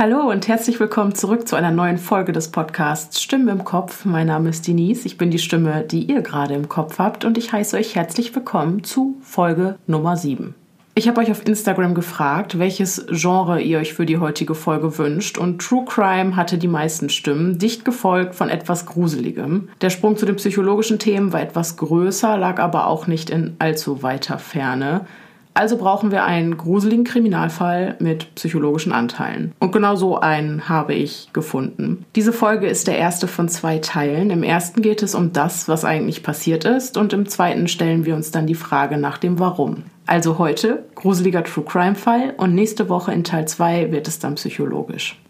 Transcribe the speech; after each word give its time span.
Hallo 0.00 0.30
und 0.30 0.48
herzlich 0.48 0.80
willkommen 0.80 1.14
zurück 1.14 1.46
zu 1.46 1.56
einer 1.56 1.70
neuen 1.70 1.98
Folge 1.98 2.32
des 2.32 2.50
Podcasts 2.50 3.20
Stimme 3.20 3.52
im 3.52 3.64
Kopf. 3.64 4.06
Mein 4.06 4.28
Name 4.28 4.48
ist 4.48 4.66
Denise, 4.66 5.04
ich 5.04 5.18
bin 5.18 5.30
die 5.30 5.38
Stimme, 5.38 5.82
die 5.82 6.10
ihr 6.10 6.22
gerade 6.22 6.54
im 6.54 6.70
Kopf 6.70 6.98
habt 6.98 7.26
und 7.26 7.36
ich 7.36 7.52
heiße 7.52 7.76
euch 7.76 7.96
herzlich 7.96 8.34
willkommen 8.34 8.82
zu 8.82 9.18
Folge 9.20 9.76
Nummer 9.86 10.16
7. 10.16 10.54
Ich 10.94 11.06
habe 11.06 11.20
euch 11.20 11.30
auf 11.30 11.46
Instagram 11.46 11.94
gefragt, 11.94 12.58
welches 12.58 13.04
Genre 13.10 13.60
ihr 13.60 13.78
euch 13.78 13.92
für 13.92 14.06
die 14.06 14.16
heutige 14.16 14.54
Folge 14.54 14.96
wünscht 14.96 15.36
und 15.36 15.60
True 15.60 15.84
Crime 15.84 16.34
hatte 16.34 16.56
die 16.56 16.66
meisten 16.66 17.10
Stimmen, 17.10 17.58
dicht 17.58 17.84
gefolgt 17.84 18.34
von 18.34 18.48
etwas 18.48 18.86
Gruseligem. 18.86 19.68
Der 19.82 19.90
Sprung 19.90 20.16
zu 20.16 20.24
den 20.24 20.36
psychologischen 20.36 20.98
Themen 20.98 21.34
war 21.34 21.42
etwas 21.42 21.76
größer, 21.76 22.38
lag 22.38 22.58
aber 22.58 22.86
auch 22.86 23.06
nicht 23.06 23.28
in 23.28 23.54
allzu 23.58 24.02
weiter 24.02 24.38
Ferne. 24.38 25.02
Also 25.52 25.76
brauchen 25.76 26.12
wir 26.12 26.24
einen 26.24 26.56
gruseligen 26.56 27.04
Kriminalfall 27.04 27.96
mit 27.98 28.34
psychologischen 28.36 28.92
Anteilen. 28.92 29.52
Und 29.58 29.72
genau 29.72 29.96
so 29.96 30.18
einen 30.18 30.68
habe 30.68 30.94
ich 30.94 31.28
gefunden. 31.32 32.04
Diese 32.14 32.32
Folge 32.32 32.68
ist 32.68 32.86
der 32.86 32.98
erste 32.98 33.26
von 33.26 33.48
zwei 33.48 33.78
Teilen. 33.78 34.30
Im 34.30 34.42
ersten 34.42 34.80
geht 34.80 35.02
es 35.02 35.14
um 35.14 35.32
das, 35.32 35.68
was 35.68 35.84
eigentlich 35.84 36.22
passiert 36.22 36.64
ist, 36.64 36.96
und 36.96 37.12
im 37.12 37.26
zweiten 37.26 37.68
stellen 37.68 38.04
wir 38.04 38.14
uns 38.14 38.30
dann 38.30 38.46
die 38.46 38.54
Frage 38.54 38.96
nach 38.96 39.18
dem 39.18 39.38
Warum. 39.38 39.84
Also 40.06 40.38
heute 40.38 40.84
gruseliger 40.94 41.44
True 41.44 41.64
Crime 41.64 41.94
Fall 41.94 42.34
und 42.36 42.54
nächste 42.54 42.88
Woche 42.88 43.12
in 43.12 43.24
Teil 43.24 43.46
2 43.46 43.92
wird 43.92 44.08
es 44.08 44.18
dann 44.18 44.36
psychologisch. 44.36 45.20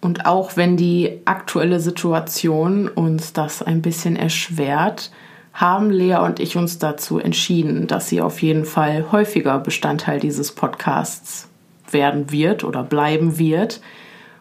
Und 0.00 0.26
auch 0.26 0.56
wenn 0.56 0.76
die 0.76 1.22
aktuelle 1.24 1.80
Situation 1.80 2.88
uns 2.88 3.32
das 3.32 3.62
ein 3.62 3.80
bisschen 3.80 4.16
erschwert, 4.16 5.10
haben 5.54 5.90
Lea 5.90 6.16
und 6.16 6.40
ich 6.40 6.56
uns 6.56 6.78
dazu 6.78 7.18
entschieden, 7.18 7.86
dass 7.86 8.08
sie 8.08 8.20
auf 8.20 8.42
jeden 8.42 8.64
Fall 8.64 9.06
häufiger 9.12 9.58
Bestandteil 9.60 10.18
dieses 10.18 10.52
Podcasts 10.52 11.48
werden 11.90 12.32
wird 12.32 12.64
oder 12.64 12.82
bleiben 12.82 13.38
wird. 13.38 13.80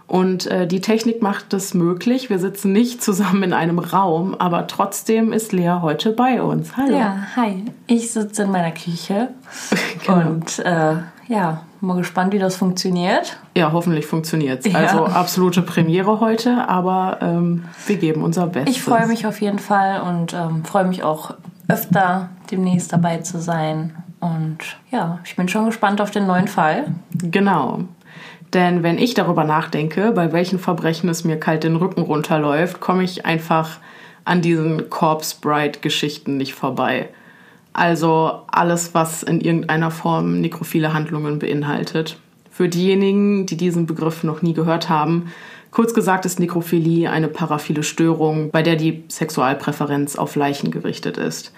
Und 0.08 0.48
äh, 0.48 0.68
die 0.68 0.82
Technik 0.82 1.22
macht 1.22 1.54
es 1.54 1.74
möglich. 1.74 2.30
Wir 2.30 2.40
sitzen 2.40 2.74
nicht 2.74 3.02
zusammen 3.02 3.44
in 3.44 3.54
einem 3.54 3.80
Raum, 3.80 4.36
aber 4.36 4.68
trotzdem 4.68 5.32
ist 5.32 5.54
Lea 5.54 5.80
heute 5.82 6.12
bei 6.12 6.42
uns. 6.42 6.76
Hallo. 6.76 6.98
Ja, 6.98 7.28
hi. 7.36 7.64
Ich 7.88 8.12
sitze 8.12 8.44
in 8.44 8.52
meiner 8.52 8.72
Küche 8.72 9.30
genau. 10.06 10.30
und 10.30 10.60
äh, 10.60 10.96
ja, 11.28 11.64
mal 11.82 11.98
gespannt, 11.98 12.34
wie 12.34 12.40
das 12.40 12.56
funktioniert. 12.56 13.38
Ja, 13.56 13.72
hoffentlich 13.72 14.06
funktioniert 14.06 14.66
es. 14.66 14.72
Ja. 14.72 14.80
Also 14.80 15.06
absolute 15.06 15.62
Premiere 15.62 16.20
heute, 16.20 16.68
aber 16.68 17.20
ähm, 17.22 17.66
wir 17.88 17.98
geben 17.98 18.24
unser 18.24 18.48
Bestes. 18.48 18.76
Ich 18.76 18.82
freue 18.82 19.08
mich 19.08 19.26
auf 19.26 19.42
jeden 19.42 19.60
Fall 19.60 20.02
und 20.02 20.34
ähm, 20.34 20.66
freue 20.66 20.86
mich 20.86 21.04
auch 21.04 21.36
öfter 21.68 22.30
demnächst 22.52 22.92
dabei 22.92 23.18
zu 23.20 23.40
sein. 23.40 23.96
Und 24.20 24.58
ja, 24.92 25.20
ich 25.26 25.36
bin 25.36 25.48
schon 25.48 25.66
gespannt 25.66 26.02
auf 26.02 26.12
den 26.12 26.28
neuen 26.28 26.48
Fall. 26.48 26.86
Genau. 27.14 27.80
Denn 28.54 28.84
wenn 28.84 28.98
ich 28.98 29.16
darüber 29.16 29.44
nachdenke, 29.44 30.12
bei 30.12 30.32
welchen 30.32 30.60
Verbrechen 30.60 31.10
es 31.10 31.24
mir 31.24 31.40
kalt 31.40 31.64
den 31.64 31.76
Rücken 31.76 32.02
runterläuft, 32.02 32.80
komme 32.80 33.04
ich 33.04 33.26
einfach 33.26 33.80
an 34.26 34.42
diesen 34.42 34.90
Corpse 34.90 35.36
Bride-Geschichten 35.42 36.38
nicht 36.38 36.54
vorbei. 36.54 37.10
Also 37.74 38.44
alles, 38.48 38.94
was 38.94 39.24
in 39.24 39.42
irgendeiner 39.42 39.92
Form 39.92 40.40
nekrophile 40.42 40.94
Handlungen 40.94 41.40
beinhaltet. 41.40 42.18
Für 42.52 42.70
diejenigen, 42.70 43.48
die 43.48 43.58
diesen 43.58 43.88
Begriff 43.88 44.24
noch 44.24 44.44
nie 44.44 44.54
gehört 44.54 44.90
haben, 44.90 45.32
kurz 45.72 45.96
gesagt 45.96 46.26
ist 46.26 46.40
Nekrophilie 46.40 47.10
eine 47.10 47.28
paraphile 47.28 47.82
Störung, 47.82 48.52
bei 48.52 48.62
der 48.62 48.76
die 48.76 49.04
Sexualpräferenz 49.10 50.16
auf 50.16 50.36
Leichen 50.36 50.70
gerichtet 50.70 51.18
ist. 51.18 51.52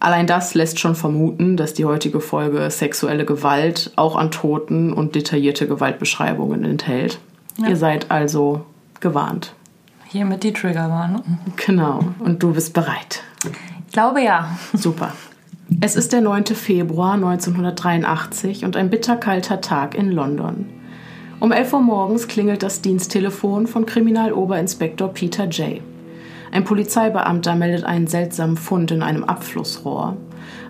Allein 0.00 0.26
das 0.26 0.54
lässt 0.54 0.78
schon 0.78 0.94
vermuten, 0.94 1.56
dass 1.56 1.74
die 1.74 1.86
heutige 1.86 2.20
Folge 2.20 2.70
sexuelle 2.70 3.24
Gewalt 3.24 3.90
auch 3.96 4.16
an 4.16 4.30
Toten 4.30 4.92
und 4.92 5.14
detaillierte 5.14 5.66
Gewaltbeschreibungen 5.66 6.64
enthält. 6.64 7.18
Ja. 7.56 7.68
Ihr 7.68 7.76
seid 7.76 8.10
also 8.10 8.64
gewarnt. 9.00 9.54
Hiermit 10.06 10.44
die 10.44 10.52
Triggerwarnung. 10.52 11.38
Genau. 11.66 12.00
Und 12.20 12.42
du 12.42 12.52
bist 12.52 12.74
bereit. 12.74 13.22
Ich 13.86 13.92
glaube 13.92 14.22
ja. 14.22 14.56
Super. 14.72 15.12
Es 15.82 15.96
ist 15.96 16.14
der 16.14 16.22
9. 16.22 16.46
Februar 16.46 17.12
1983 17.12 18.64
und 18.64 18.74
ein 18.74 18.88
bitterkalter 18.88 19.60
Tag 19.60 19.94
in 19.94 20.10
London. 20.10 20.66
Um 21.40 21.52
11 21.52 21.74
Uhr 21.74 21.80
morgens 21.82 22.26
klingelt 22.26 22.62
das 22.62 22.80
Diensttelefon 22.80 23.66
von 23.66 23.84
Kriminaloberinspektor 23.84 25.08
Peter 25.08 25.44
J. 25.44 25.82
Ein 26.52 26.64
Polizeibeamter 26.64 27.54
meldet 27.54 27.84
einen 27.84 28.06
seltsamen 28.06 28.56
Fund 28.56 28.92
in 28.92 29.02
einem 29.02 29.24
Abflussrohr. 29.24 30.16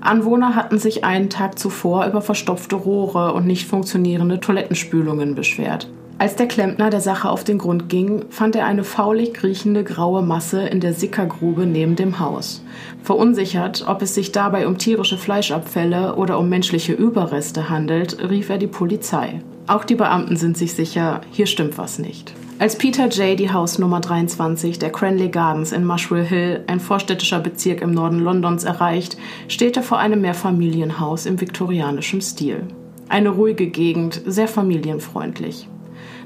Anwohner 0.00 0.56
hatten 0.56 0.81
sich 0.81 1.04
einen 1.04 1.31
Tag 1.31 1.60
zuvor 1.60 2.04
über 2.06 2.20
verstopfte 2.20 2.75
Rohre 2.75 3.34
und 3.34 3.47
nicht 3.47 3.69
funktionierende 3.69 4.41
Toilettenspülungen 4.41 5.37
beschwert. 5.37 5.88
Als 6.21 6.34
der 6.34 6.49
Klempner 6.49 6.91
der 6.91 7.01
Sache 7.01 7.31
auf 7.31 7.45
den 7.45 7.59
Grund 7.59 7.89
ging, 7.89 8.25
fand 8.29 8.56
er 8.56 8.67
eine 8.67 8.83
faulig 8.83 9.41
riechende 9.45 9.84
graue 9.84 10.21
Masse 10.21 10.62
in 10.62 10.81
der 10.81 10.93
Sickergrube 10.93 11.65
neben 11.65 11.95
dem 11.95 12.19
Haus. 12.19 12.65
Verunsichert, 13.05 13.84
ob 13.87 14.03
es 14.03 14.17
sich 14.17 14.33
dabei 14.33 14.67
um 14.67 14.79
tierische 14.79 15.17
Fleischabfälle 15.17 16.17
oder 16.17 16.41
um 16.41 16.49
menschliche 16.49 16.93
Überreste 16.93 17.71
handelt, 17.71 18.19
rief 18.29 18.51
er 18.51 18.59
die 18.59 18.67
Polizei. 18.67 19.43
Auch 19.69 19.84
die 19.84 19.95
Beamten 19.95 20.34
sind 20.34 20.59
sich 20.59 20.75
sicher, 20.75 21.21
hier 21.31 21.47
stimmt 21.47 21.79
was 21.79 22.01
nicht. 22.01 22.35
Als 22.59 22.75
Peter 22.75 23.06
J. 23.06 23.39
die 23.39 23.53
Hausnummer 23.53 24.00
23 24.00 24.81
der 24.81 24.91
Cranley 24.91 25.29
Gardens 25.29 25.71
in 25.71 25.85
Muswell 25.85 26.25
Hill, 26.25 26.65
ein 26.67 26.81
vorstädtischer 26.81 27.39
Bezirk 27.39 27.81
im 27.81 27.93
Norden 27.93 28.19
Londons, 28.19 28.65
erreicht, 28.65 29.17
steht 29.47 29.77
er 29.77 29.85
vor 29.85 29.99
einem 29.99 30.23
Mehrfamilienhaus 30.23 31.27
im 31.27 31.41
viktorianischen 31.41 32.21
Stil. 32.21 32.65
Eine 33.09 33.29
ruhige 33.29 33.69
Gegend, 33.69 34.21
sehr 34.27 34.49
familienfreundlich. 34.49 35.69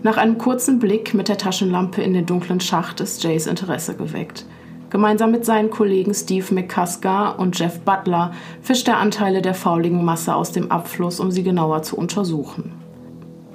Nach 0.04 0.16
einem 0.16 0.36
kurzen 0.36 0.80
Blick 0.80 1.14
mit 1.14 1.28
der 1.28 1.38
Taschenlampe 1.38 2.02
in 2.02 2.12
den 2.12 2.26
dunklen 2.26 2.58
Schacht 2.58 3.00
ist 3.00 3.22
Jays 3.22 3.46
Interesse 3.46 3.94
geweckt. 3.94 4.44
Gemeinsam 4.90 5.30
mit 5.30 5.44
seinen 5.44 5.70
Kollegen 5.70 6.12
Steve 6.12 6.52
McCusker 6.52 7.38
und 7.38 7.56
Jeff 7.56 7.78
Butler 7.80 8.32
fischt 8.62 8.88
er 8.88 8.98
Anteile 8.98 9.42
der 9.42 9.54
fauligen 9.54 10.04
Masse 10.04 10.34
aus 10.34 10.50
dem 10.50 10.72
Abfluss, 10.72 11.20
um 11.20 11.30
sie 11.30 11.44
genauer 11.44 11.84
zu 11.84 11.96
untersuchen. 11.96 12.72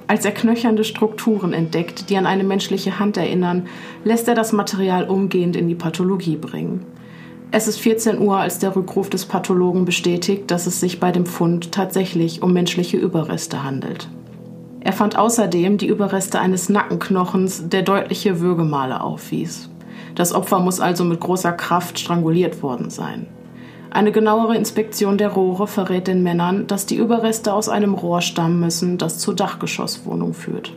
Als 0.06 0.24
er 0.24 0.32
knöchernde 0.32 0.84
Strukturen 0.84 1.52
entdeckt, 1.52 2.08
die 2.08 2.16
an 2.16 2.24
eine 2.24 2.44
menschliche 2.44 2.98
Hand 2.98 3.18
erinnern, 3.18 3.66
lässt 4.04 4.26
er 4.26 4.34
das 4.34 4.52
Material 4.52 5.04
umgehend 5.04 5.54
in 5.54 5.68
die 5.68 5.74
Pathologie 5.74 6.36
bringen. 6.36 6.86
Es 7.50 7.68
ist 7.68 7.78
14 7.78 8.18
Uhr, 8.18 8.38
als 8.38 8.58
der 8.58 8.74
Rückruf 8.74 9.10
des 9.10 9.26
Pathologen 9.26 9.84
bestätigt, 9.84 10.50
dass 10.50 10.66
es 10.66 10.80
sich 10.80 10.98
bei 10.98 11.12
dem 11.12 11.26
Fund 11.26 11.72
tatsächlich 11.72 12.42
um 12.42 12.54
menschliche 12.54 12.96
Überreste 12.96 13.64
handelt. 13.64 14.08
Er 14.80 14.92
fand 14.92 15.18
außerdem 15.18 15.78
die 15.78 15.88
Überreste 15.88 16.38
eines 16.40 16.68
Nackenknochens, 16.68 17.68
der 17.68 17.82
deutliche 17.82 18.40
Würgemale 18.40 19.00
aufwies. 19.00 19.70
Das 20.14 20.32
Opfer 20.32 20.60
muss 20.60 20.80
also 20.80 21.04
mit 21.04 21.20
großer 21.20 21.52
Kraft 21.52 21.98
stranguliert 21.98 22.62
worden 22.62 22.90
sein. 22.90 23.26
Eine 23.90 24.12
genauere 24.12 24.54
Inspektion 24.56 25.16
der 25.16 25.30
Rohre 25.30 25.66
verrät 25.66 26.08
den 26.08 26.22
Männern, 26.22 26.66
dass 26.66 26.86
die 26.86 26.96
Überreste 26.96 27.52
aus 27.52 27.68
einem 27.68 27.94
Rohr 27.94 28.20
stammen 28.20 28.60
müssen, 28.60 28.98
das 28.98 29.18
zur 29.18 29.34
Dachgeschosswohnung 29.34 30.34
führt. 30.34 30.72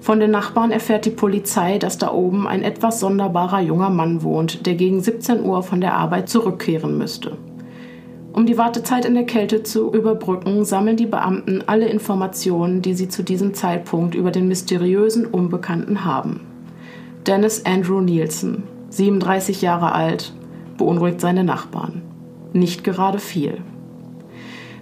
Von 0.00 0.18
den 0.18 0.30
Nachbarn 0.30 0.70
erfährt 0.70 1.04
die 1.04 1.10
Polizei, 1.10 1.78
dass 1.78 1.98
da 1.98 2.10
oben 2.10 2.48
ein 2.48 2.62
etwas 2.62 3.00
sonderbarer 3.00 3.60
junger 3.60 3.90
Mann 3.90 4.22
wohnt, 4.22 4.64
der 4.64 4.74
gegen 4.74 5.02
17 5.02 5.44
Uhr 5.44 5.62
von 5.62 5.82
der 5.82 5.94
Arbeit 5.94 6.30
zurückkehren 6.30 6.96
müsste. 6.96 7.36
Um 8.32 8.46
die 8.46 8.56
Wartezeit 8.58 9.04
in 9.04 9.14
der 9.14 9.26
Kälte 9.26 9.62
zu 9.62 9.92
überbrücken, 9.92 10.64
sammeln 10.64 10.96
die 10.96 11.06
Beamten 11.06 11.64
alle 11.66 11.88
Informationen, 11.88 12.80
die 12.80 12.94
sie 12.94 13.08
zu 13.08 13.22
diesem 13.24 13.54
Zeitpunkt 13.54 14.14
über 14.14 14.30
den 14.30 14.46
mysteriösen 14.46 15.26
Unbekannten 15.26 16.04
haben. 16.04 16.40
Dennis 17.26 17.64
Andrew 17.66 18.00
Nielsen, 18.00 18.62
37 18.90 19.62
Jahre 19.62 19.92
alt, 19.92 20.32
beunruhigt 20.78 21.20
seine 21.20 21.44
Nachbarn. 21.44 22.02
Nicht 22.52 22.84
gerade 22.84 23.18
viel. 23.18 23.58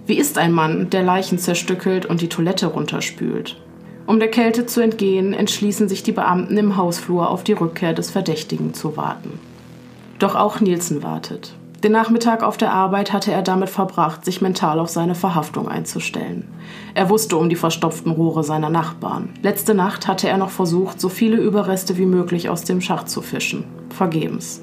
Wie 0.05 0.17
ist 0.17 0.37
ein 0.37 0.53
Mann, 0.53 0.89
der 0.89 1.03
Leichen 1.03 1.37
zerstückelt 1.37 2.05
und 2.05 2.21
die 2.21 2.29
Toilette 2.29 2.67
runterspült? 2.67 3.61
Um 4.07 4.19
der 4.19 4.29
Kälte 4.29 4.65
zu 4.65 4.81
entgehen, 4.81 5.33
entschließen 5.33 5.87
sich 5.87 6.01
die 6.01 6.11
Beamten 6.11 6.57
im 6.57 6.77
Hausflur 6.77 7.29
auf 7.29 7.43
die 7.43 7.53
Rückkehr 7.53 7.93
des 7.93 8.09
Verdächtigen 8.09 8.73
zu 8.73 8.97
warten. 8.97 9.39
Doch 10.17 10.35
auch 10.35 10.61
Nielsen 10.61 11.03
wartet. 11.03 11.53
Den 11.83 11.93
Nachmittag 11.93 12.43
auf 12.43 12.57
der 12.57 12.73
Arbeit 12.73 13.13
hatte 13.13 13.31
er 13.31 13.41
damit 13.41 13.69
verbracht, 13.69 14.25
sich 14.25 14.41
mental 14.41 14.79
auf 14.79 14.89
seine 14.89 15.15
Verhaftung 15.15 15.69
einzustellen. 15.69 16.45
Er 16.93 17.09
wusste 17.09 17.37
um 17.37 17.47
die 17.47 17.55
verstopften 17.55 18.11
Rohre 18.11 18.43
seiner 18.43 18.69
Nachbarn. 18.69 19.29
Letzte 19.41 19.73
Nacht 19.73 20.05
hatte 20.05 20.27
er 20.27 20.37
noch 20.37 20.49
versucht, 20.49 20.99
so 20.99 21.07
viele 21.07 21.37
Überreste 21.37 21.97
wie 21.97 22.05
möglich 22.05 22.49
aus 22.49 22.65
dem 22.65 22.81
Schacht 22.81 23.09
zu 23.09 23.21
fischen. 23.21 23.63
Vergebens. 23.91 24.61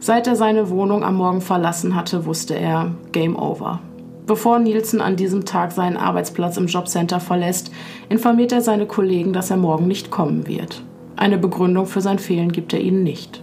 Seit 0.00 0.26
er 0.26 0.36
seine 0.36 0.68
Wohnung 0.68 1.02
am 1.02 1.14
Morgen 1.14 1.40
verlassen 1.40 1.94
hatte, 1.94 2.26
wusste 2.26 2.54
er 2.54 2.90
Game 3.12 3.36
Over. 3.36 3.80
Bevor 4.26 4.58
Nielsen 4.58 5.00
an 5.00 5.16
diesem 5.16 5.46
Tag 5.46 5.72
seinen 5.72 5.96
Arbeitsplatz 5.96 6.58
im 6.58 6.66
Jobcenter 6.66 7.20
verlässt, 7.20 7.70
informiert 8.10 8.52
er 8.52 8.60
seine 8.60 8.86
Kollegen, 8.86 9.32
dass 9.32 9.50
er 9.50 9.56
morgen 9.56 9.88
nicht 9.88 10.10
kommen 10.10 10.46
wird. 10.46 10.82
Eine 11.16 11.38
Begründung 11.38 11.86
für 11.86 12.02
sein 12.02 12.18
Fehlen 12.18 12.52
gibt 12.52 12.74
er 12.74 12.80
ihnen 12.80 13.02
nicht. 13.02 13.40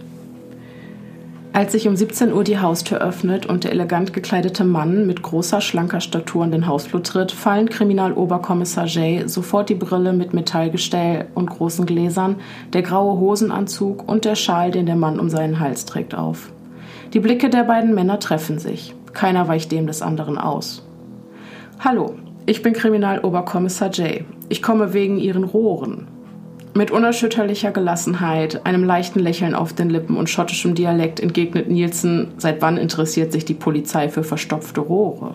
Als 1.52 1.72
sich 1.72 1.88
um 1.88 1.96
17 1.96 2.32
Uhr 2.32 2.44
die 2.44 2.58
Haustür 2.58 2.98
öffnet 2.98 3.46
und 3.46 3.64
der 3.64 3.72
elegant 3.72 4.12
gekleidete 4.12 4.64
Mann 4.64 5.06
mit 5.06 5.22
großer, 5.22 5.60
schlanker 5.60 6.00
Statur 6.00 6.44
in 6.44 6.52
den 6.52 6.66
Hausflur 6.66 7.02
tritt, 7.02 7.32
fallen 7.32 7.68
Kriminaloberkommissar 7.68 8.86
Jay 8.86 9.26
sofort 9.26 9.70
die 9.70 9.74
Brille 9.74 10.12
mit 10.12 10.34
Metallgestell 10.34 11.26
und 11.34 11.48
großen 11.48 11.86
Gläsern, 11.86 12.36
der 12.74 12.82
graue 12.82 13.18
Hosenanzug 13.18 14.06
und 14.06 14.24
der 14.24 14.34
Schal, 14.34 14.70
den 14.70 14.86
der 14.86 14.96
Mann 14.96 15.18
um 15.18 15.30
seinen 15.30 15.58
Hals 15.58 15.86
trägt, 15.86 16.14
auf. 16.14 16.52
Die 17.14 17.20
Blicke 17.20 17.48
der 17.48 17.64
beiden 17.64 17.94
Männer 17.94 18.20
treffen 18.20 18.58
sich. 18.58 18.94
Keiner 19.14 19.48
weicht 19.48 19.72
dem 19.72 19.86
des 19.86 20.02
anderen 20.02 20.36
aus. 20.36 20.86
Hallo, 21.80 22.14
ich 22.44 22.62
bin 22.62 22.74
Kriminaloberkommissar 22.74 23.90
Jay. 23.92 24.24
Ich 24.50 24.62
komme 24.62 24.92
wegen 24.92 25.18
Ihren 25.18 25.44
Rohren. 25.44 26.08
Mit 26.78 26.92
unerschütterlicher 26.92 27.72
Gelassenheit, 27.72 28.64
einem 28.64 28.84
leichten 28.84 29.18
Lächeln 29.18 29.56
auf 29.56 29.72
den 29.72 29.90
Lippen 29.90 30.16
und 30.16 30.30
schottischem 30.30 30.76
Dialekt 30.76 31.18
entgegnet 31.18 31.68
Nielsen, 31.68 32.28
seit 32.36 32.62
wann 32.62 32.76
interessiert 32.76 33.32
sich 33.32 33.44
die 33.44 33.54
Polizei 33.54 34.08
für 34.08 34.22
verstopfte 34.22 34.82
Rohre? 34.82 35.34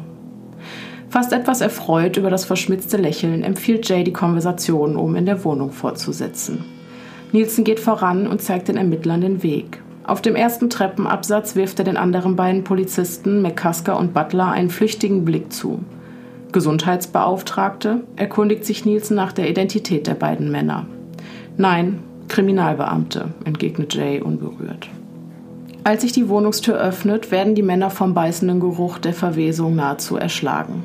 Fast 1.10 1.34
etwas 1.34 1.60
erfreut 1.60 2.16
über 2.16 2.30
das 2.30 2.46
verschmitzte 2.46 2.96
Lächeln 2.96 3.44
empfiehlt 3.44 3.90
Jay 3.90 4.06
die 4.06 4.14
Konversation, 4.14 4.96
um 4.96 5.18
in 5.18 5.26
der 5.26 5.44
Wohnung 5.44 5.74
fortzusetzen. 5.74 6.64
Nielsen 7.34 7.66
geht 7.66 7.82
voran 7.82 8.26
und 8.26 8.42
zeigt 8.42 8.70
den 8.70 8.78
Ermittlern 8.78 9.20
den 9.20 9.44
Weg. 9.44 9.82
Auf 10.06 10.22
dem 10.22 10.38
ersten 10.38 10.70
Treppenabsatz 10.70 11.58
wirft 11.58 11.78
er 11.78 11.84
den 11.84 11.98
anderen 11.98 12.38
beiden 12.38 12.64
Polizisten, 12.64 13.42
McCusker 13.42 14.00
und 14.00 14.14
Butler, 14.14 14.48
einen 14.48 14.70
flüchtigen 14.70 15.26
Blick 15.26 15.52
zu. 15.52 15.80
Gesundheitsbeauftragte 16.54 18.06
erkundigt 18.16 18.64
sich 18.64 18.86
Nielsen 18.86 19.18
nach 19.18 19.34
der 19.34 19.50
Identität 19.50 20.08
der 20.08 20.14
beiden 20.14 20.50
Männer. 20.50 20.86
Nein, 21.58 22.00
Kriminalbeamte, 22.28 23.34
entgegnet 23.46 23.94
Jay 23.94 24.22
unberührt. 24.22 24.90
Als 25.84 26.02
sich 26.02 26.14
die 26.14 26.30
Wohnungstür 26.30 26.80
öffnet, 26.80 27.30
werden 27.30 27.56
die 27.56 27.62
Männer 27.62 27.90
vom 27.90 28.14
beißenden 28.14 28.60
Geruch 28.60 28.98
der 28.98 29.14
Verwesung 29.14 29.76
nahezu 29.76 30.18
erschlagen. 30.18 30.84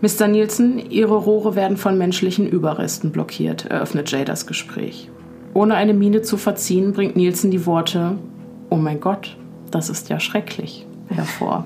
Mr. 0.00 0.28
Nielsen, 0.28 0.78
Ihre 0.90 1.16
Rohre 1.16 1.56
werden 1.56 1.76
von 1.76 1.98
menschlichen 1.98 2.48
Überresten 2.48 3.10
blockiert, 3.10 3.66
eröffnet 3.66 4.10
Jay 4.10 4.24
das 4.24 4.46
Gespräch. 4.46 5.10
Ohne 5.54 5.74
eine 5.74 5.94
Miene 5.94 6.22
zu 6.22 6.36
verziehen, 6.36 6.92
bringt 6.92 7.16
Nielsen 7.16 7.50
die 7.50 7.66
Worte 7.66 8.16
Oh 8.70 8.76
mein 8.76 9.00
Gott, 9.00 9.36
das 9.70 9.90
ist 9.90 10.08
ja 10.08 10.20
schrecklich 10.20 10.86
hervor. 11.08 11.64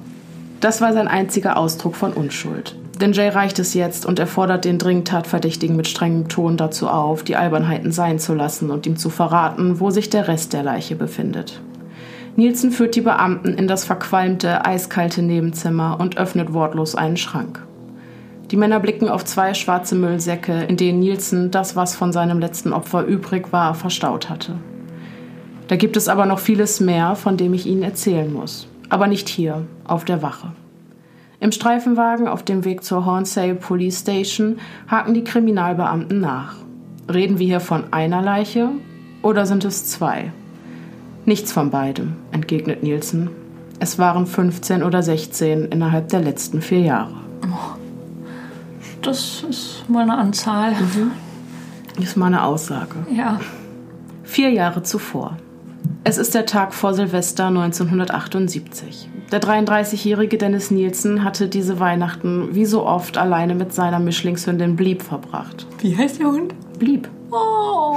Das 0.60 0.80
war 0.80 0.92
sein 0.92 1.08
einziger 1.08 1.56
Ausdruck 1.56 1.96
von 1.96 2.12
Unschuld. 2.12 2.76
Denn 3.02 3.12
Jay 3.14 3.30
reicht 3.30 3.58
es 3.58 3.74
jetzt 3.74 4.06
und 4.06 4.20
er 4.20 4.28
fordert 4.28 4.64
den 4.64 4.78
dringend 4.78 5.08
Tatverdächtigen 5.08 5.74
mit 5.74 5.88
strengem 5.88 6.28
Ton 6.28 6.56
dazu 6.56 6.86
auf, 6.86 7.24
die 7.24 7.34
Albernheiten 7.34 7.90
sein 7.90 8.20
zu 8.20 8.32
lassen 8.32 8.70
und 8.70 8.86
ihm 8.86 8.96
zu 8.96 9.10
verraten, 9.10 9.80
wo 9.80 9.90
sich 9.90 10.08
der 10.08 10.28
Rest 10.28 10.52
der 10.52 10.62
Leiche 10.62 10.94
befindet. 10.94 11.60
Nielsen 12.36 12.70
führt 12.70 12.94
die 12.94 13.00
Beamten 13.00 13.54
in 13.54 13.66
das 13.66 13.84
verqualmte, 13.84 14.64
eiskalte 14.64 15.20
Nebenzimmer 15.20 15.98
und 15.98 16.16
öffnet 16.16 16.52
wortlos 16.52 16.94
einen 16.94 17.16
Schrank. 17.16 17.66
Die 18.52 18.56
Männer 18.56 18.78
blicken 18.78 19.08
auf 19.08 19.24
zwei 19.24 19.52
schwarze 19.52 19.96
Müllsäcke, 19.96 20.62
in 20.68 20.76
denen 20.76 21.00
Nielsen 21.00 21.50
das, 21.50 21.74
was 21.74 21.96
von 21.96 22.12
seinem 22.12 22.38
letzten 22.38 22.72
Opfer 22.72 23.04
übrig 23.04 23.52
war, 23.52 23.74
verstaut 23.74 24.30
hatte. 24.30 24.54
Da 25.66 25.74
gibt 25.74 25.96
es 25.96 26.06
aber 26.06 26.24
noch 26.24 26.38
vieles 26.38 26.78
mehr, 26.78 27.16
von 27.16 27.36
dem 27.36 27.52
ich 27.52 27.66
Ihnen 27.66 27.82
erzählen 27.82 28.32
muss. 28.32 28.68
Aber 28.90 29.08
nicht 29.08 29.28
hier, 29.28 29.66
auf 29.82 30.04
der 30.04 30.22
Wache. 30.22 30.52
Im 31.42 31.50
Streifenwagen 31.50 32.28
auf 32.28 32.44
dem 32.44 32.64
Weg 32.64 32.84
zur 32.84 33.04
Hornsey 33.04 33.54
Police 33.54 33.98
Station 33.98 34.60
haken 34.86 35.12
die 35.12 35.24
Kriminalbeamten 35.24 36.20
nach. 36.20 36.54
Reden 37.12 37.40
wir 37.40 37.46
hier 37.48 37.58
von 37.58 37.92
einer 37.92 38.22
Leiche 38.22 38.68
oder 39.22 39.44
sind 39.44 39.64
es 39.64 39.86
zwei? 39.86 40.30
Nichts 41.24 41.50
von 41.50 41.70
beidem, 41.70 42.12
entgegnet 42.30 42.84
Nielsen. 42.84 43.28
Es 43.80 43.98
waren 43.98 44.26
15 44.26 44.84
oder 44.84 45.02
16 45.02 45.64
innerhalb 45.64 46.10
der 46.10 46.20
letzten 46.20 46.62
vier 46.62 46.82
Jahre. 46.82 47.14
Das 49.02 49.44
ist 49.50 49.84
mal 49.88 50.02
eine 50.02 50.18
Anzahl. 50.18 50.74
Mhm. 50.74 51.10
Ist 52.00 52.16
mal 52.16 52.26
eine 52.26 52.44
Aussage. 52.44 52.94
Ja. 53.12 53.40
Vier 54.22 54.50
Jahre 54.50 54.84
zuvor. 54.84 55.38
Es 56.04 56.18
ist 56.18 56.36
der 56.36 56.46
Tag 56.46 56.72
vor 56.72 56.94
Silvester 56.94 57.46
1978. 57.46 59.08
Der 59.32 59.40
33-jährige 59.40 60.36
Dennis 60.36 60.70
Nielsen 60.70 61.24
hatte 61.24 61.48
diese 61.48 61.80
Weihnachten 61.80 62.54
wie 62.54 62.66
so 62.66 62.84
oft 62.84 63.16
alleine 63.16 63.54
mit 63.54 63.72
seiner 63.72 63.98
Mischlingshündin 63.98 64.76
Blieb 64.76 65.00
verbracht. 65.00 65.66
Wie 65.80 65.96
heißt 65.96 66.20
der 66.20 66.26
Hund? 66.26 66.54
Blieb. 66.78 67.08
Oh. 67.30 67.96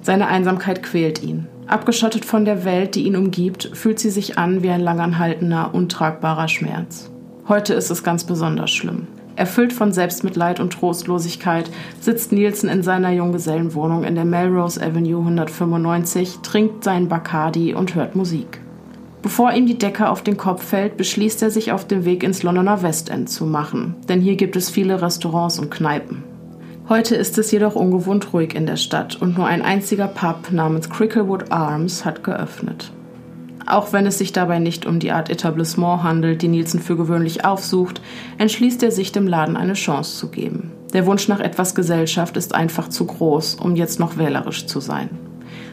Seine 0.00 0.28
Einsamkeit 0.28 0.84
quält 0.84 1.24
ihn. 1.24 1.48
Abgeschottet 1.66 2.24
von 2.24 2.44
der 2.44 2.64
Welt, 2.64 2.94
die 2.94 3.02
ihn 3.02 3.16
umgibt, 3.16 3.68
fühlt 3.74 3.98
sie 3.98 4.10
sich 4.10 4.38
an 4.38 4.62
wie 4.62 4.70
ein 4.70 4.80
langanhaltender, 4.80 5.74
untragbarer 5.74 6.46
Schmerz. 6.46 7.10
Heute 7.48 7.74
ist 7.74 7.90
es 7.90 8.04
ganz 8.04 8.22
besonders 8.22 8.70
schlimm. 8.70 9.08
Erfüllt 9.34 9.72
von 9.72 9.92
Selbstmitleid 9.92 10.60
und 10.60 10.72
Trostlosigkeit 10.72 11.68
sitzt 12.00 12.30
Nielsen 12.30 12.68
in 12.68 12.84
seiner 12.84 13.10
Junggesellenwohnung 13.10 14.04
in 14.04 14.14
der 14.14 14.24
Melrose 14.24 14.80
Avenue 14.80 15.18
195, 15.18 16.38
trinkt 16.44 16.84
seinen 16.84 17.08
Bacardi 17.08 17.74
und 17.74 17.96
hört 17.96 18.14
Musik. 18.14 18.60
Bevor 19.24 19.54
ihm 19.54 19.64
die 19.64 19.78
Decke 19.78 20.10
auf 20.10 20.22
den 20.22 20.36
Kopf 20.36 20.62
fällt, 20.62 20.98
beschließt 20.98 21.40
er 21.40 21.50
sich 21.50 21.72
auf 21.72 21.86
den 21.86 22.04
Weg 22.04 22.22
ins 22.22 22.42
Londoner 22.42 22.82
Westend 22.82 23.30
zu 23.30 23.46
machen, 23.46 23.94
denn 24.06 24.20
hier 24.20 24.36
gibt 24.36 24.54
es 24.54 24.68
viele 24.68 25.00
Restaurants 25.00 25.58
und 25.58 25.70
Kneipen. 25.70 26.22
Heute 26.90 27.16
ist 27.16 27.38
es 27.38 27.50
jedoch 27.50 27.74
ungewohnt 27.74 28.34
ruhig 28.34 28.54
in 28.54 28.66
der 28.66 28.76
Stadt 28.76 29.16
und 29.22 29.38
nur 29.38 29.46
ein 29.46 29.62
einziger 29.62 30.08
Pub 30.08 30.52
namens 30.52 30.90
Cricklewood 30.90 31.50
Arms 31.50 32.04
hat 32.04 32.22
geöffnet. 32.22 32.92
Auch 33.64 33.94
wenn 33.94 34.04
es 34.04 34.18
sich 34.18 34.34
dabei 34.34 34.58
nicht 34.58 34.84
um 34.84 34.98
die 35.00 35.10
Art 35.10 35.30
Etablissement 35.30 36.02
handelt, 36.02 36.42
die 36.42 36.48
Nielsen 36.48 36.80
für 36.80 36.98
gewöhnlich 36.98 37.46
aufsucht, 37.46 38.02
entschließt 38.36 38.82
er 38.82 38.90
sich, 38.90 39.10
dem 39.10 39.26
Laden 39.26 39.56
eine 39.56 39.72
Chance 39.72 40.18
zu 40.18 40.28
geben. 40.28 40.70
Der 40.92 41.06
Wunsch 41.06 41.28
nach 41.28 41.40
etwas 41.40 41.74
Gesellschaft 41.74 42.36
ist 42.36 42.54
einfach 42.54 42.88
zu 42.88 43.06
groß, 43.06 43.54
um 43.54 43.74
jetzt 43.74 43.98
noch 43.98 44.18
wählerisch 44.18 44.66
zu 44.66 44.80
sein. 44.80 45.08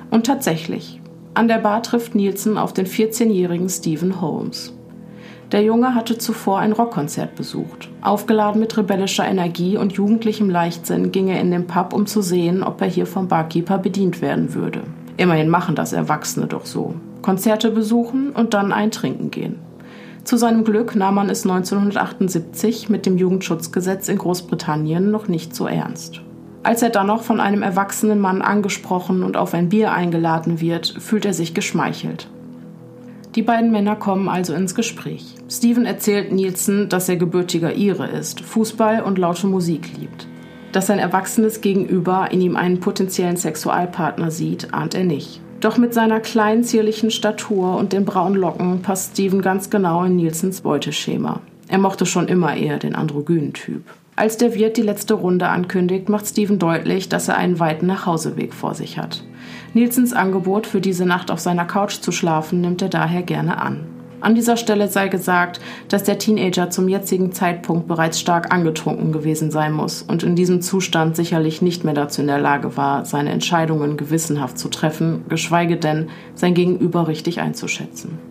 Und 0.10 0.26
tatsächlich, 0.26 1.01
an 1.34 1.48
der 1.48 1.60
Bar 1.60 1.82
trifft 1.82 2.14
Nielsen 2.14 2.58
auf 2.58 2.74
den 2.74 2.86
14-jährigen 2.86 3.70
Stephen 3.70 4.20
Holmes. 4.20 4.74
Der 5.52 5.64
Junge 5.64 5.96
hatte 5.96 6.18
zuvor 6.18 6.60
ein 6.60 6.72
Rockkonzert 6.72 7.36
besucht. 7.36 7.90
Aufgeladen 8.02 8.60
mit 8.62 8.78
rebellischer 8.78 9.26
Energie 9.26 9.78
und 9.78 9.94
jugendlichem 9.94 10.50
Leichtsinn 10.50 11.12
ging 11.12 11.28
er 11.28 11.42
in 11.42 11.52
den 11.52 11.68
Pub, 11.68 11.94
um 11.94 12.06
zu 12.06 12.22
sehen, 12.22 12.64
ob 12.64 12.82
er 12.82 12.88
hier 12.88 13.06
vom 13.06 13.28
Barkeeper 13.28 13.78
bedient 13.78 14.22
werden 14.22 14.54
würde. 14.54 14.82
Immerhin 15.18 15.50
machen 15.50 15.76
das 15.76 15.94
Erwachsene 15.94 16.48
doch 16.48 16.66
so. 16.66 16.96
Konzerte 17.22 17.72
besuchen 17.72 18.32
und 18.32 18.54
dann 18.54 18.72
eintrinken 18.72 19.30
gehen. 19.30 19.60
Zu 20.24 20.38
seinem 20.38 20.64
Glück 20.64 20.96
nahm 20.96 21.16
man 21.16 21.30
es 21.30 21.44
1978 21.46 22.90
mit 22.90 23.06
dem 23.06 23.18
Jugendschutzgesetz 23.18 24.08
in 24.08 24.18
Großbritannien 24.18 25.12
noch 25.12 25.28
nicht 25.28 25.56
so 25.56 25.68
ernst. 25.68 26.22
Als 26.64 26.84
er 26.84 26.92
dann 26.92 27.08
noch 27.08 27.24
von 27.24 27.40
einem 27.40 27.64
erwachsenen 27.64 28.20
Mann 28.20 28.42
angesprochen 28.42 29.24
und 29.24 29.36
auf 29.36 29.54
ein 29.54 29.70
Bier 29.70 29.92
eingeladen 29.92 30.62
wird, 30.62 30.96
fühlt 31.00 31.26
er 31.26 31.34
sich 31.34 31.54
geschmeichelt. 31.54 32.28
Die 33.36 33.42
beiden 33.42 33.72
Männer 33.72 33.96
kommen 33.96 34.28
also 34.28 34.54
ins 34.54 34.76
Gespräch. 34.76 35.36
Steven 35.50 35.86
erzählt 35.86 36.32
Nielsen, 36.32 36.90
dass 36.90 37.10
er 37.10 37.16
gebürtiger 37.16 37.74
Ire 37.76 38.06
ist, 38.06 38.42
Fußball 38.42 39.02
und 39.02 39.18
laute 39.18 39.48
Musik 39.48 39.98
liebt. 39.98 40.28
Dass 40.72 40.88
sein 40.88 41.00
erwachsenes 41.00 41.62
Gegenüber 41.62 42.30
in 42.32 42.42
ihm 42.42 42.56
einen 42.56 42.80
potenziellen 42.80 43.38
Sexualpartner 43.38 44.32
sieht, 44.32 44.74
ahnt 44.74 44.94
er 44.94 45.04
nicht. 45.04 45.42
Doch 45.62 45.78
mit 45.78 45.94
seiner 45.94 46.20
kleinen, 46.20 46.64
zierlichen 46.64 47.10
Statur 47.10 47.78
und 47.78 47.94
den 47.94 48.06
braunen 48.06 48.40
Locken 48.40 48.82
passt 48.82 49.14
Steven 49.14 49.42
ganz 49.42 49.70
genau 49.70 50.04
in 50.04 50.16
Nielsens 50.16 50.62
Beuteschema. 50.62 51.40
Er 51.68 51.78
mochte 51.78 52.06
schon 52.06 52.28
immer 52.28 52.56
eher 52.56 52.80
den 52.80 52.96
androgynen 52.96 53.54
Typ. 53.54 53.84
Als 54.22 54.38
der 54.38 54.54
Wirt 54.54 54.78
die 54.78 54.84
letzte 54.84 55.16
Runde 55.16 55.48
ankündigt, 55.48 56.08
macht 56.08 56.28
Steven 56.28 56.60
deutlich, 56.60 57.10
dass 57.10 57.28
er 57.28 57.38
einen 57.38 57.60
weiten 57.60 57.88
Nachhauseweg 57.88 58.54
vor 58.54 58.76
sich 58.76 59.00
hat. 59.00 59.24
Nielsens 59.74 60.14
Angebot, 60.14 60.68
für 60.68 60.80
diese 60.80 61.08
Nacht 61.08 61.32
auf 61.32 61.40
seiner 61.40 61.66
Couch 61.66 62.02
zu 62.02 62.12
schlafen, 62.12 62.62
nimmt 62.62 62.84
er 62.84 62.90
daher 62.90 63.24
gerne 63.24 63.60
an. 63.60 63.88
An 64.20 64.36
dieser 64.36 64.58
Stelle 64.58 64.90
sei 64.90 65.08
gesagt, 65.08 65.60
dass 65.88 66.04
der 66.04 66.20
Teenager 66.20 66.70
zum 66.70 66.88
jetzigen 66.88 67.32
Zeitpunkt 67.32 67.88
bereits 67.88 68.20
stark 68.20 68.54
angetrunken 68.54 69.12
gewesen 69.12 69.50
sein 69.50 69.72
muss 69.72 70.04
und 70.04 70.22
in 70.22 70.36
diesem 70.36 70.62
Zustand 70.62 71.16
sicherlich 71.16 71.64
nicht 71.64 71.84
mehr 71.84 71.96
dazu 71.96 72.22
in 72.22 72.28
der 72.28 72.38
Lage 72.38 72.78
war, 72.78 73.06
seine 73.06 73.32
Entscheidungen 73.32 73.98
gewissenhaft 73.98 74.60
zu 74.60 74.70
treffen, 74.70 75.26
geschweige 75.30 75.78
denn 75.78 76.10
sein 76.36 76.54
Gegenüber 76.54 77.08
richtig 77.08 77.42
einzuschätzen. 77.42 78.31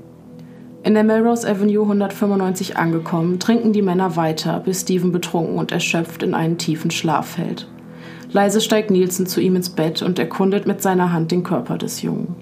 In 0.82 0.94
der 0.94 1.04
Melrose 1.04 1.46
Avenue 1.46 1.82
195 1.82 2.78
angekommen, 2.78 3.38
trinken 3.38 3.75
die 3.75 3.82
Männer 3.82 4.16
weiter, 4.16 4.60
bis 4.60 4.80
Steven 4.80 5.12
betrunken 5.12 5.58
und 5.58 5.72
erschöpft 5.72 6.22
in 6.22 6.32
einen 6.32 6.56
tiefen 6.56 6.90
Schlaf 6.90 7.32
fällt. 7.32 7.68
Leise 8.32 8.62
steigt 8.62 8.90
Nielsen 8.90 9.26
zu 9.26 9.40
ihm 9.40 9.56
ins 9.56 9.70
Bett 9.70 10.00
und 10.00 10.18
erkundet 10.18 10.66
mit 10.66 10.80
seiner 10.80 11.12
Hand 11.12 11.32
den 11.32 11.42
Körper 11.42 11.76
des 11.76 12.00
Jungen. 12.00 12.34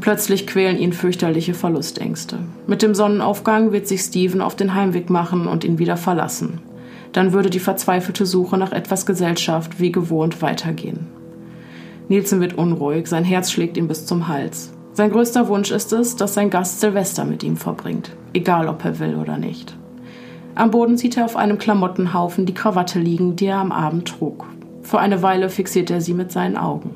Plötzlich 0.00 0.46
quälen 0.46 0.78
ihn 0.78 0.94
fürchterliche 0.94 1.52
Verlustängste. 1.52 2.38
Mit 2.66 2.82
dem 2.82 2.94
Sonnenaufgang 2.94 3.72
wird 3.72 3.86
sich 3.86 4.00
Steven 4.00 4.40
auf 4.40 4.56
den 4.56 4.74
Heimweg 4.74 5.10
machen 5.10 5.46
und 5.46 5.62
ihn 5.62 5.78
wieder 5.78 5.96
verlassen. 5.96 6.60
Dann 7.12 7.32
würde 7.32 7.50
die 7.50 7.60
verzweifelte 7.60 8.24
Suche 8.24 8.56
nach 8.56 8.72
etwas 8.72 9.06
Gesellschaft 9.06 9.78
wie 9.78 9.92
gewohnt 9.92 10.40
weitergehen. 10.40 11.06
Nielsen 12.08 12.40
wird 12.40 12.54
unruhig, 12.54 13.06
sein 13.06 13.24
Herz 13.24 13.50
schlägt 13.50 13.76
ihm 13.76 13.88
bis 13.88 14.06
zum 14.06 14.26
Hals. 14.28 14.73
Sein 14.94 15.10
größter 15.10 15.48
Wunsch 15.48 15.72
ist 15.72 15.92
es, 15.92 16.14
dass 16.14 16.34
sein 16.34 16.50
Gast 16.50 16.80
Silvester 16.80 17.24
mit 17.24 17.42
ihm 17.42 17.56
verbringt, 17.56 18.12
egal 18.32 18.68
ob 18.68 18.84
er 18.84 19.00
will 19.00 19.16
oder 19.16 19.38
nicht. 19.38 19.76
Am 20.54 20.70
Boden 20.70 20.96
sieht 20.96 21.16
er 21.16 21.24
auf 21.24 21.36
einem 21.36 21.58
Klamottenhaufen 21.58 22.46
die 22.46 22.54
Krawatte 22.54 23.00
liegen, 23.00 23.34
die 23.34 23.46
er 23.46 23.58
am 23.58 23.72
Abend 23.72 24.06
trug. 24.06 24.46
Für 24.82 25.00
eine 25.00 25.20
Weile 25.20 25.50
fixiert 25.50 25.90
er 25.90 26.00
sie 26.00 26.14
mit 26.14 26.30
seinen 26.30 26.56
Augen. 26.56 26.92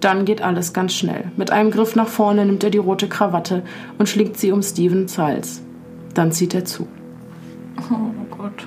Dann 0.00 0.26
geht 0.26 0.42
alles 0.42 0.74
ganz 0.74 0.92
schnell. 0.92 1.30
Mit 1.38 1.50
einem 1.50 1.70
Griff 1.70 1.96
nach 1.96 2.08
vorne 2.08 2.44
nimmt 2.44 2.64
er 2.64 2.70
die 2.70 2.76
rote 2.76 3.08
Krawatte 3.08 3.62
und 3.96 4.10
schlingt 4.10 4.36
sie 4.36 4.52
um 4.52 4.62
Stevens 4.62 5.16
Hals. 5.16 5.62
Dann 6.12 6.32
zieht 6.32 6.52
er 6.52 6.66
zu. 6.66 6.86
Oh 7.90 8.36
Gott. 8.36 8.66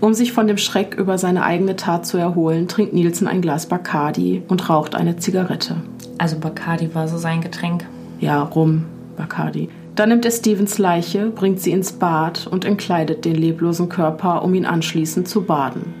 Um 0.00 0.12
sich 0.12 0.32
von 0.32 0.46
dem 0.46 0.58
Schreck 0.58 0.94
über 0.94 1.16
seine 1.16 1.42
eigene 1.44 1.76
Tat 1.76 2.04
zu 2.04 2.18
erholen, 2.18 2.68
trinkt 2.68 2.92
Nielsen 2.92 3.26
ein 3.28 3.40
Glas 3.40 3.64
Bacardi 3.66 4.42
und 4.48 4.68
raucht 4.68 4.94
eine 4.94 5.16
Zigarette. 5.16 5.76
Also 6.18 6.38
Bacardi 6.38 6.94
war 6.94 7.08
so 7.08 7.16
sein 7.16 7.40
Getränk. 7.40 7.86
Ja, 8.20 8.42
Rum, 8.42 8.84
Bacardi. 9.16 9.68
Dann 9.94 10.08
nimmt 10.08 10.24
er 10.24 10.32
Stevens 10.32 10.78
Leiche, 10.78 11.30
bringt 11.30 11.60
sie 11.60 11.70
ins 11.70 11.92
Bad 11.92 12.48
und 12.48 12.64
entkleidet 12.64 13.24
den 13.24 13.36
leblosen 13.36 13.88
Körper, 13.88 14.42
um 14.42 14.54
ihn 14.54 14.66
anschließend 14.66 15.28
zu 15.28 15.42
baden. 15.42 15.94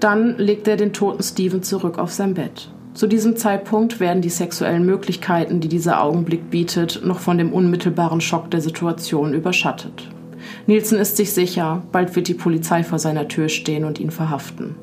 Dann 0.00 0.36
legt 0.36 0.68
er 0.68 0.76
den 0.76 0.92
toten 0.92 1.22
Steven 1.22 1.62
zurück 1.62 1.98
auf 1.98 2.12
sein 2.12 2.34
Bett. 2.34 2.70
Zu 2.92 3.06
diesem 3.06 3.36
Zeitpunkt 3.36 4.00
werden 4.00 4.22
die 4.22 4.28
sexuellen 4.28 4.84
Möglichkeiten, 4.84 5.60
die 5.60 5.68
dieser 5.68 6.02
Augenblick 6.02 6.50
bietet, 6.50 7.00
noch 7.04 7.20
von 7.20 7.38
dem 7.38 7.52
unmittelbaren 7.52 8.20
Schock 8.20 8.50
der 8.50 8.60
Situation 8.60 9.34
überschattet. 9.34 10.08
Nielsen 10.66 10.98
ist 10.98 11.16
sich 11.16 11.32
sicher, 11.32 11.82
bald 11.90 12.14
wird 12.14 12.28
die 12.28 12.34
Polizei 12.34 12.84
vor 12.84 12.98
seiner 12.98 13.28
Tür 13.28 13.48
stehen 13.48 13.84
und 13.84 13.98
ihn 13.98 14.10
verhaften. 14.10 14.76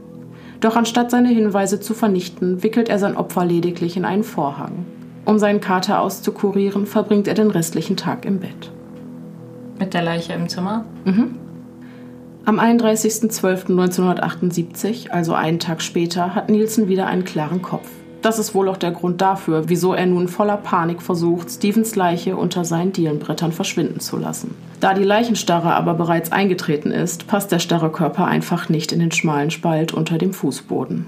Doch 0.59 0.75
anstatt 0.75 1.09
seine 1.09 1.29
Hinweise 1.29 1.79
zu 1.79 1.93
vernichten, 1.93 2.63
wickelt 2.63 2.89
er 2.89 2.99
sein 2.99 3.15
Opfer 3.15 3.45
lediglich 3.45 3.95
in 3.95 4.05
einen 4.05 4.23
Vorhang. 4.23 4.85
Um 5.25 5.39
seinen 5.39 5.61
Kater 5.61 6.01
auszukurieren, 6.01 6.85
verbringt 6.85 7.27
er 7.27 7.33
den 7.33 7.49
restlichen 7.51 7.97
Tag 7.97 8.25
im 8.25 8.39
Bett. 8.39 8.71
Mit 9.79 9.93
der 9.93 10.03
Leiche 10.03 10.33
im 10.33 10.49
Zimmer? 10.49 10.83
Mhm. 11.05 11.35
Am 12.43 12.59
31.12.1978, 12.59 15.09
also 15.09 15.33
einen 15.33 15.59
Tag 15.59 15.83
später, 15.83 16.33
hat 16.33 16.49
Nielsen 16.49 16.87
wieder 16.87 17.05
einen 17.05 17.23
klaren 17.23 17.61
Kopf. 17.61 17.87
Das 18.21 18.37
ist 18.37 18.53
wohl 18.53 18.69
auch 18.69 18.77
der 18.77 18.91
Grund 18.91 19.21
dafür, 19.21 19.63
wieso 19.67 19.93
er 19.93 20.05
nun 20.05 20.27
voller 20.27 20.57
Panik 20.57 21.01
versucht, 21.01 21.49
Stevens 21.49 21.95
Leiche 21.95 22.35
unter 22.35 22.65
seinen 22.65 22.93
Dielenbrettern 22.93 23.51
verschwinden 23.51 23.99
zu 23.99 24.17
lassen. 24.17 24.53
Da 24.79 24.93
die 24.93 25.03
Leichenstarre 25.03 25.73
aber 25.73 25.95
bereits 25.95 26.31
eingetreten 26.31 26.91
ist, 26.91 27.27
passt 27.27 27.51
der 27.51 27.59
starre 27.59 27.91
Körper 27.91 28.25
einfach 28.25 28.69
nicht 28.69 28.91
in 28.91 28.99
den 28.99 29.11
schmalen 29.11 29.49
Spalt 29.49 29.93
unter 29.93 30.19
dem 30.19 30.33
Fußboden. 30.33 31.07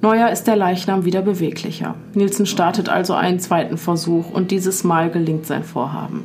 Neuer 0.00 0.30
ist 0.30 0.44
der 0.46 0.54
Leichnam 0.54 1.04
wieder 1.04 1.22
beweglicher. 1.22 1.96
Nielsen 2.14 2.46
startet 2.46 2.88
also 2.88 3.14
einen 3.14 3.40
zweiten 3.40 3.76
Versuch 3.76 4.30
und 4.30 4.52
dieses 4.52 4.84
Mal 4.84 5.10
gelingt 5.10 5.46
sein 5.46 5.64
Vorhaben. 5.64 6.24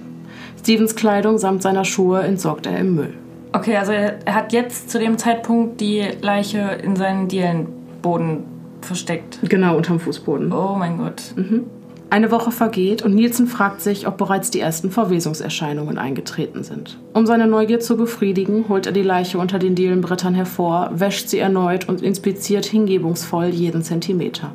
Stevens 0.60 0.96
Kleidung 0.96 1.40
samt 1.40 1.64
seiner 1.64 1.84
Schuhe 1.84 2.22
entsorgt 2.22 2.68
er 2.68 2.78
im 2.78 2.96
Müll. 2.96 3.14
Okay, 3.52 3.76
also 3.76 3.92
er 3.92 4.20
hat 4.28 4.54
jetzt 4.54 4.90
zu 4.90 5.00
dem 5.00 5.18
Zeitpunkt 5.18 5.82
die 5.82 6.06
Leiche 6.22 6.60
in 6.84 6.96
seinen 6.96 7.28
Dielenboden 7.28 8.44
versteckt. 8.82 9.40
Genau, 9.44 9.76
unterm 9.76 10.00
Fußboden. 10.00 10.52
Oh 10.52 10.76
mein 10.76 10.98
Gott. 10.98 11.34
Mhm. 11.36 11.66
Eine 12.14 12.30
Woche 12.30 12.52
vergeht 12.52 13.02
und 13.02 13.16
Nielsen 13.16 13.48
fragt 13.48 13.82
sich, 13.82 14.06
ob 14.06 14.18
bereits 14.18 14.52
die 14.52 14.60
ersten 14.60 14.92
Verwesungserscheinungen 14.92 15.98
eingetreten 15.98 16.64
sind. 16.64 17.00
Um 17.16 17.26
seine 17.26 17.48
Neugier 17.48 17.80
zu 17.80 17.98
befriedigen, 17.98 18.66
holt 18.70 18.86
er 18.86 18.92
die 18.92 19.02
Leiche 19.02 19.40
unter 19.40 19.58
den 19.58 19.74
Dielenbrettern 19.74 20.36
hervor, 20.36 20.92
wäscht 20.94 21.30
sie 21.30 21.40
erneut 21.40 21.90
und 21.90 22.04
inspiziert 22.04 22.66
hingebungsvoll 22.66 23.46
jeden 23.46 23.82
Zentimeter. 23.82 24.52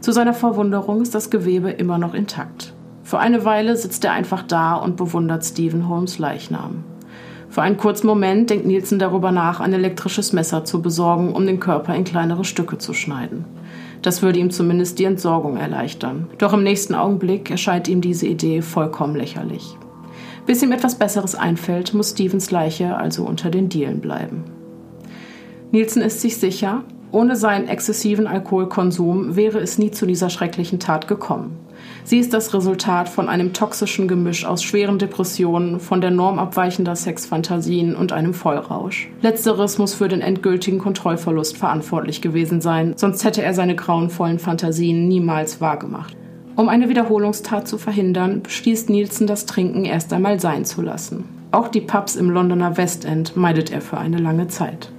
Zu 0.00 0.12
seiner 0.12 0.32
Verwunderung 0.32 1.02
ist 1.02 1.14
das 1.14 1.28
Gewebe 1.28 1.68
immer 1.68 1.98
noch 1.98 2.14
intakt. 2.14 2.72
Für 3.02 3.18
eine 3.18 3.44
Weile 3.44 3.76
sitzt 3.76 4.06
er 4.06 4.12
einfach 4.12 4.42
da 4.42 4.74
und 4.76 4.96
bewundert 4.96 5.44
Stephen 5.44 5.86
Holmes 5.86 6.18
Leichnam. 6.18 6.84
Für 7.50 7.60
einen 7.60 7.76
kurzen 7.76 8.06
Moment 8.06 8.48
denkt 8.48 8.64
Nielsen 8.64 8.98
darüber 8.98 9.32
nach, 9.32 9.60
ein 9.60 9.74
elektrisches 9.74 10.32
Messer 10.32 10.64
zu 10.64 10.80
besorgen, 10.80 11.34
um 11.34 11.44
den 11.44 11.60
Körper 11.60 11.94
in 11.94 12.04
kleinere 12.04 12.46
Stücke 12.46 12.78
zu 12.78 12.94
schneiden. 12.94 13.44
Das 14.02 14.22
würde 14.22 14.38
ihm 14.38 14.50
zumindest 14.50 14.98
die 14.98 15.04
Entsorgung 15.04 15.56
erleichtern. 15.56 16.28
Doch 16.38 16.52
im 16.52 16.62
nächsten 16.62 16.94
Augenblick 16.94 17.50
erscheint 17.50 17.88
ihm 17.88 18.00
diese 18.00 18.26
Idee 18.26 18.62
vollkommen 18.62 19.14
lächerlich. 19.14 19.76
Bis 20.46 20.62
ihm 20.62 20.72
etwas 20.72 20.96
Besseres 20.96 21.34
einfällt, 21.34 21.92
muss 21.94 22.10
Stevens 22.10 22.50
Leiche 22.50 22.96
also 22.96 23.24
unter 23.24 23.50
den 23.50 23.68
Dielen 23.68 24.00
bleiben. 24.00 24.44
Nielsen 25.70 26.02
ist 26.02 26.20
sich 26.20 26.38
sicher, 26.38 26.82
ohne 27.12 27.36
seinen 27.36 27.68
exzessiven 27.68 28.26
Alkoholkonsum 28.26 29.36
wäre 29.36 29.58
es 29.58 29.78
nie 29.78 29.90
zu 29.90 30.06
dieser 30.06 30.30
schrecklichen 30.30 30.80
Tat 30.80 31.08
gekommen. 31.08 31.56
Sie 32.04 32.18
ist 32.18 32.32
das 32.32 32.54
Resultat 32.54 33.08
von 33.08 33.28
einem 33.28 33.52
toxischen 33.52 34.08
Gemisch 34.08 34.44
aus 34.44 34.62
schweren 34.62 34.98
Depressionen, 34.98 35.80
von 35.80 36.00
der 36.00 36.10
Norm 36.10 36.38
abweichender 36.38 36.96
Sexfantasien 36.96 37.94
und 37.94 38.12
einem 38.12 38.34
Vollrausch. 38.34 39.08
Letzteres 39.22 39.78
muss 39.78 39.94
für 39.94 40.08
den 40.08 40.20
endgültigen 40.20 40.78
Kontrollverlust 40.78 41.56
verantwortlich 41.56 42.22
gewesen 42.22 42.60
sein, 42.60 42.94
sonst 42.96 43.24
hätte 43.24 43.42
er 43.42 43.54
seine 43.54 43.76
grauenvollen 43.76 44.38
Fantasien 44.38 45.08
niemals 45.08 45.60
wahrgemacht. 45.60 46.16
Um 46.56 46.68
eine 46.68 46.88
Wiederholungstat 46.88 47.68
zu 47.68 47.78
verhindern, 47.78 48.42
beschließt 48.42 48.90
Nielsen, 48.90 49.26
das 49.26 49.46
Trinken 49.46 49.84
erst 49.84 50.12
einmal 50.12 50.40
sein 50.40 50.64
zu 50.64 50.82
lassen. 50.82 51.24
Auch 51.52 51.68
die 51.68 51.80
Pubs 51.80 52.16
im 52.16 52.30
Londoner 52.30 52.76
Westend 52.76 53.36
meidet 53.36 53.72
er 53.72 53.80
für 53.80 53.98
eine 53.98 54.18
lange 54.18 54.48
Zeit. 54.48 54.92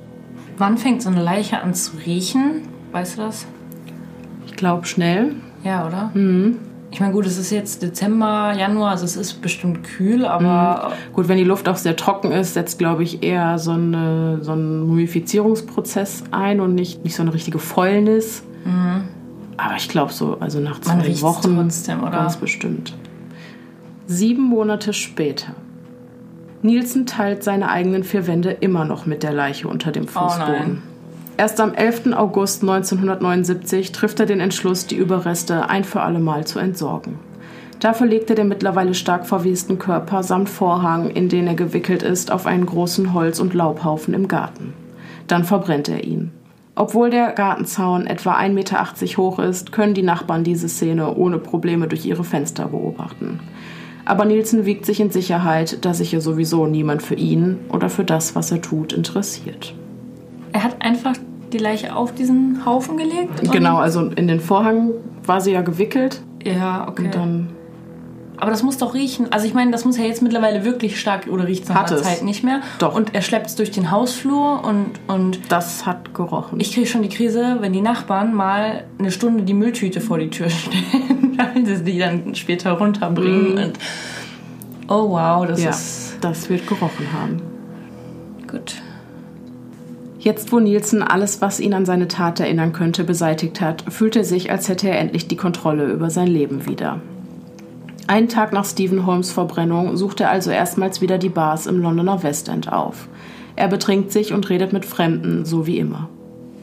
Wann 0.58 0.78
fängt 0.78 1.02
so 1.02 1.10
eine 1.10 1.24
Leiche 1.24 1.62
an 1.62 1.74
zu 1.74 1.98
riechen? 2.06 2.64
Weißt 2.92 3.18
du 3.18 3.22
das? 3.22 3.46
Ich 4.46 4.56
glaube 4.56 4.86
schnell. 4.86 5.36
Ja, 5.64 5.88
oder? 5.88 6.12
Mhm. 6.14 6.58
Ich 6.92 7.00
meine, 7.00 7.14
gut, 7.14 7.26
es 7.26 7.38
ist 7.38 7.52
jetzt 7.52 7.82
Dezember, 7.82 8.54
Januar, 8.54 8.92
also 8.92 9.06
es 9.06 9.16
ist 9.16 9.42
bestimmt 9.42 9.84
kühl, 9.84 10.26
aber. 10.26 10.90
Mhm. 10.90 11.14
Gut, 11.14 11.28
wenn 11.30 11.38
die 11.38 11.46
Luft 11.46 11.70
auch 11.70 11.78
sehr 11.78 11.96
trocken 11.96 12.32
ist, 12.32 12.54
setzt, 12.54 12.80
glaube 12.80 13.04
ich, 13.04 13.24
eher 13.24 13.58
so, 13.60 13.72
eine, 13.72 14.40
so 14.42 14.52
ein 14.52 14.82
Mumifizierungsprozess 14.82 16.26
ein 16.32 16.60
und 16.60 16.76
nicht, 16.76 17.04
nicht 17.04 17.16
so 17.16 17.22
eine 17.22 17.34
richtige 17.34 17.60
Fäulnis. 17.60 18.44
Mhm. 18.66 19.04
Aber 19.56 19.76
ich 19.78 19.88
glaube 19.88 20.12
so, 20.12 20.38
also 20.40 20.60
nach 20.60 20.82
zwei 20.82 21.22
Wochen 21.22 21.56
trotzdem, 21.56 22.02
oder? 22.02 22.12
ganz 22.12 22.36
bestimmt. 22.36 22.94
Sieben 24.08 24.44
Monate 24.44 24.92
später. 24.92 25.56
Nielsen 26.62 27.06
teilt 27.06 27.44
seine 27.44 27.70
eigenen 27.70 28.04
vier 28.04 28.28
Wände 28.28 28.52
immer 28.52 28.86
noch 28.86 29.06
mit 29.06 29.24
der 29.24 29.32
Leiche 29.32 29.68
unter 29.68 29.92
dem 29.92 30.06
Oh 30.16 30.32
nein. 30.38 30.84
Erst 31.38 31.60
am 31.60 31.74
11. 31.74 32.14
August 32.14 32.62
1979 32.62 33.92
trifft 33.92 34.20
er 34.20 34.26
den 34.26 34.40
Entschluss, 34.40 34.86
die 34.86 34.96
Überreste 34.96 35.70
ein 35.70 35.84
für 35.84 36.02
alle 36.02 36.20
Mal 36.20 36.46
zu 36.46 36.60
entsorgen. 36.60 37.20
Dafür 37.80 38.06
legt 38.06 38.30
er 38.30 38.36
den 38.36 38.48
mittlerweile 38.48 38.94
stark 38.94 39.26
verwesten 39.26 39.80
Körper 39.80 40.22
samt 40.22 40.50
Vorhang, 40.50 41.10
in 41.10 41.30
den 41.30 41.48
er 41.48 41.56
gewickelt 41.56 42.04
ist, 42.04 42.32
auf 42.32 42.46
einen 42.46 42.68
großen 42.68 43.14
Holz- 43.14 43.40
und 43.40 43.56
Laubhaufen 43.56 44.14
im 44.14 44.28
Garten. 44.28 44.74
Dann 45.28 45.44
verbrennt 45.44 45.90
er 45.90 46.04
ihn. 46.04 46.32
Obwohl 46.76 47.10
der 47.10 47.32
Gartenzaun 47.32 48.06
etwa 48.06 48.36
1,80 48.36 48.50
Meter 48.52 49.18
hoch 49.18 49.40
ist, 49.40 49.72
können 49.72 49.96
die 49.96 50.04
Nachbarn 50.04 50.44
diese 50.44 50.70
Szene 50.70 51.16
ohne 51.16 51.40
Probleme 51.40 51.88
durch 51.88 52.06
ihre 52.06 52.24
Fenster 52.24 52.68
beobachten. 52.68 53.40
Aber 54.06 54.26
Nielsen 54.26 54.66
wiegt 54.66 54.86
sich 54.86 55.00
in 55.00 55.10
Sicherheit, 55.10 55.84
dass 55.84 55.98
sich 55.98 56.12
ja 56.12 56.22
sowieso 56.22 56.68
niemand 56.68 57.02
für 57.02 57.16
ihn 57.16 57.60
oder 57.70 57.90
für 57.90 58.04
das, 58.04 58.36
was 58.36 58.52
er 58.52 58.62
tut, 58.62 58.94
interessiert. 58.94 59.74
Er 60.54 60.64
hat 60.64 60.82
einfach 60.82 61.14
die 61.54 61.58
Leiche 61.58 61.96
auf 61.96 62.14
diesen 62.14 62.66
Haufen 62.66 62.98
gelegt? 62.98 63.52
Genau, 63.52 63.78
also 63.78 64.06
in 64.08 64.28
den 64.28 64.40
Vorhang 64.40 64.92
war 65.26 65.42
sie 65.42 65.52
ja 65.52 65.62
gewickelt 65.62 66.22
Ja, 66.44 66.88
okay. 66.88 67.06
und 67.06 67.16
dann 67.16 67.50
Aber 68.38 68.52
das 68.52 68.64
muss 68.64 68.78
doch 68.78 68.94
riechen. 68.94 69.32
Also 69.32 69.46
ich 69.46 69.54
meine, 69.54 69.72
das 69.72 69.84
muss 69.86 69.98
ja 69.98 70.04
jetzt 70.06 70.22
mittlerweile 70.22 70.64
wirklich 70.66 71.00
stark 71.00 71.28
oder 71.28 71.46
riecht 71.48 71.68
nach 71.70 71.76
Hat 71.76 71.92
einer 71.92 71.98
es. 72.00 72.04
Zeit 72.08 72.24
nicht 72.24 72.44
mehr. 72.44 72.62
Doch. 72.80 72.96
Und 72.96 73.14
er 73.14 73.22
schleppt 73.22 73.48
es 73.48 73.56
durch 73.56 73.70
den 73.72 73.92
Hausflur 73.92 74.64
und, 74.64 74.92
und 75.08 75.40
das 75.52 75.86
hat 75.86 76.14
gerochen. 76.14 76.60
ich 76.60 76.74
kriege 76.74 76.88
schon 76.88 77.02
die 77.04 77.10
Krise, 77.10 77.58
wenn 77.60 77.74
die 77.74 77.82
Nachbarn 77.82 78.34
mal 78.34 78.86
eine 78.98 79.12
Stunde 79.12 79.44
die 79.44 79.54
Mülltüte 79.54 80.00
vor 80.02 80.18
die 80.20 80.30
Tür 80.30 80.50
stellen, 80.50 81.38
weil 81.38 81.66
sie 81.66 81.84
die 81.84 82.00
dann 82.00 82.34
später 82.36 82.72
runterbringen. 82.72 83.58
Und 83.58 83.74
oh 84.88 85.10
wow, 85.10 85.46
das 85.46 85.62
ja, 85.64 85.70
ist 85.70 86.18
das 86.22 86.50
wird 86.50 86.66
gerochen 86.66 87.08
haben. 87.14 87.42
gut. 88.50 88.76
Jetzt, 90.22 90.52
wo 90.52 90.60
Nielsen 90.60 91.02
alles, 91.02 91.42
was 91.42 91.60
ihn 91.60 91.74
an 91.74 91.88
seine 91.88 92.08
Tat 92.08 92.40
erinnern 92.40 92.74
könnte, 92.74 93.04
beseitigt 93.04 93.60
hat, 93.60 93.84
fühlt 93.90 94.16
er 94.16 94.24
sich, 94.24 94.52
als 94.52 94.70
hätte 94.70 94.88
er 94.88 95.00
endlich 95.00 95.28
die 95.28 95.36
Kontrolle 95.36 95.92
über 95.92 96.12
sein 96.12 96.28
Leben 96.28 96.68
wieder. 96.68 97.02
Einen 98.06 98.30
Tag 98.30 98.54
nach 98.54 98.66
Stephen 98.66 99.08
Holmes 99.08 99.32
Verbrennung 99.32 99.98
sucht 99.98 100.20
er 100.20 100.30
also 100.30 100.52
erstmals 100.52 101.02
wieder 101.02 101.18
die 101.18 101.30
Bars 101.30 101.66
im 101.66 101.82
Londoner 101.82 102.22
Westend 102.22 102.72
auf. 102.72 103.08
Er 103.56 103.68
betrinkt 103.68 104.12
sich 104.12 104.32
und 104.32 104.48
redet 104.52 104.74
mit 104.74 104.86
Fremden, 104.86 105.44
so 105.44 105.66
wie 105.66 105.80
immer. 105.80 106.08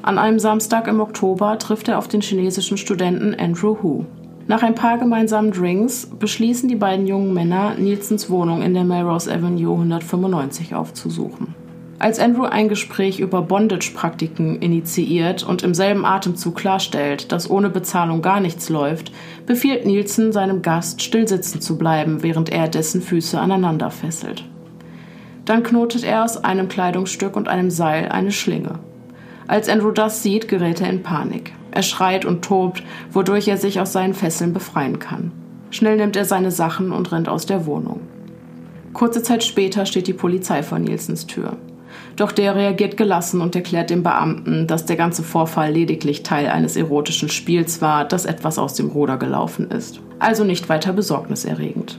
An 0.03 0.19
einem 0.19 0.39
Samstag 0.39 0.87
im 0.87 1.01
Oktober 1.01 1.59
trifft 1.59 1.89
er 1.89 1.99
auf 1.99 2.07
den 2.07 2.21
chinesischen 2.21 2.77
Studenten 2.77 3.35
Andrew 3.35 3.77
Hu. 3.83 4.05
Nach 4.47 4.63
ein 4.63 4.77
paar 4.77 4.99
gemeinsamen 4.99 5.51
Drinks 5.51 6.07
beschließen 6.07 6.69
die 6.69 6.77
beiden 6.77 7.09
jungen 7.09 7.35
Männer, 7.35 7.75
Nielsens 7.77 8.31
Wohnung 8.31 8.63
in 8.63 8.75
der 8.75 8.85
Melrose 8.85 9.33
Avenue 9.33 9.73
195 9.73 10.77
aufzusuchen. 10.77 11.58
Als 12.01 12.21
Andrew 12.21 12.45
ein 12.45 12.69
Gespräch 12.69 13.19
über 13.19 13.43
Bondage-Praktiken 13.43 14.61
initiiert 14.61 15.43
und 15.43 15.65
im 15.65 15.75
selben 15.75 16.05
Atemzug 16.05 16.55
klarstellt, 16.55 17.33
dass 17.33 17.51
ohne 17.51 17.71
Bezahlung 17.71 18.23
gar 18.23 18.39
nichts 18.39 18.69
läuft, 18.69 19.11
befiehlt 19.47 19.85
Nielsen 19.85 20.31
seinem 20.31 20.63
Gast, 20.63 21.03
still 21.03 21.27
sitzen 21.27 21.61
zu 21.61 21.77
bleiben, 21.77 22.23
während 22.23 22.51
er 22.51 22.69
dessen 22.69 23.03
Füße 23.03 23.41
aneinander 23.41 23.91
fesselt. 23.91 24.45
Dann 25.45 25.65
knotet 25.65 26.05
er 26.05 26.23
aus 26.23 26.45
einem 26.45 26.69
Kleidungsstück 26.69 27.35
und 27.35 27.49
einem 27.49 27.71
Seil 27.71 28.11
eine 28.11 28.31
Schlinge. 28.31 28.79
Als 29.49 29.69
Andrew 29.69 29.91
das 29.91 30.23
sieht, 30.23 30.47
gerät 30.47 30.81
er 30.81 30.91
in 30.91 31.03
Panik. 31.03 31.53
Er 31.73 31.83
schreit 31.83 32.25
und 32.25 32.45
tobt, 32.45 32.85
wodurch 33.11 33.49
er 33.49 33.57
sich 33.57 33.81
aus 33.81 33.93
seinen 33.93 34.15
Fesseln 34.15 34.53
befreien 34.53 35.01
kann. 35.01 35.33
Schnell 35.71 35.97
nimmt 35.97 36.15
er 36.15 36.27
seine 36.27 36.53
Sachen 36.53 36.93
und 36.93 37.11
rennt 37.11 37.29
aus 37.29 37.47
der 37.47 37.67
Wohnung. 37.67 38.03
Kurze 38.93 39.23
Zeit 39.23 39.43
später 39.43 39.85
steht 39.85 40.07
die 40.07 40.13
Polizei 40.13 40.63
vor 40.63 40.79
Nielsens 40.79 41.27
Tür. 41.27 41.57
Doch 42.17 42.33
der 42.33 42.55
reagiert 42.57 42.97
gelassen 42.97 43.41
und 43.41 43.55
erklärt 43.55 43.91
dem 43.91 44.03
Beamten, 44.03 44.67
dass 44.67 44.87
der 44.87 44.97
ganze 44.97 45.23
Vorfall 45.23 45.73
lediglich 45.73 46.23
Teil 46.23 46.49
eines 46.49 46.77
erotischen 46.77 47.29
Spiels 47.29 47.81
war, 47.81 48.05
das 48.05 48.25
etwas 48.25 48.59
aus 48.59 48.75
dem 48.75 48.89
Ruder 48.89 49.17
gelaufen 49.17 49.71
ist. 49.71 50.01
Also 50.19 50.45
nicht 50.45 50.69
weiter 50.69 50.93
besorgniserregend. 50.93 51.99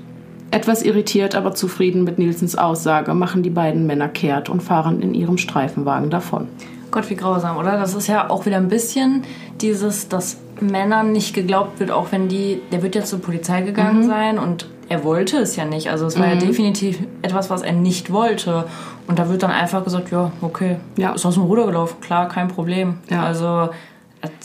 Etwas 0.52 0.82
irritiert, 0.82 1.36
aber 1.36 1.54
zufrieden 1.54 2.04
mit 2.04 2.18
Nielsens 2.18 2.58
Aussage, 2.58 3.14
machen 3.14 3.44
die 3.44 3.52
beiden 3.52 3.86
Männer 3.86 4.10
kehrt 4.10 4.50
und 4.50 4.64
fahren 4.64 5.02
in 5.02 5.14
ihrem 5.14 5.38
Streifenwagen 5.38 6.10
davon. 6.10 6.48
Gott, 6.92 7.10
wie 7.10 7.16
grausam, 7.16 7.58
oder? 7.58 7.74
Das 7.74 7.94
ist 7.94 8.08
ja 8.08 8.30
auch 8.30 8.46
wieder 8.48 8.58
ein 8.58 8.68
bisschen 8.68 9.24
dieses, 9.62 10.10
dass 10.10 10.38
Männern 10.60 11.12
nicht 11.12 11.36
geglaubt 11.36 11.80
wird, 11.80 11.92
auch 11.92 12.12
wenn 12.12 12.28
die, 12.28 12.62
der 12.72 12.82
wird 12.82 12.96
ja 12.96 13.04
zur 13.04 13.20
Polizei 13.20 13.62
gegangen 13.62 14.02
mhm. 14.02 14.08
sein 14.08 14.40
und 14.40 14.68
er 14.90 15.04
wollte 15.04 15.38
es 15.38 15.56
ja 15.56 15.66
nicht. 15.66 15.90
Also 15.90 16.08
es 16.08 16.20
war 16.20 16.28
mhm. 16.28 16.34
ja 16.34 16.40
definitiv 16.40 17.00
etwas, 17.22 17.50
was 17.50 17.62
er 17.62 17.74
nicht 17.74 18.12
wollte. 18.12 18.66
Und 19.08 19.20
da 19.20 19.30
wird 19.30 19.44
dann 19.44 19.52
einfach 19.52 19.84
gesagt, 19.84 20.12
ja, 20.12 20.32
okay, 20.42 20.78
ja. 20.98 21.14
ist 21.14 21.26
aus 21.26 21.36
dem 21.36 21.44
Ruder 21.44 21.68
gelaufen, 21.68 21.98
klar, 22.02 22.28
kein 22.28 22.48
Problem. 22.48 22.98
Ja. 23.10 23.24
Also 23.24 23.70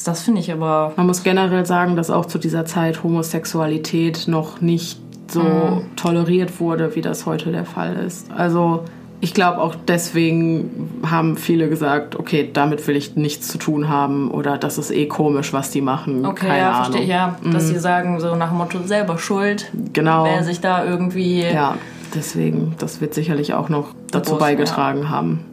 das 0.04 0.22
finde 0.22 0.40
ich 0.40 0.52
aber. 0.52 0.92
Man 0.96 1.06
muss 1.06 1.22
generell 1.22 1.66
sagen, 1.66 1.96
dass 1.96 2.10
auch 2.10 2.26
zu 2.26 2.38
dieser 2.38 2.64
Zeit 2.64 3.02
Homosexualität 3.02 4.28
noch 4.28 4.60
nicht 4.60 5.00
so 5.28 5.42
mhm. 5.42 5.96
toleriert 5.96 6.60
wurde, 6.60 6.94
wie 6.94 7.00
das 7.00 7.26
heute 7.26 7.50
der 7.50 7.64
Fall 7.64 7.96
ist. 7.96 8.30
Also 8.30 8.84
ich 9.24 9.32
glaube 9.32 9.58
auch 9.62 9.74
deswegen 9.88 11.00
haben 11.10 11.38
viele 11.38 11.70
gesagt, 11.70 12.14
okay, 12.14 12.50
damit 12.52 12.86
will 12.86 12.94
ich 12.94 13.16
nichts 13.16 13.48
zu 13.48 13.56
tun 13.56 13.88
haben 13.88 14.30
oder 14.30 14.58
das 14.58 14.76
ist 14.76 14.90
eh 14.90 15.06
komisch, 15.06 15.54
was 15.54 15.70
die 15.70 15.80
machen. 15.80 16.26
Okay, 16.26 16.46
Keine 16.46 16.58
ja, 16.58 16.70
Ahnung. 16.72 16.84
verstehe 16.84 17.02
ich, 17.04 17.08
ja. 17.08 17.36
Dass 17.42 17.64
mhm. 17.64 17.68
sie 17.68 17.78
sagen, 17.78 18.20
so 18.20 18.36
nach 18.36 18.50
dem 18.50 18.58
Motto 18.58 18.82
selber 18.84 19.16
schuld. 19.16 19.72
Genau. 19.94 20.24
Wer 20.24 20.44
sich 20.44 20.60
da 20.60 20.84
irgendwie. 20.84 21.40
Ja, 21.40 21.78
deswegen, 22.14 22.74
das 22.78 23.00
wird 23.00 23.14
sicherlich 23.14 23.54
auch 23.54 23.70
noch 23.70 23.94
dazu 24.10 24.32
Bewusst, 24.32 24.40
beigetragen 24.40 25.02
ja. 25.04 25.08
haben. 25.08 25.46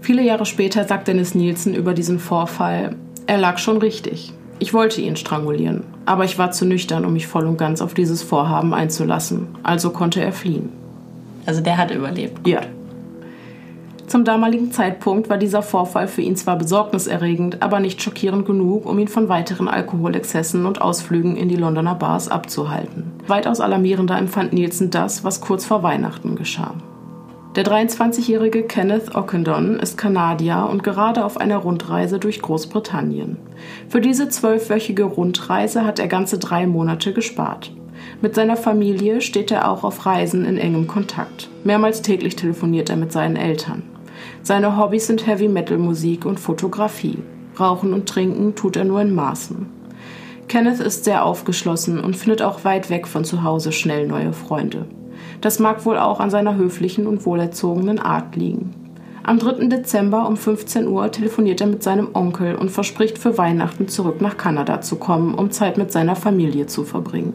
Viele 0.00 0.24
Jahre 0.24 0.44
später 0.44 0.84
sagt 0.84 1.06
Dennis 1.06 1.36
Nielsen 1.36 1.74
über 1.74 1.94
diesen 1.94 2.18
Vorfall, 2.18 2.96
er 3.28 3.38
lag 3.38 3.58
schon 3.58 3.76
richtig. 3.76 4.32
Ich 4.58 4.74
wollte 4.74 5.00
ihn 5.00 5.14
strangulieren, 5.14 5.84
aber 6.04 6.24
ich 6.24 6.36
war 6.36 6.50
zu 6.50 6.64
nüchtern, 6.66 7.04
um 7.04 7.12
mich 7.12 7.28
voll 7.28 7.46
und 7.46 7.58
ganz 7.58 7.80
auf 7.80 7.94
dieses 7.94 8.24
Vorhaben 8.24 8.74
einzulassen. 8.74 9.46
Also 9.62 9.90
konnte 9.90 10.20
er 10.20 10.32
fliehen. 10.32 10.81
Also 11.46 11.60
der 11.60 11.78
hat 11.78 11.90
überlebt. 11.90 12.46
Ja. 12.46 12.60
Zum 14.06 14.24
damaligen 14.24 14.72
Zeitpunkt 14.72 15.30
war 15.30 15.38
dieser 15.38 15.62
Vorfall 15.62 16.06
für 16.06 16.20
ihn 16.20 16.36
zwar 16.36 16.58
besorgniserregend, 16.58 17.62
aber 17.62 17.80
nicht 17.80 18.02
schockierend 18.02 18.44
genug, 18.44 18.84
um 18.84 18.98
ihn 18.98 19.08
von 19.08 19.30
weiteren 19.30 19.68
Alkoholexzessen 19.68 20.66
und 20.66 20.82
Ausflügen 20.82 21.36
in 21.36 21.48
die 21.48 21.56
Londoner 21.56 21.94
Bars 21.94 22.28
abzuhalten. 22.28 23.12
Weitaus 23.26 23.60
alarmierender 23.60 24.18
empfand 24.18 24.52
Nielsen 24.52 24.90
das, 24.90 25.24
was 25.24 25.40
kurz 25.40 25.64
vor 25.64 25.82
Weihnachten 25.82 26.36
geschah. 26.36 26.74
Der 27.56 27.64
23-jährige 27.64 28.62
Kenneth 28.62 29.14
Ockendon 29.14 29.78
ist 29.78 29.98
Kanadier 29.98 30.68
und 30.70 30.82
gerade 30.82 31.24
auf 31.24 31.38
einer 31.38 31.58
Rundreise 31.58 32.18
durch 32.18 32.40
Großbritannien. 32.40 33.36
Für 33.88 34.00
diese 34.00 34.28
zwölfwöchige 34.30 35.04
Rundreise 35.04 35.84
hat 35.84 35.98
er 35.98 36.08
ganze 36.08 36.38
drei 36.38 36.66
Monate 36.66 37.12
gespart. 37.12 37.72
Mit 38.22 38.36
seiner 38.36 38.56
Familie 38.56 39.20
steht 39.20 39.50
er 39.50 39.68
auch 39.68 39.82
auf 39.82 40.06
Reisen 40.06 40.44
in 40.44 40.56
engem 40.56 40.86
Kontakt. 40.86 41.50
Mehrmals 41.64 42.02
täglich 42.02 42.36
telefoniert 42.36 42.88
er 42.88 42.96
mit 42.96 43.10
seinen 43.10 43.34
Eltern. 43.34 43.82
Seine 44.44 44.78
Hobbys 44.78 45.08
sind 45.08 45.26
Heavy 45.26 45.48
Metal 45.48 45.76
Musik 45.76 46.24
und 46.24 46.38
Fotografie. 46.38 47.18
Rauchen 47.58 47.92
und 47.92 48.08
trinken 48.08 48.54
tut 48.54 48.76
er 48.76 48.84
nur 48.84 49.00
in 49.00 49.12
Maßen. 49.12 49.66
Kenneth 50.46 50.78
ist 50.78 51.02
sehr 51.02 51.24
aufgeschlossen 51.24 51.98
und 51.98 52.16
findet 52.16 52.42
auch 52.42 52.62
weit 52.62 52.90
weg 52.90 53.08
von 53.08 53.24
zu 53.24 53.42
Hause 53.42 53.72
schnell 53.72 54.06
neue 54.06 54.32
Freunde. 54.32 54.86
Das 55.40 55.58
mag 55.58 55.84
wohl 55.84 55.98
auch 55.98 56.20
an 56.20 56.30
seiner 56.30 56.54
höflichen 56.54 57.08
und 57.08 57.26
wohlerzogenen 57.26 57.98
Art 57.98 58.36
liegen. 58.36 58.72
Am 59.24 59.38
3. 59.38 59.66
Dezember 59.66 60.28
um 60.28 60.36
15 60.36 60.86
Uhr 60.86 61.10
telefoniert 61.10 61.60
er 61.60 61.68
mit 61.68 61.82
seinem 61.82 62.08
Onkel 62.12 62.54
und 62.54 62.70
verspricht 62.70 63.18
für 63.18 63.38
Weihnachten 63.38 63.86
zurück 63.86 64.20
nach 64.20 64.36
Kanada 64.36 64.80
zu 64.80 64.96
kommen, 64.96 65.34
um 65.34 65.50
Zeit 65.50 65.76
mit 65.76 65.90
seiner 65.90 66.16
Familie 66.16 66.66
zu 66.66 66.84
verbringen. 66.84 67.32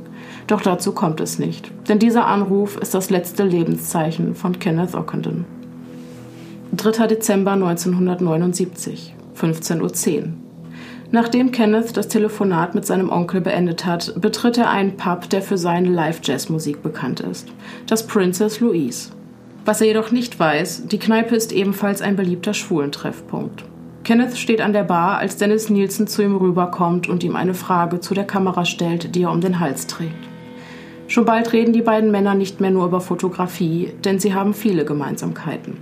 Doch 0.47 0.61
dazu 0.61 0.93
kommt 0.93 1.19
es 1.19 1.39
nicht, 1.39 1.71
denn 1.89 1.99
dieser 1.99 2.25
Anruf 2.25 2.77
ist 2.77 2.93
das 2.93 3.09
letzte 3.09 3.43
Lebenszeichen 3.43 4.33
von 4.33 4.57
Kenneth 4.59 4.95
Ockenden. 4.95 5.45
3. 6.71 7.07
Dezember 7.07 7.51
1979, 7.51 9.13
15.10 9.37 9.81
Uhr. 9.81 10.23
Nachdem 11.11 11.51
Kenneth 11.51 11.95
das 11.95 12.07
Telefonat 12.07 12.75
mit 12.75 12.85
seinem 12.85 13.09
Onkel 13.09 13.41
beendet 13.41 13.85
hat, 13.85 14.13
betritt 14.19 14.57
er 14.57 14.69
einen 14.69 14.97
Pub, 14.97 15.29
der 15.29 15.41
für 15.41 15.57
seine 15.57 15.89
Live-Jazz-Musik 15.89 16.81
bekannt 16.81 17.19
ist, 17.21 17.49
das 17.85 18.07
Princess 18.07 18.59
Louise. 18.59 19.11
Was 19.65 19.81
er 19.81 19.87
jedoch 19.87 20.11
nicht 20.11 20.39
weiß, 20.39 20.87
die 20.87 20.99
Kneipe 20.99 21.35
ist 21.35 21.51
ebenfalls 21.51 22.01
ein 22.01 22.15
beliebter 22.15 22.53
Schwulentreffpunkt. 22.53 23.65
Kenneth 24.05 24.37
steht 24.37 24.61
an 24.61 24.71
der 24.71 24.83
Bar, 24.83 25.17
als 25.17 25.35
Dennis 25.35 25.69
Nielsen 25.69 26.07
zu 26.07 26.21
ihm 26.21 26.37
rüberkommt 26.37 27.09
und 27.09 27.23
ihm 27.25 27.35
eine 27.35 27.53
Frage 27.53 27.99
zu 27.99 28.13
der 28.13 28.23
Kamera 28.23 28.63
stellt, 28.63 29.15
die 29.15 29.23
er 29.23 29.31
um 29.31 29.41
den 29.41 29.59
Hals 29.59 29.87
trägt. 29.87 30.26
Schon 31.07 31.25
bald 31.25 31.53
reden 31.53 31.73
die 31.73 31.81
beiden 31.81 32.11
Männer 32.11 32.35
nicht 32.35 32.59
mehr 32.59 32.71
nur 32.71 32.85
über 32.85 32.99
Fotografie, 32.99 33.93
denn 34.03 34.19
sie 34.19 34.33
haben 34.33 34.53
viele 34.53 34.83
Gemeinsamkeiten. 34.83 35.77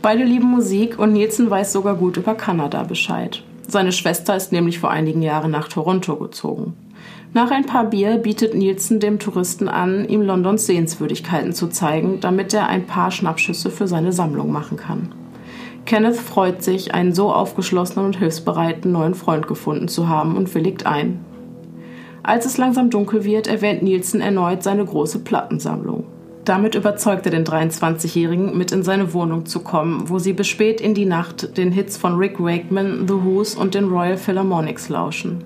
Beide 0.00 0.24
lieben 0.24 0.48
Musik 0.48 0.98
und 0.98 1.12
Nielsen 1.12 1.50
weiß 1.50 1.72
sogar 1.72 1.94
gut 1.94 2.16
über 2.16 2.34
Kanada 2.34 2.84
Bescheid. 2.84 3.42
Seine 3.66 3.92
Schwester 3.92 4.34
ist 4.36 4.52
nämlich 4.52 4.78
vor 4.78 4.90
einigen 4.90 5.22
Jahren 5.22 5.50
nach 5.50 5.68
Toronto 5.68 6.16
gezogen. 6.16 6.74
Nach 7.32 7.50
ein 7.50 7.66
paar 7.66 7.84
Bier 7.84 8.16
bietet 8.16 8.54
Nielsen 8.54 8.98
dem 8.98 9.18
Touristen 9.18 9.68
an, 9.68 10.08
ihm 10.08 10.22
Londons 10.22 10.66
Sehenswürdigkeiten 10.66 11.52
zu 11.52 11.68
zeigen, 11.68 12.18
damit 12.20 12.54
er 12.54 12.68
ein 12.68 12.86
paar 12.86 13.10
Schnappschüsse 13.10 13.70
für 13.70 13.86
seine 13.86 14.12
Sammlung 14.12 14.50
machen 14.50 14.76
kann. 14.76 15.12
Kenneth 15.84 16.16
freut 16.16 16.62
sich, 16.62 16.94
einen 16.94 17.14
so 17.14 17.32
aufgeschlossenen 17.32 18.06
und 18.06 18.18
hilfsbereiten 18.18 18.92
neuen 18.92 19.14
Freund 19.14 19.46
gefunden 19.46 19.88
zu 19.88 20.08
haben 20.08 20.36
und 20.36 20.54
willigt 20.54 20.86
ein. 20.86 21.24
Als 22.22 22.46
es 22.46 22.58
langsam 22.58 22.90
dunkel 22.90 23.24
wird, 23.24 23.46
erwähnt 23.46 23.82
Nielsen 23.82 24.20
erneut 24.20 24.62
seine 24.62 24.84
große 24.84 25.20
Plattensammlung. 25.20 26.04
Damit 26.44 26.74
überzeugt 26.74 27.26
er 27.26 27.32
den 27.32 27.44
23-Jährigen, 27.44 28.56
mit 28.56 28.72
in 28.72 28.82
seine 28.82 29.12
Wohnung 29.12 29.46
zu 29.46 29.60
kommen, 29.60 30.08
wo 30.08 30.18
sie 30.18 30.32
bis 30.32 30.48
spät 30.48 30.80
in 30.80 30.94
die 30.94 31.04
Nacht 31.04 31.56
den 31.56 31.70
Hits 31.70 31.96
von 31.96 32.16
Rick 32.16 32.40
Wakeman, 32.40 33.06
The 33.06 33.14
Who's 33.14 33.54
und 33.54 33.74
den 33.74 33.88
Royal 33.88 34.16
Philharmonics 34.16 34.88
lauschen. 34.88 35.44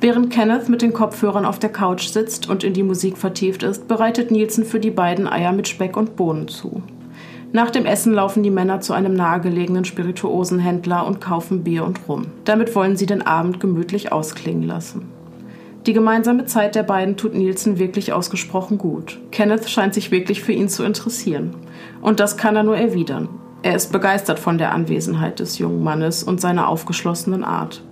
Während 0.00 0.30
Kenneth 0.30 0.68
mit 0.68 0.82
den 0.82 0.92
Kopfhörern 0.92 1.44
auf 1.44 1.58
der 1.58 1.72
Couch 1.72 2.06
sitzt 2.06 2.48
und 2.48 2.62
in 2.62 2.74
die 2.74 2.84
Musik 2.84 3.18
vertieft 3.18 3.64
ist, 3.64 3.88
bereitet 3.88 4.30
Nielsen 4.30 4.64
für 4.64 4.78
die 4.78 4.92
beiden 4.92 5.26
Eier 5.26 5.52
mit 5.52 5.66
Speck 5.66 5.96
und 5.96 6.14
Bohnen 6.14 6.46
zu. 6.46 6.82
Nach 7.52 7.70
dem 7.70 7.86
Essen 7.86 8.12
laufen 8.12 8.42
die 8.42 8.50
Männer 8.50 8.80
zu 8.80 8.92
einem 8.92 9.14
nahegelegenen 9.14 9.86
Spirituosenhändler 9.86 11.06
und 11.06 11.20
kaufen 11.20 11.64
Bier 11.64 11.84
und 11.84 11.98
Rum. 12.06 12.26
Damit 12.44 12.76
wollen 12.76 12.96
sie 12.96 13.06
den 13.06 13.26
Abend 13.26 13.58
gemütlich 13.58 14.12
ausklingen 14.12 14.64
lassen. 14.64 15.17
Die 15.86 15.92
gemeinsame 15.92 16.44
Zeit 16.44 16.74
der 16.74 16.82
beiden 16.82 17.16
tut 17.16 17.34
Nielsen 17.34 17.78
wirklich 17.78 18.12
ausgesprochen 18.12 18.78
gut. 18.78 19.18
Kenneth 19.30 19.68
scheint 19.70 19.94
sich 19.94 20.10
wirklich 20.10 20.42
für 20.42 20.52
ihn 20.52 20.68
zu 20.68 20.82
interessieren. 20.82 21.54
Und 22.02 22.20
das 22.20 22.36
kann 22.36 22.56
er 22.56 22.62
nur 22.62 22.76
erwidern. 22.76 23.28
Er 23.62 23.74
ist 23.74 23.90
begeistert 23.90 24.38
von 24.38 24.58
der 24.58 24.72
Anwesenheit 24.72 25.40
des 25.40 25.58
jungen 25.58 25.82
Mannes 25.82 26.22
und 26.22 26.40
seiner 26.40 26.68
aufgeschlossenen 26.68 27.42
Art. 27.42 27.82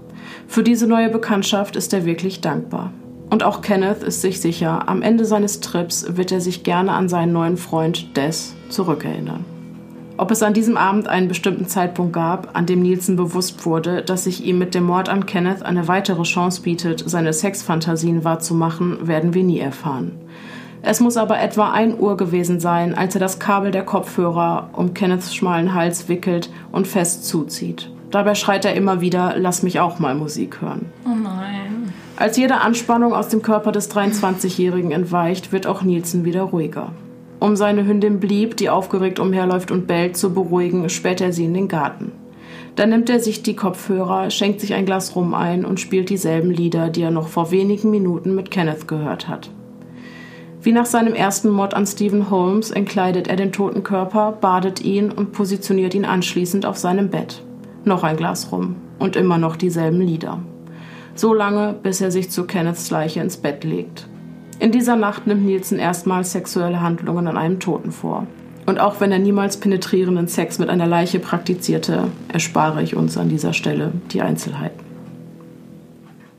Für 0.46 0.62
diese 0.62 0.86
neue 0.86 1.08
Bekanntschaft 1.08 1.74
ist 1.76 1.92
er 1.92 2.04
wirklich 2.04 2.40
dankbar. 2.40 2.92
Und 3.30 3.42
auch 3.42 3.62
Kenneth 3.62 4.02
ist 4.02 4.20
sich 4.20 4.40
sicher, 4.40 4.88
am 4.88 5.02
Ende 5.02 5.24
seines 5.24 5.60
Trips 5.60 6.16
wird 6.16 6.30
er 6.30 6.40
sich 6.40 6.62
gerne 6.62 6.92
an 6.92 7.08
seinen 7.08 7.32
neuen 7.32 7.56
Freund 7.56 8.16
Des 8.16 8.54
zurückerinnern. 8.68 9.55
Ob 10.18 10.30
es 10.30 10.42
an 10.42 10.54
diesem 10.54 10.78
Abend 10.78 11.08
einen 11.08 11.28
bestimmten 11.28 11.66
Zeitpunkt 11.66 12.14
gab, 12.14 12.56
an 12.56 12.64
dem 12.64 12.80
Nielsen 12.80 13.16
bewusst 13.16 13.66
wurde, 13.66 14.02
dass 14.02 14.24
sich 14.24 14.44
ihm 14.44 14.58
mit 14.58 14.74
dem 14.74 14.84
Mord 14.84 15.10
an 15.10 15.26
Kenneth 15.26 15.62
eine 15.62 15.88
weitere 15.88 16.22
Chance 16.22 16.62
bietet, 16.62 17.04
seine 17.06 17.34
Sexfantasien 17.34 18.24
wahrzumachen, 18.24 19.06
werden 19.06 19.34
wir 19.34 19.44
nie 19.44 19.58
erfahren. 19.58 20.12
Es 20.80 21.00
muss 21.00 21.18
aber 21.18 21.38
etwa 21.40 21.70
1 21.70 21.98
Uhr 21.98 22.16
gewesen 22.16 22.60
sein, 22.60 22.94
als 22.94 23.14
er 23.14 23.20
das 23.20 23.38
Kabel 23.38 23.72
der 23.72 23.84
Kopfhörer 23.84 24.70
um 24.72 24.94
Kenneths 24.94 25.34
schmalen 25.34 25.74
Hals 25.74 26.08
wickelt 26.08 26.50
und 26.72 26.86
fest 26.86 27.26
zuzieht. 27.26 27.90
Dabei 28.10 28.34
schreit 28.34 28.64
er 28.64 28.74
immer 28.74 29.02
wieder, 29.02 29.34
lass 29.36 29.62
mich 29.62 29.80
auch 29.80 29.98
mal 29.98 30.14
Musik 30.14 30.62
hören. 30.62 30.86
Oh 31.04 31.14
nein. 31.14 31.92
Als 32.16 32.38
jede 32.38 32.60
Anspannung 32.62 33.12
aus 33.12 33.28
dem 33.28 33.42
Körper 33.42 33.72
des 33.72 33.90
23-Jährigen 33.90 34.92
entweicht, 34.92 35.52
wird 35.52 35.66
auch 35.66 35.82
Nielsen 35.82 36.24
wieder 36.24 36.42
ruhiger. 36.42 36.92
Um 37.46 37.54
seine 37.54 37.86
Hündin 37.86 38.18
Blieb, 38.18 38.56
die 38.56 38.70
aufgeregt 38.70 39.20
umherläuft 39.20 39.70
und 39.70 39.86
bellt, 39.86 40.16
zu 40.16 40.34
beruhigen, 40.34 40.88
sperrt 40.88 41.20
er 41.20 41.32
sie 41.32 41.44
in 41.44 41.54
den 41.54 41.68
Garten. 41.68 42.10
Dann 42.74 42.90
nimmt 42.90 43.08
er 43.08 43.20
sich 43.20 43.44
die 43.44 43.54
Kopfhörer, 43.54 44.30
schenkt 44.30 44.60
sich 44.60 44.74
ein 44.74 44.84
Glas 44.84 45.14
Rum 45.14 45.32
ein 45.32 45.64
und 45.64 45.78
spielt 45.78 46.10
dieselben 46.10 46.50
Lieder, 46.50 46.88
die 46.88 47.02
er 47.02 47.12
noch 47.12 47.28
vor 47.28 47.52
wenigen 47.52 47.92
Minuten 47.92 48.34
mit 48.34 48.50
Kenneth 48.50 48.88
gehört 48.88 49.28
hat. 49.28 49.48
Wie 50.60 50.72
nach 50.72 50.86
seinem 50.86 51.14
ersten 51.14 51.48
Mord 51.50 51.72
an 51.72 51.86
Stephen 51.86 52.30
Holmes 52.30 52.72
entkleidet 52.72 53.28
er 53.28 53.36
den 53.36 53.52
toten 53.52 53.84
Körper, 53.84 54.32
badet 54.32 54.84
ihn 54.84 55.12
und 55.12 55.30
positioniert 55.30 55.94
ihn 55.94 56.04
anschließend 56.04 56.66
auf 56.66 56.78
seinem 56.78 57.10
Bett. 57.10 57.44
Noch 57.84 58.02
ein 58.02 58.16
Glas 58.16 58.50
Rum 58.50 58.74
und 58.98 59.14
immer 59.14 59.38
noch 59.38 59.54
dieselben 59.54 60.00
Lieder. 60.00 60.40
So 61.14 61.32
lange, 61.32 61.76
bis 61.80 62.00
er 62.00 62.10
sich 62.10 62.28
zu 62.28 62.42
Kenneths 62.42 62.90
Leiche 62.90 63.20
ins 63.20 63.36
Bett 63.36 63.62
legt. 63.62 64.08
In 64.58 64.72
dieser 64.72 64.96
Nacht 64.96 65.26
nimmt 65.26 65.44
Nielsen 65.44 65.78
erstmals 65.78 66.32
sexuelle 66.32 66.80
Handlungen 66.80 67.28
an 67.28 67.36
einem 67.36 67.60
Toten 67.60 67.92
vor. 67.92 68.26
Und 68.64 68.80
auch 68.80 69.00
wenn 69.00 69.12
er 69.12 69.18
niemals 69.18 69.58
penetrierenden 69.58 70.28
Sex 70.28 70.58
mit 70.58 70.70
einer 70.70 70.86
Leiche 70.86 71.18
praktizierte, 71.18 72.04
erspare 72.28 72.82
ich 72.82 72.96
uns 72.96 73.16
an 73.16 73.28
dieser 73.28 73.52
Stelle 73.52 73.92
die 74.12 74.22
Einzelheiten. 74.22 74.80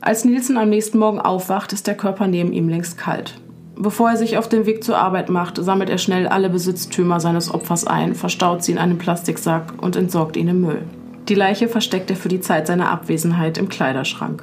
Als 0.00 0.24
Nielsen 0.24 0.58
am 0.58 0.68
nächsten 0.68 0.98
Morgen 0.98 1.20
aufwacht, 1.20 1.72
ist 1.72 1.86
der 1.86 1.96
Körper 1.96 2.26
neben 2.26 2.52
ihm 2.52 2.68
längst 2.68 2.98
kalt. 2.98 3.40
Bevor 3.76 4.10
er 4.10 4.16
sich 4.16 4.36
auf 4.36 4.48
den 4.48 4.66
Weg 4.66 4.82
zur 4.82 4.98
Arbeit 4.98 5.28
macht, 5.28 5.62
sammelt 5.62 5.88
er 5.88 5.98
schnell 5.98 6.26
alle 6.26 6.50
Besitztümer 6.50 7.20
seines 7.20 7.52
Opfers 7.52 7.86
ein, 7.86 8.14
verstaut 8.14 8.64
sie 8.64 8.72
in 8.72 8.78
einem 8.78 8.98
Plastiksack 8.98 9.74
und 9.80 9.94
entsorgt 9.94 10.36
ihn 10.36 10.48
im 10.48 10.60
Müll. 10.60 10.82
Die 11.28 11.34
Leiche 11.34 11.68
versteckt 11.68 12.10
er 12.10 12.16
für 12.16 12.28
die 12.28 12.40
Zeit 12.40 12.66
seiner 12.66 12.90
Abwesenheit 12.90 13.58
im 13.58 13.68
Kleiderschrank. 13.68 14.42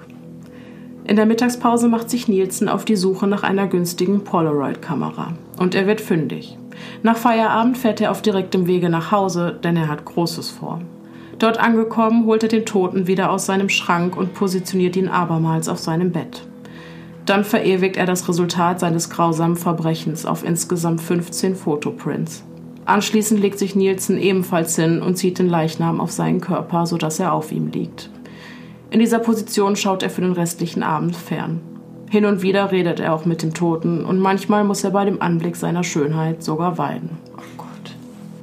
In 1.07 1.17
der 1.17 1.27
Mittagspause 1.27 1.87
macht 1.87 2.09
sich 2.09 2.27
Nielsen 2.27 2.67
auf 2.67 2.83
die 2.83 2.95
Suche 2.95 3.27
nach 3.27 3.43
einer 3.43 3.67
günstigen 3.67 4.23
Polaroid-Kamera. 4.23 5.33
Und 5.59 5.75
er 5.75 5.85
wird 5.85 6.01
fündig. 6.01 6.57
Nach 7.03 7.15
Feierabend 7.15 7.77
fährt 7.77 8.01
er 8.01 8.09
auf 8.09 8.23
direktem 8.23 8.65
Wege 8.65 8.89
nach 8.89 9.11
Hause, 9.11 9.59
denn 9.63 9.77
er 9.77 9.87
hat 9.87 10.03
Großes 10.03 10.49
vor. 10.49 10.81
Dort 11.37 11.59
angekommen, 11.59 12.25
holt 12.25 12.41
er 12.41 12.49
den 12.49 12.65
Toten 12.65 13.05
wieder 13.05 13.29
aus 13.29 13.45
seinem 13.45 13.69
Schrank 13.69 14.17
und 14.17 14.33
positioniert 14.33 14.95
ihn 14.95 15.07
abermals 15.07 15.69
auf 15.69 15.77
seinem 15.77 16.11
Bett. 16.11 16.47
Dann 17.27 17.43
verewigt 17.43 17.97
er 17.97 18.07
das 18.07 18.27
Resultat 18.27 18.79
seines 18.79 19.11
grausamen 19.11 19.57
Verbrechens 19.57 20.25
auf 20.25 20.43
insgesamt 20.43 21.01
15 21.01 21.55
Fotoprints. 21.55 22.43
Anschließend 22.85 23.39
legt 23.39 23.59
sich 23.59 23.75
Nielsen 23.75 24.17
ebenfalls 24.17 24.75
hin 24.75 25.03
und 25.03 25.17
zieht 25.17 25.37
den 25.37 25.49
Leichnam 25.49 26.01
auf 26.01 26.11
seinen 26.11 26.41
Körper, 26.41 26.87
sodass 26.87 27.19
er 27.19 27.33
auf 27.33 27.51
ihm 27.51 27.67
liegt. 27.67 28.09
In 28.95 29.01
dieser 29.01 29.19
Position 29.19 29.75
schaut 29.75 30.03
er 30.03 30.10
für 30.10 30.21
den 30.21 30.31
restlichen 30.31 30.81
Abend 30.81 31.17
fern. 31.17 31.60
Hin 32.10 32.23
und 32.23 32.41
wieder 32.41 32.71
redet 32.71 33.01
er 33.01 33.13
auch 33.13 33.25
mit 33.25 33.43
dem 33.43 33.53
Toten 33.53 34.05
und 34.05 34.19
manchmal 34.19 34.63
muss 34.63 34.86
er 34.86 34.91
bei 34.91 35.03
dem 35.03 35.21
Anblick 35.21 35.58
seiner 35.58 35.84
Schönheit 35.84 36.41
sogar 36.41 36.77
weinen. 36.77 37.17
Oh 37.36 37.41
Gott. 37.58 37.97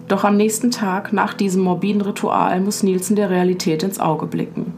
Doch 0.09 0.25
am 0.25 0.37
nächsten 0.37 0.71
Tag, 0.71 1.15
nach 1.15 1.33
diesem 1.33 1.63
morbiden 1.63 2.03
Ritual, 2.03 2.61
muss 2.61 2.83
Nielsen 2.83 3.17
der 3.17 3.31
Realität 3.31 3.83
ins 3.83 3.99
Auge 3.99 4.27
blicken. 4.27 4.75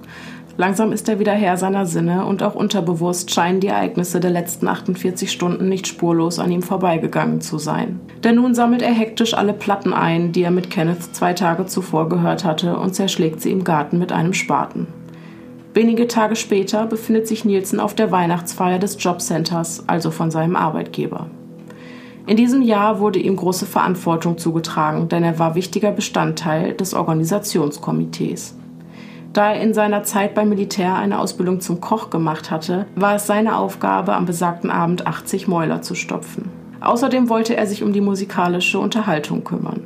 Langsam 0.56 0.92
ist 0.92 1.08
er 1.08 1.18
wieder 1.18 1.32
Herr 1.32 1.56
seiner 1.56 1.86
Sinne 1.86 2.24
und 2.24 2.44
auch 2.44 2.54
unterbewusst 2.54 3.32
scheinen 3.32 3.58
die 3.58 3.66
Ereignisse 3.66 4.20
der 4.20 4.30
letzten 4.30 4.68
48 4.68 5.32
Stunden 5.32 5.68
nicht 5.68 5.88
spurlos 5.88 6.38
an 6.38 6.52
ihm 6.52 6.62
vorbeigegangen 6.62 7.40
zu 7.40 7.58
sein. 7.58 7.98
Denn 8.22 8.36
nun 8.36 8.54
sammelt 8.54 8.82
er 8.82 8.92
hektisch 8.92 9.34
alle 9.34 9.54
Platten 9.54 9.92
ein, 9.92 10.30
die 10.30 10.44
er 10.44 10.52
mit 10.52 10.70
Kenneth 10.70 11.16
zwei 11.16 11.32
Tage 11.32 11.66
zuvor 11.66 12.08
gehört 12.08 12.44
hatte, 12.44 12.78
und 12.78 12.94
zerschlägt 12.94 13.40
sie 13.40 13.50
im 13.50 13.64
Garten 13.64 13.98
mit 13.98 14.12
einem 14.12 14.34
Spaten. 14.34 14.86
Wenige 15.74 16.06
Tage 16.06 16.36
später 16.36 16.86
befindet 16.86 17.26
sich 17.26 17.44
Nielsen 17.44 17.80
auf 17.80 17.94
der 17.94 18.12
Weihnachtsfeier 18.12 18.78
des 18.78 18.96
Jobcenters, 19.02 19.88
also 19.88 20.12
von 20.12 20.30
seinem 20.30 20.54
Arbeitgeber. 20.54 21.26
In 22.28 22.36
diesem 22.36 22.62
Jahr 22.62 23.00
wurde 23.00 23.18
ihm 23.18 23.34
große 23.34 23.66
Verantwortung 23.66 24.38
zugetragen, 24.38 25.08
denn 25.08 25.24
er 25.24 25.40
war 25.40 25.56
wichtiger 25.56 25.90
Bestandteil 25.90 26.74
des 26.74 26.94
Organisationskomitees. 26.94 28.56
Da 29.32 29.52
er 29.52 29.60
in 29.60 29.74
seiner 29.74 30.04
Zeit 30.04 30.36
beim 30.36 30.48
Militär 30.48 30.94
eine 30.94 31.18
Ausbildung 31.18 31.60
zum 31.60 31.80
Koch 31.80 32.08
gemacht 32.08 32.52
hatte, 32.52 32.86
war 32.94 33.16
es 33.16 33.26
seine 33.26 33.58
Aufgabe, 33.58 34.14
am 34.14 34.26
besagten 34.26 34.70
Abend 34.70 35.08
80 35.08 35.48
Mäuler 35.48 35.82
zu 35.82 35.96
stopfen. 35.96 36.52
Außerdem 36.80 37.28
wollte 37.28 37.56
er 37.56 37.66
sich 37.66 37.82
um 37.82 37.92
die 37.92 38.00
musikalische 38.00 38.78
Unterhaltung 38.78 39.42
kümmern. 39.42 39.82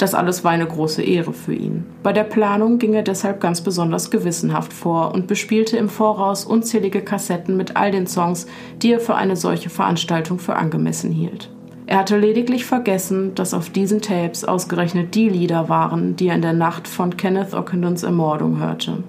Das 0.00 0.14
alles 0.14 0.44
war 0.44 0.52
eine 0.52 0.66
große 0.66 1.02
Ehre 1.02 1.34
für 1.34 1.52
ihn. 1.52 1.84
Bei 2.02 2.14
der 2.14 2.24
Planung 2.24 2.78
ging 2.78 2.94
er 2.94 3.02
deshalb 3.02 3.38
ganz 3.38 3.60
besonders 3.60 4.10
gewissenhaft 4.10 4.72
vor 4.72 5.12
und 5.12 5.26
bespielte 5.26 5.76
im 5.76 5.90
Voraus 5.90 6.46
unzählige 6.46 7.02
Kassetten 7.02 7.54
mit 7.54 7.76
all 7.76 7.90
den 7.90 8.06
Songs, 8.06 8.46
die 8.80 8.92
er 8.92 9.00
für 9.00 9.14
eine 9.14 9.36
solche 9.36 9.68
Veranstaltung 9.68 10.38
für 10.38 10.56
angemessen 10.56 11.12
hielt. 11.12 11.50
Er 11.86 11.98
hatte 11.98 12.16
lediglich 12.16 12.64
vergessen, 12.64 13.34
dass 13.34 13.52
auf 13.52 13.68
diesen 13.68 14.00
Tapes 14.00 14.46
ausgerechnet 14.46 15.14
die 15.14 15.28
Lieder 15.28 15.68
waren, 15.68 16.16
die 16.16 16.28
er 16.28 16.36
in 16.36 16.40
der 16.40 16.54
Nacht 16.54 16.88
von 16.88 17.18
Kenneth 17.18 17.52
Ockendons 17.52 18.02
Ermordung 18.02 18.58
hörte. 18.58 19.02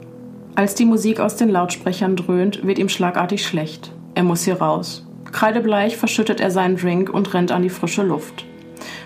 Als 0.55 0.75
die 0.75 0.83
Musik 0.83 1.21
aus 1.21 1.37
den 1.37 1.47
Lautsprechern 1.47 2.17
dröhnt, 2.17 2.67
wird 2.67 2.79
ihm 2.79 2.89
schlagartig 2.89 3.45
schlecht. 3.45 3.93
Er 4.13 4.23
muss 4.23 4.43
hier 4.43 4.59
raus. 4.59 5.07
Kreidebleich 5.31 5.95
verschüttet 5.95 6.41
er 6.41 6.51
seinen 6.51 6.75
Drink 6.75 7.09
und 7.09 7.33
rennt 7.33 7.53
an 7.53 7.61
die 7.61 7.69
frische 7.69 8.03
Luft. 8.03 8.45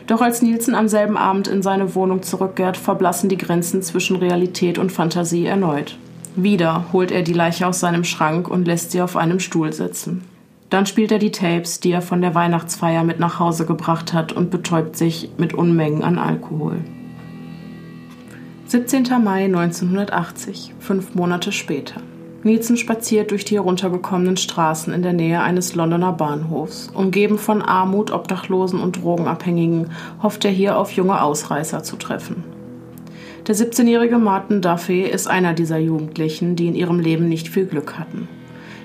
Doch 0.08 0.22
als 0.22 0.41
Nielsen 0.41 0.76
am 0.76 0.88
selben 0.88 1.18
Abend 1.18 1.48
in 1.48 1.63
seine 1.63 1.96
Wohnung 1.96 2.22
zurückkehrt, 2.22 2.78
verblassen 2.78 3.30
die 3.30 3.38
Grenzen 3.38 3.82
zwischen 3.82 4.18
Realität 4.18 4.78
und 4.78 4.91
Fantasie 4.91 5.46
erneut. 5.46 5.98
Wieder 6.36 6.86
holt 6.91 7.12
er 7.12 7.24
die 7.24 7.34
Leiche 7.34 7.65
aus 7.65 7.80
seinem 7.80 8.04
Schrank 8.04 8.48
und 8.48 8.65
lässt 8.65 8.91
sie 8.91 9.02
auf 9.02 9.15
einem 9.15 9.39
Stuhl 9.39 9.74
sitzen. 9.74 10.24
Dann 10.70 10.86
spielt 10.86 11.12
er 11.12 11.20
die 11.20 11.32
Tapes, 11.32 11.80
die 11.80 11.91
er 11.91 12.02
von 12.02 12.22
der 12.22 12.36
Weihnachtsfeier 12.36 13.04
mit 13.04 13.20
nach 13.20 13.39
Hause 13.39 13.65
gebracht 13.65 14.13
hat 14.13 14.34
und 14.34 14.52
betäubt 14.52 14.96
sich 14.98 15.30
mit 15.38 15.54
Unmengen 15.54 16.04
an 16.04 16.20
Alkohol. 16.20 16.78
17. 18.68 19.04
Mai 19.24 19.46
1980, 19.46 20.74
fünf 20.80 21.15
Monate 21.15 21.52
später. 21.52 22.02
Nielsen 22.45 22.77
spaziert 22.77 23.31
durch 23.31 23.43
die 23.43 23.55
heruntergekommenen 23.55 24.38
Straßen 24.38 24.93
in 24.93 25.01
der 25.01 25.13
Nähe 25.13 25.41
eines 25.41 25.73
Londoner 25.73 26.13
Bahnhofs. 26.13 26.91
Umgeben 26.93 27.39
von 27.39 27.63
Armut, 27.63 28.12
Obdachlosen 28.12 28.79
und 28.79 29.01
Drogenabhängigen 29.01 29.89
hofft 30.21 30.45
er 30.45 30.51
hier 30.51 30.77
auf 30.77 30.91
junge 30.91 31.23
Ausreißer 31.23 31.81
zu 31.81 31.95
treffen. 31.95 32.43
Der 33.47 33.55
17-jährige 33.55 34.19
Martin 34.19 34.62
Duffy 34.62 35.01
ist 35.01 35.25
einer 35.27 35.55
dieser 35.55 35.79
Jugendlichen, 35.79 36.55
die 36.55 36.67
in 36.67 36.75
ihrem 36.75 36.99
Leben 36.99 37.27
nicht 37.29 37.47
viel 37.47 37.65
Glück 37.65 37.97
hatten. 37.97 38.27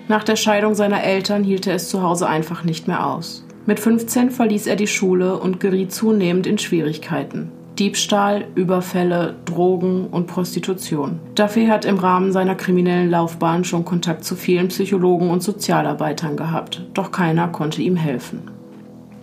Nach 0.09 0.25
der 0.25 0.37
Scheidung 0.37 0.75
seiner 0.75 1.05
Eltern 1.05 1.45
hielt 1.45 1.67
er 1.67 1.75
es 1.75 1.91
zu 1.91 2.03
Hause 2.03 2.27
einfach 2.27 2.65
nicht 2.65 2.89
mehr 2.89 3.07
aus. 3.07 3.45
Mit 3.67 3.79
15 3.79 4.31
verließ 4.31 4.69
er 4.69 4.77
die 4.77 4.87
Schule 4.87 5.37
und 5.37 5.61
geriet 5.61 5.93
zunehmend 5.93 6.47
in 6.47 6.57
Schwierigkeiten. 6.57 7.53
Diebstahl, 7.81 8.45
Überfälle, 8.57 9.37
Drogen 9.47 10.07
und 10.09 10.27
Prostitution. 10.27 11.19
Duffy 11.35 11.65
hat 11.67 11.87
im 11.87 11.97
Rahmen 11.97 12.31
seiner 12.31 12.55
kriminellen 12.55 13.09
Laufbahn 13.09 13.65
schon 13.65 13.87
Kontakt 13.87 14.23
zu 14.23 14.37
vielen 14.37 14.69
Psychologen 14.69 15.31
und 15.31 15.43
Sozialarbeitern 15.43 16.37
gehabt, 16.37 16.85
doch 16.93 17.11
keiner 17.11 17.49
konnte 17.49 17.81
ihm 17.81 17.97
helfen. 17.97 18.43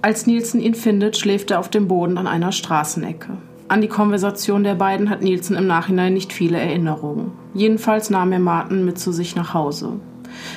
Als 0.01 0.25
Nielsen 0.25 0.59
ihn 0.59 0.73
findet, 0.73 1.17
schläft 1.17 1.51
er 1.51 1.59
auf 1.59 1.69
dem 1.69 1.87
Boden 1.87 2.17
an 2.17 2.25
einer 2.25 2.51
Straßenecke. 2.51 3.37
An 3.67 3.81
die 3.81 3.89
Konversation 3.89 4.63
der 4.63 4.73
beiden 4.73 5.11
hat 5.11 5.21
Nielsen 5.21 5.55
im 5.55 5.67
Nachhinein 5.67 6.15
nicht 6.15 6.33
viele 6.33 6.57
Erinnerungen. 6.57 7.33
Jedenfalls 7.53 8.09
nahm 8.09 8.31
er 8.31 8.39
Martin 8.39 8.85
mit 8.85 8.97
zu 8.97 9.11
sich 9.11 9.35
nach 9.35 9.53
Hause. 9.53 9.99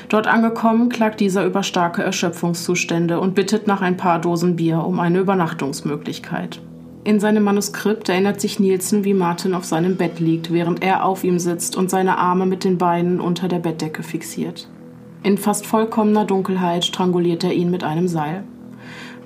Dort 0.09 0.27
angekommen, 0.27 0.89
klagt 0.89 1.21
dieser 1.21 1.45
über 1.45 1.63
starke 1.63 2.03
Erschöpfungszustände 2.03 3.21
und 3.21 3.35
bittet 3.35 3.67
nach 3.67 3.83
ein 3.83 3.99
paar 3.99 4.19
Dosen 4.23 4.57
Bier 4.57 4.87
um 4.87 5.01
eine 5.01 5.19
Übernachtungsmöglichkeit. 5.19 6.63
In 7.03 7.19
seinem 7.19 7.45
Manuskript 7.45 8.11
erinnert 8.11 8.43
sich 8.43 8.61
Nielsen, 8.61 9.05
wie 9.05 9.15
Martin 9.15 9.55
auf 9.55 9.65
seinem 9.65 9.97
Bett 9.97 10.21
liegt, 10.21 10.53
während 10.53 10.83
er 10.83 11.07
auf 11.07 11.25
ihm 11.25 11.39
sitzt 11.39 11.75
und 11.75 11.89
seine 11.89 12.19
Arme 12.19 12.45
mit 12.45 12.63
den 12.63 12.77
Beinen 12.77 13.21
unter 13.21 13.49
der 13.49 13.59
Bettdecke 13.59 14.03
fixiert. 14.03 14.69
In 15.23 15.39
fast 15.39 15.67
vollkommener 15.67 16.27
Dunkelheit 16.27 16.85
stranguliert 16.85 17.43
er 17.43 17.55
ihn 17.55 17.71
mit 17.71 17.85
einem 17.85 18.07
Seil. 18.07 18.45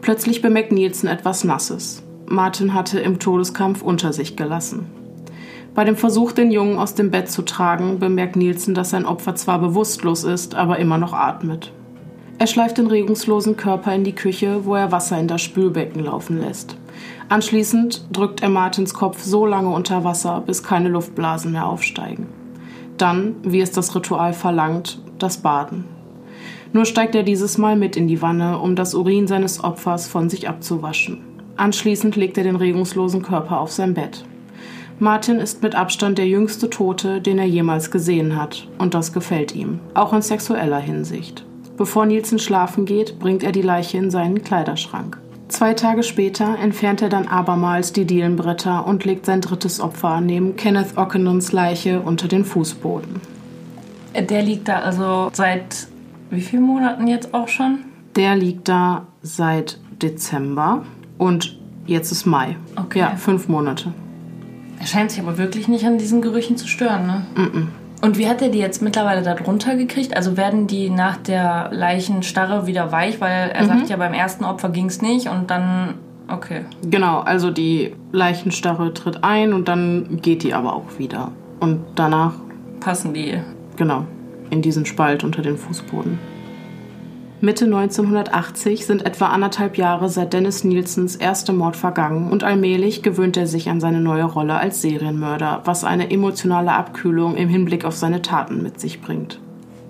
Plötzlich 0.02 0.40
bemerkt 0.40 0.70
Nielsen 0.70 1.08
etwas 1.08 1.42
Nasses. 1.42 2.04
Martin 2.26 2.74
hatte 2.74 3.00
im 3.00 3.18
Todeskampf 3.18 3.82
unter 3.82 4.12
sich 4.12 4.36
gelassen. 4.36 4.86
Bei 5.74 5.84
dem 5.84 5.96
Versuch, 5.96 6.30
den 6.30 6.52
Jungen 6.52 6.78
aus 6.78 6.94
dem 6.94 7.10
Bett 7.10 7.28
zu 7.28 7.42
tragen, 7.42 7.98
bemerkt 7.98 8.36
Nielsen, 8.36 8.74
dass 8.74 8.90
sein 8.90 9.04
Opfer 9.04 9.34
zwar 9.34 9.58
bewusstlos 9.58 10.22
ist, 10.22 10.54
aber 10.54 10.78
immer 10.78 10.98
noch 10.98 11.12
atmet. 11.12 11.72
Er 12.38 12.46
schleift 12.46 12.78
den 12.78 12.86
regungslosen 12.86 13.56
Körper 13.56 13.92
in 13.92 14.04
die 14.04 14.14
Küche, 14.14 14.64
wo 14.64 14.76
er 14.76 14.92
Wasser 14.92 15.18
in 15.18 15.26
das 15.26 15.42
Spülbecken 15.42 16.04
laufen 16.04 16.40
lässt. 16.40 16.76
Anschließend 17.28 18.06
drückt 18.12 18.42
er 18.42 18.50
Martins 18.50 18.94
Kopf 18.94 19.22
so 19.22 19.46
lange 19.46 19.70
unter 19.70 20.04
Wasser, 20.04 20.42
bis 20.46 20.62
keine 20.62 20.88
Luftblasen 20.88 21.52
mehr 21.52 21.66
aufsteigen. 21.66 22.28
Dann, 22.98 23.36
wie 23.42 23.60
es 23.60 23.72
das 23.72 23.94
Ritual 23.94 24.32
verlangt, 24.32 25.00
das 25.18 25.38
Baden. 25.38 25.84
Nur 26.72 26.84
steigt 26.84 27.14
er 27.14 27.22
dieses 27.22 27.56
Mal 27.56 27.76
mit 27.76 27.96
in 27.96 28.08
die 28.08 28.20
Wanne, 28.20 28.58
um 28.58 28.76
das 28.76 28.94
Urin 28.94 29.26
seines 29.26 29.62
Opfers 29.62 30.08
von 30.08 30.28
sich 30.28 30.48
abzuwaschen. 30.48 31.20
Anschließend 31.56 32.16
legt 32.16 32.36
er 32.36 32.44
den 32.44 32.56
regungslosen 32.56 33.22
Körper 33.22 33.60
auf 33.60 33.70
sein 33.70 33.94
Bett. 33.94 34.24
Martin 34.98 35.38
ist 35.38 35.62
mit 35.62 35.74
Abstand 35.74 36.18
der 36.18 36.28
jüngste 36.28 36.70
Tote, 36.70 37.20
den 37.20 37.38
er 37.38 37.46
jemals 37.46 37.90
gesehen 37.90 38.36
hat, 38.36 38.68
und 38.78 38.94
das 38.94 39.12
gefällt 39.12 39.54
ihm, 39.54 39.80
auch 39.94 40.12
in 40.12 40.22
sexueller 40.22 40.78
Hinsicht. 40.78 41.44
Bevor 41.76 42.06
Nielsen 42.06 42.38
schlafen 42.38 42.86
geht, 42.86 43.18
bringt 43.18 43.42
er 43.42 43.50
die 43.50 43.62
Leiche 43.62 43.98
in 43.98 44.10
seinen 44.10 44.42
Kleiderschrank. 44.42 45.18
Zwei 45.48 45.74
Tage 45.74 46.02
später 46.02 46.58
entfernt 46.58 47.02
er 47.02 47.08
dann 47.08 47.28
abermals 47.28 47.92
die 47.92 48.06
Dielenbretter 48.06 48.86
und 48.86 49.04
legt 49.04 49.26
sein 49.26 49.40
drittes 49.40 49.80
Opfer 49.80 50.20
neben 50.20 50.56
Kenneth 50.56 50.96
Ockenons 50.96 51.52
Leiche 51.52 52.00
unter 52.00 52.28
den 52.28 52.44
Fußboden. 52.44 53.20
Der 54.14 54.42
liegt 54.42 54.68
da 54.68 54.80
also 54.80 55.30
seit 55.32 55.88
wie 56.30 56.40
vielen 56.40 56.62
Monaten 56.62 57.06
jetzt 57.06 57.34
auch 57.34 57.48
schon? 57.48 57.80
Der 58.16 58.36
liegt 58.36 58.68
da 58.68 59.06
seit 59.22 59.78
Dezember 60.02 60.84
und 61.18 61.58
jetzt 61.86 62.10
ist 62.10 62.24
Mai. 62.26 62.56
Okay. 62.76 63.00
Ja, 63.00 63.16
fünf 63.16 63.48
Monate. 63.48 63.92
Er 64.80 64.86
scheint 64.86 65.10
sich 65.10 65.20
aber 65.20 65.38
wirklich 65.38 65.68
nicht 65.68 65.84
an 65.84 65.98
diesen 65.98 66.22
Gerüchen 66.22 66.56
zu 66.56 66.66
stören, 66.66 67.06
ne? 67.06 67.26
Mm 67.34 67.40
-mm. 67.40 67.66
Und 68.04 68.18
wie 68.18 68.28
hat 68.28 68.42
er 68.42 68.50
die 68.50 68.58
jetzt 68.58 68.82
mittlerweile 68.82 69.22
da 69.22 69.32
drunter 69.32 69.76
gekriegt? 69.76 70.14
Also 70.14 70.36
werden 70.36 70.66
die 70.66 70.90
nach 70.90 71.16
der 71.16 71.70
Leichenstarre 71.72 72.66
wieder 72.66 72.92
weich? 72.92 73.18
Weil 73.22 73.50
er 73.50 73.62
mhm. 73.62 73.68
sagt 73.68 73.88
ja, 73.88 73.96
beim 73.96 74.12
ersten 74.12 74.44
Opfer 74.44 74.68
ging 74.68 74.86
es 74.86 75.00
nicht 75.00 75.28
und 75.28 75.50
dann. 75.50 75.94
Okay. 76.28 76.66
Genau, 76.82 77.20
also 77.20 77.50
die 77.50 77.94
Leichenstarre 78.12 78.92
tritt 78.92 79.24
ein 79.24 79.54
und 79.54 79.68
dann 79.68 80.20
geht 80.20 80.42
die 80.42 80.52
aber 80.52 80.74
auch 80.74 80.98
wieder. 80.98 81.32
Und 81.60 81.80
danach. 81.94 82.34
Passen 82.80 83.14
die. 83.14 83.38
Genau, 83.76 84.04
in 84.50 84.60
diesen 84.60 84.84
Spalt 84.84 85.24
unter 85.24 85.40
den 85.40 85.56
Fußboden. 85.56 86.18
Mitte 87.44 87.66
1980 87.66 88.86
sind 88.86 89.04
etwa 89.04 89.26
anderthalb 89.26 89.76
Jahre 89.76 90.08
seit 90.08 90.32
Dennis 90.32 90.64
Nielsens 90.64 91.14
erster 91.14 91.52
Mord 91.52 91.76
vergangen 91.76 92.30
und 92.30 92.42
allmählich 92.42 93.02
gewöhnt 93.02 93.36
er 93.36 93.46
sich 93.46 93.68
an 93.68 93.80
seine 93.80 94.00
neue 94.00 94.24
Rolle 94.24 94.54
als 94.54 94.80
Serienmörder, 94.80 95.60
was 95.66 95.84
eine 95.84 96.10
emotionale 96.10 96.72
Abkühlung 96.72 97.36
im 97.36 97.50
Hinblick 97.50 97.84
auf 97.84 97.94
seine 97.96 98.22
Taten 98.22 98.62
mit 98.62 98.80
sich 98.80 99.02
bringt. 99.02 99.40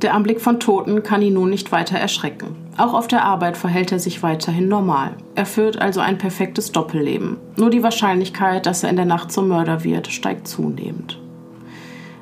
Der 0.03 0.15
Anblick 0.15 0.41
von 0.41 0.59
Toten 0.59 1.05
kann 1.05 1.23
ihn 1.23 1.35
nun 1.35 1.49
nicht 1.49 1.71
weiter 1.71 1.97
erschrecken. 1.97 2.57
Auch 2.77 2.93
auf 2.93 3.07
der 3.07 3.25
Arbeit 3.25 3.57
verhält 3.57 3.93
er 3.93 4.01
sich 4.01 4.25
weiterhin 4.25 4.67
normal. 4.67 5.13
Er 5.37 5.47
führt 5.47 5.81
also 5.81 6.01
ein 6.01 6.19
perfektes 6.19 6.73
Doppelleben. 6.73 7.37
Nur 7.57 7.71
die 7.71 7.85
Wahrscheinlichkeit, 7.85 8.67
dass 8.67 8.83
er 8.83 8.91
in 8.91 8.97
der 8.97 9.05
Nacht 9.05 9.31
zum 9.31 9.47
Mörder 9.47 9.85
wird, 9.85 10.09
steigt 10.09 10.49
zunehmend. 10.49 11.21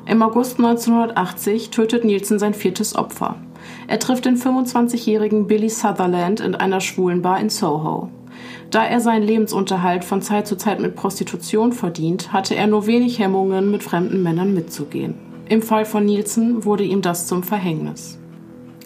Im 0.05 0.21
August 0.21 0.59
1980 0.59 1.71
tötet 1.71 2.05
Nielsen 2.05 2.38
sein 2.38 2.53
viertes 2.53 2.95
Opfer. 2.95 3.37
Er 3.88 3.99
trifft 3.99 4.25
den 4.25 4.37
25-jährigen 4.37 5.47
Billy 5.47 5.68
Sutherland 5.68 6.40
in 6.40 6.55
einer 6.55 6.81
schwulen 6.81 7.23
Bar 7.23 7.40
in 7.40 7.51
Soho. 7.51 8.11
Da 8.71 8.85
er 8.85 9.01
seinen 9.01 9.25
Lebensunterhalt 9.25 10.05
von 10.05 10.23
Zeit 10.23 10.47
zu 10.47 10.57
Zeit 10.57 10.81
mit 10.81 10.97
Prostitution 10.97 11.73
verdient, 11.73 12.33
hatte 12.33 12.55
er 12.55 12.66
nur 12.66 12.87
wenig 12.87 13.18
Hemmungen, 13.18 13.71
mit 13.71 13.83
fremden 13.83 14.23
Männern 14.23 14.55
mitzugehen. 14.55 15.14
Im 15.49 15.61
Fall 15.61 15.85
von 15.85 16.07
Nielsen 16.07 16.64
wurde 16.64 16.85
ihm 16.85 17.03
das 17.03 17.27
zum 17.27 17.42
Verhängnis. 17.42 18.18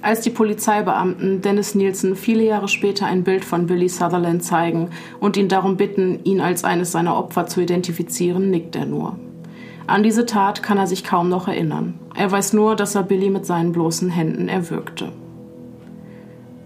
Als 0.03 0.21
die 0.21 0.31
Polizeibeamten 0.31 1.41
Dennis 1.41 1.75
Nielsen 1.75 2.17
viele 2.17 2.45
Jahre 2.45 2.69
später 2.69 3.07
ein 3.07 3.25
Bild 3.25 3.45
von 3.45 3.67
Billy 3.67 3.89
Sutherland 3.89 4.43
zeigen 4.43 4.91
und 5.21 5.37
ihn 5.37 5.49
darum 5.49 5.77
bitten, 5.77 6.21
ihn 6.25 6.41
als 6.41 6.65
eines 6.65 6.93
seiner 6.93 7.17
Opfer 7.17 7.47
zu 7.47 7.61
identifizieren, 7.61 8.51
nickt 8.51 8.77
er 8.77 8.87
nur. 8.87 9.19
An 9.87 10.03
diese 10.03 10.27
Tat 10.27 10.65
kann 10.65 10.79
er 10.79 10.89
sich 10.89 11.05
kaum 11.05 11.29
noch 11.29 11.47
erinnern. 11.47 11.95
Er 12.17 12.31
weiß 12.33 12.55
nur, 12.55 12.75
dass 12.75 12.97
er 12.97 13.05
Billy 13.05 13.31
mit 13.31 13.47
seinen 13.47 13.71
bloßen 13.71 14.11
Händen 14.11 14.49
erwürgte. 14.49 15.13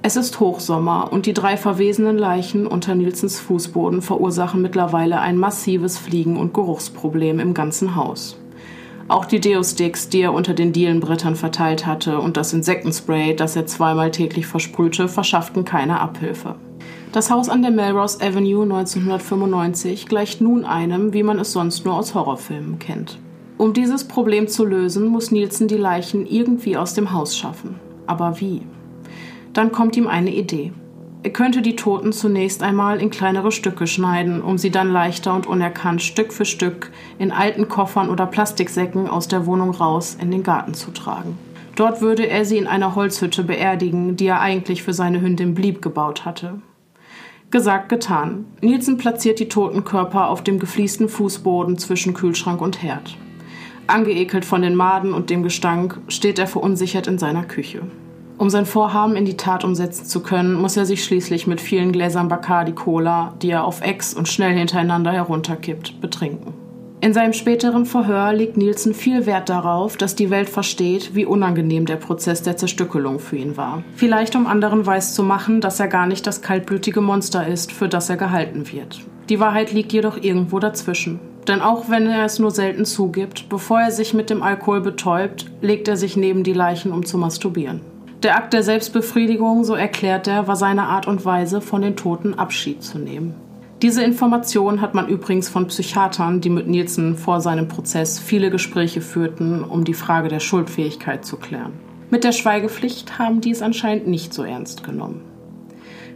Es 0.03 0.17
ist 0.17 0.41
Hochsommer 0.41 1.13
und 1.13 1.27
die 1.27 1.35
drei 1.35 1.59
verwesenen 1.59 2.17
Leichen 2.17 2.67
unter 2.67 2.95
Nilsens 2.95 3.39
Fußboden 3.39 4.01
verursachen 4.01 4.63
mittlerweile 4.63 5.21
ein 5.21 5.37
massives 5.37 5.99
Fliegen- 5.99 6.39
und 6.39 6.55
Geruchsproblem 6.55 7.39
im 7.39 7.53
ganzen 7.53 7.95
Haus. 7.95 8.39
Auch 9.09 9.27
die 9.27 9.41
Deo-Sticks, 9.41 10.09
die 10.09 10.23
er 10.23 10.33
unter 10.33 10.55
den 10.55 10.73
Dielenbrettern 10.73 11.37
verteilt 11.37 11.85
hatte, 11.85 12.21
und 12.21 12.39
das 12.39 12.55
Insektenspray, 12.55 13.35
das 13.35 13.57
er 13.57 13.67
zweimal 13.67 14.13
täglich 14.13 14.47
versprühte, 14.47 15.09
verschafften 15.09 15.67
keine 15.67 16.01
Abhilfe. 16.01 16.55
Das 17.13 17.29
Haus 17.29 17.49
an 17.49 17.63
der 17.63 17.73
Melrose 17.73 18.21
Avenue 18.21 18.63
1995 18.63 20.07
gleicht 20.07 20.41
nun 20.41 20.65
einem, 20.65 21.13
wie 21.13 21.25
man 21.25 21.41
es 21.41 21.53
sonst 21.53 21.85
nur 21.85 21.95
aus 21.95 22.15
Horrorfilmen 22.15 22.79
kennt. 22.79 23.19
Um 23.59 23.73
dieses 23.73 24.05
Problem 24.07 24.47
zu 24.47 24.65
lösen, 24.65 25.09
muss 25.09 25.33
Nielsen 25.33 25.67
die 25.67 25.77
Leichen 25.77 26.25
irgendwie 26.25 26.77
aus 26.77 26.95
dem 26.95 27.13
Haus 27.13 27.37
schaffen. 27.37 27.81
Aber 28.07 28.41
wie? 28.41 28.63
Dann 29.53 29.73
kommt 29.73 29.97
ihm 29.97 30.07
eine 30.07 30.33
Idee. 30.33 30.73
Er 31.25 31.31
könnte 31.33 31.63
die 31.63 31.75
Toten 31.75 32.13
zunächst 32.13 32.63
einmal 32.63 33.01
in 33.03 33.11
kleinere 33.11 33.51
Stücke 33.51 33.89
schneiden, 33.89 34.41
um 34.41 34.57
sie 34.57 34.71
dann 34.71 34.93
leichter 34.93 35.35
und 35.35 35.49
unerkannt 35.49 36.03
Stück 36.03 36.33
für 36.33 36.45
Stück 36.45 36.93
in 37.19 37.33
alten 37.33 37.69
Koffern 37.69 38.09
oder 38.09 38.25
Plastiksäcken 38.25 39.09
aus 39.09 39.27
der 39.27 39.47
Wohnung 39.47 39.73
raus 39.73 40.17
in 40.21 40.31
den 40.31 40.45
Garten 40.45 40.75
zu 40.75 40.93
tragen. 40.93 41.37
Dort 41.75 42.03
würde 42.03 42.29
er 42.29 42.45
sie 42.45 42.57
in 42.57 42.69
einer 42.69 42.95
Holzhütte 42.95 43.43
beerdigen, 43.43 44.17
die 44.17 44.27
er 44.27 44.41
eigentlich 44.41 44.85
für 44.85 44.93
seine 44.93 45.21
Hündin 45.21 45.55
Blieb 45.55 45.83
gebaut 45.83 46.25
hatte. 46.25 46.61
Gesagt, 47.51 47.89
getan. 47.89 48.47
Nielsen 48.61 48.97
platziert 48.97 49.41
die 49.41 49.49
toten 49.49 49.83
Körper 49.83 50.29
auf 50.29 50.45
dem 50.45 50.61
gefliesten 50.61 51.09
Fußboden 51.09 51.79
zwischen 51.79 52.15
Kühlschrank 52.15 52.61
und 52.61 52.81
Herd. 52.81 53.17
Angeekelt 53.89 54.45
von 54.45 54.63
den 54.63 54.77
Maden 54.77 55.13
und 55.13 55.31
dem 55.31 55.43
Gestank 55.43 56.01
steht 56.07 56.39
er 56.39 56.47
verunsichert 56.47 57.09
in 57.09 57.19
seiner 57.19 57.43
Küche. 57.43 57.83
Um 58.39 58.51
sein 58.51 58.67
Vorhaben 58.67 59.17
in 59.17 59.25
die 59.25 59.37
Tat 59.37 59.65
umsetzen 59.65 60.07
zu 60.07 60.23
können, 60.23 60.55
muss 60.55 60.77
er 60.77 60.87
sich 60.87 61.03
schließlich 61.03 61.49
mit 61.49 61.61
vielen 61.61 61.91
Gläsern 61.91 62.29
Bacardi 62.29 62.71
Cola, 62.71 63.35
die 63.43 63.51
er 63.51 63.65
auf 63.65 63.81
Ex 63.81 64.15
und 64.15 64.29
schnell 64.29 64.57
hintereinander 64.57 65.11
herunterkippt, 65.11 66.01
betrinken. 66.01 66.60
In 67.03 67.15
seinem 67.15 67.33
späteren 67.33 67.87
Verhör 67.87 68.35
legt 68.35 68.59
Nielsen 68.59 68.93
viel 68.93 69.25
Wert 69.25 69.49
darauf, 69.49 69.97
dass 69.97 70.17
die 70.17 70.29
Welt 70.29 70.51
versteht, 70.51 71.15
wie 71.15 71.25
unangenehm 71.25 71.87
der 71.87 71.97
Prozess 71.97 72.43
der 72.43 72.59
Zerstückelung 72.59 73.21
für 73.21 73.37
ihn 73.37 73.57
war. 73.57 73.83
Vielleicht 73.95 74.37
um 74.37 74.47
anderen 74.47 74.85
weiszumachen, 74.85 75.63
dass 75.63 75.81
er 75.81 75.89
gar 75.89 76.07
nicht 76.07 76.27
das 76.27 76.43
kaltblütige 76.43 77.01
Monster 77.01 77.47
ist, 77.47 77.73
für 77.73 77.89
das 77.89 78.11
er 78.11 78.19
gehalten 78.19 78.71
wird. 78.71 79.01
Die 79.31 79.41
Wahrheit 79.41 79.73
liegt 79.73 79.95
jedoch 79.95 80.19
irgendwo 80.23 80.59
dazwischen. 80.59 81.21
Denn 81.49 81.63
auch 81.63 81.89
wenn 81.89 82.07
er 82.07 82.27
es 82.27 82.39
nur 82.39 82.51
selten 82.51 82.85
zugibt, 82.85 83.49
bevor 83.49 83.81
er 83.81 83.93
sich 83.93 84.13
mit 84.13 84.29
dem 84.29 84.43
Alkohol 84.43 84.83
betäubt, 84.83 85.47
legt 85.63 85.89
er 85.89 85.97
sich 85.97 86.19
neben 86.19 86.45
die 86.45 86.53
Leichen, 86.53 86.93
um 86.93 87.07
zu 87.07 87.17
masturbieren. 87.17 87.81
Der 88.23 88.37
Akt 88.37 88.53
der 88.53 88.63
Selbstbefriedigung, 88.63 89.65
so 89.65 89.75
erklärt 89.75 90.29
er, 90.29 90.47
war 90.47 90.57
seine 90.57 90.83
Art 90.83 91.07
und 91.07 91.25
Weise, 91.25 91.63
von 91.63 91.81
den 91.81 91.97
Toten 91.97 92.35
Abschied 92.35 92.83
zu 92.83 92.99
nehmen. 92.99 93.35
Diese 93.83 94.03
Information 94.03 94.83
hat 94.83 94.95
man 94.95 95.09
übrigens 95.09 95.49
von 95.49 95.67
Psychiatern, 95.69 96.43
die 96.43 96.51
mit 96.51 96.69
Nielsen 96.69 97.17
vor 97.17 97.41
seinem 97.41 97.67
Prozess 97.67 98.19
viele 98.19 98.51
Gespräche 98.51 99.01
führten, 99.01 99.65
um 99.65 99.85
die 99.85 99.95
Frage 99.95 100.29
der 100.29 100.41
Schuldfähigkeit 100.41 101.25
zu 101.25 101.39
klären. 101.39 101.73
Mit 102.11 102.25
der 102.25 102.33
Schweigepflicht 102.33 103.19
haben 103.19 103.41
die 103.41 103.53
es 103.53 103.63
anscheinend 103.63 104.07
nicht 104.07 104.35
so 104.35 104.43
ernst 104.43 104.85
genommen. 104.85 105.23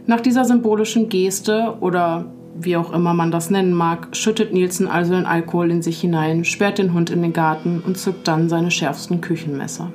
Nach 0.05 0.21
dieser 0.21 0.45
symbolischen 0.45 1.09
Geste 1.09 1.77
oder 1.79 2.25
wie 2.55 2.77
auch 2.77 2.93
immer 2.93 3.15
man 3.15 3.31
das 3.31 3.49
nennen 3.49 3.73
mag, 3.73 4.15
schüttet 4.15 4.53
Nielsen 4.53 4.87
also 4.87 5.13
den 5.13 5.25
Alkohol 5.25 5.71
in 5.71 5.81
sich 5.81 5.99
hinein, 5.99 6.45
sperrt 6.45 6.77
den 6.77 6.93
Hund 6.93 7.09
in 7.09 7.23
den 7.23 7.33
Garten 7.33 7.81
und 7.85 7.97
zückt 7.97 8.27
dann 8.27 8.47
seine 8.47 8.69
schärfsten 8.69 9.21
Küchenmesser. 9.21 9.91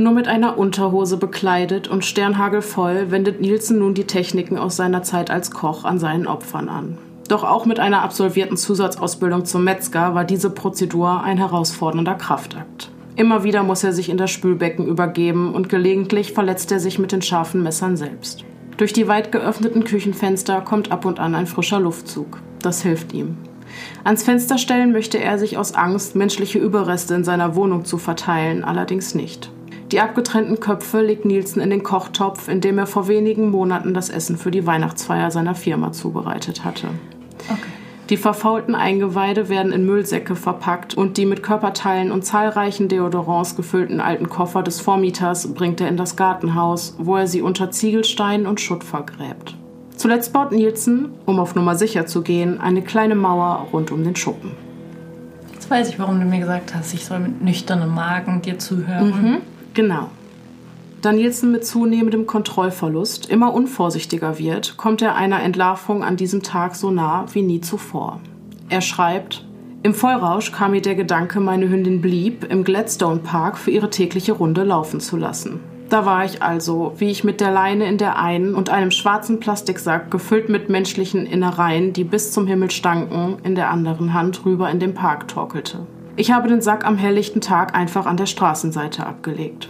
Nur 0.00 0.12
mit 0.12 0.28
einer 0.28 0.56
Unterhose 0.56 1.16
bekleidet 1.16 1.88
und 1.88 2.04
sternhagelvoll 2.04 3.10
wendet 3.10 3.40
Nielsen 3.40 3.80
nun 3.80 3.94
die 3.94 4.06
Techniken 4.06 4.56
aus 4.56 4.76
seiner 4.76 5.02
Zeit 5.02 5.28
als 5.28 5.50
Koch 5.50 5.84
an 5.84 5.98
seinen 5.98 6.28
Opfern 6.28 6.68
an. 6.68 6.98
Doch 7.26 7.42
auch 7.42 7.66
mit 7.66 7.80
einer 7.80 8.02
absolvierten 8.02 8.56
Zusatzausbildung 8.56 9.44
zum 9.44 9.64
Metzger 9.64 10.14
war 10.14 10.24
diese 10.24 10.50
Prozedur 10.50 11.24
ein 11.24 11.36
herausfordernder 11.36 12.14
Kraftakt. 12.14 12.92
Immer 13.16 13.42
wieder 13.42 13.64
muss 13.64 13.82
er 13.82 13.92
sich 13.92 14.08
in 14.08 14.18
das 14.18 14.30
Spülbecken 14.30 14.86
übergeben 14.86 15.52
und 15.52 15.68
gelegentlich 15.68 16.32
verletzt 16.32 16.70
er 16.70 16.78
sich 16.78 17.00
mit 17.00 17.10
den 17.10 17.20
scharfen 17.20 17.64
Messern 17.64 17.96
selbst. 17.96 18.44
Durch 18.76 18.92
die 18.92 19.08
weit 19.08 19.32
geöffneten 19.32 19.82
Küchenfenster 19.82 20.60
kommt 20.60 20.92
ab 20.92 21.06
und 21.06 21.18
an 21.18 21.34
ein 21.34 21.48
frischer 21.48 21.80
Luftzug. 21.80 22.38
Das 22.62 22.82
hilft 22.82 23.12
ihm. 23.12 23.36
Ans 24.04 24.22
Fenster 24.22 24.58
stellen 24.58 24.92
möchte 24.92 25.18
er 25.18 25.38
sich 25.38 25.58
aus 25.58 25.74
Angst, 25.74 26.14
menschliche 26.14 26.60
Überreste 26.60 27.16
in 27.16 27.24
seiner 27.24 27.56
Wohnung 27.56 27.84
zu 27.84 27.98
verteilen, 27.98 28.62
allerdings 28.62 29.16
nicht. 29.16 29.50
Die 29.92 30.00
abgetrennten 30.00 30.60
Köpfe 30.60 31.00
legt 31.00 31.24
Nielsen 31.24 31.60
in 31.60 31.70
den 31.70 31.82
Kochtopf, 31.82 32.48
in 32.48 32.60
dem 32.60 32.76
er 32.78 32.86
vor 32.86 33.08
wenigen 33.08 33.50
Monaten 33.50 33.94
das 33.94 34.10
Essen 34.10 34.36
für 34.36 34.50
die 34.50 34.66
Weihnachtsfeier 34.66 35.30
seiner 35.30 35.54
Firma 35.54 35.92
zubereitet 35.92 36.64
hatte. 36.64 36.88
Okay. 37.48 37.70
Die 38.10 38.16
verfaulten 38.16 38.74
Eingeweide 38.74 39.50
werden 39.50 39.72
in 39.72 39.84
Müllsäcke 39.84 40.34
verpackt 40.34 40.94
und 40.94 41.18
die 41.18 41.26
mit 41.26 41.42
Körperteilen 41.42 42.10
und 42.10 42.24
zahlreichen 42.24 42.88
Deodorants 42.88 43.54
gefüllten 43.54 44.00
alten 44.00 44.30
Koffer 44.30 44.62
des 44.62 44.80
Vormieters 44.80 45.52
bringt 45.52 45.80
er 45.82 45.88
in 45.88 45.98
das 45.98 46.16
Gartenhaus, 46.16 46.94
wo 46.98 47.16
er 47.16 47.26
sie 47.26 47.42
unter 47.42 47.70
Ziegelsteinen 47.70 48.46
und 48.46 48.60
Schutt 48.60 48.82
vergräbt. 48.82 49.56
Zuletzt 49.96 50.32
baut 50.32 50.52
Nielsen, 50.52 51.10
um 51.26 51.38
auf 51.38 51.54
Nummer 51.54 51.74
sicher 51.74 52.06
zu 52.06 52.22
gehen, 52.22 52.60
eine 52.60 52.82
kleine 52.82 53.14
Mauer 53.14 53.66
rund 53.72 53.90
um 53.90 54.04
den 54.04 54.16
Schuppen. 54.16 54.52
Jetzt 55.52 55.70
weiß 55.70 55.90
ich, 55.90 55.98
warum 55.98 56.18
du 56.18 56.24
mir 56.24 56.40
gesagt 56.40 56.74
hast, 56.74 56.94
ich 56.94 57.04
soll 57.04 57.18
mit 57.18 57.42
nüchternem 57.42 57.94
Magen 57.94 58.40
dir 58.40 58.58
zuhören. 58.58 59.08
Mhm. 59.08 59.38
Genau. 59.74 60.08
Da 61.00 61.12
Nielsen 61.12 61.52
mit 61.52 61.64
zunehmendem 61.64 62.26
Kontrollverlust 62.26 63.30
immer 63.30 63.54
unvorsichtiger 63.54 64.38
wird, 64.38 64.76
kommt 64.76 65.00
er 65.00 65.14
einer 65.14 65.42
Entlarvung 65.42 66.02
an 66.02 66.16
diesem 66.16 66.42
Tag 66.42 66.74
so 66.74 66.90
nah 66.90 67.26
wie 67.32 67.42
nie 67.42 67.60
zuvor. 67.60 68.20
Er 68.68 68.80
schreibt, 68.80 69.44
im 69.84 69.94
Vollrausch 69.94 70.50
kam 70.50 70.72
mir 70.72 70.82
der 70.82 70.96
Gedanke, 70.96 71.38
meine 71.38 71.68
Hündin 71.68 72.00
blieb 72.00 72.44
im 72.50 72.64
Gladstone 72.64 73.20
Park 73.20 73.56
für 73.56 73.70
ihre 73.70 73.90
tägliche 73.90 74.32
Runde 74.32 74.64
laufen 74.64 74.98
zu 74.98 75.16
lassen. 75.16 75.60
Da 75.88 76.04
war 76.04 76.24
ich 76.24 76.42
also, 76.42 76.92
wie 76.98 77.10
ich 77.10 77.24
mit 77.24 77.40
der 77.40 77.52
Leine 77.52 77.86
in 77.86 77.96
der 77.96 78.18
einen 78.18 78.54
und 78.54 78.68
einem 78.68 78.90
schwarzen 78.90 79.40
Plastiksack 79.40 80.10
gefüllt 80.10 80.48
mit 80.48 80.68
menschlichen 80.68 81.24
Innereien, 81.26 81.92
die 81.92 82.04
bis 82.04 82.32
zum 82.32 82.46
Himmel 82.46 82.70
stanken, 82.70 83.36
in 83.44 83.54
der 83.54 83.70
anderen 83.70 84.12
Hand 84.12 84.44
rüber 84.44 84.68
in 84.68 84.80
den 84.80 84.94
Park 84.94 85.28
torkelte. 85.28 85.86
Ich 86.18 86.32
habe 86.32 86.48
den 86.48 86.60
Sack 86.60 86.84
am 86.84 86.96
helllichten 86.96 87.40
Tag 87.40 87.76
einfach 87.76 88.04
an 88.04 88.16
der 88.16 88.26
Straßenseite 88.26 89.06
abgelegt. 89.06 89.68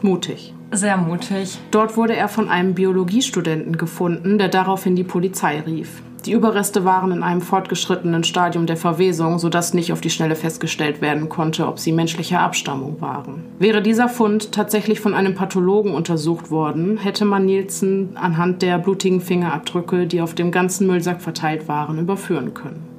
Mutig. 0.00 0.54
Sehr 0.70 0.96
mutig. 0.96 1.58
Dort 1.72 1.96
wurde 1.96 2.14
er 2.14 2.28
von 2.28 2.48
einem 2.48 2.74
Biologiestudenten 2.74 3.76
gefunden, 3.76 4.38
der 4.38 4.46
daraufhin 4.46 4.94
die 4.94 5.02
Polizei 5.02 5.58
rief. 5.66 6.02
Die 6.24 6.30
Überreste 6.30 6.84
waren 6.84 7.10
in 7.10 7.24
einem 7.24 7.40
fortgeschrittenen 7.40 8.22
Stadium 8.22 8.66
der 8.66 8.76
Verwesung, 8.76 9.40
sodass 9.40 9.74
nicht 9.74 9.92
auf 9.92 10.00
die 10.00 10.10
Schnelle 10.10 10.36
festgestellt 10.36 11.00
werden 11.00 11.28
konnte, 11.28 11.66
ob 11.66 11.80
sie 11.80 11.90
menschlicher 11.90 12.38
Abstammung 12.38 13.00
waren. 13.00 13.44
Wäre 13.58 13.82
dieser 13.82 14.08
Fund 14.08 14.52
tatsächlich 14.52 15.00
von 15.00 15.14
einem 15.14 15.34
Pathologen 15.34 15.94
untersucht 15.94 16.52
worden, 16.52 16.96
hätte 16.96 17.24
man 17.24 17.44
Nielsen 17.44 18.16
anhand 18.16 18.62
der 18.62 18.78
blutigen 18.78 19.20
Fingerabdrücke, 19.20 20.06
die 20.06 20.20
auf 20.20 20.34
dem 20.34 20.52
ganzen 20.52 20.86
Müllsack 20.86 21.20
verteilt 21.20 21.66
waren, 21.66 21.98
überführen 21.98 22.54
können. 22.54 22.97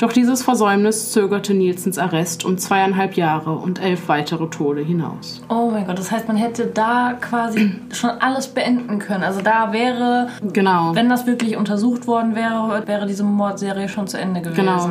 Doch 0.00 0.14
dieses 0.14 0.42
Versäumnis 0.42 1.12
zögerte 1.12 1.52
Nielsens 1.52 1.98
Arrest 1.98 2.46
um 2.46 2.56
zweieinhalb 2.56 3.18
Jahre 3.18 3.52
und 3.52 3.82
elf 3.82 4.08
weitere 4.08 4.48
Tode 4.48 4.80
hinaus. 4.80 5.42
Oh 5.50 5.70
mein 5.70 5.86
Gott, 5.86 5.98
das 5.98 6.10
heißt, 6.10 6.26
man 6.26 6.38
hätte 6.38 6.64
da 6.64 7.18
quasi 7.20 7.72
schon 7.92 8.08
alles 8.18 8.48
beenden 8.48 8.98
können. 8.98 9.22
Also 9.22 9.42
da 9.42 9.74
wäre, 9.74 10.28
genau. 10.54 10.94
wenn 10.94 11.10
das 11.10 11.26
wirklich 11.26 11.58
untersucht 11.58 12.06
worden 12.06 12.34
wäre, 12.34 12.82
wäre 12.86 13.06
diese 13.06 13.24
Mordserie 13.24 13.90
schon 13.90 14.06
zu 14.06 14.18
Ende 14.18 14.40
gewesen. 14.40 14.56
Genau. 14.56 14.90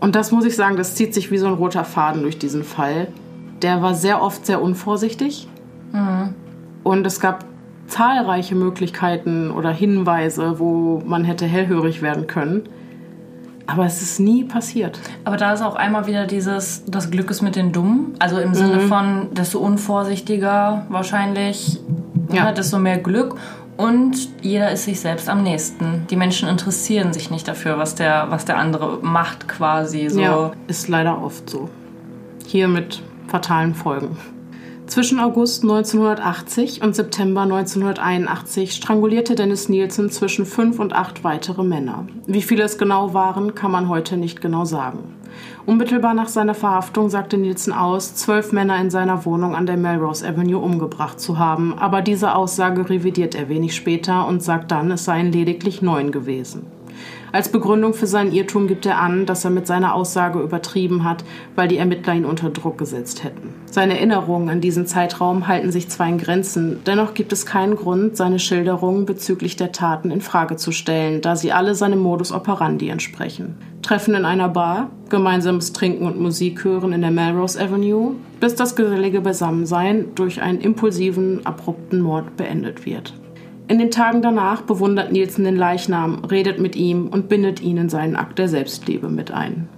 Und 0.00 0.16
das 0.16 0.32
muss 0.32 0.44
ich 0.44 0.56
sagen, 0.56 0.76
das 0.76 0.96
zieht 0.96 1.14
sich 1.14 1.30
wie 1.30 1.38
so 1.38 1.46
ein 1.46 1.54
roter 1.54 1.84
Faden 1.84 2.22
durch 2.22 2.40
diesen 2.40 2.64
Fall. 2.64 3.06
Der 3.62 3.82
war 3.82 3.94
sehr 3.94 4.20
oft 4.20 4.46
sehr 4.46 4.60
unvorsichtig. 4.60 5.46
Mhm. 5.92 6.34
Und 6.82 7.06
es 7.06 7.20
gab 7.20 7.44
zahlreiche 7.86 8.56
Möglichkeiten 8.56 9.52
oder 9.52 9.70
Hinweise, 9.70 10.58
wo 10.58 11.00
man 11.06 11.22
hätte 11.22 11.46
hellhörig 11.46 12.02
werden 12.02 12.26
können. 12.26 12.64
Aber 13.66 13.84
es 13.84 14.02
ist 14.02 14.18
nie 14.18 14.44
passiert. 14.44 14.98
Aber 15.24 15.36
da 15.36 15.52
ist 15.52 15.62
auch 15.62 15.76
einmal 15.76 16.06
wieder 16.06 16.26
dieses, 16.26 16.84
das 16.86 17.10
Glück 17.10 17.30
ist 17.30 17.40
mit 17.40 17.56
den 17.56 17.72
Dummen. 17.72 18.14
Also 18.18 18.38
im 18.38 18.54
Sinne 18.54 18.76
mhm. 18.76 18.88
von, 18.88 19.28
desto 19.32 19.58
unvorsichtiger 19.60 20.86
wahrscheinlich, 20.88 21.80
ja. 22.32 22.44
ne, 22.44 22.54
desto 22.54 22.78
mehr 22.78 22.98
Glück. 22.98 23.36
Und 23.76 24.28
jeder 24.42 24.72
ist 24.72 24.84
sich 24.84 25.00
selbst 25.00 25.28
am 25.28 25.42
nächsten. 25.42 26.06
Die 26.10 26.16
Menschen 26.16 26.48
interessieren 26.48 27.12
sich 27.14 27.30
nicht 27.30 27.48
dafür, 27.48 27.78
was 27.78 27.94
der, 27.94 28.26
was 28.28 28.44
der 28.44 28.58
andere 28.58 28.98
macht 29.00 29.48
quasi. 29.48 30.08
So. 30.10 30.20
Ja, 30.20 30.52
ist 30.66 30.88
leider 30.88 31.22
oft 31.22 31.48
so. 31.48 31.70
Hier 32.46 32.68
mit 32.68 33.02
fatalen 33.28 33.74
Folgen. 33.74 34.18
Zwischen 34.90 35.20
August 35.20 35.62
1980 35.62 36.82
und 36.82 36.96
September 36.96 37.42
1981 37.42 38.72
strangulierte 38.72 39.36
Dennis 39.36 39.68
Nielsen 39.68 40.10
zwischen 40.10 40.44
fünf 40.44 40.80
und 40.80 40.94
acht 40.94 41.22
weitere 41.22 41.62
Männer. 41.62 42.08
Wie 42.26 42.42
viele 42.42 42.64
es 42.64 42.76
genau 42.76 43.14
waren, 43.14 43.54
kann 43.54 43.70
man 43.70 43.88
heute 43.88 44.16
nicht 44.16 44.40
genau 44.40 44.64
sagen. 44.64 45.14
Unmittelbar 45.64 46.14
nach 46.14 46.26
seiner 46.26 46.54
Verhaftung 46.54 47.08
sagte 47.08 47.38
Nielsen 47.38 47.72
aus, 47.72 48.16
zwölf 48.16 48.50
Männer 48.50 48.80
in 48.80 48.90
seiner 48.90 49.24
Wohnung 49.24 49.54
an 49.54 49.66
der 49.66 49.76
Melrose 49.76 50.26
Avenue 50.26 50.58
umgebracht 50.58 51.20
zu 51.20 51.38
haben, 51.38 51.78
aber 51.78 52.02
diese 52.02 52.34
Aussage 52.34 52.90
revidiert 52.90 53.36
er 53.36 53.48
wenig 53.48 53.76
später 53.76 54.26
und 54.26 54.42
sagt 54.42 54.72
dann, 54.72 54.90
es 54.90 55.04
seien 55.04 55.30
lediglich 55.30 55.82
neun 55.82 56.10
gewesen. 56.10 56.66
Als 57.32 57.50
Begründung 57.50 57.94
für 57.94 58.06
seinen 58.06 58.32
Irrtum 58.32 58.66
gibt 58.66 58.86
er 58.86 59.00
an, 59.00 59.24
dass 59.24 59.44
er 59.44 59.50
mit 59.50 59.66
seiner 59.66 59.94
Aussage 59.94 60.40
übertrieben 60.40 61.04
hat, 61.04 61.24
weil 61.54 61.68
die 61.68 61.76
Ermittler 61.76 62.14
ihn 62.14 62.24
unter 62.24 62.50
Druck 62.50 62.78
gesetzt 62.78 63.22
hätten. 63.22 63.54
Seine 63.66 63.96
Erinnerungen 63.96 64.48
an 64.48 64.60
diesen 64.60 64.86
Zeitraum 64.86 65.46
halten 65.46 65.70
sich 65.70 65.88
zwar 65.88 66.08
in 66.08 66.18
Grenzen, 66.18 66.80
dennoch 66.86 67.14
gibt 67.14 67.32
es 67.32 67.46
keinen 67.46 67.76
Grund, 67.76 68.16
seine 68.16 68.40
Schilderungen 68.40 69.06
bezüglich 69.06 69.56
der 69.56 69.70
Taten 69.70 70.10
in 70.10 70.20
Frage 70.20 70.56
zu 70.56 70.72
stellen, 70.72 71.20
da 71.20 71.36
sie 71.36 71.52
alle 71.52 71.74
seinem 71.74 72.00
Modus 72.00 72.32
operandi 72.32 72.88
entsprechen. 72.88 73.56
Treffen 73.82 74.14
in 74.14 74.24
einer 74.24 74.48
Bar, 74.48 74.90
gemeinsames 75.08 75.72
Trinken 75.72 76.06
und 76.06 76.20
Musik 76.20 76.64
hören 76.64 76.92
in 76.92 77.00
der 77.00 77.10
Melrose 77.10 77.60
Avenue, 77.60 78.14
bis 78.40 78.54
das 78.54 78.76
gesellige 78.76 79.20
Beisammensein 79.20 80.06
durch 80.14 80.42
einen 80.42 80.60
impulsiven, 80.60 81.46
abrupten 81.46 82.00
Mord 82.00 82.36
beendet 82.36 82.84
wird. 82.84 83.14
In 83.70 83.78
den 83.78 83.92
Tagen 83.92 84.20
danach 84.20 84.62
bewundert 84.62 85.12
Nielsen 85.12 85.44
den 85.44 85.54
Leichnam, 85.54 86.24
redet 86.24 86.58
mit 86.58 86.74
ihm 86.74 87.06
und 87.06 87.28
bindet 87.28 87.62
ihn 87.62 87.76
in 87.76 87.88
seinen 87.88 88.16
Akt 88.16 88.40
der 88.40 88.48
Selbstliebe 88.48 89.08
mit 89.08 89.30
ein. 89.30 89.68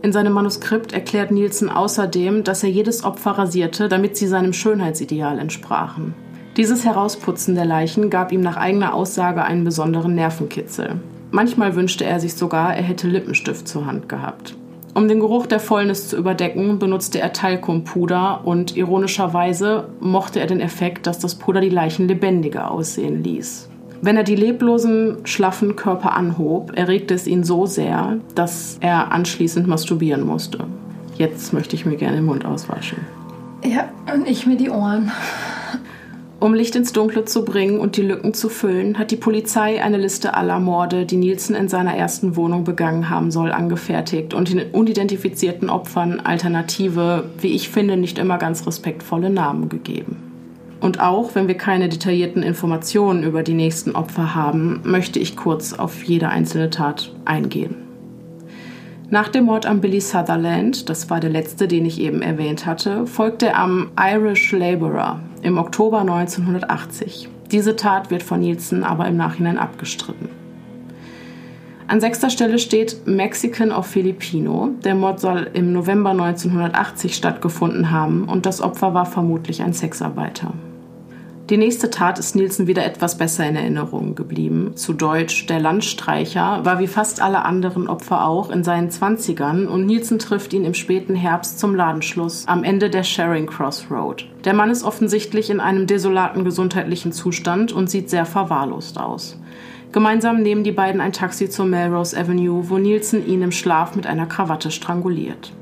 In 0.00 0.12
seinem 0.12 0.32
Manuskript 0.32 0.94
erklärt 0.94 1.30
Nielsen 1.30 1.68
außerdem, 1.68 2.44
dass 2.44 2.62
er 2.62 2.70
jedes 2.70 3.04
Opfer 3.04 3.32
rasierte, 3.32 3.90
damit 3.90 4.16
sie 4.16 4.26
seinem 4.26 4.54
Schönheitsideal 4.54 5.38
entsprachen. 5.38 6.14
Dieses 6.56 6.86
Herausputzen 6.86 7.54
der 7.54 7.66
Leichen 7.66 8.08
gab 8.08 8.32
ihm 8.32 8.40
nach 8.40 8.56
eigener 8.56 8.94
Aussage 8.94 9.44
einen 9.44 9.64
besonderen 9.64 10.14
Nervenkitzel. 10.14 11.02
Manchmal 11.30 11.74
wünschte 11.74 12.06
er 12.06 12.18
sich 12.18 12.32
sogar, 12.32 12.74
er 12.74 12.82
hätte 12.82 13.08
Lippenstift 13.08 13.68
zur 13.68 13.84
Hand 13.84 14.08
gehabt. 14.08 14.56
Um 14.98 15.06
den 15.06 15.20
Geruch 15.20 15.46
der 15.46 15.60
Fäulnis 15.60 16.08
zu 16.08 16.16
überdecken, 16.16 16.80
benutzte 16.80 17.20
er 17.20 17.32
Talkumpuder 17.32 18.40
und 18.44 18.76
ironischerweise 18.76 19.90
mochte 20.00 20.40
er 20.40 20.48
den 20.48 20.58
Effekt, 20.58 21.06
dass 21.06 21.20
das 21.20 21.36
Puder 21.36 21.60
die 21.60 21.68
Leichen 21.68 22.08
lebendiger 22.08 22.72
aussehen 22.72 23.22
ließ. 23.22 23.68
Wenn 24.02 24.16
er 24.16 24.24
die 24.24 24.34
leblosen, 24.34 25.18
schlaffen 25.22 25.76
Körper 25.76 26.16
anhob, 26.16 26.72
erregte 26.74 27.14
es 27.14 27.28
ihn 27.28 27.44
so 27.44 27.64
sehr, 27.64 28.16
dass 28.34 28.78
er 28.80 29.12
anschließend 29.12 29.68
masturbieren 29.68 30.26
musste. 30.26 30.64
Jetzt 31.16 31.52
möchte 31.52 31.76
ich 31.76 31.86
mir 31.86 31.96
gerne 31.96 32.16
den 32.16 32.26
Mund 32.26 32.44
auswaschen. 32.44 32.98
Ja, 33.64 33.90
und 34.12 34.26
ich 34.26 34.48
mir 34.48 34.56
die 34.56 34.70
Ohren. 34.70 35.12
Um 36.40 36.54
Licht 36.54 36.76
ins 36.76 36.92
Dunkle 36.92 37.24
zu 37.24 37.44
bringen 37.44 37.80
und 37.80 37.96
die 37.96 38.02
Lücken 38.02 38.32
zu 38.32 38.48
füllen, 38.48 38.96
hat 38.96 39.10
die 39.10 39.16
Polizei 39.16 39.82
eine 39.82 39.96
Liste 39.96 40.34
aller 40.34 40.60
Morde, 40.60 41.04
die 41.04 41.16
Nielsen 41.16 41.56
in 41.56 41.68
seiner 41.68 41.96
ersten 41.96 42.36
Wohnung 42.36 42.62
begangen 42.62 43.10
haben 43.10 43.32
soll, 43.32 43.50
angefertigt 43.50 44.34
und 44.34 44.52
den 44.52 44.70
unidentifizierten 44.70 45.68
Opfern 45.68 46.20
alternative, 46.20 47.24
wie 47.40 47.56
ich 47.56 47.70
finde, 47.70 47.96
nicht 47.96 48.18
immer 48.18 48.38
ganz 48.38 48.68
respektvolle 48.68 49.30
Namen 49.30 49.68
gegeben. 49.68 50.16
Und 50.80 51.00
auch 51.00 51.34
wenn 51.34 51.48
wir 51.48 51.56
keine 51.56 51.88
detaillierten 51.88 52.44
Informationen 52.44 53.24
über 53.24 53.42
die 53.42 53.54
nächsten 53.54 53.96
Opfer 53.96 54.36
haben, 54.36 54.80
möchte 54.84 55.18
ich 55.18 55.36
kurz 55.36 55.72
auf 55.72 56.04
jede 56.04 56.28
einzelne 56.28 56.70
Tat 56.70 57.12
eingehen. 57.24 57.87
Nach 59.10 59.28
dem 59.28 59.46
Mord 59.46 59.64
an 59.64 59.80
Billy 59.80 60.02
Sutherland, 60.02 60.90
das 60.90 61.08
war 61.08 61.18
der 61.18 61.30
letzte, 61.30 61.66
den 61.66 61.86
ich 61.86 61.98
eben 61.98 62.20
erwähnt 62.20 62.66
hatte, 62.66 63.06
folgte 63.06 63.46
er 63.46 63.58
am 63.58 63.90
Irish 63.98 64.52
Laborer 64.52 65.20
im 65.40 65.56
Oktober 65.56 66.00
1980. 66.00 67.26
Diese 67.50 67.74
Tat 67.74 68.10
wird 68.10 68.22
von 68.22 68.40
Nielsen 68.40 68.84
aber 68.84 69.08
im 69.08 69.16
Nachhinein 69.16 69.56
abgestritten. 69.56 70.28
An 71.86 72.02
sechster 72.02 72.28
Stelle 72.28 72.58
steht 72.58 73.06
Mexican 73.06 73.72
of 73.72 73.86
Filipino. 73.86 74.72
Der 74.84 74.94
Mord 74.94 75.20
soll 75.20 75.48
im 75.54 75.72
November 75.72 76.10
1980 76.10 77.14
stattgefunden 77.14 77.90
haben 77.90 78.24
und 78.24 78.44
das 78.44 78.60
Opfer 78.60 78.92
war 78.92 79.06
vermutlich 79.06 79.62
ein 79.62 79.72
Sexarbeiter. 79.72 80.52
Die 81.50 81.56
nächste 81.56 81.88
Tat 81.88 82.18
ist 82.18 82.36
Nielsen 82.36 82.66
wieder 82.66 82.84
etwas 82.84 83.16
besser 83.16 83.48
in 83.48 83.56
Erinnerung 83.56 84.14
geblieben. 84.14 84.72
Zu 84.74 84.92
Deutsch, 84.92 85.46
der 85.46 85.58
Landstreicher 85.58 86.62
war 86.66 86.78
wie 86.78 86.86
fast 86.86 87.22
alle 87.22 87.46
anderen 87.46 87.88
Opfer 87.88 88.26
auch 88.26 88.50
in 88.50 88.64
seinen 88.64 88.90
Zwanzigern 88.90 89.66
und 89.66 89.86
Nielsen 89.86 90.18
trifft 90.18 90.52
ihn 90.52 90.66
im 90.66 90.74
späten 90.74 91.14
Herbst 91.14 91.58
zum 91.58 91.74
Ladenschluss 91.74 92.46
am 92.46 92.64
Ende 92.64 92.90
der 92.90 93.02
Sharing 93.02 93.46
Cross 93.46 93.86
Road. 93.90 94.26
Der 94.44 94.52
Mann 94.52 94.68
ist 94.68 94.84
offensichtlich 94.84 95.48
in 95.48 95.60
einem 95.60 95.86
desolaten 95.86 96.44
gesundheitlichen 96.44 97.12
Zustand 97.12 97.72
und 97.72 97.88
sieht 97.88 98.10
sehr 98.10 98.26
verwahrlost 98.26 98.98
aus. 98.98 99.40
Gemeinsam 99.90 100.42
nehmen 100.42 100.64
die 100.64 100.72
beiden 100.72 101.00
ein 101.00 101.14
Taxi 101.14 101.48
zur 101.48 101.64
Melrose 101.64 102.14
Avenue, 102.14 102.68
wo 102.68 102.76
Nielsen 102.76 103.26
ihn 103.26 103.40
im 103.40 103.52
Schlaf 103.52 103.96
mit 103.96 104.06
einer 104.06 104.26
Krawatte 104.26 104.70
stranguliert. 104.70 105.54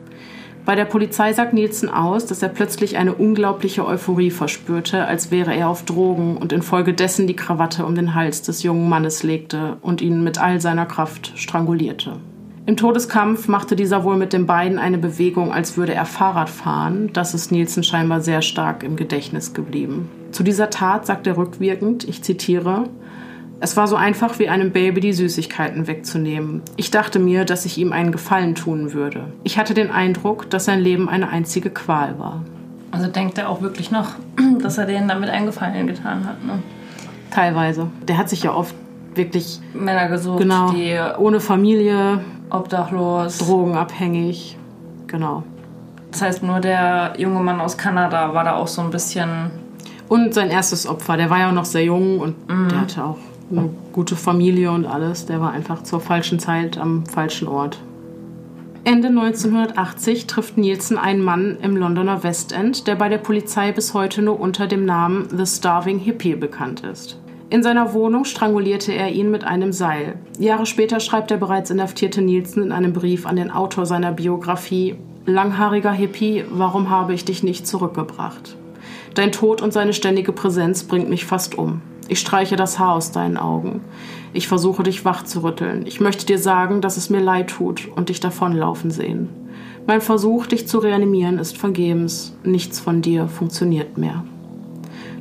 Bei 0.67 0.75
der 0.75 0.85
Polizei 0.85 1.33
sagt 1.33 1.53
Nielsen 1.53 1.89
aus, 1.89 2.27
dass 2.27 2.43
er 2.43 2.49
plötzlich 2.49 2.97
eine 2.97 3.15
unglaubliche 3.15 3.87
Euphorie 3.87 4.33
verspürte, 4.33 5.07
als 5.07 5.31
wäre 5.31 5.55
er 5.55 5.69
auf 5.69 5.85
Drogen 5.85 6.37
und 6.37 6.53
infolgedessen 6.53 7.29
die 7.29 7.37
Krawatte 7.37 7.87
um 7.87 7.95
den 7.95 8.15
Hals 8.15 8.43
des 8.43 8.65
jungen 8.65 8.89
Mannes 8.89 9.23
legte 9.23 9.77
und 9.81 10.03
ihn 10.03 10.25
mit 10.25 10.43
all 10.43 10.61
seiner 10.61 10.85
Kraft 10.85 11.33
strangulierte. 11.37 12.17
Im 12.67 12.77
Todeskampf 12.77 13.47
machte 13.47 13.77
dieser 13.77 14.03
wohl 14.03 14.17
mit 14.17 14.33
den 14.33 14.47
Beinen 14.47 14.81
eine 14.81 14.99
Bewegung, 14.99 15.53
als 15.53 15.77
würde 15.77 15.95
er 15.95 16.05
Fahrrad 16.05 16.51
fahren. 16.51 17.11
Das 17.13 17.33
ist 17.33 17.53
Nielsen 17.53 17.85
scheinbar 17.85 18.21
sehr 18.21 18.43
stark 18.43 18.83
im 18.83 18.97
Gedächtnis 18.97 19.55
geblieben. 19.55 20.09
Zu 20.33 20.43
dieser 20.43 20.69
Tat 20.69 21.07
sagt 21.07 21.29
er 21.29 21.37
rückwirkend, 21.37 22.03
ich 22.09 22.25
zitiere, 22.25 22.89
es 23.61 23.77
war 23.77 23.87
so 23.87 23.97
einfach 23.97 24.39
wie 24.39 24.49
einem 24.49 24.71
Baby 24.71 25.01
die 25.01 25.13
Süßigkeiten 25.13 25.87
wegzunehmen. 25.87 26.63
Ich 26.77 26.91
dachte 26.91 27.19
mir, 27.19 27.45
dass 27.45 27.65
ich 27.65 27.79
ihm 27.79 27.93
einen 27.93 28.13
Gefallen 28.13 28.55
tun 28.55 28.93
würde. 28.93 29.25
Ich 29.45 29.59
hatte 29.59 29.73
den 29.73 29.91
Eindruck, 29.91 30.51
dass 30.51 30.67
sein 30.67 30.81
Leben 30.81 31.09
eine 31.09 31.29
einzige 31.29 31.71
Qual 31.71 32.19
war. 32.19 32.43
Also 32.91 33.09
denkt 33.09 33.39
er 33.39 33.49
auch 33.49 33.63
wirklich 33.63 33.91
noch, 33.91 34.11
dass 34.63 34.79
er 34.79 34.87
denen 34.87 35.09
damit 35.09 35.31
einen 35.31 35.47
Gefallen 35.47 35.87
getan 35.87 36.27
hat, 36.27 36.45
ne? 36.45 36.63
Teilweise. 37.31 37.89
Der 38.07 38.19
hat 38.19 38.29
sich 38.29 38.43
ja 38.43 38.53
oft 38.53 38.75
wirklich 39.15 39.61
Männer 39.73 40.09
gesucht, 40.09 40.39
genau, 40.39 40.71
die 40.71 40.99
ohne 41.19 41.41
Familie, 41.41 42.21
obdachlos, 42.51 43.39
drogenabhängig, 43.39 44.57
genau. 45.07 45.43
Das 46.11 46.23
heißt, 46.23 46.43
nur 46.43 46.61
der 46.61 47.15
junge 47.19 47.41
Mann 47.41 47.61
aus 47.61 47.77
Kanada 47.77 48.33
war 48.33 48.45
da 48.45 48.57
auch 48.57 48.69
so 48.69 48.83
ein 48.83 48.91
bisschen. 48.91 49.51
Und 50.09 50.35
sein 50.35 50.51
erstes 50.51 50.87
Opfer, 50.87 51.17
der 51.17 51.31
war 51.31 51.39
ja 51.39 51.53
noch 51.53 51.65
sehr 51.65 51.85
jung 51.85 52.21
und 52.21 52.49
mhm. 52.49 52.69
der 52.69 52.81
hatte 52.83 53.05
auch 53.05 53.19
eine 53.51 53.71
gute 53.93 54.17
Familie 54.17 54.71
und 54.71 54.87
alles. 54.87 55.27
Der 55.27 55.41
war 55.41 55.53
einfach 55.53 55.83
zur 55.83 56.01
falschen 56.01 56.39
Zeit 56.39 56.79
am 56.79 57.07
falschen 57.07 57.49
Ort. 57.49 57.79
Ende 58.85 59.09
1980 59.09 60.27
trifft 60.27 60.59
Nielsen 60.59 60.97
einen 60.97 61.23
Mann 61.23 61.59
im 61.61 61.77
Londoner 61.77 62.23
Westend, 62.23 62.87
der 62.87 62.95
bei 62.95 63.09
der 63.09 63.19
Polizei 63.19 63.73
bis 63.73 63.95
heute 63.95 64.23
nur 64.23 64.39
unter 64.39 64.69
dem 64.69 64.85
Namen 64.85 65.29
The 65.37 65.47
Starving 65.47 65.99
Hippie 65.99 66.37
bekannt 66.37 66.85
ist. 66.85 67.19
In 67.51 67.63
seiner 67.63 67.95
Wohnung 67.95 68.25
strangulierte 68.25 68.93
er 68.93 69.11
ihn 69.11 69.31
mit 69.31 69.45
einem 69.45 69.73
Seil. 69.73 70.17
Jahre 70.39 70.67
später 70.67 71.01
schreibt 71.01 71.31
der 71.31 71.37
bereits 71.37 71.71
inhaftierte 71.71 72.23
Nielsen 72.23 72.63
in 72.63 72.73
einem 72.73 72.93
Brief 72.93 73.27
an 73.27 73.37
den 73.37 73.51
Autor 73.51 73.87
seiner 73.87 74.13
Biografie 74.13 74.97
Langhaariger 75.29 75.91
Hippie, 75.91 76.45
warum 76.51 76.89
habe 76.89 77.13
ich 77.13 77.25
dich 77.25 77.43
nicht 77.43 77.67
zurückgebracht? 77.67 78.57
Dein 79.15 79.33
Tod 79.33 79.61
und 79.61 79.73
seine 79.73 79.93
ständige 79.93 80.31
Präsenz 80.31 80.85
bringt 80.85 81.09
mich 81.09 81.25
fast 81.25 81.59
um. 81.59 81.83
Ich 82.09 82.21
streiche 82.21 82.57
das 82.57 82.79
Haar 82.79 82.95
aus 82.95 83.13
deinen 83.13 83.37
Augen. 83.37 83.83
Ich 84.33 84.49
versuche 84.49 84.83
dich 84.83 85.05
wach 85.05 85.25
zu 85.25 85.43
rütteln. 85.43 85.87
Ich 85.87 86.01
möchte 86.01 86.27
dir 86.27 86.39
sagen, 86.39 86.81
dass 86.81 86.97
es 86.97 87.11
mir 87.11 87.21
leid 87.21 87.49
tut 87.49 87.89
und 87.97 88.09
dich 88.09 88.21
davonlaufen 88.21 88.91
sehen. 88.91 89.29
Mein 89.87 90.01
Versuch, 90.01 90.47
dich 90.47 90.67
zu 90.67 90.79
reanimieren, 90.79 91.39
ist 91.39 91.57
vergebens. 91.57 92.37
Nichts 92.43 92.81
von 92.81 93.03
dir 93.03 93.29
funktioniert 93.29 93.99
mehr. 93.99 94.25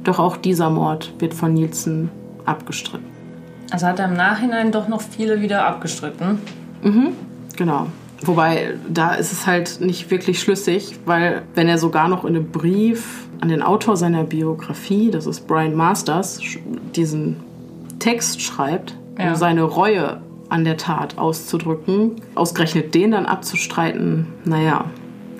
Doch 0.04 0.20
auch 0.20 0.38
dieser 0.38 0.70
Mord 0.70 1.14
wird 1.20 1.34
von 1.34 1.54
Nielsen 1.54 2.10
abgestritten. 2.46 3.06
Also 3.72 3.88
hat 3.88 4.00
er 4.00 4.06
im 4.06 4.16
Nachhinein 4.16 4.72
doch 4.72 4.88
noch 4.88 5.02
viele 5.02 5.42
wieder 5.42 5.66
abgestritten. 5.66 6.40
Mhm, 6.84 7.14
genau. 7.56 7.88
Wobei, 8.22 8.76
da 8.90 9.14
ist 9.16 9.32
es 9.32 9.46
halt 9.46 9.82
nicht 9.82 10.10
wirklich 10.10 10.40
schlüssig, 10.40 10.96
weil 11.06 11.44
wenn 11.54 11.68
er 11.68 11.78
sogar 11.78 12.08
noch 12.08 12.24
in 12.24 12.36
einem 12.36 12.50
Brief 12.50 13.28
an 13.42 13.50
den 13.50 13.62
Autor 13.62 13.98
seiner 13.98 14.24
Biografie, 14.24 15.12
das 15.12 15.28
ist 15.28 15.48
Brian 15.48 15.76
Masters, 15.76 16.40
diesen 16.96 17.38
Text 18.00 18.42
schreibt, 18.42 18.96
ja. 19.20 19.30
um 19.30 19.36
seine 19.36 19.64
Reue 19.64 20.22
an 20.50 20.64
der 20.64 20.78
Tat 20.78 21.18
auszudrücken, 21.18 22.22
ausgerechnet 22.36 22.96
den 22.96 23.12
dann 23.12 23.26
abzustreiten, 23.26 24.28
naja. 24.46 24.86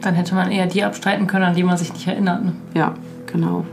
Dann 0.02 0.14
hätte 0.14 0.36
man 0.36 0.52
eher 0.52 0.68
die 0.68 0.84
abstreiten 0.84 1.28
können, 1.28 1.46
an 1.46 1.56
die 1.56 1.64
man 1.64 1.78
sich 1.78 1.94
nicht 1.94 2.08
erinnert. 2.08 2.44
Ne? 2.44 2.54
Ja, 2.74 2.96
genau. 3.26 3.66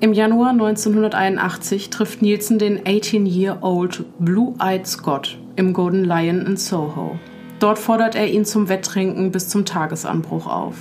Im 0.00 0.12
Januar 0.12 0.50
1981 0.50 1.90
trifft 1.90 2.22
Nielsen 2.22 2.58
den 2.58 2.80
18-year-old 2.80 4.04
Blue-Eyed 4.18 4.86
Scott 4.86 5.38
im 5.56 5.72
Golden 5.72 6.04
Lion 6.04 6.44
in 6.44 6.56
Soho. 6.56 7.18
Dort 7.62 7.78
fordert 7.78 8.16
er 8.16 8.26
ihn 8.26 8.44
zum 8.44 8.68
Wetttrinken 8.68 9.30
bis 9.30 9.48
zum 9.48 9.64
Tagesanbruch 9.64 10.48
auf. 10.48 10.74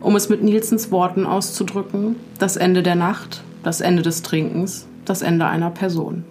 Um 0.00 0.16
es 0.16 0.28
mit 0.28 0.42
Nielsens 0.42 0.90
Worten 0.90 1.24
auszudrücken, 1.24 2.16
das 2.38 2.58
Ende 2.58 2.82
der 2.82 2.94
Nacht, 2.94 3.42
das 3.62 3.80
Ende 3.80 4.02
des 4.02 4.20
Trinkens, 4.20 4.86
das 5.06 5.22
Ende 5.22 5.46
einer 5.46 5.70
Person. 5.70 6.26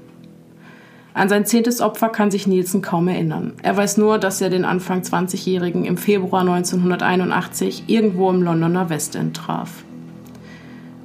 An 1.16 1.28
sein 1.28 1.48
zehntes 1.48 1.82
Opfer 1.82 2.10
kann 2.10 2.30
sich 2.30 2.46
Nielsen 2.46 2.84
kaum 2.84 3.08
erinnern. 3.08 3.54
Er 3.64 3.76
weiß 3.76 3.98
nur, 3.98 4.20
dass 4.20 4.42
er 4.42 4.52
den 4.52 4.64
Anfang 4.64 5.02
20-Jährigen 5.02 5.86
im 5.86 5.98
Februar 5.98 6.42
1981 6.42 7.86
irgendwo 7.88 8.30
im 8.30 8.44
Londoner 8.44 8.92
Westend 8.92 9.38
traf. 9.38 9.84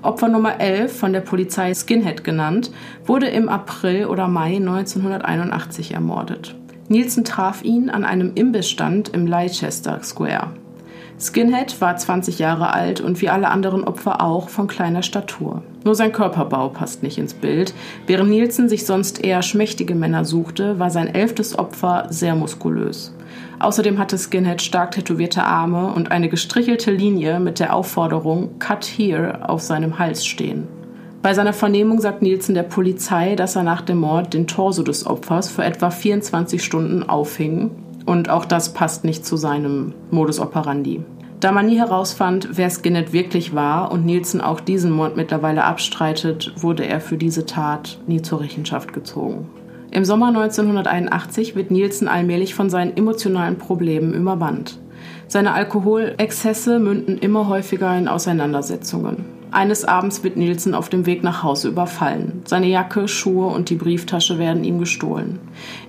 Opfer 0.03 0.29
Nummer 0.29 0.61
11, 0.61 0.95
von 0.95 1.15
der 1.15 1.23
Polizei 1.23 1.73
Skinhead 1.73 2.23
genannt, 2.23 2.71
wurde 3.07 3.29
im 3.29 3.49
April 3.49 4.05
oder 4.05 4.29
Mai 4.29 4.57
1981 4.57 5.95
ermordet. 5.95 6.55
Nielsen 6.89 7.25
traf 7.25 7.65
ihn 7.65 7.89
an 7.89 8.05
einem 8.05 8.33
Imbissstand 8.35 9.09
im 9.09 9.27
Leicester 9.27 10.03
Square. 10.03 10.51
Skinhead 11.19 11.81
war 11.81 11.97
20 11.97 12.39
Jahre 12.39 12.75
alt 12.75 13.01
und 13.01 13.23
wie 13.23 13.29
alle 13.29 13.49
anderen 13.49 13.85
Opfer 13.85 14.21
auch 14.21 14.49
von 14.49 14.67
kleiner 14.67 15.03
Statur. 15.03 15.63
Nur 15.85 15.95
sein 15.95 16.13
Körperbau 16.13 16.69
passt 16.71 17.03
nicht 17.03 17.19
ins 17.19 17.35
Bild. 17.35 17.73
Während 18.07 18.31
Nielsen 18.31 18.69
sich 18.69 18.85
sonst 18.85 19.23
eher 19.23 19.43
schmächtige 19.43 19.95
Männer 19.95 20.25
suchte, 20.25 20.79
war 20.79 20.91
sein 20.91 21.15
elftes 21.15 21.59
Opfer 21.59 22.07
sehr 22.11 22.35
muskulös. 22.35 23.15
Außerdem 23.61 23.99
hatte 23.99 24.19
Skinhead 24.19 24.61
stark 24.61 24.91
tätowierte 24.91 25.45
Arme 25.45 25.93
und 25.93 26.11
eine 26.11 26.29
gestrichelte 26.29 26.91
Linie 26.91 27.39
mit 27.39 27.61
der 27.61 27.75
Aufforderung 27.75 28.59
Cut 28.59 28.85
Here 28.85 29.49
auf 29.49 29.63
seinem 29.63 29.99
Hals 29.99 30.27
stehen. 30.27 30.67
Bei 31.25 31.33
seiner 31.33 31.55
Vernehmung 31.55 32.03
sagt 32.03 32.21
Nielsen 32.21 32.55
der 32.55 32.65
Polizei, 32.65 33.35
dass 33.35 33.57
er 33.57 33.63
nach 33.63 33.81
dem 33.81 33.97
Mord 33.97 34.35
den 34.35 34.47
Torso 34.47 34.83
des 34.83 35.07
Opfers 35.07 35.49
für 35.49 35.65
etwa 35.65 35.89
24 35.89 36.63
Stunden 36.63 37.03
aufhing. 37.03 37.71
Und 38.05 38.29
auch 38.29 38.45
das 38.45 38.75
passt 38.75 39.07
nicht 39.07 39.25
zu 39.25 39.39
seinem 39.39 39.95
Modus 40.11 40.39
operandi. 40.39 41.03
Da 41.41 41.51
man 41.51 41.65
nie 41.65 41.79
herausfand, 41.79 42.51
wer 42.59 42.69
Skinnet 42.69 43.15
wirklich 43.15 43.55
war 43.55 43.91
und 43.91 44.05
Nielsen 44.05 44.43
auch 44.43 44.61
diesen 44.61 44.91
Mord 44.91 45.17
mittlerweile 45.17 45.65
abstreitet, 45.65 46.53
wurde 46.59 46.87
er 46.87 47.01
für 47.01 47.17
diese 47.17 47.47
Tat 47.47 47.97
nie 48.07 48.21
zur 48.21 48.43
Rechenschaft 48.43 48.93
gezogen. 48.93 49.49
Im 49.93 50.05
Sommer 50.05 50.27
1981 50.27 51.57
wird 51.57 51.71
Nielsen 51.71 52.07
allmählich 52.07 52.55
von 52.55 52.69
seinen 52.69 52.99
emotionalen 52.99 53.57
Problemen 53.57 54.13
übermannt. 54.13 54.79
Seine 55.27 55.55
Alkoholexzesse 55.55 56.79
münden 56.79 57.17
immer 57.17 57.49
häufiger 57.49 57.97
in 57.97 58.09
Auseinandersetzungen. 58.09 59.34
Eines 59.55 59.85
Abends 59.85 60.25
wird 60.25 60.37
Nielsen 60.37 60.75
auf 60.75 60.89
dem 60.89 61.07
Weg 61.07 61.23
nach 61.23 61.45
Hause 61.45 61.69
überfallen. 61.69 62.43
Seine 62.45 62.67
Jacke, 62.67 63.07
Schuhe 63.07 63.47
und 63.47 63.71
die 63.71 63.77
Brieftasche 63.77 64.37
werden 64.41 64.65
ihm 64.65 64.81
gestohlen. 64.81 65.39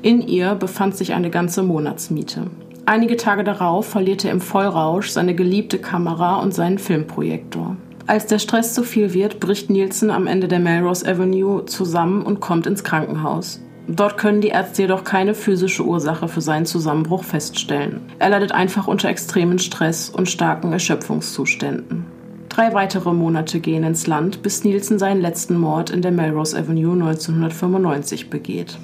In 0.04 0.22
ihr 0.22 0.54
befand 0.54 0.96
sich 0.96 1.14
eine 1.14 1.32
ganze 1.32 1.64
Monatsmiete. 1.64 2.44
Einige 2.86 3.18
Tage 3.18 3.44
darauf 3.44 3.88
verliert 3.88 4.24
er 4.24 4.34
im 4.34 4.40
Vollrausch 4.40 5.10
seine 5.10 5.34
geliebte 5.34 5.80
Kamera 5.80 6.36
und 6.36 6.54
seinen 6.54 6.78
Filmprojektor. 6.78 7.76
Als 8.06 8.28
der 8.28 8.38
Stress 8.38 8.76
zu 8.76 8.84
viel 8.84 9.16
wird, 9.16 9.40
bricht 9.40 9.72
Nielsen 9.72 10.12
am 10.12 10.28
Ende 10.28 10.48
der 10.48 10.60
Melrose 10.60 11.08
Avenue 11.08 11.66
zusammen 11.66 12.22
und 12.22 12.42
kommt 12.42 12.68
ins 12.68 12.84
Krankenhaus. 12.84 13.62
Dort 13.88 14.20
können 14.20 14.42
die 14.42 14.50
Ärzte 14.50 14.84
jedoch 14.84 15.04
keine 15.04 15.34
physische 15.34 15.84
Ursache 15.84 16.28
für 16.28 16.42
seinen 16.42 16.68
Zusammenbruch 16.68 17.24
feststellen. 17.24 18.02
Er 18.20 18.30
leidet 18.30 18.52
einfach 18.52 18.88
unter 18.88 19.10
extremen 19.10 19.58
Stress 19.58 20.12
und 20.12 20.30
starken 20.30 20.72
Erschöpfungszuständen. 20.72 22.15
Drei 22.56 22.74
weitere 22.74 23.12
Monate 23.12 23.60
gehen 23.60 23.84
ins 23.84 24.08
Land, 24.08 24.42
bis 24.42 24.64
Nielsen 24.64 24.98
seinen 24.98 25.20
letzten 25.20 25.58
Mord 25.58 25.90
in 25.90 26.02
der 26.02 26.14
Melrose 26.14 26.58
Avenue 26.58 26.94
1995 26.94 28.30
begeht. 28.30 28.78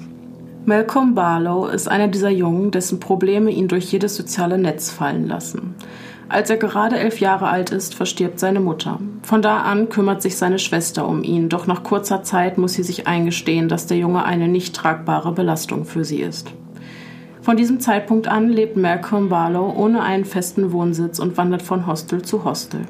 Malcolm 0.66 1.14
Barlow 1.14 1.68
ist 1.68 1.88
einer 1.88 2.08
dieser 2.08 2.28
Jungen, 2.28 2.70
dessen 2.70 3.00
Probleme 3.00 3.50
ihn 3.50 3.68
durch 3.68 3.90
jedes 3.90 4.14
soziale 4.14 4.58
Netz 4.58 4.90
fallen 4.90 5.26
lassen. 5.26 5.74
Als 6.28 6.50
er 6.50 6.58
gerade 6.58 6.98
elf 6.98 7.18
Jahre 7.20 7.48
alt 7.48 7.70
ist, 7.70 7.94
verstirbt 7.94 8.38
seine 8.38 8.60
Mutter. 8.60 9.00
Von 9.22 9.40
da 9.40 9.62
an 9.62 9.88
kümmert 9.88 10.20
sich 10.20 10.36
seine 10.36 10.58
Schwester 10.58 11.08
um 11.08 11.24
ihn, 11.24 11.48
doch 11.48 11.66
nach 11.66 11.82
kurzer 11.82 12.22
Zeit 12.22 12.58
muss 12.58 12.74
sie 12.74 12.82
sich 12.82 13.06
eingestehen, 13.06 13.70
dass 13.70 13.86
der 13.86 13.96
Junge 13.96 14.26
eine 14.26 14.48
nicht 14.48 14.76
tragbare 14.76 15.32
Belastung 15.32 15.86
für 15.86 16.04
sie 16.04 16.20
ist. 16.20 16.52
Von 17.40 17.56
diesem 17.56 17.80
Zeitpunkt 17.80 18.28
an 18.28 18.50
lebt 18.50 18.76
Malcolm 18.76 19.30
Barlow 19.30 19.72
ohne 19.74 20.02
einen 20.02 20.26
festen 20.26 20.72
Wohnsitz 20.72 21.18
und 21.18 21.38
wandert 21.38 21.62
von 21.62 21.86
Hostel 21.86 22.20
zu 22.20 22.44
Hostel. 22.44 22.82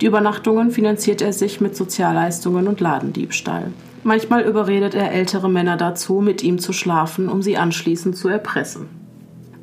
Die 0.00 0.06
Übernachtungen 0.06 0.70
finanziert 0.70 1.22
er 1.22 1.32
sich 1.32 1.60
mit 1.60 1.76
Sozialleistungen 1.76 2.66
und 2.66 2.80
Ladendiebstahl. 2.80 3.72
Manchmal 4.04 4.42
überredet 4.42 4.94
er 4.94 5.12
ältere 5.12 5.48
Männer 5.48 5.76
dazu, 5.76 6.20
mit 6.20 6.42
ihm 6.42 6.58
zu 6.58 6.72
schlafen, 6.72 7.28
um 7.28 7.42
sie 7.42 7.56
anschließend 7.56 8.16
zu 8.16 8.28
erpressen. 8.28 8.88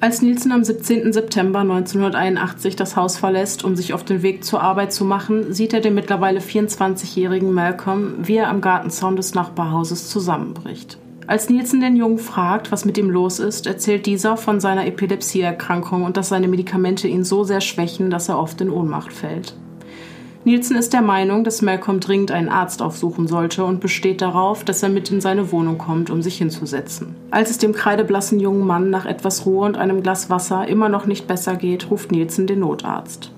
Als 0.01 0.21
Nielsen 0.21 0.53
am 0.53 0.63
17. 0.63 1.11
September 1.11 1.59
1981 1.59 2.77
das 2.77 2.95
Haus 2.95 3.17
verlässt, 3.17 3.65
um 3.65 3.75
sich 3.75 3.93
auf 3.93 4.05
den 4.05 4.21
Weg 4.21 4.45
zur 4.45 4.61
Arbeit 4.61 4.93
zu 4.93 5.03
machen, 5.03 5.51
sieht 5.51 5.73
er 5.73 5.81
den 5.81 5.93
mittlerweile 5.93 6.39
24-jährigen 6.39 7.51
Malcolm, 7.51 8.13
wie 8.21 8.37
er 8.37 8.47
am 8.47 8.61
Gartenzaun 8.61 9.17
des 9.17 9.35
Nachbarhauses 9.35 10.09
zusammenbricht. 10.09 10.97
Als 11.27 11.49
Nielsen 11.49 11.81
den 11.81 11.97
Jungen 11.97 12.17
fragt, 12.17 12.71
was 12.71 12.85
mit 12.85 12.97
ihm 12.97 13.09
los 13.09 13.39
ist, 13.39 13.67
erzählt 13.67 14.05
dieser 14.05 14.37
von 14.37 14.61
seiner 14.61 14.87
Epilepsieerkrankung 14.87 16.03
und 16.03 16.15
dass 16.15 16.29
seine 16.29 16.47
Medikamente 16.47 17.09
ihn 17.09 17.25
so 17.25 17.43
sehr 17.43 17.61
schwächen, 17.61 18.09
dass 18.09 18.29
er 18.29 18.39
oft 18.39 18.61
in 18.61 18.69
Ohnmacht 18.69 19.11
fällt. 19.11 19.53
Nielsen 20.45 20.77
ist 20.77 20.93
der 20.93 21.01
Meinung, 21.01 21.43
dass 21.43 21.61
Malcolm 21.61 21.99
dringend 21.99 22.31
einen 22.31 22.47
Arzt 22.47 22.81
aufsuchen 22.81 23.27
sollte 23.27 23.65
und 23.65 23.81
besteht 23.81 24.21
darauf, 24.21 24.63
dass 24.63 24.81
er 24.81 24.89
mit 24.89 25.11
in 25.11 25.19
seine 25.19 25.51
Wohnung 25.51 25.77
kommt, 25.77 26.09
um 26.09 26.21
sich 26.21 26.37
hinzusetzen. 26.37 27.15
Als 27.29 27.49
es 27.49 27.57
dem 27.57 27.73
kreideblassen 27.73 28.39
jungen 28.39 28.65
Mann 28.65 28.89
nach 28.89 29.05
etwas 29.05 29.45
Ruhe 29.45 29.65
und 29.65 29.77
einem 29.77 30.01
Glas 30.01 30.29
Wasser 30.29 30.65
immer 30.65 30.87
noch 30.87 31.05
nicht 31.05 31.27
besser 31.27 31.57
geht, 31.57 31.91
ruft 31.91 32.13
Nielsen 32.13 32.47
den 32.47 32.59
Notarzt. 32.59 33.33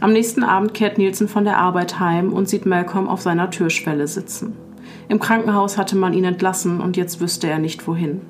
Am 0.00 0.12
nächsten 0.12 0.44
Abend 0.44 0.74
kehrt 0.74 0.96
Nielsen 0.96 1.26
von 1.26 1.44
der 1.44 1.58
Arbeit 1.58 1.98
heim 1.98 2.32
und 2.32 2.48
sieht 2.48 2.66
Malcolm 2.66 3.08
auf 3.08 3.22
seiner 3.22 3.50
Türschwelle 3.50 4.06
sitzen. 4.06 4.54
Im 5.08 5.18
Krankenhaus 5.18 5.76
hatte 5.76 5.96
man 5.96 6.12
ihn 6.12 6.24
entlassen 6.24 6.80
und 6.80 6.96
jetzt 6.96 7.20
wüsste 7.20 7.48
er 7.48 7.58
nicht 7.58 7.88
wohin. 7.88 8.20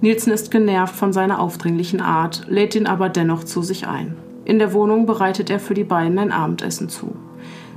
Nielsen 0.00 0.32
ist 0.32 0.50
genervt 0.50 0.94
von 0.94 1.12
seiner 1.12 1.40
aufdringlichen 1.40 2.00
Art, 2.00 2.44
lädt 2.48 2.74
ihn 2.76 2.86
aber 2.86 3.08
dennoch 3.08 3.42
zu 3.44 3.62
sich 3.62 3.88
ein. 3.88 4.16
In 4.44 4.58
der 4.58 4.72
Wohnung 4.72 5.06
bereitet 5.06 5.50
er 5.50 5.60
für 5.60 5.74
die 5.74 5.84
beiden 5.84 6.18
ein 6.18 6.32
Abendessen 6.32 6.88
zu. 6.88 7.14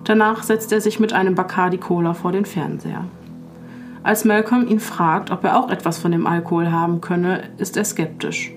Danach 0.03 0.43
setzt 0.43 0.71
er 0.71 0.81
sich 0.81 0.99
mit 0.99 1.13
einem 1.13 1.35
Bacardi 1.35 1.77
Cola 1.77 2.13
vor 2.13 2.31
den 2.31 2.45
Fernseher. 2.45 3.05
Als 4.03 4.23
Malcolm 4.23 4.67
ihn 4.67 4.79
fragt, 4.79 5.31
ob 5.31 5.43
er 5.43 5.59
auch 5.59 5.69
etwas 5.69 5.97
von 5.97 6.11
dem 6.11 6.27
Alkohol 6.27 6.71
haben 6.71 7.01
könne, 7.01 7.43
ist 7.57 7.75
er 7.75 7.85
skeptisch. 7.85 8.51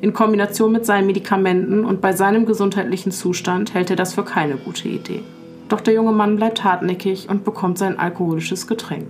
In 0.00 0.12
Kombination 0.12 0.72
mit 0.72 0.86
seinen 0.86 1.06
Medikamenten 1.06 1.84
und 1.84 2.00
bei 2.00 2.12
seinem 2.12 2.46
gesundheitlichen 2.46 3.10
Zustand 3.10 3.74
hält 3.74 3.90
er 3.90 3.96
das 3.96 4.14
für 4.14 4.24
keine 4.24 4.56
gute 4.56 4.88
Idee. 4.88 5.22
Doch 5.68 5.80
der 5.80 5.94
junge 5.94 6.12
Mann 6.12 6.36
bleibt 6.36 6.64
hartnäckig 6.64 7.28
und 7.28 7.44
bekommt 7.44 7.78
sein 7.78 7.98
alkoholisches 7.98 8.66
Getränk. 8.66 9.08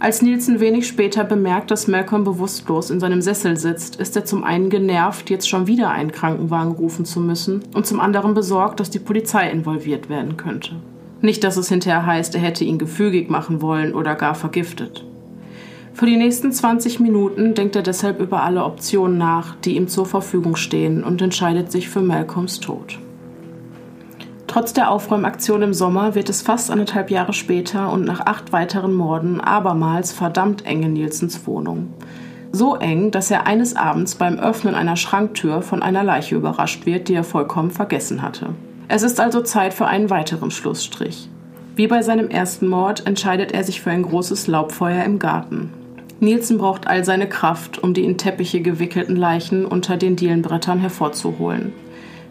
Als 0.00 0.22
Nielsen 0.22 0.60
wenig 0.60 0.86
später 0.86 1.24
bemerkt, 1.24 1.72
dass 1.72 1.88
Malcolm 1.88 2.22
bewusstlos 2.22 2.90
in 2.90 3.00
seinem 3.00 3.20
Sessel 3.20 3.56
sitzt, 3.56 3.96
ist 3.96 4.14
er 4.14 4.24
zum 4.24 4.44
einen 4.44 4.70
genervt, 4.70 5.28
jetzt 5.28 5.48
schon 5.48 5.66
wieder 5.66 5.90
einen 5.90 6.12
Krankenwagen 6.12 6.70
rufen 6.70 7.04
zu 7.04 7.18
müssen, 7.18 7.64
und 7.74 7.84
zum 7.84 7.98
anderen 7.98 8.32
besorgt, 8.32 8.78
dass 8.78 8.90
die 8.90 9.00
Polizei 9.00 9.50
involviert 9.50 10.08
werden 10.08 10.36
könnte. 10.36 10.76
Nicht, 11.20 11.42
dass 11.42 11.56
es 11.56 11.68
hinterher 11.68 12.06
heißt, 12.06 12.36
er 12.36 12.40
hätte 12.40 12.62
ihn 12.62 12.78
gefügig 12.78 13.28
machen 13.28 13.60
wollen 13.60 13.92
oder 13.92 14.14
gar 14.14 14.36
vergiftet. 14.36 15.04
Für 15.94 16.06
die 16.06 16.16
nächsten 16.16 16.52
20 16.52 17.00
Minuten 17.00 17.54
denkt 17.54 17.74
er 17.74 17.82
deshalb 17.82 18.20
über 18.20 18.44
alle 18.44 18.64
Optionen 18.64 19.18
nach, 19.18 19.56
die 19.56 19.74
ihm 19.74 19.88
zur 19.88 20.06
Verfügung 20.06 20.54
stehen 20.54 21.02
und 21.02 21.20
entscheidet 21.20 21.72
sich 21.72 21.88
für 21.88 22.02
Malcolms 22.02 22.60
Tod. 22.60 23.00
Trotz 24.58 24.72
der 24.72 24.90
Aufräumaktion 24.90 25.62
im 25.62 25.72
Sommer 25.72 26.16
wird 26.16 26.28
es 26.28 26.42
fast 26.42 26.72
anderthalb 26.72 27.12
Jahre 27.12 27.32
später 27.32 27.92
und 27.92 28.04
nach 28.04 28.26
acht 28.26 28.52
weiteren 28.52 28.92
Morden 28.92 29.40
abermals 29.40 30.10
verdammt 30.10 30.66
eng 30.66 30.82
in 30.82 30.94
Nielsens 30.94 31.46
Wohnung. 31.46 31.94
So 32.50 32.74
eng, 32.74 33.12
dass 33.12 33.30
er 33.30 33.46
eines 33.46 33.76
Abends 33.76 34.16
beim 34.16 34.36
Öffnen 34.40 34.74
einer 34.74 34.96
Schranktür 34.96 35.62
von 35.62 35.80
einer 35.80 36.02
Leiche 36.02 36.34
überrascht 36.34 36.86
wird, 36.86 37.06
die 37.06 37.14
er 37.14 37.22
vollkommen 37.22 37.70
vergessen 37.70 38.20
hatte. 38.20 38.48
Es 38.88 39.04
ist 39.04 39.20
also 39.20 39.42
Zeit 39.42 39.74
für 39.74 39.86
einen 39.86 40.10
weiteren 40.10 40.50
Schlussstrich. 40.50 41.30
Wie 41.76 41.86
bei 41.86 42.02
seinem 42.02 42.28
ersten 42.28 42.66
Mord 42.66 43.06
entscheidet 43.06 43.52
er 43.52 43.62
sich 43.62 43.80
für 43.80 43.92
ein 43.92 44.02
großes 44.02 44.48
Laubfeuer 44.48 45.04
im 45.04 45.20
Garten. 45.20 45.72
Nielsen 46.18 46.58
braucht 46.58 46.88
all 46.88 47.04
seine 47.04 47.28
Kraft, 47.28 47.80
um 47.80 47.94
die 47.94 48.02
in 48.02 48.18
Teppiche 48.18 48.60
gewickelten 48.60 49.14
Leichen 49.14 49.64
unter 49.64 49.96
den 49.96 50.16
Dielenbrettern 50.16 50.80
hervorzuholen. 50.80 51.72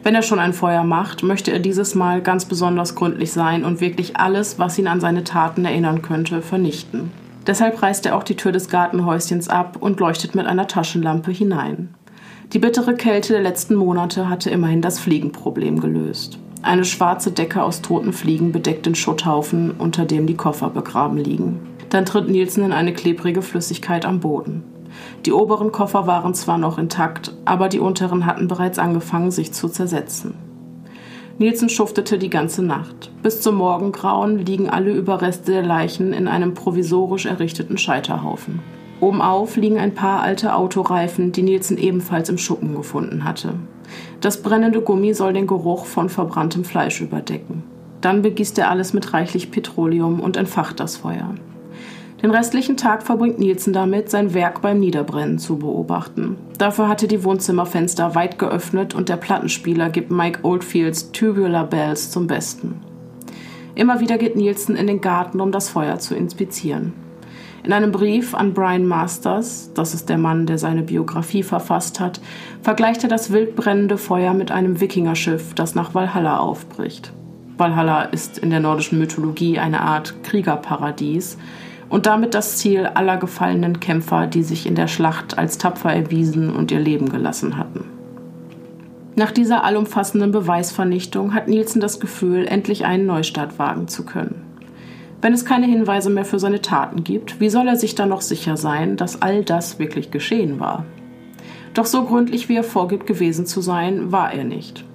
Wenn 0.08 0.16
er 0.16 0.22
schon 0.22 0.40
ein 0.40 0.54
Feuer 0.54 0.86
macht, 0.86 1.22
möchte 1.22 1.52
er 1.52 1.60
dieses 1.60 1.94
Mal 1.94 2.22
ganz 2.22 2.46
besonders 2.46 2.96
gründlich 2.96 3.34
sein 3.34 3.66
und 3.66 3.82
wirklich 3.82 4.16
alles, 4.16 4.58
was 4.58 4.78
ihn 4.78 4.88
an 4.88 5.02
seine 5.02 5.26
Taten 5.26 5.66
erinnern 5.66 6.02
könnte, 6.02 6.42
vernichten. 6.42 7.12
Deshalb 7.46 7.84
reißt 7.84 8.06
er 8.06 8.16
auch 8.16 8.24
die 8.24 8.38
Tür 8.38 8.54
des 8.54 8.70
Gartenhäuschens 8.70 9.50
ab 9.50 9.76
und 9.82 10.00
leuchtet 10.00 10.34
mit 10.34 10.46
einer 10.46 10.66
Taschenlampe 10.66 11.32
hinein. 11.32 11.94
Die 12.54 12.60
bittere 12.60 12.96
Kälte 12.96 13.34
der 13.34 13.42
letzten 13.42 13.76
Monate 13.76 14.30
hatte 14.30 14.50
immerhin 14.50 14.82
das 14.82 14.98
Fliegenproblem 14.98 15.82
gelöst. 15.82 16.40
Eine 16.62 16.86
schwarze 16.86 17.34
Decke 17.34 17.62
aus 17.62 17.82
toten 17.82 18.14
Fliegen 18.14 18.54
bedeckt 18.54 18.86
den 18.86 18.96
Schutthaufen, 18.96 19.72
unter 19.72 20.06
dem 20.06 20.26
die 20.26 20.38
Koffer 20.38 20.70
begraben 20.70 21.18
liegen. 21.18 21.60
Dann 21.90 22.06
tritt 22.06 22.30
Nielsen 22.30 22.64
in 22.64 22.72
eine 22.72 22.94
klebrige 22.94 23.42
Flüssigkeit 23.42 24.06
am 24.06 24.22
Boden. 24.22 24.64
Die 25.26 25.34
oberen 25.34 25.72
Koffer 25.72 26.08
waren 26.08 26.34
zwar 26.34 26.58
noch 26.58 26.78
intakt, 26.78 27.34
aber 27.46 27.70
die 27.70 27.80
unteren 27.80 28.26
hatten 28.26 28.48
bereits 28.48 28.80
angefangen, 28.80 29.32
sich 29.32 29.54
zu 29.54 29.70
zersetzen. 29.70 30.36
Nielsen 31.40 31.70
schuftete 31.70 32.18
die 32.18 32.32
ganze 32.32 32.64
Nacht. 32.64 33.12
Bis 33.22 33.42
zum 33.42 33.56
Morgengrauen 33.56 34.40
liegen 34.40 34.70
alle 34.70 34.92
Überreste 34.92 35.52
der 35.52 35.64
Leichen 35.64 36.12
in 36.12 36.28
einem 36.28 36.56
provisorisch 36.56 37.28
errichteten 37.28 37.78
Scheiterhaufen. 37.78 38.60
Obenauf 39.00 39.56
liegen 39.56 39.78
ein 39.78 39.94
paar 39.94 40.22
alte 40.22 40.56
Autoreifen, 40.56 41.32
die 41.32 41.44
Nielsen 41.44 41.78
ebenfalls 41.78 42.30
im 42.30 42.40
Schuppen 42.40 42.76
gefunden 42.76 43.24
hatte. 43.24 43.54
Das 44.22 44.42
brennende 44.42 44.82
Gummi 44.82 45.14
soll 45.14 45.34
den 45.34 45.46
Geruch 45.46 45.86
von 45.86 46.10
verbranntem 46.10 46.64
Fleisch 46.64 47.02
überdecken. 47.02 47.64
Dann 48.02 48.24
begießt 48.24 48.58
er 48.58 48.72
alles 48.72 48.94
mit 48.94 49.14
reichlich 49.14 49.52
Petroleum 49.52 50.20
und 50.20 50.38
entfacht 50.38 50.80
das 50.80 50.98
Feuer. 50.98 51.36
Den 52.22 52.32
restlichen 52.32 52.78
Tag 52.78 53.04
verbringt 53.04 53.38
Nielsen 53.38 53.74
damit, 53.74 54.10
sein 54.10 54.34
Werk 54.34 54.62
beim 54.62 54.80
Niederbrennen 54.80 55.38
zu 55.38 55.58
beobachten. 55.58 56.36
Dafür 56.58 56.88
hatte 56.88 57.08
die 57.08 57.24
Wohnzimmerfenster 57.24 58.16
weit 58.16 58.40
geöffnet 58.40 58.96
und 58.96 59.10
der 59.10 59.18
Plattenspieler 59.18 59.90
gibt 59.90 60.10
Mike 60.10 60.40
Oldfields 60.42 61.12
Tubular 61.12 61.66
Bells 61.66 62.10
zum 62.10 62.26
Besten. 62.26 62.82
Immer 63.76 64.00
wieder 64.00 64.18
geht 64.18 64.36
Nielsen 64.36 64.76
in 64.76 64.88
den 64.88 65.02
Garten, 65.02 65.40
um 65.40 65.52
das 65.52 65.70
Feuer 65.70 66.00
zu 66.00 66.16
inspizieren. 66.16 66.94
In 67.64 67.74
einem 67.74 67.92
Brief 67.92 68.34
an 68.34 68.54
Brian 68.54 68.88
Masters, 68.88 69.72
das 69.76 69.94
ist 69.94 70.10
der 70.10 70.18
Mann, 70.18 70.48
der 70.48 70.58
seine 70.58 70.82
Biografie 70.82 71.44
verfasst 71.44 72.00
hat, 72.00 72.20
vergleicht 72.64 73.04
er 73.04 73.10
das 73.10 73.32
wild 73.32 73.56
brennende 73.56 73.98
Feuer 73.98 74.34
mit 74.34 74.50
einem 74.52 74.80
Wikingerschiff, 74.80 75.54
das 75.54 75.76
nach 75.76 75.94
Valhalla 75.94 76.40
aufbricht. 76.40 77.12
Valhalla 77.58 78.04
ist 78.04 78.38
in 78.40 78.50
der 78.50 78.62
nordischen 78.62 78.98
Mythologie 79.00 79.60
eine 79.60 79.82
Art 79.82 80.16
Kriegerparadies, 80.24 81.38
und 81.90 82.06
damit 82.06 82.34
das 82.34 82.58
Ziel 82.58 82.86
aller 82.86 83.18
gefallenen 83.18 83.80
Kämpfer, 83.80 84.28
die 84.28 84.44
sich 84.44 84.66
in 84.66 84.76
der 84.76 84.88
Schlacht 84.88 85.38
als 85.38 85.58
tapfer 85.58 85.94
erwiesen 85.94 86.54
und 86.54 86.72
ihr 86.72 86.80
Leben 86.80 87.10
gelassen 87.10 87.58
hatten. 87.58 87.86
Nach 89.16 89.32
dieser 89.32 89.64
allumfassenden 89.64 90.32
Beweisvernichtung 90.32 91.34
hat 91.34 91.48
Nielsen 91.48 91.82
das 91.82 92.00
Gefühl, 92.00 92.46
endlich 92.46 92.86
einen 92.86 93.08
Neustart 93.08 93.58
wagen 93.58 93.88
zu 93.88 94.06
können. 94.06 94.44
Wenn 95.22 95.34
es 95.34 95.46
keine 95.46 95.66
Hinweise 95.66 96.12
mehr 96.12 96.26
für 96.26 96.38
seine 96.38 96.62
Taten 96.62 97.04
gibt, 97.04 97.40
wie 97.40 97.50
soll 97.50 97.68
er 97.68 97.76
sich 97.76 97.96
dann 97.96 98.10
noch 98.10 98.22
sicher 98.22 98.58
sein, 98.58 98.96
dass 98.96 99.22
all 99.22 99.44
das 99.44 99.80
wirklich 99.80 100.12
geschehen 100.12 100.60
war? 100.60 100.86
Doch 101.74 101.88
so 101.88 102.04
gründlich 102.04 102.50
wie 102.50 102.56
er 102.56 102.64
vorgibt 102.64 103.08
gewesen 103.08 103.48
zu 103.48 103.62
sein, 103.62 104.12
war 104.12 104.34
er 104.34 104.44
nicht. 104.44 104.86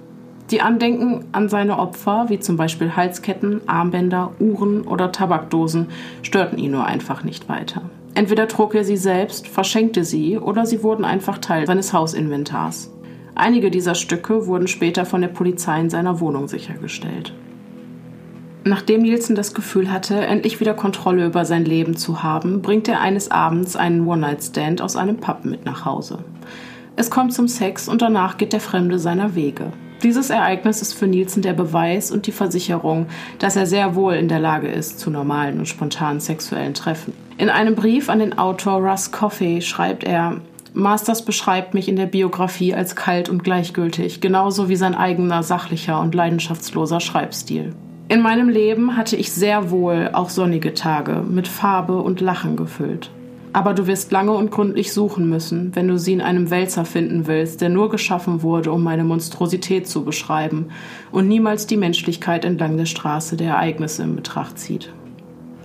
Die 0.51 0.61
Andenken 0.61 1.25
an 1.31 1.49
seine 1.49 1.79
Opfer, 1.79 2.25
wie 2.27 2.39
zum 2.39 2.57
Beispiel 2.57 2.95
Halsketten, 2.95 3.61
Armbänder, 3.67 4.31
Uhren 4.39 4.81
oder 4.81 5.11
Tabakdosen, 5.11 5.87
störten 6.21 6.57
ihn 6.57 6.71
nur 6.71 6.85
einfach 6.85 7.23
nicht 7.23 7.49
weiter. 7.49 7.81
Entweder 8.13 8.47
trug 8.47 8.75
er 8.75 8.83
sie 8.83 8.97
selbst, 8.97 9.47
verschenkte 9.47 10.03
sie 10.03 10.37
oder 10.37 10.65
sie 10.65 10.83
wurden 10.83 11.05
einfach 11.05 11.39
Teil 11.39 11.65
seines 11.65 11.93
Hausinventars. 11.93 12.91
Einige 13.35 13.71
dieser 13.71 13.95
Stücke 13.95 14.45
wurden 14.45 14.67
später 14.67 15.05
von 15.05 15.21
der 15.21 15.29
Polizei 15.29 15.79
in 15.79 15.89
seiner 15.89 16.19
Wohnung 16.19 16.47
sichergestellt. 16.47 17.33
Nachdem 18.65 19.01
Nielsen 19.01 19.35
das 19.35 19.53
Gefühl 19.53 19.91
hatte, 19.91 20.21
endlich 20.21 20.59
wieder 20.59 20.73
Kontrolle 20.73 21.25
über 21.25 21.43
sein 21.43 21.65
Leben 21.65 21.97
zu 21.97 22.23
haben, 22.23 22.61
bringt 22.61 22.87
er 22.87 23.01
eines 23.01 23.31
Abends 23.31 23.75
einen 23.75 24.07
One-Night-Stand 24.07 24.81
aus 24.81 24.95
einem 24.95 25.17
Pub 25.17 25.43
mit 25.43 25.65
nach 25.65 25.83
Hause. 25.83 26.19
Es 26.95 27.09
kommt 27.09 27.33
zum 27.33 27.47
Sex 27.47 27.89
und 27.89 28.01
danach 28.01 28.37
geht 28.37 28.53
der 28.53 28.61
Fremde 28.61 28.99
seiner 28.99 29.35
Wege. 29.35 29.73
Dieses 30.03 30.29
Ereignis 30.29 30.81
ist 30.81 30.93
für 30.93 31.07
Nielsen 31.07 31.41
der 31.41 31.53
Beweis 31.53 32.11
und 32.11 32.27
die 32.27 32.33
Versicherung, 32.33 33.05
dass 33.39 33.55
er 33.55 33.65
sehr 33.65 33.95
wohl 33.95 34.15
in 34.15 34.27
der 34.27 34.39
Lage 34.39 34.67
ist 34.67 34.99
zu 34.99 35.09
normalen 35.09 35.59
und 35.59 35.67
spontanen 35.67 36.19
sexuellen 36.19 36.73
Treffen. 36.73 37.13
In 37.37 37.49
einem 37.49 37.75
Brief 37.75 38.09
an 38.09 38.19
den 38.19 38.37
Autor 38.37 38.81
Russ 38.81 39.13
Coffey 39.13 39.61
schreibt 39.61 40.03
er, 40.03 40.41
Masters 40.73 41.23
beschreibt 41.23 41.73
mich 41.73 41.87
in 41.87 41.95
der 41.95 42.07
Biografie 42.07 42.73
als 42.73 42.97
kalt 42.97 43.29
und 43.29 43.45
gleichgültig, 43.45 44.19
genauso 44.19 44.67
wie 44.67 44.75
sein 44.75 44.95
eigener 44.95 45.41
sachlicher 45.41 46.01
und 46.01 46.13
leidenschaftsloser 46.13 46.99
Schreibstil. 46.99 47.73
In 48.09 48.21
meinem 48.21 48.49
Leben 48.49 48.97
hatte 48.97 49.15
ich 49.15 49.31
sehr 49.31 49.71
wohl 49.71 50.09
auch 50.11 50.29
sonnige 50.29 50.73
Tage 50.73 51.23
mit 51.25 51.47
Farbe 51.47 52.01
und 52.01 52.19
Lachen 52.19 52.57
gefüllt. 52.57 53.09
Aber 53.53 53.75
du 53.75 53.85
wirst 53.85 54.11
lange 54.11 54.31
und 54.31 54.49
gründlich 54.49 54.91
suchen 54.91 55.29
müssen, 55.29 55.75
wenn 55.75 55.87
du 55.87 55.99
sie 55.99 56.13
in 56.13 56.21
einem 56.21 56.49
Wälzer 56.49 56.85
finden 56.85 57.27
willst, 57.27 57.61
der 57.61 57.69
nur 57.69 57.91
geschaffen 57.91 58.41
wurde, 58.41 58.71
um 58.71 58.81
meine 58.81 59.03
Monstrosität 59.03 59.87
zu 59.87 60.03
beschreiben 60.03 60.69
und 61.11 61.27
niemals 61.27 61.67
die 61.67 61.77
Menschlichkeit 61.77 62.45
entlang 62.45 62.77
der 62.77 62.87
Straße 62.87 63.37
der 63.37 63.51
Ereignisse 63.51 64.01
in 64.01 64.15
Betracht 64.15 64.57
zieht. 64.57 64.91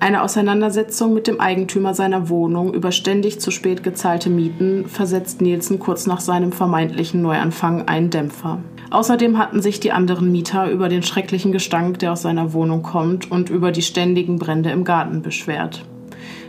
Eine 0.01 0.23
Auseinandersetzung 0.23 1.13
mit 1.13 1.27
dem 1.27 1.41
Eigentümer 1.41 1.93
seiner 1.93 2.29
Wohnung 2.29 2.73
über 2.73 2.93
ständig 2.93 3.41
zu 3.41 3.51
spät 3.51 3.83
gezahlte 3.83 4.31
Mieten 4.31 4.87
versetzt 4.87 5.41
Nielsen 5.41 5.81
kurz 5.81 6.07
nach 6.07 6.21
seinem 6.21 6.53
vermeintlichen 6.53 7.21
Neuanfang 7.21 7.89
einen 7.89 8.11
Dämpfer. 8.11 8.61
Außerdem 8.91 9.39
hatten 9.39 9.61
sich 9.61 9.81
die 9.81 9.93
anderen 9.93 10.31
Mieter 10.31 10.71
über 10.71 10.89
den 10.89 11.03
schrecklichen 11.03 11.53
Gestank, 11.53 11.99
der 11.99 12.13
aus 12.13 12.23
seiner 12.23 12.53
Wohnung 12.53 12.83
kommt, 12.83 13.31
und 13.31 13.51
über 13.51 13.73
die 13.73 13.83
ständigen 13.83 14.39
Brände 14.39 14.71
im 14.71 14.85
Garten 14.85 15.21
beschwert. 15.21 15.85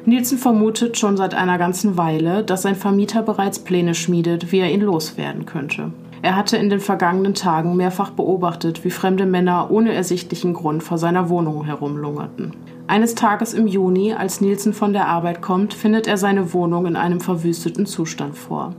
Nielsen 0.06 0.38
vermutet 0.38 0.98
schon 0.98 1.18
seit 1.18 1.34
einer 1.34 1.58
ganzen 1.58 1.98
Weile, 1.98 2.44
dass 2.44 2.64
sein 2.64 2.76
Vermieter 2.76 3.22
bereits 3.22 3.60
Pläne 3.60 3.96
schmiedet, 3.96 4.52
wie 4.52 4.60
er 4.60 4.72
ihn 4.72 4.82
loswerden 4.82 5.46
könnte. 5.46 5.92
Er 6.22 6.36
hatte 6.36 6.58
in 6.58 6.70
den 6.70 6.82
vergangenen 6.82 7.34
Tagen 7.34 7.78
mehrfach 7.78 8.10
beobachtet, 8.12 8.84
wie 8.84 8.90
fremde 8.90 9.26
Männer 9.26 9.72
ohne 9.72 9.94
ersichtlichen 9.94 10.54
Grund 10.54 10.84
vor 10.84 10.98
seiner 10.98 11.30
Wohnung 11.30 11.64
herumlungerten. 11.64 12.54
Eines 12.88 13.16
Tages 13.16 13.54
im 13.54 13.68
Juni, 13.68 14.14
als 14.14 14.42
Nielsen 14.42 14.74
von 14.74 14.92
der 14.92 15.08
Arbeit 15.08 15.42
kommt, 15.42 15.74
findet 15.74 16.08
er 16.08 16.18
seine 16.18 16.54
Wohnung 16.54 16.88
in 16.88 16.96
einem 16.96 17.22
verwüsteten 17.22 17.86
Zustand 17.86 18.38
vor. 18.38 18.74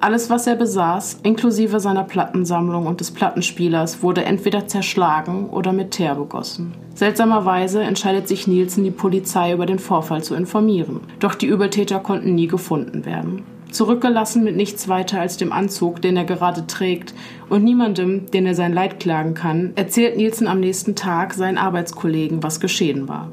Alles, 0.00 0.30
was 0.30 0.46
er 0.46 0.54
besaß, 0.54 1.20
inklusive 1.24 1.80
seiner 1.80 2.04
Plattensammlung 2.04 2.86
und 2.86 3.00
des 3.00 3.10
Plattenspielers, 3.10 4.00
wurde 4.00 4.24
entweder 4.24 4.68
zerschlagen 4.68 5.50
oder 5.50 5.72
mit 5.72 5.90
Teer 5.90 6.14
begossen. 6.14 6.72
Seltsamerweise 6.94 7.82
entscheidet 7.82 8.28
sich 8.28 8.46
Nielsen, 8.46 8.84
die 8.84 8.92
Polizei 8.92 9.52
über 9.52 9.66
den 9.66 9.80
Vorfall 9.80 10.22
zu 10.22 10.36
informieren. 10.36 11.00
Doch 11.18 11.34
die 11.34 11.46
Übeltäter 11.46 11.98
konnten 11.98 12.36
nie 12.36 12.46
gefunden 12.46 13.06
werden. 13.06 13.42
Zurückgelassen 13.72 14.44
mit 14.44 14.54
nichts 14.54 14.88
weiter 14.88 15.20
als 15.20 15.36
dem 15.36 15.52
Anzug, 15.52 16.00
den 16.00 16.16
er 16.16 16.24
gerade 16.24 16.68
trägt, 16.68 17.12
und 17.48 17.64
niemandem, 17.64 18.30
den 18.30 18.46
er 18.46 18.54
sein 18.54 18.72
Leid 18.72 19.00
klagen 19.00 19.34
kann, 19.34 19.72
erzählt 19.74 20.16
Nielsen 20.16 20.46
am 20.46 20.60
nächsten 20.60 20.94
Tag 20.94 21.34
seinen 21.34 21.58
Arbeitskollegen, 21.58 22.44
was 22.44 22.60
geschehen 22.60 23.08
war. 23.08 23.32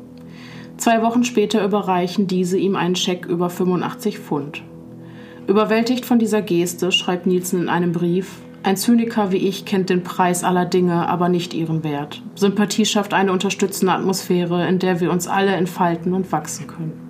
Zwei 0.78 1.04
Wochen 1.04 1.24
später 1.24 1.64
überreichen 1.64 2.26
diese 2.26 2.58
ihm 2.58 2.76
einen 2.76 2.96
Scheck 2.96 3.28
über 3.28 3.52
85 3.52 4.18
Pfund. 4.18 4.64
Überwältigt 5.48 6.06
von 6.06 6.18
dieser 6.18 6.42
Geste 6.42 6.92
schreibt 6.92 7.28
Nielsen 7.28 7.62
in 7.62 7.70
einem 7.70 7.92
Brief, 7.92 8.40
ein 8.64 8.78
Zyniker 8.78 9.32
wie 9.32 9.38
ich 9.38 9.66
kennt 9.66 9.92
den 9.92 10.02
Preis 10.02 10.44
aller 10.44 10.66
Dinge, 10.66 11.08
aber 11.08 11.30
nicht 11.30 11.54
ihren 11.54 11.84
Wert. 11.84 12.24
Sympathie 12.34 12.86
schafft 12.86 13.14
eine 13.14 13.32
unterstützende 13.32 13.94
Atmosphäre, 13.94 14.68
in 14.68 14.80
der 14.80 15.00
wir 15.02 15.12
uns 15.12 15.28
alle 15.28 15.52
entfalten 15.52 16.16
und 16.16 16.32
wachsen 16.32 16.66
können. 16.66 17.06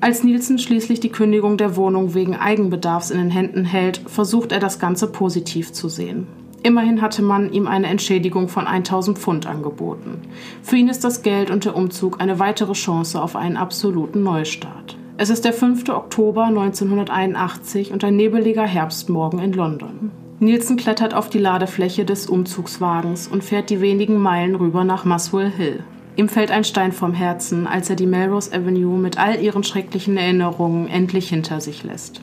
Als 0.00 0.24
Nielsen 0.24 0.58
schließlich 0.58 0.98
die 0.98 1.10
Kündigung 1.10 1.58
der 1.58 1.76
Wohnung 1.76 2.14
wegen 2.14 2.34
Eigenbedarfs 2.34 3.12
in 3.12 3.18
den 3.18 3.30
Händen 3.30 3.64
hält, 3.64 3.98
versucht 4.06 4.50
er 4.50 4.58
das 4.58 4.80
Ganze 4.80 5.06
positiv 5.06 5.72
zu 5.72 5.88
sehen. 5.88 6.26
Immerhin 6.64 7.02
hatte 7.02 7.22
man 7.22 7.52
ihm 7.52 7.68
eine 7.68 7.86
Entschädigung 7.86 8.48
von 8.48 8.66
1000 8.66 9.16
Pfund 9.16 9.46
angeboten. 9.46 10.22
Für 10.64 10.76
ihn 10.76 10.88
ist 10.88 11.04
das 11.04 11.22
Geld 11.22 11.52
und 11.52 11.64
der 11.64 11.76
Umzug 11.76 12.20
eine 12.20 12.40
weitere 12.40 12.72
Chance 12.72 13.22
auf 13.22 13.36
einen 13.36 13.56
absoluten 13.56 14.24
Neustart. 14.24 14.96
Es 15.22 15.30
ist 15.30 15.44
der 15.44 15.52
5. 15.52 15.88
Oktober 15.90 16.46
1981 16.46 17.92
und 17.92 18.02
ein 18.02 18.16
nebeliger 18.16 18.66
Herbstmorgen 18.66 19.38
in 19.38 19.52
London. 19.52 20.10
Nielsen 20.40 20.76
klettert 20.76 21.14
auf 21.14 21.30
die 21.30 21.38
Ladefläche 21.38 22.04
des 22.04 22.26
Umzugswagens 22.26 23.28
und 23.28 23.44
fährt 23.44 23.70
die 23.70 23.80
wenigen 23.80 24.16
Meilen 24.16 24.56
rüber 24.56 24.82
nach 24.82 25.04
Muswell 25.04 25.48
Hill. 25.48 25.84
Ihm 26.16 26.28
fällt 26.28 26.50
ein 26.50 26.64
Stein 26.64 26.90
vom 26.90 27.14
Herzen, 27.14 27.68
als 27.68 27.88
er 27.88 27.94
die 27.94 28.08
Melrose 28.08 28.52
Avenue 28.52 28.98
mit 28.98 29.16
all 29.16 29.40
ihren 29.40 29.62
schrecklichen 29.62 30.16
Erinnerungen 30.16 30.88
endlich 30.88 31.28
hinter 31.28 31.60
sich 31.60 31.84
lässt. 31.84 32.20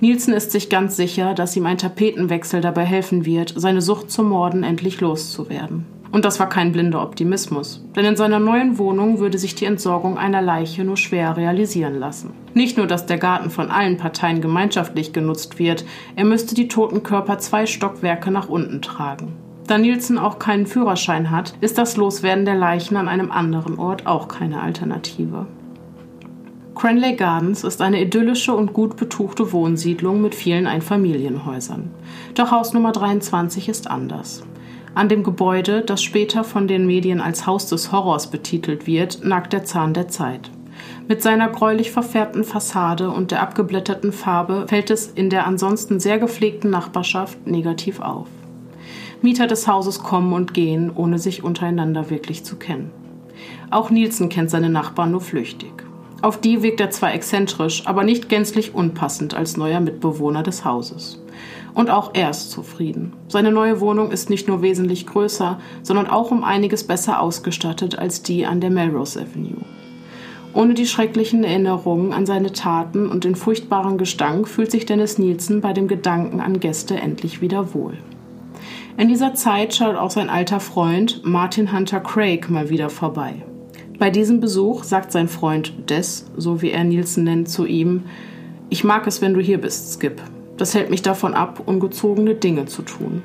Nielsen 0.00 0.34
ist 0.34 0.50
sich 0.50 0.68
ganz 0.68 0.96
sicher, 0.96 1.34
dass 1.34 1.54
ihm 1.54 1.66
ein 1.66 1.78
Tapetenwechsel 1.78 2.60
dabei 2.60 2.84
helfen 2.84 3.26
wird, 3.26 3.54
seine 3.56 3.80
Sucht 3.80 4.10
zum 4.10 4.30
Morden 4.30 4.64
endlich 4.64 5.00
loszuwerden. 5.00 5.86
Und 6.14 6.24
das 6.24 6.38
war 6.38 6.48
kein 6.48 6.70
blinder 6.70 7.02
Optimismus, 7.02 7.84
denn 7.96 8.04
in 8.04 8.14
seiner 8.14 8.38
neuen 8.38 8.78
Wohnung 8.78 9.18
würde 9.18 9.36
sich 9.36 9.56
die 9.56 9.64
Entsorgung 9.64 10.16
einer 10.16 10.42
Leiche 10.42 10.84
nur 10.84 10.96
schwer 10.96 11.36
realisieren 11.36 11.98
lassen. 11.98 12.34
Nicht 12.54 12.76
nur, 12.76 12.86
dass 12.86 13.06
der 13.06 13.18
Garten 13.18 13.50
von 13.50 13.68
allen 13.68 13.96
Parteien 13.96 14.40
gemeinschaftlich 14.40 15.12
genutzt 15.12 15.58
wird, 15.58 15.84
er 16.14 16.24
müsste 16.24 16.54
die 16.54 16.68
toten 16.68 17.02
Körper 17.02 17.38
zwei 17.38 17.66
Stockwerke 17.66 18.30
nach 18.30 18.48
unten 18.48 18.80
tragen. 18.80 19.32
Da 19.66 19.76
Nielsen 19.76 20.16
auch 20.16 20.38
keinen 20.38 20.68
Führerschein 20.68 21.32
hat, 21.32 21.54
ist 21.60 21.78
das 21.78 21.96
Loswerden 21.96 22.44
der 22.44 22.54
Leichen 22.54 22.96
an 22.96 23.08
einem 23.08 23.32
anderen 23.32 23.76
Ort 23.80 24.06
auch 24.06 24.28
keine 24.28 24.60
Alternative. 24.60 25.48
Cranley 26.76 27.16
Gardens 27.16 27.64
ist 27.64 27.82
eine 27.82 28.00
idyllische 28.00 28.54
und 28.54 28.72
gut 28.72 28.96
betuchte 28.96 29.50
Wohnsiedlung 29.50 30.22
mit 30.22 30.36
vielen 30.36 30.68
Einfamilienhäusern. 30.68 31.90
Doch 32.36 32.52
Haus 32.52 32.72
Nummer 32.72 32.92
23 32.92 33.68
ist 33.68 33.90
anders. 33.90 34.44
An 34.94 35.08
dem 35.08 35.24
Gebäude, 35.24 35.82
das 35.82 36.02
später 36.02 36.44
von 36.44 36.68
den 36.68 36.86
Medien 36.86 37.20
als 37.20 37.46
Haus 37.46 37.66
des 37.66 37.90
Horrors 37.90 38.30
betitelt 38.30 38.86
wird, 38.86 39.24
nagt 39.24 39.52
der 39.52 39.64
Zahn 39.64 39.92
der 39.92 40.06
Zeit. 40.06 40.50
Mit 41.08 41.20
seiner 41.20 41.48
gräulich 41.48 41.90
verfärbten 41.90 42.44
Fassade 42.44 43.10
und 43.10 43.32
der 43.32 43.42
abgeblätterten 43.42 44.12
Farbe 44.12 44.66
fällt 44.68 44.90
es 44.90 45.08
in 45.08 45.30
der 45.30 45.46
ansonsten 45.46 45.98
sehr 45.98 46.18
gepflegten 46.18 46.70
Nachbarschaft 46.70 47.46
negativ 47.46 48.00
auf. 48.00 48.28
Mieter 49.20 49.46
des 49.46 49.66
Hauses 49.66 50.00
kommen 50.00 50.32
und 50.32 50.54
gehen, 50.54 50.92
ohne 50.94 51.18
sich 51.18 51.42
untereinander 51.42 52.10
wirklich 52.10 52.44
zu 52.44 52.56
kennen. 52.56 52.90
Auch 53.70 53.90
Nielsen 53.90 54.28
kennt 54.28 54.50
seine 54.50 54.70
Nachbarn 54.70 55.10
nur 55.10 55.20
flüchtig. 55.20 55.72
Auf 56.22 56.40
die 56.40 56.62
wirkt 56.62 56.80
er 56.80 56.90
zwar 56.90 57.12
exzentrisch, 57.12 57.86
aber 57.86 58.04
nicht 58.04 58.28
gänzlich 58.28 58.74
unpassend 58.74 59.34
als 59.34 59.56
neuer 59.56 59.80
Mitbewohner 59.80 60.42
des 60.42 60.64
Hauses. 60.64 61.20
Und 61.74 61.90
auch 61.90 62.12
er 62.14 62.30
ist 62.30 62.50
zufrieden. 62.50 63.12
Seine 63.28 63.50
neue 63.50 63.80
Wohnung 63.80 64.12
ist 64.12 64.30
nicht 64.30 64.46
nur 64.46 64.62
wesentlich 64.62 65.06
größer, 65.06 65.58
sondern 65.82 66.06
auch 66.06 66.30
um 66.30 66.44
einiges 66.44 66.84
besser 66.84 67.20
ausgestattet 67.20 67.98
als 67.98 68.22
die 68.22 68.46
an 68.46 68.60
der 68.60 68.70
Melrose 68.70 69.20
Avenue. 69.20 69.64
Ohne 70.54 70.74
die 70.74 70.86
schrecklichen 70.86 71.42
Erinnerungen 71.42 72.12
an 72.12 72.26
seine 72.26 72.52
Taten 72.52 73.08
und 73.08 73.24
den 73.24 73.34
furchtbaren 73.34 73.98
Gestank 73.98 74.46
fühlt 74.46 74.70
sich 74.70 74.86
Dennis 74.86 75.18
Nielsen 75.18 75.60
bei 75.60 75.72
dem 75.72 75.88
Gedanken 75.88 76.40
an 76.40 76.60
Gäste 76.60 76.94
endlich 76.94 77.40
wieder 77.40 77.74
wohl. 77.74 77.98
In 78.96 79.08
dieser 79.08 79.34
Zeit 79.34 79.74
schaut 79.74 79.96
auch 79.96 80.12
sein 80.12 80.30
alter 80.30 80.60
Freund 80.60 81.22
Martin 81.24 81.72
Hunter 81.72 81.98
Craig 81.98 82.48
mal 82.48 82.70
wieder 82.70 82.88
vorbei. 82.88 83.42
Bei 83.98 84.10
diesem 84.10 84.38
Besuch 84.38 84.84
sagt 84.84 85.10
sein 85.10 85.26
Freund 85.26 85.90
Des, 85.90 86.26
so 86.36 86.62
wie 86.62 86.70
er 86.70 86.84
Nielsen 86.84 87.24
nennt, 87.24 87.48
zu 87.48 87.66
ihm: 87.66 88.04
Ich 88.70 88.84
mag 88.84 89.08
es, 89.08 89.20
wenn 89.20 89.34
du 89.34 89.40
hier 89.40 89.60
bist, 89.60 89.92
Skip. 89.92 90.22
Das 90.56 90.74
hält 90.74 90.90
mich 90.90 91.02
davon 91.02 91.34
ab, 91.34 91.62
ungezogene 91.66 92.34
Dinge 92.34 92.66
zu 92.66 92.82
tun. 92.82 93.22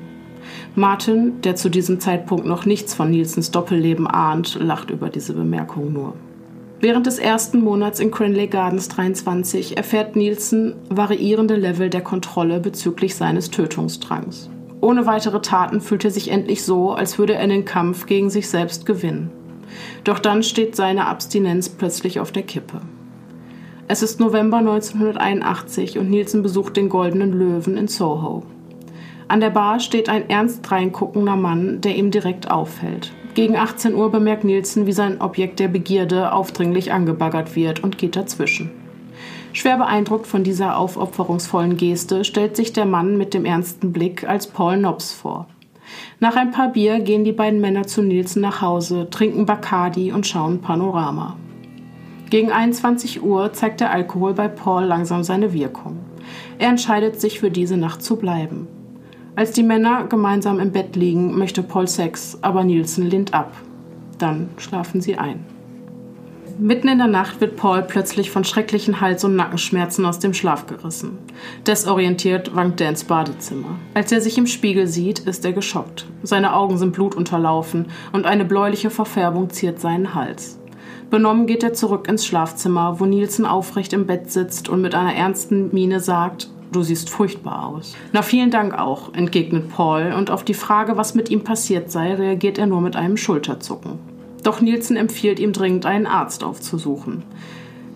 Martin, 0.74 1.40
der 1.42 1.56
zu 1.56 1.68
diesem 1.68 2.00
Zeitpunkt 2.00 2.46
noch 2.46 2.64
nichts 2.64 2.94
von 2.94 3.10
Nielsens 3.10 3.50
Doppelleben 3.50 4.06
ahnt, 4.06 4.56
lacht 4.60 4.90
über 4.90 5.08
diese 5.08 5.32
Bemerkung 5.32 5.92
nur. 5.92 6.14
Während 6.80 7.06
des 7.06 7.18
ersten 7.18 7.60
Monats 7.60 8.00
in 8.00 8.10
Cranley 8.10 8.46
Gardens 8.46 8.88
23 8.88 9.76
erfährt 9.76 10.16
Nielsen 10.16 10.76
variierende 10.88 11.56
Level 11.56 11.90
der 11.90 12.00
Kontrolle 12.00 12.58
bezüglich 12.58 13.14
seines 13.14 13.50
Tötungsdrangs. 13.50 14.48
Ohne 14.80 15.04
weitere 15.04 15.42
Taten 15.42 15.82
fühlt 15.82 16.06
er 16.06 16.10
sich 16.10 16.30
endlich 16.30 16.64
so, 16.64 16.92
als 16.92 17.18
würde 17.18 17.34
er 17.34 17.46
den 17.46 17.66
Kampf 17.66 18.06
gegen 18.06 18.30
sich 18.30 18.48
selbst 18.48 18.86
gewinnen. 18.86 19.30
Doch 20.04 20.18
dann 20.18 20.42
steht 20.42 20.74
seine 20.74 21.06
Abstinenz 21.06 21.68
plötzlich 21.68 22.18
auf 22.18 22.32
der 22.32 22.44
Kippe. 22.44 22.80
Es 23.92 24.04
ist 24.04 24.20
November 24.20 24.58
1981 24.58 25.98
und 25.98 26.08
Nielsen 26.08 26.44
besucht 26.44 26.76
den 26.76 26.88
Goldenen 26.88 27.32
Löwen 27.32 27.76
in 27.76 27.88
Soho. 27.88 28.44
An 29.26 29.40
der 29.40 29.50
Bar 29.50 29.80
steht 29.80 30.08
ein 30.08 30.30
ernst 30.30 30.70
reinguckender 30.70 31.34
Mann, 31.34 31.80
der 31.80 31.96
ihm 31.96 32.12
direkt 32.12 32.52
auffällt. 32.52 33.12
Gegen 33.34 33.56
18 33.56 33.96
Uhr 33.96 34.12
bemerkt 34.12 34.44
Nielsen, 34.44 34.86
wie 34.86 34.92
sein 34.92 35.20
Objekt 35.20 35.58
der 35.58 35.66
Begierde 35.66 36.32
aufdringlich 36.32 36.92
angebaggert 36.92 37.56
wird 37.56 37.82
und 37.82 37.98
geht 37.98 38.14
dazwischen. 38.14 38.70
Schwer 39.52 39.78
beeindruckt 39.78 40.28
von 40.28 40.44
dieser 40.44 40.78
aufopferungsvollen 40.78 41.76
Geste 41.76 42.22
stellt 42.22 42.54
sich 42.54 42.72
der 42.72 42.86
Mann 42.86 43.18
mit 43.18 43.34
dem 43.34 43.44
ernsten 43.44 43.92
Blick 43.92 44.22
als 44.22 44.46
Paul 44.46 44.76
Nobs 44.76 45.12
vor. 45.12 45.48
Nach 46.20 46.36
ein 46.36 46.52
paar 46.52 46.68
Bier 46.68 47.00
gehen 47.00 47.24
die 47.24 47.32
beiden 47.32 47.60
Männer 47.60 47.88
zu 47.88 48.02
Nielsen 48.02 48.40
nach 48.40 48.62
Hause, 48.62 49.08
trinken 49.10 49.46
Bacardi 49.46 50.12
und 50.12 50.28
schauen 50.28 50.60
Panorama. 50.60 51.36
Gegen 52.30 52.52
21 52.52 53.24
Uhr 53.24 53.52
zeigt 53.52 53.80
der 53.80 53.90
Alkohol 53.90 54.34
bei 54.34 54.46
Paul 54.46 54.84
langsam 54.84 55.24
seine 55.24 55.52
Wirkung. 55.52 55.98
Er 56.58 56.68
entscheidet 56.68 57.20
sich 57.20 57.40
für 57.40 57.50
diese 57.50 57.76
Nacht 57.76 58.04
zu 58.04 58.14
bleiben. 58.14 58.68
Als 59.34 59.50
die 59.50 59.64
Männer 59.64 60.04
gemeinsam 60.04 60.60
im 60.60 60.70
Bett 60.70 60.94
liegen, 60.94 61.36
möchte 61.36 61.64
Paul 61.64 61.88
Sex, 61.88 62.38
aber 62.40 62.62
Nielsen 62.62 63.10
lehnt 63.10 63.34
ab. 63.34 63.52
Dann 64.18 64.48
schlafen 64.58 65.00
sie 65.00 65.16
ein. 65.16 65.44
Mitten 66.60 66.86
in 66.86 66.98
der 66.98 67.08
Nacht 67.08 67.40
wird 67.40 67.56
Paul 67.56 67.82
plötzlich 67.82 68.30
von 68.30 68.44
schrecklichen 68.44 69.00
Hals- 69.00 69.24
und 69.24 69.34
Nackenschmerzen 69.34 70.04
aus 70.06 70.20
dem 70.20 70.34
Schlaf 70.34 70.66
gerissen. 70.66 71.18
Desorientiert 71.66 72.54
wankt 72.54 72.80
er 72.80 72.90
ins 72.90 73.02
Badezimmer. 73.02 73.78
Als 73.94 74.12
er 74.12 74.20
sich 74.20 74.38
im 74.38 74.46
Spiegel 74.46 74.86
sieht, 74.86 75.20
ist 75.20 75.44
er 75.44 75.52
geschockt. 75.52 76.06
Seine 76.22 76.54
Augen 76.54 76.76
sind 76.76 76.92
blutunterlaufen 76.92 77.86
und 78.12 78.26
eine 78.26 78.44
bläuliche 78.44 78.90
Verfärbung 78.90 79.50
ziert 79.50 79.80
seinen 79.80 80.14
Hals. 80.14 80.59
Benommen 81.10 81.46
geht 81.46 81.64
er 81.64 81.72
zurück 81.72 82.08
ins 82.08 82.24
Schlafzimmer, 82.24 83.00
wo 83.00 83.04
Nielsen 83.04 83.44
aufrecht 83.44 83.92
im 83.92 84.06
Bett 84.06 84.30
sitzt 84.30 84.68
und 84.68 84.80
mit 84.80 84.94
einer 84.94 85.14
ernsten 85.14 85.74
Miene 85.74 86.00
sagt, 86.00 86.48
Du 86.72 86.84
siehst 86.84 87.10
furchtbar 87.10 87.66
aus. 87.66 87.96
Na, 88.12 88.22
vielen 88.22 88.52
Dank 88.52 88.78
auch, 88.78 89.12
entgegnet 89.12 89.70
Paul, 89.70 90.14
und 90.16 90.30
auf 90.30 90.44
die 90.44 90.54
Frage, 90.54 90.96
was 90.96 91.16
mit 91.16 91.28
ihm 91.28 91.42
passiert 91.42 91.90
sei, 91.90 92.14
reagiert 92.14 92.58
er 92.58 92.66
nur 92.66 92.80
mit 92.80 92.94
einem 92.94 93.16
Schulterzucken. 93.16 93.98
Doch 94.44 94.60
Nielsen 94.60 94.96
empfiehlt 94.96 95.40
ihm 95.40 95.52
dringend, 95.52 95.84
einen 95.84 96.06
Arzt 96.06 96.44
aufzusuchen. 96.44 97.24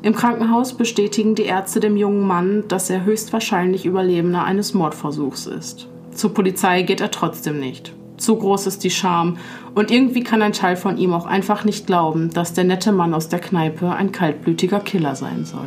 Im 0.02 0.14
Krankenhaus 0.14 0.74
bestätigen 0.74 1.36
die 1.36 1.44
Ärzte 1.44 1.78
dem 1.78 1.96
jungen 1.96 2.26
Mann, 2.26 2.64
dass 2.66 2.90
er 2.90 3.04
höchstwahrscheinlich 3.04 3.86
Überlebender 3.86 4.42
eines 4.42 4.74
Mordversuchs 4.74 5.46
ist. 5.46 5.86
Zur 6.12 6.34
Polizei 6.34 6.82
geht 6.82 7.00
er 7.00 7.12
trotzdem 7.12 7.60
nicht. 7.60 7.94
Zu 8.16 8.36
groß 8.36 8.68
ist 8.68 8.84
die 8.84 8.90
Scham 8.90 9.38
und 9.74 9.90
irgendwie 9.90 10.22
kann 10.22 10.40
ein 10.40 10.52
Teil 10.52 10.76
von 10.76 10.98
ihm 10.98 11.12
auch 11.12 11.26
einfach 11.26 11.64
nicht 11.64 11.86
glauben, 11.86 12.30
dass 12.30 12.52
der 12.52 12.64
nette 12.64 12.92
Mann 12.92 13.12
aus 13.12 13.28
der 13.28 13.40
Kneipe 13.40 13.90
ein 13.90 14.12
kaltblütiger 14.12 14.80
Killer 14.80 15.16
sein 15.16 15.44
soll. 15.44 15.66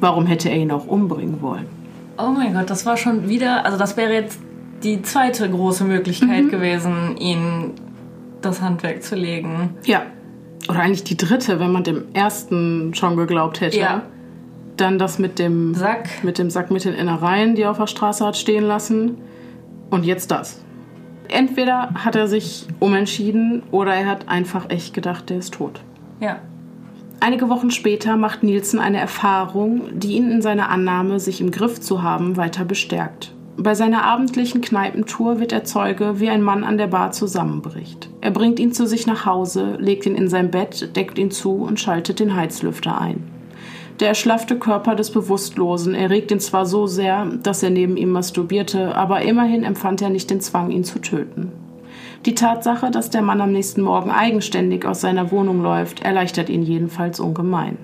Warum 0.00 0.26
hätte 0.26 0.50
er 0.50 0.56
ihn 0.56 0.72
auch 0.72 0.86
umbringen 0.86 1.40
wollen? 1.42 1.66
Oh 2.18 2.30
mein 2.30 2.54
Gott, 2.54 2.70
das 2.70 2.86
war 2.86 2.96
schon 2.96 3.28
wieder, 3.28 3.64
also 3.64 3.78
das 3.78 3.96
wäre 3.96 4.12
jetzt 4.12 4.40
die 4.82 5.02
zweite 5.02 5.48
große 5.48 5.84
Möglichkeit 5.84 6.44
mhm. 6.44 6.50
gewesen, 6.50 7.16
ihn 7.18 7.72
das 8.42 8.60
Handwerk 8.60 9.02
zu 9.02 9.14
legen. 9.14 9.70
Ja. 9.84 10.02
Oder 10.68 10.80
eigentlich 10.80 11.04
die 11.04 11.16
dritte, 11.16 11.60
wenn 11.60 11.72
man 11.72 11.84
dem 11.84 12.04
ersten 12.12 12.94
schon 12.94 13.16
geglaubt 13.16 13.60
hätte. 13.60 13.78
Ja. 13.78 14.02
Dann 14.76 14.98
das 14.98 15.18
mit 15.18 15.38
dem 15.38 15.74
Sack. 15.74 16.22
Mit 16.22 16.38
dem 16.38 16.50
Sack 16.50 16.70
mit 16.70 16.84
den 16.84 16.94
Innereien, 16.94 17.54
die 17.54 17.62
er 17.62 17.70
auf 17.70 17.78
der 17.78 17.86
Straße 17.86 18.24
hat 18.26 18.36
stehen 18.36 18.64
lassen. 18.64 19.18
Und 19.90 20.04
jetzt 20.04 20.30
das. 20.30 20.60
Entweder 21.28 21.90
hat 21.94 22.16
er 22.16 22.28
sich 22.28 22.66
umentschieden 22.80 23.62
oder 23.70 23.94
er 23.94 24.06
hat 24.06 24.28
einfach 24.28 24.70
echt 24.70 24.94
gedacht, 24.94 25.30
der 25.30 25.38
ist 25.38 25.54
tot. 25.54 25.80
Ja. 26.20 26.40
Einige 27.20 27.48
Wochen 27.48 27.70
später 27.70 28.16
macht 28.16 28.42
Nielsen 28.42 28.78
eine 28.78 28.98
Erfahrung, 28.98 29.82
die 29.92 30.16
ihn 30.16 30.30
in 30.30 30.42
seiner 30.42 30.68
Annahme, 30.68 31.18
sich 31.18 31.40
im 31.40 31.50
Griff 31.50 31.80
zu 31.80 32.02
haben, 32.02 32.36
weiter 32.36 32.64
bestärkt. 32.64 33.32
Bei 33.58 33.74
seiner 33.74 34.04
abendlichen 34.04 34.60
Kneipentour 34.60 35.40
wird 35.40 35.50
er 35.50 35.64
Zeuge, 35.64 36.20
wie 36.20 36.28
ein 36.28 36.42
Mann 36.42 36.62
an 36.62 36.76
der 36.76 36.88
Bar 36.88 37.12
zusammenbricht. 37.12 38.10
Er 38.20 38.30
bringt 38.30 38.60
ihn 38.60 38.72
zu 38.72 38.86
sich 38.86 39.06
nach 39.06 39.24
Hause, 39.24 39.76
legt 39.80 40.04
ihn 40.04 40.14
in 40.14 40.28
sein 40.28 40.50
Bett, 40.50 40.94
deckt 40.94 41.18
ihn 41.18 41.30
zu 41.30 41.52
und 41.52 41.80
schaltet 41.80 42.20
den 42.20 42.36
Heizlüfter 42.36 43.00
ein. 43.00 43.35
Der 44.00 44.08
erschlaffte 44.08 44.58
Körper 44.58 44.94
des 44.94 45.10
Bewusstlosen 45.10 45.94
erregt 45.94 46.30
ihn 46.30 46.40
zwar 46.40 46.66
so 46.66 46.86
sehr, 46.86 47.24
dass 47.42 47.62
er 47.62 47.70
neben 47.70 47.96
ihm 47.96 48.10
masturbierte, 48.10 48.94
aber 48.94 49.22
immerhin 49.22 49.64
empfand 49.64 50.02
er 50.02 50.10
nicht 50.10 50.28
den 50.28 50.42
Zwang, 50.42 50.70
ihn 50.70 50.84
zu 50.84 50.98
töten. 50.98 51.52
Die 52.26 52.34
Tatsache, 52.34 52.90
dass 52.90 53.08
der 53.08 53.22
Mann 53.22 53.40
am 53.40 53.52
nächsten 53.52 53.80
Morgen 53.80 54.10
eigenständig 54.10 54.84
aus 54.84 55.00
seiner 55.00 55.30
Wohnung 55.30 55.62
läuft, 55.62 56.02
erleichtert 56.02 56.50
ihn 56.50 56.62
jedenfalls 56.62 57.20
ungemein. 57.20 57.78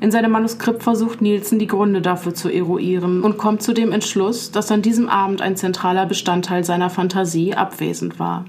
In 0.00 0.10
seinem 0.10 0.32
Manuskript 0.32 0.82
versucht 0.82 1.22
Nielsen 1.22 1.58
die 1.58 1.66
Gründe 1.66 2.02
dafür 2.02 2.34
zu 2.34 2.50
eruieren 2.50 3.22
und 3.22 3.38
kommt 3.38 3.62
zu 3.62 3.72
dem 3.72 3.92
Entschluss, 3.92 4.50
dass 4.50 4.72
an 4.72 4.82
diesem 4.82 5.08
Abend 5.08 5.40
ein 5.40 5.56
zentraler 5.56 6.06
Bestandteil 6.06 6.64
seiner 6.64 6.90
Fantasie 6.90 7.54
abwesend 7.54 8.18
war. 8.18 8.44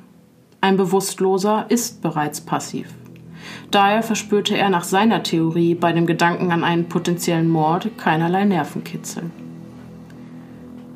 Ein 0.59 0.77
Bewusstloser 0.77 1.65
ist 1.69 2.01
bereits 2.01 2.41
passiv. 2.41 2.87
Daher 3.71 4.03
verspürte 4.03 4.57
er 4.57 4.69
nach 4.69 4.83
seiner 4.83 5.23
Theorie 5.23 5.75
bei 5.75 5.91
dem 5.93 6.05
Gedanken 6.05 6.51
an 6.51 6.63
einen 6.63 6.89
potenziellen 6.89 7.49
Mord 7.49 7.97
keinerlei 7.97 8.45
Nervenkitzel. 8.45 9.31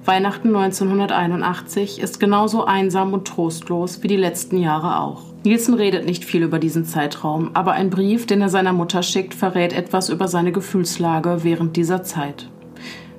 Weihnachten 0.05 0.55
1981 0.55 1.99
ist 1.99 2.19
genauso 2.19 2.65
einsam 2.65 3.13
und 3.13 3.27
trostlos 3.27 4.03
wie 4.03 4.07
die 4.07 4.15
letzten 4.15 4.57
Jahre 4.57 4.99
auch. 4.99 5.23
Nielsen 5.43 5.73
redet 5.73 6.05
nicht 6.05 6.25
viel 6.25 6.43
über 6.43 6.59
diesen 6.59 6.85
Zeitraum, 6.85 7.51
aber 7.55 7.73
ein 7.73 7.89
Brief, 7.89 8.27
den 8.27 8.41
er 8.41 8.49
seiner 8.49 8.73
Mutter 8.73 9.01
schickt, 9.01 9.33
verrät 9.33 9.73
etwas 9.73 10.09
über 10.09 10.27
seine 10.27 10.51
Gefühlslage 10.51 11.43
während 11.43 11.75
dieser 11.75 12.03
Zeit. 12.03 12.49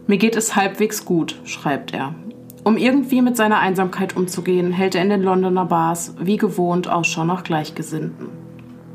Mir 0.06 0.18
geht 0.18 0.36
es 0.36 0.54
halbwegs 0.54 1.04
gut, 1.04 1.40
schreibt 1.44 1.92
er. 1.92 2.14
Um 2.62 2.76
irgendwie 2.76 3.22
mit 3.22 3.36
seiner 3.36 3.58
Einsamkeit 3.58 4.16
umzugehen, 4.16 4.70
hält 4.70 4.94
er 4.94 5.02
in 5.02 5.10
den 5.10 5.22
Londoner 5.22 5.66
Bars 5.66 6.14
wie 6.20 6.36
gewohnt 6.36 6.88
Ausschau 6.88 7.24
nach 7.24 7.42
Gleichgesinnten. 7.42 8.45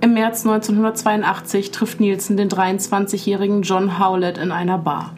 Im 0.04 0.16
März 0.16 0.48
1982 0.48 1.70
trifft 1.70 2.00
Nielsen 2.00 2.36
den 2.36 2.50
23-jährigen 2.50 3.62
John 3.62 4.00
Howlett 4.00 4.40
in 4.40 4.52
einer 4.52 4.80
Bar. 4.80 5.14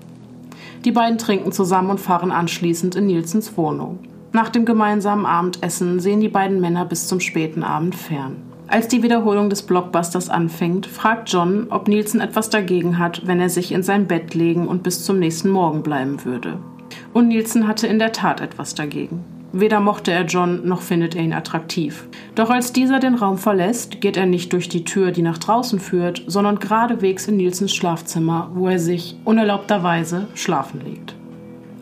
Die 0.84 0.92
beiden 0.92 1.18
trinken 1.18 1.54
zusammen 1.54 1.92
und 1.92 2.02
fahren 2.02 2.32
anschließend 2.34 2.96
in 2.96 3.08
Nielsens 3.08 3.56
Wohnung. 3.56 4.00
Nach 4.34 4.50
dem 4.50 4.66
gemeinsamen 4.66 5.26
Abendessen 5.26 6.02
sehen 6.02 6.20
die 6.20 6.28
beiden 6.28 6.60
Männer 6.60 6.84
bis 6.84 7.08
zum 7.08 7.22
späten 7.22 7.64
Abend 7.64 7.96
fern. 7.96 8.36
Als 8.68 8.90
die 8.90 9.04
Wiederholung 9.04 9.50
des 9.50 9.62
Blockbusters 9.62 10.28
anfängt, 10.28 10.86
fragt 10.86 11.32
John, 11.32 11.68
ob 11.70 11.88
Nielsen 11.88 12.20
etwas 12.20 12.50
dagegen 12.50 13.00
hat, 13.00 13.26
wenn 13.26 13.40
er 13.40 13.50
sich 13.50 13.72
in 13.72 13.84
sein 13.84 14.08
Bett 14.08 14.34
legen 14.34 14.68
und 14.68 14.84
bis 14.84 15.06
zum 15.06 15.18
nächsten 15.18 15.50
Morgen 15.50 15.82
bleiben 15.82 16.26
würde. 16.26 16.58
Und 17.14 17.30
Nielsen 17.30 17.70
hatte 17.70 17.88
in 17.88 18.00
der 18.00 18.12
Tat 18.12 18.42
etwas 18.42 18.76
dagegen. 18.76 19.24
Weder 19.56 19.80
mochte 19.80 20.12
er 20.12 20.26
John 20.26 20.68
noch 20.68 20.82
findet 20.82 21.16
er 21.16 21.22
ihn 21.22 21.32
attraktiv. 21.32 22.08
Doch 22.34 22.49
als 22.49 22.74
dieser 22.74 22.99
den 22.99 23.14
Raum 23.14 23.38
verlässt, 23.38 24.01
geht 24.01 24.18
er 24.18 24.26
nicht 24.26 24.51
durch 24.51 24.68
die 24.68 24.84
Tür, 24.84 25.12
die 25.12 25.22
nach 25.22 25.38
draußen 25.38 25.80
führt, 25.80 26.24
sondern 26.26 26.58
geradewegs 26.58 27.28
in 27.28 27.38
Nielsens 27.38 27.72
Schlafzimmer, 27.72 28.49
wo 28.56 28.68
er 28.68 28.80
sich 28.80 29.16
unerlaubterweise 29.26 30.28
schlafen 30.34 30.82
legt. 30.84 31.16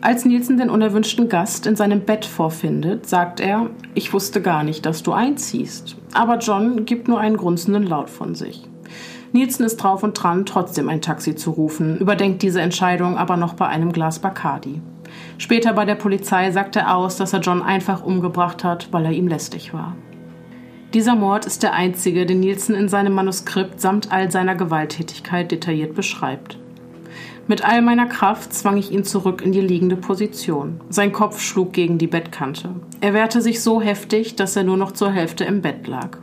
Als 0.02 0.26
Nielsen 0.26 0.58
den 0.58 0.68
unerwünschten 0.68 1.30
Gast 1.30 1.66
in 1.66 1.74
seinem 1.74 2.02
Bett 2.02 2.26
vorfindet, 2.26 3.08
sagt 3.08 3.40
er, 3.40 3.70
ich 3.94 4.12
wusste 4.12 4.42
gar 4.42 4.64
nicht, 4.64 4.84
dass 4.84 5.02
du 5.02 5.12
einziehst. 5.12 5.96
Aber 6.12 6.38
John 6.38 6.84
gibt 6.84 7.08
nur 7.08 7.20
einen 7.20 7.38
grunzenden 7.38 7.84
Laut 7.84 8.10
von 8.10 8.34
sich. 8.34 8.68
Nielsen 9.32 9.64
ist 9.64 9.78
drauf 9.78 10.02
und 10.02 10.12
dran, 10.12 10.44
trotzdem 10.44 10.90
ein 10.90 11.00
Taxi 11.00 11.36
zu 11.36 11.52
rufen, 11.52 11.96
überdenkt 11.96 12.42
diese 12.42 12.60
Entscheidung 12.60 13.16
aber 13.16 13.38
noch 13.38 13.54
bei 13.54 13.66
einem 13.66 13.92
Glas 13.92 14.18
Bacardi. 14.18 14.82
Später 15.38 15.72
bei 15.72 15.84
der 15.84 15.94
Polizei 15.94 16.50
sagt 16.50 16.76
er 16.76 16.94
aus, 16.94 17.16
dass 17.16 17.32
er 17.32 17.40
John 17.40 17.62
einfach 17.62 18.02
umgebracht 18.02 18.64
hat, 18.64 18.92
weil 18.92 19.06
er 19.06 19.12
ihm 19.12 19.28
lästig 19.28 19.74
war. 19.74 19.96
Dieser 20.94 21.16
Mord 21.16 21.46
ist 21.46 21.62
der 21.62 21.72
einzige, 21.72 22.26
den 22.26 22.40
Nielsen 22.40 22.74
in 22.74 22.88
seinem 22.88 23.14
Manuskript 23.14 23.80
samt 23.80 24.12
all 24.12 24.30
seiner 24.30 24.54
Gewalttätigkeit 24.54 25.50
detailliert 25.50 25.94
beschreibt. 25.94 26.58
Mit 27.48 27.64
all 27.64 27.82
meiner 27.82 28.06
Kraft 28.06 28.52
zwang 28.52 28.76
ich 28.76 28.92
ihn 28.92 29.02
zurück 29.02 29.42
in 29.42 29.52
die 29.52 29.60
liegende 29.60 29.96
Position. 29.96 30.80
Sein 30.90 31.12
Kopf 31.12 31.40
schlug 31.40 31.72
gegen 31.72 31.98
die 31.98 32.06
Bettkante. 32.06 32.70
Er 33.00 33.14
wehrte 33.14 33.40
sich 33.40 33.62
so 33.62 33.80
heftig, 33.80 34.36
dass 34.36 34.54
er 34.54 34.64
nur 34.64 34.76
noch 34.76 34.92
zur 34.92 35.10
Hälfte 35.10 35.44
im 35.44 35.60
Bett 35.60 35.86
lag. 35.86 36.18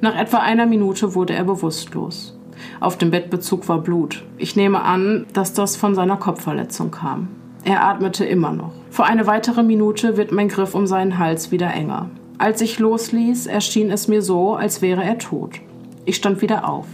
Nach 0.00 0.16
etwa 0.16 0.38
einer 0.38 0.66
Minute 0.66 1.14
wurde 1.14 1.34
er 1.34 1.44
bewusstlos. 1.44 2.36
Auf 2.80 2.98
dem 2.98 3.10
Bettbezug 3.10 3.68
war 3.68 3.78
Blut. 3.78 4.24
Ich 4.36 4.56
nehme 4.56 4.82
an, 4.82 5.26
dass 5.32 5.52
das 5.52 5.76
von 5.76 5.94
seiner 5.94 6.16
Kopfverletzung 6.16 6.90
kam. 6.90 7.28
Er 7.64 7.84
atmete 7.84 8.24
immer 8.24 8.52
noch. 8.52 8.72
Vor 8.90 9.06
eine 9.06 9.26
weitere 9.26 9.62
Minute 9.62 10.16
wird 10.16 10.32
mein 10.32 10.48
Griff 10.48 10.74
um 10.74 10.86
seinen 10.86 11.18
Hals 11.18 11.50
wieder 11.50 11.72
enger. 11.72 12.10
Als 12.38 12.60
ich 12.60 12.78
losließ, 12.78 13.46
erschien 13.46 13.90
es 13.90 14.08
mir 14.08 14.22
so, 14.22 14.54
als 14.54 14.80
wäre 14.80 15.02
er 15.02 15.18
tot. 15.18 15.60
Ich 16.04 16.16
stand 16.16 16.40
wieder 16.40 16.68
auf. 16.68 16.86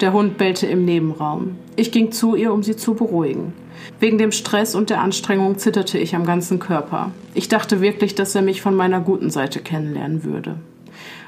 Der 0.00 0.12
Hund 0.12 0.38
bellte 0.38 0.66
im 0.66 0.84
Nebenraum. 0.84 1.56
Ich 1.76 1.92
ging 1.92 2.10
zu 2.10 2.34
ihr, 2.34 2.52
um 2.52 2.62
sie 2.62 2.76
zu 2.76 2.94
beruhigen. 2.94 3.52
Wegen 4.00 4.18
dem 4.18 4.32
Stress 4.32 4.74
und 4.74 4.90
der 4.90 5.00
Anstrengung 5.00 5.58
zitterte 5.58 5.98
ich 5.98 6.14
am 6.16 6.24
ganzen 6.24 6.58
Körper. 6.58 7.10
Ich 7.34 7.48
dachte 7.48 7.80
wirklich, 7.80 8.14
dass 8.14 8.34
er 8.34 8.42
mich 8.42 8.62
von 8.62 8.74
meiner 8.74 9.00
guten 9.00 9.30
Seite 9.30 9.60
kennenlernen 9.60 10.24
würde. 10.24 10.56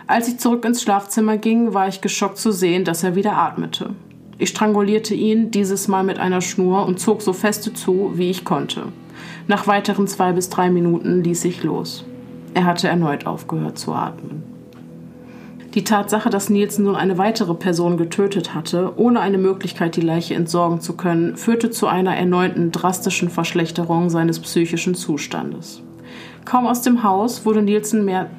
Als 0.07 0.27
ich 0.27 0.39
zurück 0.39 0.65
ins 0.65 0.83
Schlafzimmer 0.83 1.37
ging, 1.37 1.75
war 1.75 1.87
ich 1.87 2.01
geschockt 2.01 2.39
zu 2.39 2.51
sehen, 2.51 2.85
dass 2.85 3.05
er 3.05 3.15
wieder 3.15 3.37
atmete. 3.37 3.91
Ich 4.41 4.49
strangulierte 4.49 5.15
ihn, 5.15 5.51
dieses 5.51 5.87
Mal 5.87 6.03
mit 6.03 6.19
einer 6.19 6.41
Schnur, 6.41 6.87
und 6.87 6.99
zog 6.99 7.21
so 7.21 7.35
feste 7.35 7.75
zu, 7.75 8.13
wie 8.15 8.31
ich 8.31 8.43
konnte. 8.43 8.85
Nach 9.47 9.67
weiteren 9.67 10.07
zwei 10.07 10.33
bis 10.33 10.49
drei 10.49 10.71
Minuten 10.71 11.23
ließ 11.23 11.45
ich 11.45 11.63
los. 11.63 12.07
Er 12.55 12.65
hatte 12.65 12.89
erneut 12.89 13.27
aufgehört 13.27 13.79
zu 13.79 13.93
atmen. 13.93 14.43
Die 15.75 15.85
Tatsache, 15.85 16.31
dass 16.31 16.49
Nielsen 16.49 16.87
nun 16.87 16.97
eine 16.97 17.19
weitere 17.19 17.53
Person 17.53 17.99
getötet 17.99 18.55
hatte, 18.55 18.95
ohne 18.97 19.21
eine 19.21 19.37
Möglichkeit, 19.37 19.95
die 19.95 20.01
Leiche 20.01 20.35
entsorgen 20.35 20.81
zu 20.81 20.97
können, 20.97 21.37
führte 21.37 21.71
zu 21.71 21.87
einer 21.87 22.17
erneuten 22.17 22.73
drastischen 22.73 23.29
Verschlechterung 23.29 24.09
seines 24.09 24.41
psychischen 24.41 24.95
Zustandes. 24.95 25.83
Kaum 26.47 26.67
aus 26.67 26.81
dem 26.81 27.03
Haus 27.03 27.45
wurde 27.45 27.61
Nielsen 27.61 28.07
mehr 28.07 28.31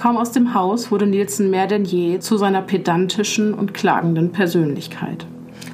Kaum 0.00 0.16
aus 0.16 0.32
dem 0.32 0.54
Haus 0.54 0.90
wurde 0.90 1.06
Nielsen 1.06 1.50
mehr 1.50 1.66
denn 1.66 1.84
je 1.84 2.20
zu 2.20 2.38
seiner 2.38 2.62
pedantischen 2.62 3.52
und 3.52 3.74
klagenden 3.74 4.32
Persönlichkeit. 4.32 5.26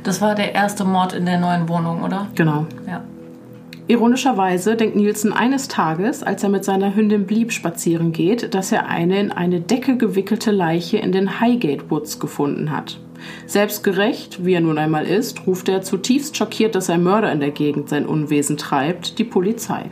Das 0.03 0.21
war 0.21 0.35
der 0.35 0.53
erste 0.53 0.85
Mord 0.85 1.13
in 1.13 1.27
der 1.27 1.39
neuen 1.39 1.69
Wohnung, 1.69 2.03
oder? 2.03 2.27
Genau. 2.35 2.67
Ja. 2.89 3.05
Ironischerweise 3.87 4.75
denkt 4.75 4.97
Nielsen 4.97 5.33
eines 5.33 5.69
Tages, 5.69 6.25
als 6.25 6.43
er 6.43 6.49
mit 6.49 6.65
seiner 6.65 6.97
Hündin 6.97 7.25
Blieb 7.25 7.53
spazieren 7.53 8.11
geht, 8.11 8.53
dass 8.53 8.73
er 8.73 8.89
eine 8.89 9.21
in 9.21 9.31
eine 9.31 9.61
Decke 9.61 9.97
gewickelte 9.97 10.51
Leiche 10.51 10.97
in 10.97 11.13
den 11.13 11.41
Highgate 11.41 11.89
Woods 11.89 12.19
gefunden 12.19 12.73
hat. 12.73 12.99
Selbstgerecht, 13.47 14.45
wie 14.45 14.55
er 14.55 14.61
nun 14.61 14.79
einmal 14.79 15.07
ist, 15.07 15.47
ruft 15.47 15.69
er 15.69 15.83
zutiefst 15.83 16.37
schockiert, 16.37 16.75
dass 16.75 16.91
ein 16.91 17.05
Mörder 17.05 17.31
in 17.31 17.39
der 17.39 17.53
Gegend 17.53 17.89
sein 17.89 18.07
Unwesen 18.07 18.57
treibt, 18.57 19.21
die 19.21 19.25
Polizei. 19.25 19.85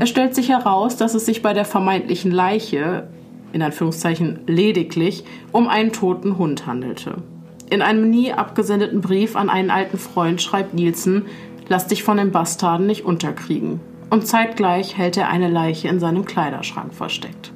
Es 0.00 0.08
stellt 0.08 0.32
sich 0.32 0.50
heraus, 0.50 0.96
dass 0.96 1.14
es 1.14 1.26
sich 1.26 1.42
bei 1.42 1.52
der 1.52 1.64
vermeintlichen 1.64 2.30
Leiche, 2.30 3.08
in 3.52 3.62
Anführungszeichen 3.62 4.40
lediglich, 4.46 5.24
um 5.50 5.66
einen 5.66 5.92
toten 5.92 6.38
Hund 6.38 6.68
handelte. 6.68 7.16
In 7.68 7.82
einem 7.82 8.08
nie 8.08 8.32
abgesendeten 8.32 9.00
Brief 9.00 9.34
an 9.34 9.50
einen 9.50 9.70
alten 9.70 9.98
Freund 9.98 10.40
schreibt 10.40 10.72
Nielsen, 10.72 11.26
lass 11.66 11.88
dich 11.88 12.04
von 12.04 12.16
den 12.16 12.30
Bastarden 12.30 12.86
nicht 12.86 13.04
unterkriegen. 13.04 13.80
Und 14.08 14.28
zeitgleich 14.28 14.96
hält 14.96 15.16
er 15.16 15.30
eine 15.30 15.48
Leiche 15.48 15.88
in 15.88 15.98
seinem 15.98 16.24
Kleiderschrank 16.24 16.94
versteckt. 16.94 17.52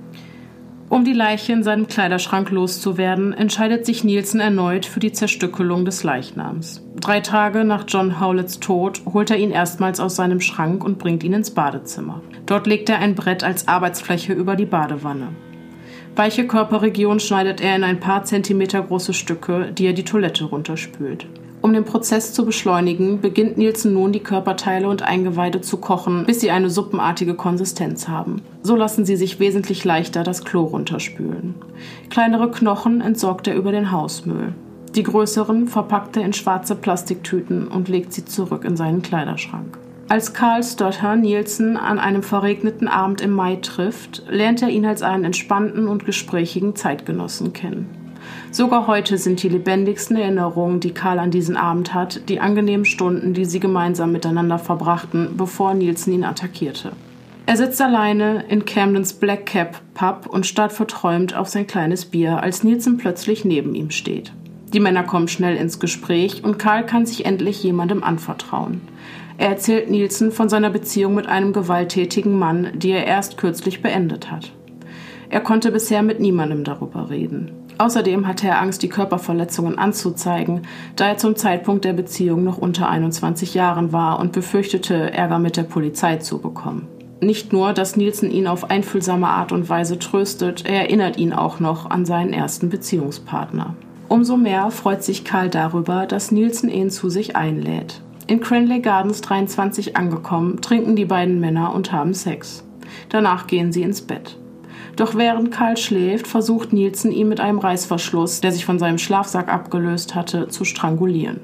Um 0.92 1.06
die 1.06 1.14
Leiche 1.14 1.54
in 1.54 1.62
seinem 1.62 1.86
Kleiderschrank 1.86 2.50
loszuwerden, 2.50 3.32
entscheidet 3.32 3.86
sich 3.86 4.04
Nielsen 4.04 4.40
erneut 4.40 4.84
für 4.84 5.00
die 5.00 5.12
Zerstückelung 5.12 5.86
des 5.86 6.04
Leichnams. 6.04 6.86
Drei 7.00 7.20
Tage 7.20 7.64
nach 7.64 7.86
John 7.88 8.20
Howletts 8.20 8.60
Tod 8.60 9.00
holt 9.10 9.30
er 9.30 9.38
ihn 9.38 9.52
erstmals 9.52 10.00
aus 10.00 10.16
seinem 10.16 10.42
Schrank 10.42 10.84
und 10.84 10.98
bringt 10.98 11.24
ihn 11.24 11.32
ins 11.32 11.52
Badezimmer. 11.52 12.20
Dort 12.44 12.66
legt 12.66 12.90
er 12.90 12.98
ein 12.98 13.14
Brett 13.14 13.42
als 13.42 13.68
Arbeitsfläche 13.68 14.34
über 14.34 14.54
die 14.54 14.66
Badewanne. 14.66 15.28
Weiche 16.14 16.46
Körperregion 16.46 17.20
schneidet 17.20 17.62
er 17.62 17.74
in 17.74 17.84
ein 17.84 17.98
paar 17.98 18.24
Zentimeter 18.24 18.82
große 18.82 19.14
Stücke, 19.14 19.72
die 19.72 19.86
er 19.86 19.94
die 19.94 20.04
Toilette 20.04 20.44
runterspült. 20.44 21.26
Um 21.62 21.72
den 21.72 21.84
Prozess 21.84 22.32
zu 22.32 22.44
beschleunigen, 22.44 23.20
beginnt 23.20 23.56
Nielsen 23.56 23.94
nun 23.94 24.10
die 24.10 24.20
Körperteile 24.20 24.88
und 24.88 25.02
Eingeweide 25.02 25.60
zu 25.60 25.76
kochen, 25.76 26.24
bis 26.26 26.40
sie 26.40 26.50
eine 26.50 26.68
suppenartige 26.68 27.34
Konsistenz 27.34 28.08
haben. 28.08 28.42
So 28.62 28.74
lassen 28.74 29.04
sie 29.04 29.14
sich 29.14 29.38
wesentlich 29.38 29.84
leichter 29.84 30.24
das 30.24 30.44
Klo 30.44 30.64
runterspülen. 30.64 31.54
Kleinere 32.10 32.50
Knochen 32.50 33.00
entsorgt 33.00 33.46
er 33.46 33.54
über 33.54 33.70
den 33.70 33.92
Hausmüll. 33.92 34.54
Die 34.96 35.04
größeren 35.04 35.68
verpackt 35.68 36.16
er 36.16 36.24
in 36.24 36.32
schwarze 36.32 36.74
Plastiktüten 36.74 37.68
und 37.68 37.88
legt 37.88 38.12
sie 38.12 38.24
zurück 38.24 38.64
in 38.64 38.76
seinen 38.76 39.00
Kleiderschrank. 39.00 39.78
Als 40.08 40.34
Karl 40.34 40.64
Stotter 40.64 41.14
Nielsen 41.14 41.76
an 41.76 42.00
einem 42.00 42.24
verregneten 42.24 42.88
Abend 42.88 43.20
im 43.20 43.30
Mai 43.30 43.56
trifft, 43.56 44.24
lernt 44.28 44.62
er 44.62 44.68
ihn 44.68 44.84
als 44.84 45.02
einen 45.02 45.24
entspannten 45.24 45.86
und 45.86 46.04
gesprächigen 46.04 46.74
Zeitgenossen 46.74 47.52
kennen. 47.52 48.01
Sogar 48.50 48.86
heute 48.86 49.18
sind 49.18 49.42
die 49.42 49.48
lebendigsten 49.48 50.16
Erinnerungen, 50.16 50.80
die 50.80 50.92
Karl 50.92 51.18
an 51.18 51.30
diesen 51.30 51.56
Abend 51.56 51.94
hat, 51.94 52.28
die 52.28 52.40
angenehmen 52.40 52.84
Stunden, 52.84 53.34
die 53.34 53.44
sie 53.44 53.60
gemeinsam 53.60 54.12
miteinander 54.12 54.58
verbrachten, 54.58 55.36
bevor 55.36 55.74
Nielsen 55.74 56.12
ihn 56.12 56.24
attackierte. 56.24 56.92
Er 57.46 57.56
sitzt 57.56 57.80
alleine 57.82 58.44
in 58.48 58.64
Camdens 58.64 59.14
Black 59.14 59.46
Cap 59.46 59.80
Pub 59.94 60.26
und 60.26 60.46
starrt 60.46 60.72
verträumt 60.72 61.34
auf 61.34 61.48
sein 61.48 61.66
kleines 61.66 62.04
Bier, 62.04 62.42
als 62.42 62.62
Nielsen 62.62 62.98
plötzlich 62.98 63.44
neben 63.44 63.74
ihm 63.74 63.90
steht. 63.90 64.32
Die 64.72 64.80
Männer 64.80 65.02
kommen 65.02 65.28
schnell 65.28 65.56
ins 65.56 65.80
Gespräch 65.80 66.44
und 66.44 66.58
Karl 66.58 66.86
kann 66.86 67.04
sich 67.04 67.26
endlich 67.26 67.62
jemandem 67.62 68.02
anvertrauen. 68.02 68.80
Er 69.38 69.48
erzählt 69.48 69.90
Nielsen 69.90 70.30
von 70.30 70.48
seiner 70.48 70.70
Beziehung 70.70 71.14
mit 71.14 71.26
einem 71.26 71.52
gewalttätigen 71.52 72.38
Mann, 72.38 72.68
die 72.74 72.90
er 72.90 73.06
erst 73.06 73.38
kürzlich 73.38 73.82
beendet 73.82 74.30
hat. 74.30 74.52
Er 75.28 75.40
konnte 75.40 75.72
bisher 75.72 76.02
mit 76.02 76.20
niemandem 76.20 76.62
darüber 76.62 77.10
reden. 77.10 77.50
Außerdem 77.78 78.26
hatte 78.26 78.46
er 78.46 78.60
Angst, 78.60 78.82
die 78.82 78.88
Körperverletzungen 78.88 79.78
anzuzeigen, 79.78 80.62
da 80.96 81.08
er 81.08 81.16
zum 81.16 81.36
Zeitpunkt 81.36 81.84
der 81.84 81.92
Beziehung 81.92 82.44
noch 82.44 82.58
unter 82.58 82.88
21 82.88 83.54
Jahren 83.54 83.92
war 83.92 84.20
und 84.20 84.32
befürchtete, 84.32 85.12
Ärger 85.12 85.38
mit 85.38 85.56
der 85.56 85.64
Polizei 85.64 86.16
zu 86.16 86.38
bekommen. 86.38 86.86
Nicht 87.20 87.52
nur, 87.52 87.72
dass 87.72 87.96
Nielsen 87.96 88.30
ihn 88.30 88.48
auf 88.48 88.70
einfühlsame 88.70 89.28
Art 89.28 89.52
und 89.52 89.68
Weise 89.68 89.98
tröstet, 89.98 90.66
er 90.66 90.80
erinnert 90.82 91.18
ihn 91.18 91.32
auch 91.32 91.60
noch 91.60 91.88
an 91.88 92.04
seinen 92.04 92.32
ersten 92.32 92.68
Beziehungspartner. 92.68 93.76
Umso 94.08 94.36
mehr 94.36 94.70
freut 94.70 95.04
sich 95.04 95.24
Karl 95.24 95.48
darüber, 95.48 96.06
dass 96.06 96.32
Nielsen 96.32 96.68
ihn 96.68 96.90
zu 96.90 97.08
sich 97.08 97.36
einlädt. 97.36 98.02
In 98.26 98.40
Cranley 98.40 98.80
Gardens 98.80 99.20
23 99.20 99.96
angekommen, 99.96 100.60
trinken 100.60 100.96
die 100.96 101.04
beiden 101.04 101.40
Männer 101.40 101.74
und 101.74 101.92
haben 101.92 102.12
Sex. 102.12 102.64
Danach 103.08 103.46
gehen 103.46 103.72
sie 103.72 103.82
ins 103.82 104.02
Bett. 104.02 104.36
Doch 104.96 105.14
während 105.14 105.50
Karl 105.50 105.76
schläft, 105.76 106.26
versucht 106.26 106.72
Nielsen 106.72 107.12
ihn 107.12 107.28
mit 107.28 107.40
einem 107.40 107.58
Reißverschluss, 107.58 108.40
der 108.40 108.52
sich 108.52 108.64
von 108.64 108.78
seinem 108.78 108.98
Schlafsack 108.98 109.48
abgelöst 109.48 110.14
hatte, 110.14 110.48
zu 110.48 110.64
strangulieren. 110.64 111.40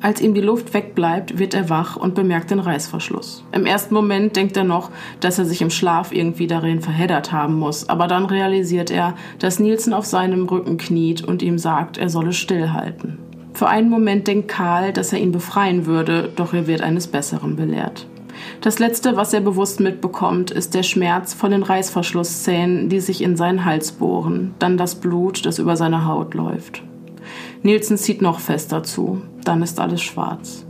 Als 0.00 0.20
ihm 0.20 0.34
die 0.34 0.42
Luft 0.42 0.74
wegbleibt, 0.74 1.38
wird 1.38 1.54
er 1.54 1.70
wach 1.70 1.96
und 1.96 2.14
bemerkt 2.14 2.50
den 2.50 2.58
Reißverschluss. 2.58 3.42
Im 3.52 3.64
ersten 3.64 3.94
Moment 3.94 4.36
denkt 4.36 4.54
er 4.54 4.64
noch, 4.64 4.90
dass 5.20 5.38
er 5.38 5.46
sich 5.46 5.62
im 5.62 5.70
Schlaf 5.70 6.12
irgendwie 6.12 6.46
darin 6.46 6.82
verheddert 6.82 7.32
haben 7.32 7.54
muss, 7.54 7.88
aber 7.88 8.06
dann 8.06 8.26
realisiert 8.26 8.90
er, 8.90 9.14
dass 9.38 9.60
Nielsen 9.60 9.94
auf 9.94 10.04
seinem 10.04 10.46
Rücken 10.46 10.76
kniet 10.76 11.24
und 11.24 11.42
ihm 11.42 11.58
sagt, 11.58 11.96
er 11.96 12.10
solle 12.10 12.34
stillhalten. 12.34 13.18
Für 13.54 13.68
einen 13.68 13.88
Moment 13.88 14.26
denkt 14.26 14.48
Karl, 14.48 14.92
dass 14.92 15.12
er 15.12 15.20
ihn 15.20 15.32
befreien 15.32 15.86
würde, 15.86 16.30
doch 16.36 16.52
er 16.52 16.66
wird 16.66 16.82
eines 16.82 17.06
Besseren 17.06 17.56
belehrt. 17.56 18.06
Das 18.60 18.78
Letzte, 18.78 19.16
was 19.16 19.32
er 19.32 19.40
bewusst 19.40 19.80
mitbekommt, 19.80 20.50
ist 20.50 20.74
der 20.74 20.82
Schmerz 20.82 21.34
von 21.34 21.50
den 21.50 21.62
Reißverschlusszähnen, 21.62 22.88
die 22.88 23.00
sich 23.00 23.22
in 23.22 23.36
seinen 23.36 23.64
Hals 23.64 23.92
bohren, 23.92 24.54
dann 24.58 24.76
das 24.76 24.96
Blut, 24.96 25.46
das 25.46 25.58
über 25.58 25.76
seine 25.76 26.06
Haut 26.06 26.34
läuft. 26.34 26.82
Nielsen 27.62 27.96
zieht 27.96 28.22
noch 28.22 28.40
fester 28.40 28.82
zu, 28.82 29.22
dann 29.44 29.62
ist 29.62 29.80
alles 29.80 30.02
schwarz. 30.02 30.66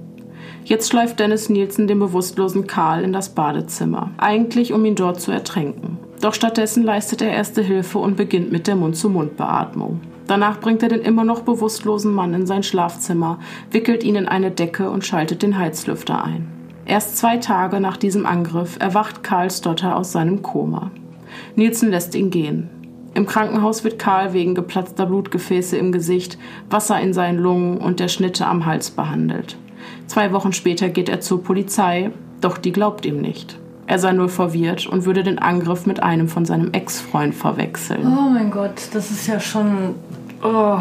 Jetzt 0.65 0.89
schleift 0.89 1.21
Dennis 1.21 1.51
Nielsen 1.51 1.87
den 1.87 1.99
bewusstlosen 1.99 2.67
Karl 2.67 3.05
in 3.05 3.12
das 3.12 3.29
Badezimmer, 3.29 4.12
eigentlich 4.17 4.73
um 4.73 4.85
ihn 4.85 4.95
dort 4.95 5.21
zu 5.21 5.31
ertränken. 5.31 5.99
Doch 6.23 6.33
stattdessen 6.33 6.85
leistet 6.85 7.21
er 7.21 7.33
erste 7.33 7.62
Hilfe 7.62 7.99
und 7.99 8.17
beginnt 8.17 8.51
mit 8.51 8.67
der 8.67 8.77
Mund-zu-Mund-Beatmung. 8.77 10.01
Danach 10.27 10.61
bringt 10.61 10.83
er 10.83 10.89
den 10.89 11.03
immer 11.03 11.25
noch 11.25 11.41
bewusstlosen 11.43 12.15
Mann 12.15 12.33
in 12.33 12.47
sein 12.47 12.62
Schlafzimmer, 12.62 13.41
wickelt 13.71 14.03
ihn 14.03 14.17
in 14.17 14.27
eine 14.27 14.51
Decke 14.51 14.89
und 14.89 15.05
schaltet 15.05 15.43
den 15.43 15.59
Heizlüfter 15.59 16.25
ein. 16.25 16.49
Erst 16.87 17.16
zwei 17.16 17.39
Tage 17.39 17.80
nach 17.80 17.97
diesem 17.97 18.26
Angriff 18.26 18.76
erwacht 18.78 19.22
Karl 19.22 19.51
Stotter 19.51 19.97
aus 19.97 20.12
seinem 20.12 20.43
Koma. 20.43 20.91
Nielsen 21.57 21.91
lässt 21.91 22.14
ihn 22.14 22.30
gehen. 22.30 22.68
Im 23.14 23.26
Krankenhaus 23.26 23.85
wird 23.85 23.99
Karl 23.99 24.32
wegen 24.32 24.55
geplatzter 24.55 25.07
Blutgefäße 25.07 25.76
im 25.76 25.93
Gesicht, 25.93 26.37
Wasser 26.68 27.01
in 27.01 27.12
seinen 27.12 27.39
Lungen 27.39 27.78
und 27.78 28.01
der 28.01 28.09
Schnitte 28.09 28.47
am 28.47 28.66
Hals 28.66 28.91
behandelt. 28.91 29.57
Zwei 30.07 30.32
Wochen 30.32 30.53
später 30.53 30.89
geht 30.89 31.09
er 31.09 31.20
zur 31.20 31.43
Polizei, 31.43 32.11
doch 32.41 32.59
die 32.59 32.72
glaubt 32.72 33.07
ihm 33.07 33.20
nicht. 33.20 33.59
Er 33.87 33.99
sei 33.99 34.12
nur 34.12 34.28
verwirrt 34.28 34.87
und 34.87 35.05
würde 35.05 35.22
den 35.22 35.39
Angriff 35.39 35.87
mit 35.87 36.03
einem 36.03 36.28
von 36.28 36.45
seinem 36.45 36.72
Ex-Freund 36.72 37.35
verwechseln. 37.35 38.01
Oh 38.07 38.30
mein 38.30 38.51
Gott, 38.51 38.89
das 38.93 39.11
ist 39.11 39.26
ja 39.26 39.39
schon. 39.39 39.95
Oh. 40.43 40.78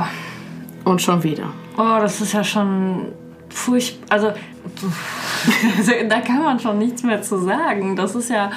Und 0.85 1.01
schon 1.01 1.23
wieder. 1.23 1.53
Oh, 1.77 1.97
das 1.99 2.21
ist 2.21 2.33
ja 2.33 2.43
schon 2.43 3.07
furchtbar. 3.49 4.05
Also, 4.09 4.31
da 6.09 6.19
kann 6.21 6.43
man 6.43 6.59
schon 6.59 6.77
nichts 6.77 7.03
mehr 7.03 7.21
zu 7.21 7.37
sagen. 7.37 7.95
Das 7.95 8.15
ist 8.15 8.29
ja 8.29 8.51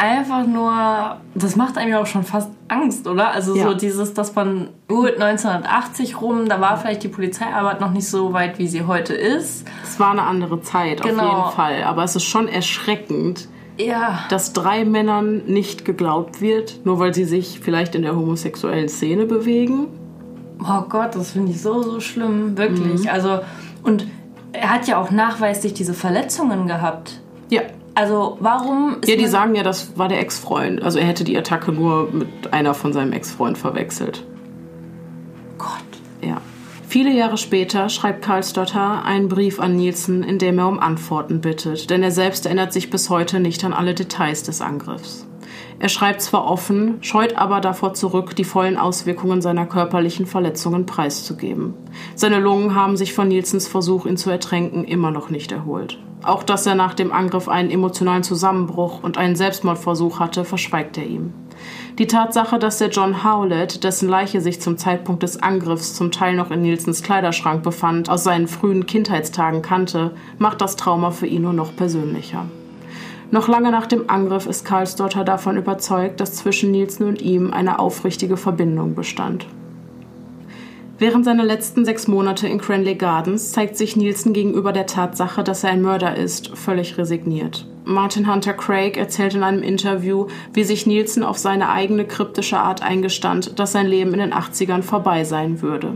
einfach 0.00 0.46
nur. 0.46 1.18
Das 1.34 1.56
macht 1.56 1.76
einem 1.76 1.92
ja 1.92 2.00
auch 2.00 2.06
schon 2.06 2.24
fast 2.24 2.50
Angst, 2.68 3.06
oder? 3.06 3.32
Also, 3.32 3.54
ja. 3.54 3.64
so 3.64 3.74
dieses, 3.74 4.14
dass 4.14 4.34
man. 4.34 4.68
Uh, 4.90 5.06
1980 5.06 6.20
rum, 6.20 6.48
da 6.48 6.60
war 6.60 6.76
vielleicht 6.76 7.02
die 7.02 7.08
Polizeiarbeit 7.08 7.80
noch 7.80 7.92
nicht 7.92 8.08
so 8.08 8.32
weit, 8.32 8.58
wie 8.58 8.66
sie 8.66 8.86
heute 8.86 9.14
ist. 9.14 9.66
Es 9.84 10.00
war 10.00 10.10
eine 10.10 10.22
andere 10.22 10.62
Zeit, 10.62 11.02
genau. 11.02 11.22
auf 11.22 11.30
jeden 11.30 11.56
Fall. 11.56 11.82
Aber 11.84 12.02
es 12.02 12.16
ist 12.16 12.24
schon 12.24 12.48
erschreckend. 12.48 13.48
Ja. 13.78 14.24
Dass 14.28 14.52
drei 14.52 14.84
Männern 14.84 15.42
nicht 15.46 15.86
geglaubt 15.86 16.42
wird, 16.42 16.80
nur 16.84 16.98
weil 16.98 17.14
sie 17.14 17.24
sich 17.24 17.60
vielleicht 17.60 17.94
in 17.94 18.02
der 18.02 18.14
homosexuellen 18.14 18.90
Szene 18.90 19.24
bewegen. 19.24 19.86
Oh 20.62 20.82
Gott, 20.88 21.14
das 21.14 21.30
finde 21.30 21.52
ich 21.52 21.62
so, 21.62 21.82
so 21.82 22.00
schlimm. 22.00 22.58
Wirklich. 22.58 23.04
Mhm. 23.04 23.08
Also, 23.08 23.40
und 23.82 24.06
er 24.52 24.72
hat 24.72 24.88
ja 24.88 25.00
auch 25.00 25.10
nachweislich 25.10 25.74
diese 25.74 25.94
Verletzungen 25.94 26.66
gehabt. 26.66 27.20
Ja. 27.50 27.62
Also 27.94 28.36
warum 28.40 28.98
Ja, 29.04 29.16
die 29.16 29.26
sagen 29.26 29.54
ja, 29.54 29.62
das 29.62 29.98
war 29.98 30.08
der 30.08 30.20
Ex-Freund. 30.20 30.82
Also 30.82 30.98
er 30.98 31.06
hätte 31.06 31.24
die 31.24 31.36
Attacke 31.36 31.72
nur 31.72 32.10
mit 32.12 32.52
einer 32.52 32.72
von 32.72 32.92
seinem 32.92 33.12
Ex-Freund 33.12 33.58
verwechselt. 33.58 34.24
Gott. 35.58 35.70
Ja. 36.22 36.40
Viele 36.86 37.12
Jahre 37.12 37.36
später 37.36 37.88
schreibt 37.88 38.22
Karl 38.22 38.42
Stotter 38.42 39.04
einen 39.04 39.28
Brief 39.28 39.60
an 39.60 39.76
Nielsen, 39.76 40.22
in 40.22 40.38
dem 40.38 40.58
er 40.58 40.68
um 40.68 40.80
Antworten 40.80 41.40
bittet, 41.40 41.90
denn 41.90 42.02
er 42.02 42.10
selbst 42.10 42.46
erinnert 42.46 42.72
sich 42.72 42.90
bis 42.90 43.10
heute 43.10 43.38
nicht 43.38 43.64
an 43.64 43.72
alle 43.72 43.94
Details 43.94 44.42
des 44.42 44.60
Angriffs. 44.60 45.26
Er 45.80 45.88
schreibt 45.88 46.20
zwar 46.20 46.44
offen, 46.44 46.98
scheut 47.00 47.36
aber 47.38 47.62
davor 47.62 47.94
zurück, 47.94 48.36
die 48.36 48.44
vollen 48.44 48.76
Auswirkungen 48.76 49.40
seiner 49.40 49.64
körperlichen 49.64 50.26
Verletzungen 50.26 50.84
preiszugeben. 50.84 51.72
Seine 52.14 52.38
Lungen 52.38 52.74
haben 52.74 52.98
sich 52.98 53.14
von 53.14 53.28
Nielsens 53.28 53.66
Versuch, 53.66 54.04
ihn 54.04 54.18
zu 54.18 54.28
ertränken, 54.28 54.84
immer 54.84 55.10
noch 55.10 55.30
nicht 55.30 55.52
erholt. 55.52 55.98
Auch 56.22 56.42
dass 56.42 56.66
er 56.66 56.74
nach 56.74 56.92
dem 56.92 57.12
Angriff 57.12 57.48
einen 57.48 57.70
emotionalen 57.70 58.22
Zusammenbruch 58.22 59.02
und 59.02 59.16
einen 59.16 59.36
Selbstmordversuch 59.36 60.20
hatte, 60.20 60.44
verschweigt 60.44 60.98
er 60.98 61.06
ihm. 61.06 61.32
Die 61.98 62.06
Tatsache, 62.06 62.58
dass 62.58 62.76
der 62.76 62.90
John 62.90 63.24
Howlett, 63.24 63.82
dessen 63.82 64.06
Leiche 64.06 64.42
sich 64.42 64.60
zum 64.60 64.76
Zeitpunkt 64.76 65.22
des 65.22 65.42
Angriffs 65.42 65.94
zum 65.94 66.12
Teil 66.12 66.36
noch 66.36 66.50
in 66.50 66.60
Nielsens 66.60 67.02
Kleiderschrank 67.02 67.62
befand, 67.62 68.10
aus 68.10 68.22
seinen 68.22 68.48
frühen 68.48 68.84
Kindheitstagen 68.84 69.62
kannte, 69.62 70.10
macht 70.36 70.60
das 70.60 70.76
Trauma 70.76 71.10
für 71.10 71.26
ihn 71.26 71.42
nur 71.42 71.54
noch 71.54 71.74
persönlicher. 71.74 72.44
Noch 73.32 73.46
lange 73.46 73.70
nach 73.70 73.86
dem 73.86 74.10
Angriff 74.10 74.46
ist 74.46 74.64
Karlsdotter 74.64 75.22
davon 75.22 75.56
überzeugt, 75.56 76.18
dass 76.18 76.34
zwischen 76.34 76.72
Nielsen 76.72 77.06
und 77.06 77.22
ihm 77.22 77.52
eine 77.52 77.78
aufrichtige 77.78 78.36
Verbindung 78.36 78.94
bestand. 78.94 79.46
Während 80.98 81.24
seiner 81.24 81.44
letzten 81.44 81.84
sechs 81.84 82.08
Monate 82.08 82.46
in 82.46 82.60
Cranley 82.60 82.94
Gardens 82.94 83.52
zeigt 83.52 83.76
sich 83.76 83.96
Nielsen 83.96 84.34
gegenüber 84.34 84.72
der 84.72 84.86
Tatsache, 84.86 85.42
dass 85.42 85.64
er 85.64 85.70
ein 85.70 85.80
Mörder 85.80 86.16
ist, 86.16 86.58
völlig 86.58 86.98
resigniert. 86.98 87.66
Martin 87.84 88.30
Hunter 88.30 88.52
Craig 88.52 88.98
erzählt 88.98 89.34
in 89.34 89.42
einem 89.42 89.62
Interview, 89.62 90.26
wie 90.52 90.64
sich 90.64 90.84
Nielsen 90.84 91.22
auf 91.22 91.38
seine 91.38 91.70
eigene 91.70 92.04
kryptische 92.04 92.58
Art 92.58 92.82
eingestand, 92.82 93.58
dass 93.58 93.72
sein 93.72 93.86
Leben 93.86 94.12
in 94.12 94.20
den 94.20 94.34
80ern 94.34 94.82
vorbei 94.82 95.24
sein 95.24 95.62
würde. 95.62 95.94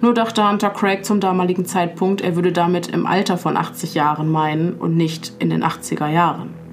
Nur 0.00 0.14
dachte 0.14 0.48
Hunter 0.48 0.70
Craig 0.70 1.04
zum 1.04 1.20
damaligen 1.20 1.66
Zeitpunkt, 1.66 2.22
er 2.22 2.36
würde 2.36 2.52
damit 2.52 2.88
im 2.88 3.06
Alter 3.06 3.36
von 3.36 3.56
80 3.56 3.94
Jahren 3.94 4.30
meinen 4.30 4.72
und 4.72 4.96
nicht 4.96 5.32
in 5.38 5.50
den 5.50 5.62
80er 5.62 6.08
Jahren. 6.08 6.65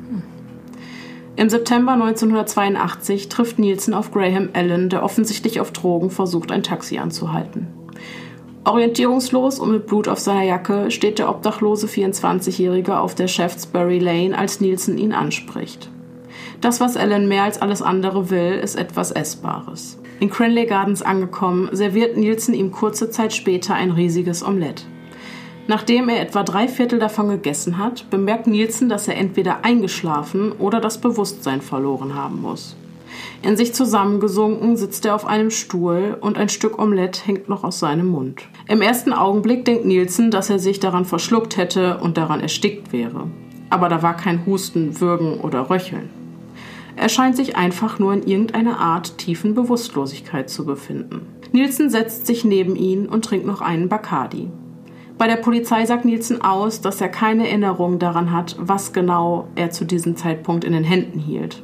Im 1.36 1.50
September 1.50 1.94
1982 1.94 3.28
trifft 3.28 3.58
Nielsen 3.58 3.96
auf 3.96 4.12
Graham 4.12 4.50
Allen, 4.54 4.90
der 4.90 5.04
offensichtlich 5.04 5.60
auf 5.60 5.72
Drogen 5.72 6.12
versucht, 6.12 6.52
ein 6.52 6.62
Taxi 6.62 7.00
anzuhalten. 7.00 7.68
Orientierungslos 8.66 9.60
und 9.60 9.72
mit 9.72 9.88
Blut 9.88 10.08
auf 10.08 10.20
seiner 10.20 10.44
Jacke 10.44 10.92
steht 10.92 11.20
der 11.20 11.30
obdachlose 11.30 11.88
24-Jährige 11.88 12.98
auf 13.00 13.16
der 13.16 13.28
Shaftesbury 13.28 14.00
Lane, 14.00 14.38
als 14.38 14.62
Nielsen 14.62 14.98
ihn 14.98 15.12
anspricht. 15.12 15.90
Das, 16.62 16.80
was 16.80 16.96
Allen 16.96 17.28
mehr 17.28 17.44
als 17.44 17.62
alles 17.62 17.82
andere 17.82 18.30
will, 18.30 18.54
ist 18.54 18.76
etwas 18.76 19.12
Essbares. 19.12 20.00
In 20.20 20.30
Cranley 20.30 20.66
Gardens 20.68 21.02
angekommen, 21.02 21.68
serviert 21.74 22.16
Nielsen 22.16 22.54
ihm 22.54 22.72
kurze 22.72 23.10
Zeit 23.10 23.34
später 23.34 23.74
ein 23.74 23.92
riesiges 23.92 24.46
Omelett. 24.46 24.86
Nachdem 25.68 26.10
er 26.10 26.22
etwa 26.22 26.44
drei 26.44 26.68
Viertel 26.68 27.00
davon 27.00 27.30
gegessen 27.30 27.78
hat, 27.78 28.10
bemerkt 28.10 28.48
Nielsen, 28.48 28.90
dass 28.90 29.08
er 29.08 29.16
entweder 29.16 29.64
eingeschlafen 29.64 30.52
oder 30.52 30.82
das 30.82 30.98
Bewusstsein 30.98 31.62
verloren 31.62 32.16
haben 32.16 32.42
muss. 32.42 32.76
In 33.42 33.56
sich 33.56 33.74
zusammengesunken 33.74 34.76
sitzt 34.76 35.06
er 35.06 35.16
auf 35.16 35.26
einem 35.26 35.52
Stuhl 35.52 36.18
und 36.20 36.38
ein 36.38 36.50
Stück 36.50 36.80
Omelett 36.80 37.26
hängt 37.26 37.48
noch 37.48 37.64
aus 37.64 37.80
seinem 37.80 38.08
Mund. 38.08 38.44
Im 38.68 38.82
ersten 38.82 39.14
Augenblick 39.14 39.66
denkt 39.66 39.86
Nielsen, 39.86 40.32
dass 40.32 40.50
er 40.50 40.60
sich 40.60 40.80
daran 40.80 41.06
verschluckt 41.06 41.56
hätte 41.56 41.98
und 42.00 42.18
daran 42.18 42.42
erstickt 42.42 42.92
wäre. 42.92 43.28
Aber 43.70 43.88
da 43.88 44.02
war 44.02 44.18
kein 44.18 44.46
Husten, 44.46 45.00
Würgen 45.00 45.40
oder 45.40 45.70
Röcheln. 45.70 46.10
Er 46.96 47.10
scheint 47.10 47.36
sich 47.36 47.56
einfach 47.56 48.00
nur 48.00 48.14
in 48.14 48.24
irgendeiner 48.24 48.80
Art 48.80 49.18
tiefen 49.18 49.56
Bewusstlosigkeit 49.56 50.50
zu 50.50 50.66
befinden. 50.66 51.22
Nielsen 51.52 51.90
setzt 51.90 52.28
sich 52.28 52.46
neben 52.46 52.76
ihn 52.76 53.08
und 53.08 53.26
trinkt 53.26 53.46
noch 53.46 53.62
einen 53.62 53.90
Bacardi. 53.90 54.50
Bei 55.18 55.28
der 55.28 55.36
Polizei 55.36 55.86
sagt 55.86 56.06
Nielsen 56.06 56.42
aus, 56.42 56.82
dass 56.82 57.00
er 57.00 57.10
keine 57.10 57.48
Erinnerung 57.48 58.00
daran 58.00 58.32
hat, 58.32 58.56
was 58.60 58.94
genau 58.94 59.48
er 59.56 59.70
zu 59.70 59.86
diesem 59.86 60.16
Zeitpunkt 60.16 60.64
in 60.64 60.74
den 60.74 60.84
Händen 60.84 61.20
hielt. 61.20 61.62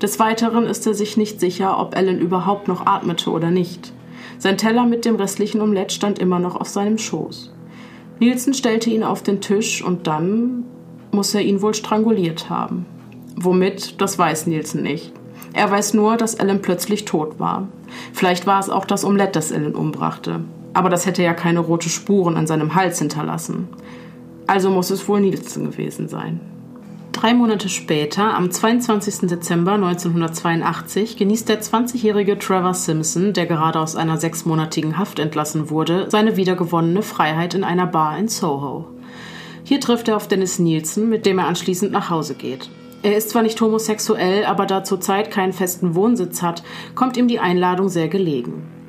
Des 0.00 0.18
Weiteren 0.18 0.64
ist 0.66 0.86
er 0.86 0.94
sich 0.94 1.16
nicht 1.16 1.40
sicher, 1.40 1.78
ob 1.80 1.96
Ellen 1.96 2.20
überhaupt 2.20 2.68
noch 2.68 2.86
atmete 2.86 3.30
oder 3.30 3.50
nicht. 3.50 3.92
Sein 4.38 4.58
Teller 4.58 4.84
mit 4.84 5.04
dem 5.04 5.16
restlichen 5.16 5.60
Omelett 5.60 5.92
stand 5.92 6.18
immer 6.18 6.38
noch 6.38 6.56
auf 6.56 6.68
seinem 6.68 6.98
Schoß. 6.98 7.52
Nielsen 8.18 8.54
stellte 8.54 8.90
ihn 8.90 9.04
auf 9.04 9.22
den 9.22 9.40
Tisch 9.40 9.82
und 9.82 10.06
dann 10.06 10.64
muss 11.12 11.34
er 11.34 11.42
ihn 11.42 11.62
wohl 11.62 11.74
stranguliert 11.74 12.50
haben. 12.50 12.86
Womit, 13.36 14.00
das 14.00 14.18
weiß 14.18 14.46
Nielsen 14.46 14.82
nicht. 14.82 15.12
Er 15.54 15.70
weiß 15.70 15.94
nur, 15.94 16.16
dass 16.16 16.34
Ellen 16.34 16.62
plötzlich 16.62 17.04
tot 17.04 17.38
war. 17.38 17.68
Vielleicht 18.12 18.46
war 18.46 18.60
es 18.60 18.70
auch 18.70 18.84
das 18.84 19.04
Omelett, 19.04 19.36
das 19.36 19.50
Ellen 19.50 19.74
umbrachte. 19.74 20.40
Aber 20.74 20.88
das 20.88 21.06
hätte 21.06 21.22
ja 21.22 21.34
keine 21.34 21.60
rote 21.60 21.88
Spuren 21.88 22.36
an 22.36 22.46
seinem 22.46 22.74
Hals 22.74 22.98
hinterlassen. 22.98 23.68
Also 24.46 24.70
muss 24.70 24.90
es 24.90 25.06
wohl 25.08 25.20
Nielsen 25.20 25.70
gewesen 25.70 26.08
sein. 26.08 26.40
Drei 27.12 27.34
Monate 27.34 27.68
später, 27.68 28.34
am 28.34 28.50
22. 28.50 29.28
Dezember 29.28 29.72
1982, 29.72 31.18
genießt 31.18 31.48
der 31.48 31.60
20-jährige 31.60 32.38
Trevor 32.38 32.72
Simpson, 32.72 33.34
der 33.34 33.44
gerade 33.44 33.78
aus 33.80 33.96
einer 33.96 34.16
sechsmonatigen 34.16 34.96
Haft 34.96 35.18
entlassen 35.18 35.68
wurde, 35.68 36.06
seine 36.10 36.36
wiedergewonnene 36.36 37.02
Freiheit 37.02 37.52
in 37.52 37.64
einer 37.64 37.86
Bar 37.86 38.16
in 38.18 38.28
Soho. 38.28 38.86
Hier 39.62 39.78
trifft 39.78 40.08
er 40.08 40.16
auf 40.16 40.26
Dennis 40.26 40.58
Nielsen, 40.58 41.10
mit 41.10 41.26
dem 41.26 41.38
er 41.38 41.46
anschließend 41.46 41.92
nach 41.92 42.08
Hause 42.08 42.34
geht. 42.34 42.70
Er 43.02 43.16
ist 43.16 43.30
zwar 43.30 43.42
nicht 43.42 43.60
homosexuell, 43.60 44.44
aber 44.44 44.64
da 44.64 44.82
zurzeit 44.82 45.30
keinen 45.30 45.52
festen 45.52 45.94
Wohnsitz 45.94 46.40
hat, 46.40 46.62
kommt 46.94 47.16
ihm 47.16 47.28
die 47.28 47.40
Einladung 47.40 47.88
sehr 47.88 48.08
gelegen. 48.08 48.81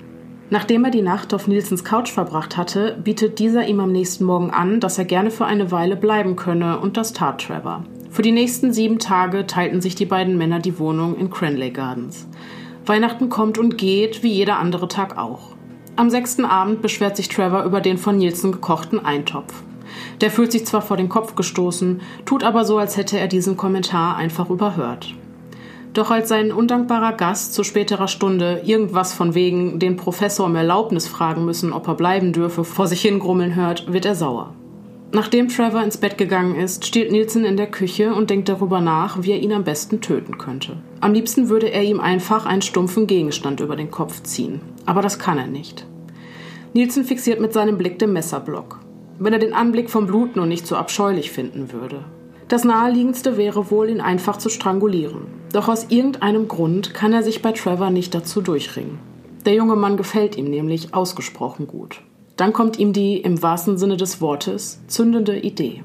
Nachdem 0.49 0.85
er 0.85 0.91
die 0.91 1.01
Nacht 1.01 1.33
auf 1.33 1.47
Nielsens 1.47 1.83
Couch 1.83 2.11
verbracht 2.11 2.57
hatte, 2.57 2.97
bietet 3.03 3.39
dieser 3.39 3.65
ihm 3.65 3.79
am 3.79 3.91
nächsten 3.91 4.25
Morgen 4.25 4.51
an, 4.51 4.79
dass 4.79 4.97
er 4.97 5.05
gerne 5.05 5.31
für 5.31 5.45
eine 5.45 5.71
Weile 5.71 5.95
bleiben 5.95 6.35
könne, 6.35 6.79
und 6.79 6.97
das 6.97 7.13
tat 7.13 7.41
Trevor. 7.41 7.83
Für 8.11 8.21
die 8.21 8.31
nächsten 8.31 8.73
sieben 8.73 8.99
Tage 8.99 9.47
teilten 9.47 9.81
sich 9.81 9.95
die 9.95 10.05
beiden 10.05 10.37
Männer 10.37 10.59
die 10.59 10.77
Wohnung 10.77 11.17
in 11.17 11.31
Cranley 11.31 11.71
Gardens. 11.71 12.27
Weihnachten 12.85 13.29
kommt 13.29 13.57
und 13.57 13.77
geht, 13.77 14.21
wie 14.21 14.31
jeder 14.31 14.59
andere 14.59 14.87
Tag 14.87 15.17
auch. 15.17 15.55
Am 15.95 16.09
sechsten 16.09 16.45
Abend 16.45 16.81
beschwert 16.81 17.15
sich 17.15 17.29
Trevor 17.29 17.63
über 17.63 17.81
den 17.81 17.97
von 17.97 18.17
Nielsen 18.17 18.51
gekochten 18.51 19.03
Eintopf. 19.03 19.63
Der 20.21 20.31
fühlt 20.31 20.51
sich 20.51 20.65
zwar 20.65 20.81
vor 20.81 20.97
den 20.97 21.09
Kopf 21.09 21.35
gestoßen, 21.35 22.01
tut 22.25 22.43
aber 22.43 22.65
so, 22.65 22.77
als 22.77 22.97
hätte 22.97 23.17
er 23.17 23.27
diesen 23.27 23.57
Kommentar 23.57 24.15
einfach 24.17 24.49
überhört. 24.49 25.13
Doch 25.93 26.09
als 26.09 26.29
sein 26.29 26.51
undankbarer 26.51 27.13
Gast 27.13 27.53
zu 27.53 27.63
späterer 27.63 28.07
Stunde 28.07 28.61
irgendwas 28.65 29.13
von 29.13 29.35
wegen 29.35 29.79
den 29.79 29.95
Professor 29.95 30.47
um 30.47 30.55
Erlaubnis 30.55 31.07
fragen 31.07 31.45
müssen, 31.45 31.71
ob 31.71 31.87
er 31.87 31.93
bleiben 31.93 32.33
dürfe, 32.33 32.63
vor 32.63 32.87
sich 32.87 33.01
hingrummeln 33.01 33.55
hört, 33.55 33.91
wird 33.93 34.05
er 34.05 34.15
sauer. 34.15 34.53
Nachdem 35.11 35.47
Trevor 35.47 35.83
ins 35.83 35.97
Bett 35.97 36.17
gegangen 36.17 36.55
ist, 36.55 36.85
steht 36.85 37.11
Nielsen 37.11 37.45
in 37.45 37.55
der 37.55 37.67
Küche 37.67 38.15
und 38.15 38.31
denkt 38.31 38.49
darüber 38.49 38.81
nach, 38.81 39.21
wie 39.21 39.31
er 39.31 39.39
ihn 39.39 39.53
am 39.53 39.63
besten 39.63 40.01
töten 40.01 40.39
könnte. 40.39 40.77
Am 41.01 41.13
liebsten 41.13 41.49
würde 41.49 41.71
er 41.71 41.83
ihm 41.83 41.99
einfach 41.99 42.47
einen 42.47 42.63
stumpfen 42.63 43.05
Gegenstand 43.05 43.59
über 43.59 43.75
den 43.75 43.91
Kopf 43.91 44.23
ziehen. 44.23 44.61
Aber 44.87 45.03
das 45.03 45.19
kann 45.19 45.37
er 45.37 45.45
nicht. 45.45 45.85
Nielsen 46.73 47.03
fixiert 47.03 47.39
mit 47.39 47.53
seinem 47.53 47.77
Blick 47.77 47.99
den 47.99 48.13
Messerblock 48.13 48.79
wenn 49.19 49.33
er 49.33 49.39
den 49.39 49.53
Anblick 49.53 49.89
vom 49.89 50.07
Blut 50.07 50.35
nur 50.35 50.45
nicht 50.45 50.67
so 50.67 50.75
abscheulich 50.75 51.31
finden 51.31 51.71
würde. 51.71 52.03
Das 52.47 52.63
naheliegendste 52.63 53.37
wäre 53.37 53.71
wohl, 53.71 53.89
ihn 53.89 54.01
einfach 54.01 54.37
zu 54.37 54.49
strangulieren. 54.49 55.27
Doch 55.53 55.67
aus 55.67 55.87
irgendeinem 55.89 56.47
Grund 56.47 56.93
kann 56.93 57.13
er 57.13 57.23
sich 57.23 57.41
bei 57.41 57.51
Trevor 57.51 57.89
nicht 57.89 58.13
dazu 58.13 58.41
durchringen. 58.41 58.99
Der 59.45 59.53
junge 59.53 59.75
Mann 59.75 59.97
gefällt 59.97 60.37
ihm 60.37 60.45
nämlich 60.45 60.93
ausgesprochen 60.93 61.67
gut. 61.67 62.01
Dann 62.37 62.53
kommt 62.53 62.79
ihm 62.79 62.93
die, 62.93 63.17
im 63.17 63.41
wahrsten 63.41 63.77
Sinne 63.77 63.97
des 63.97 64.21
Wortes, 64.21 64.81
zündende 64.87 65.39
Idee. 65.39 65.83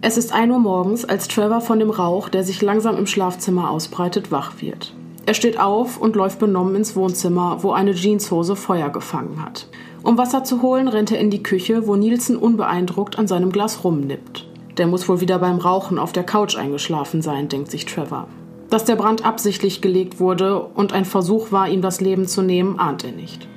Es 0.00 0.16
ist 0.16 0.32
1 0.32 0.52
Uhr 0.52 0.60
morgens, 0.60 1.04
als 1.04 1.26
Trevor 1.26 1.60
von 1.60 1.80
dem 1.80 1.90
Rauch, 1.90 2.28
der 2.28 2.44
sich 2.44 2.62
langsam 2.62 2.96
im 2.96 3.06
Schlafzimmer 3.06 3.70
ausbreitet, 3.70 4.30
wach 4.30 4.60
wird. 4.60 4.94
Er 5.26 5.34
steht 5.34 5.58
auf 5.58 6.00
und 6.00 6.16
läuft 6.16 6.38
benommen 6.38 6.76
ins 6.76 6.96
Wohnzimmer, 6.96 7.58
wo 7.62 7.72
eine 7.72 7.92
Jeanshose 7.92 8.56
Feuer 8.56 8.90
gefangen 8.90 9.44
hat. 9.44 9.66
Um 10.02 10.16
Wasser 10.16 10.44
zu 10.44 10.62
holen, 10.62 10.88
rennt 10.88 11.10
er 11.10 11.18
in 11.18 11.30
die 11.30 11.42
Küche, 11.42 11.86
wo 11.86 11.96
Nielsen 11.96 12.36
unbeeindruckt 12.36 13.18
an 13.18 13.26
seinem 13.26 13.50
Glas 13.50 13.84
rumnippt. 13.84 14.47
Der 14.78 14.86
muss 14.86 15.08
wohl 15.08 15.20
wieder 15.20 15.40
beim 15.40 15.58
Rauchen 15.58 15.98
auf 15.98 16.12
der 16.12 16.22
Couch 16.22 16.56
eingeschlafen 16.56 17.20
sein, 17.20 17.48
denkt 17.48 17.70
sich 17.70 17.84
Trevor. 17.84 18.28
Dass 18.70 18.84
der 18.84 18.96
Brand 18.96 19.24
absichtlich 19.24 19.80
gelegt 19.80 20.20
wurde 20.20 20.60
und 20.60 20.92
ein 20.92 21.04
Versuch 21.04 21.50
war, 21.50 21.68
ihm 21.68 21.82
das 21.82 22.00
Leben 22.00 22.28
zu 22.28 22.42
nehmen, 22.42 22.78
ahnt 22.78 23.02
er 23.02 23.12
nicht. 23.12 23.48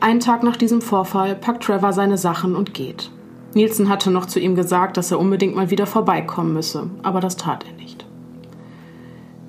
Einen 0.00 0.20
Tag 0.20 0.42
nach 0.42 0.56
diesem 0.56 0.82
Vorfall 0.82 1.34
packt 1.34 1.64
Trevor 1.64 1.92
seine 1.92 2.18
Sachen 2.18 2.54
und 2.54 2.74
geht. 2.74 3.10
Nielsen 3.54 3.88
hatte 3.88 4.10
noch 4.10 4.26
zu 4.26 4.38
ihm 4.38 4.54
gesagt, 4.54 4.96
dass 4.98 5.10
er 5.10 5.18
unbedingt 5.18 5.56
mal 5.56 5.70
wieder 5.70 5.86
vorbeikommen 5.86 6.52
müsse, 6.52 6.90
aber 7.02 7.20
das 7.20 7.36
tat 7.36 7.64
er 7.66 7.72
nicht. 7.72 8.04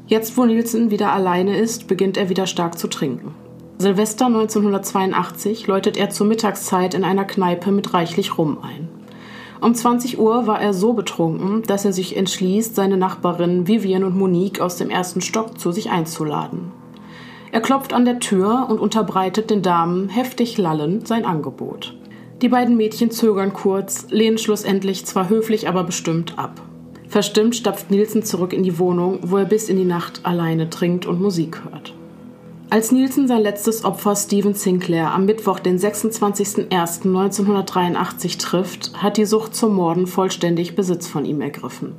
Jetzt, 0.08 0.38
wo 0.38 0.46
Nielsen 0.46 0.90
wieder 0.92 1.12
alleine 1.12 1.58
ist, 1.58 1.88
beginnt 1.88 2.18
er 2.18 2.30
wieder 2.30 2.48
stark 2.48 2.80
zu 2.80 2.88
trinken. 2.88 3.36
Silvester 3.78 4.26
1982 4.28 5.68
läutet 5.68 5.98
er 5.98 6.10
zur 6.10 6.26
Mittagszeit 6.26 6.94
in 6.94 7.04
einer 7.04 7.26
Kneipe 7.26 7.72
mit 7.72 7.94
reichlich 7.94 8.38
Rum 8.38 8.60
ein. 8.62 8.99
Um 9.62 9.76
20 9.76 10.20
Uhr 10.20 10.48
war 10.48 10.62
er 10.62 10.74
so 10.74 10.94
betrunken, 10.94 11.64
dass 11.64 11.84
er 11.84 11.92
sich 11.92 12.16
entschließt, 12.16 12.76
seine 12.76 12.96
Nachbarinnen 12.96 13.68
Vivian 13.68 14.06
und 14.06 14.16
Monique 14.16 14.62
aus 14.62 14.78
dem 14.78 14.90
ersten 14.90 15.20
Stock 15.20 15.60
zu 15.60 15.72
sich 15.74 15.90
einzuladen. 15.90 16.72
Er 17.52 17.60
klopft 17.60 17.94
an 17.94 18.06
der 18.06 18.20
Tür 18.20 18.68
und 18.70 18.80
unterbreitet 18.80 19.50
den 19.50 19.62
Damen 19.62 20.08
heftig 20.08 20.58
lallend 20.58 21.08
sein 21.08 21.26
Angebot. 21.26 21.98
Die 22.42 22.48
beiden 22.48 22.78
Mädchen 22.78 23.12
zögern 23.12 23.52
kurz, 23.52 24.08
lehnen 24.10 24.38
schlussendlich 24.38 25.06
zwar 25.06 25.28
höflich, 25.28 25.68
aber 25.68 25.84
bestimmt 25.84 26.40
ab. 26.40 26.62
Verstimmt 27.10 27.56
stapft 27.56 27.92
Nielsen 27.92 28.24
zurück 28.24 28.54
in 28.54 28.64
die 28.64 28.80
Wohnung, 28.80 29.20
wo 29.24 29.38
er 29.38 29.46
bis 29.46 29.68
in 29.68 29.76
die 29.76 29.84
Nacht 29.84 30.22
alleine 30.24 30.70
trinkt 30.70 31.06
und 31.06 31.20
Musik 31.20 31.64
hört. 31.66 31.94
Als 32.72 32.92
Nielsen 32.92 33.28
sein 33.28 33.42
letztes 33.42 33.84
Opfer 33.84 34.16
Stephen 34.16 34.54
Sinclair 34.54 35.12
am 35.12 35.26
Mittwoch, 35.26 35.58
den 35.58 35.80
26.01.1983 35.80 38.38
trifft, 38.38 38.94
hat 39.02 39.18
die 39.18 39.26
Sucht 39.26 39.56
zum 39.56 39.74
Morden 39.74 40.06
vollständig 40.06 40.76
Besitz 40.76 41.08
von 41.08 41.26
ihm 41.26 41.42
ergriffen. 41.42 41.96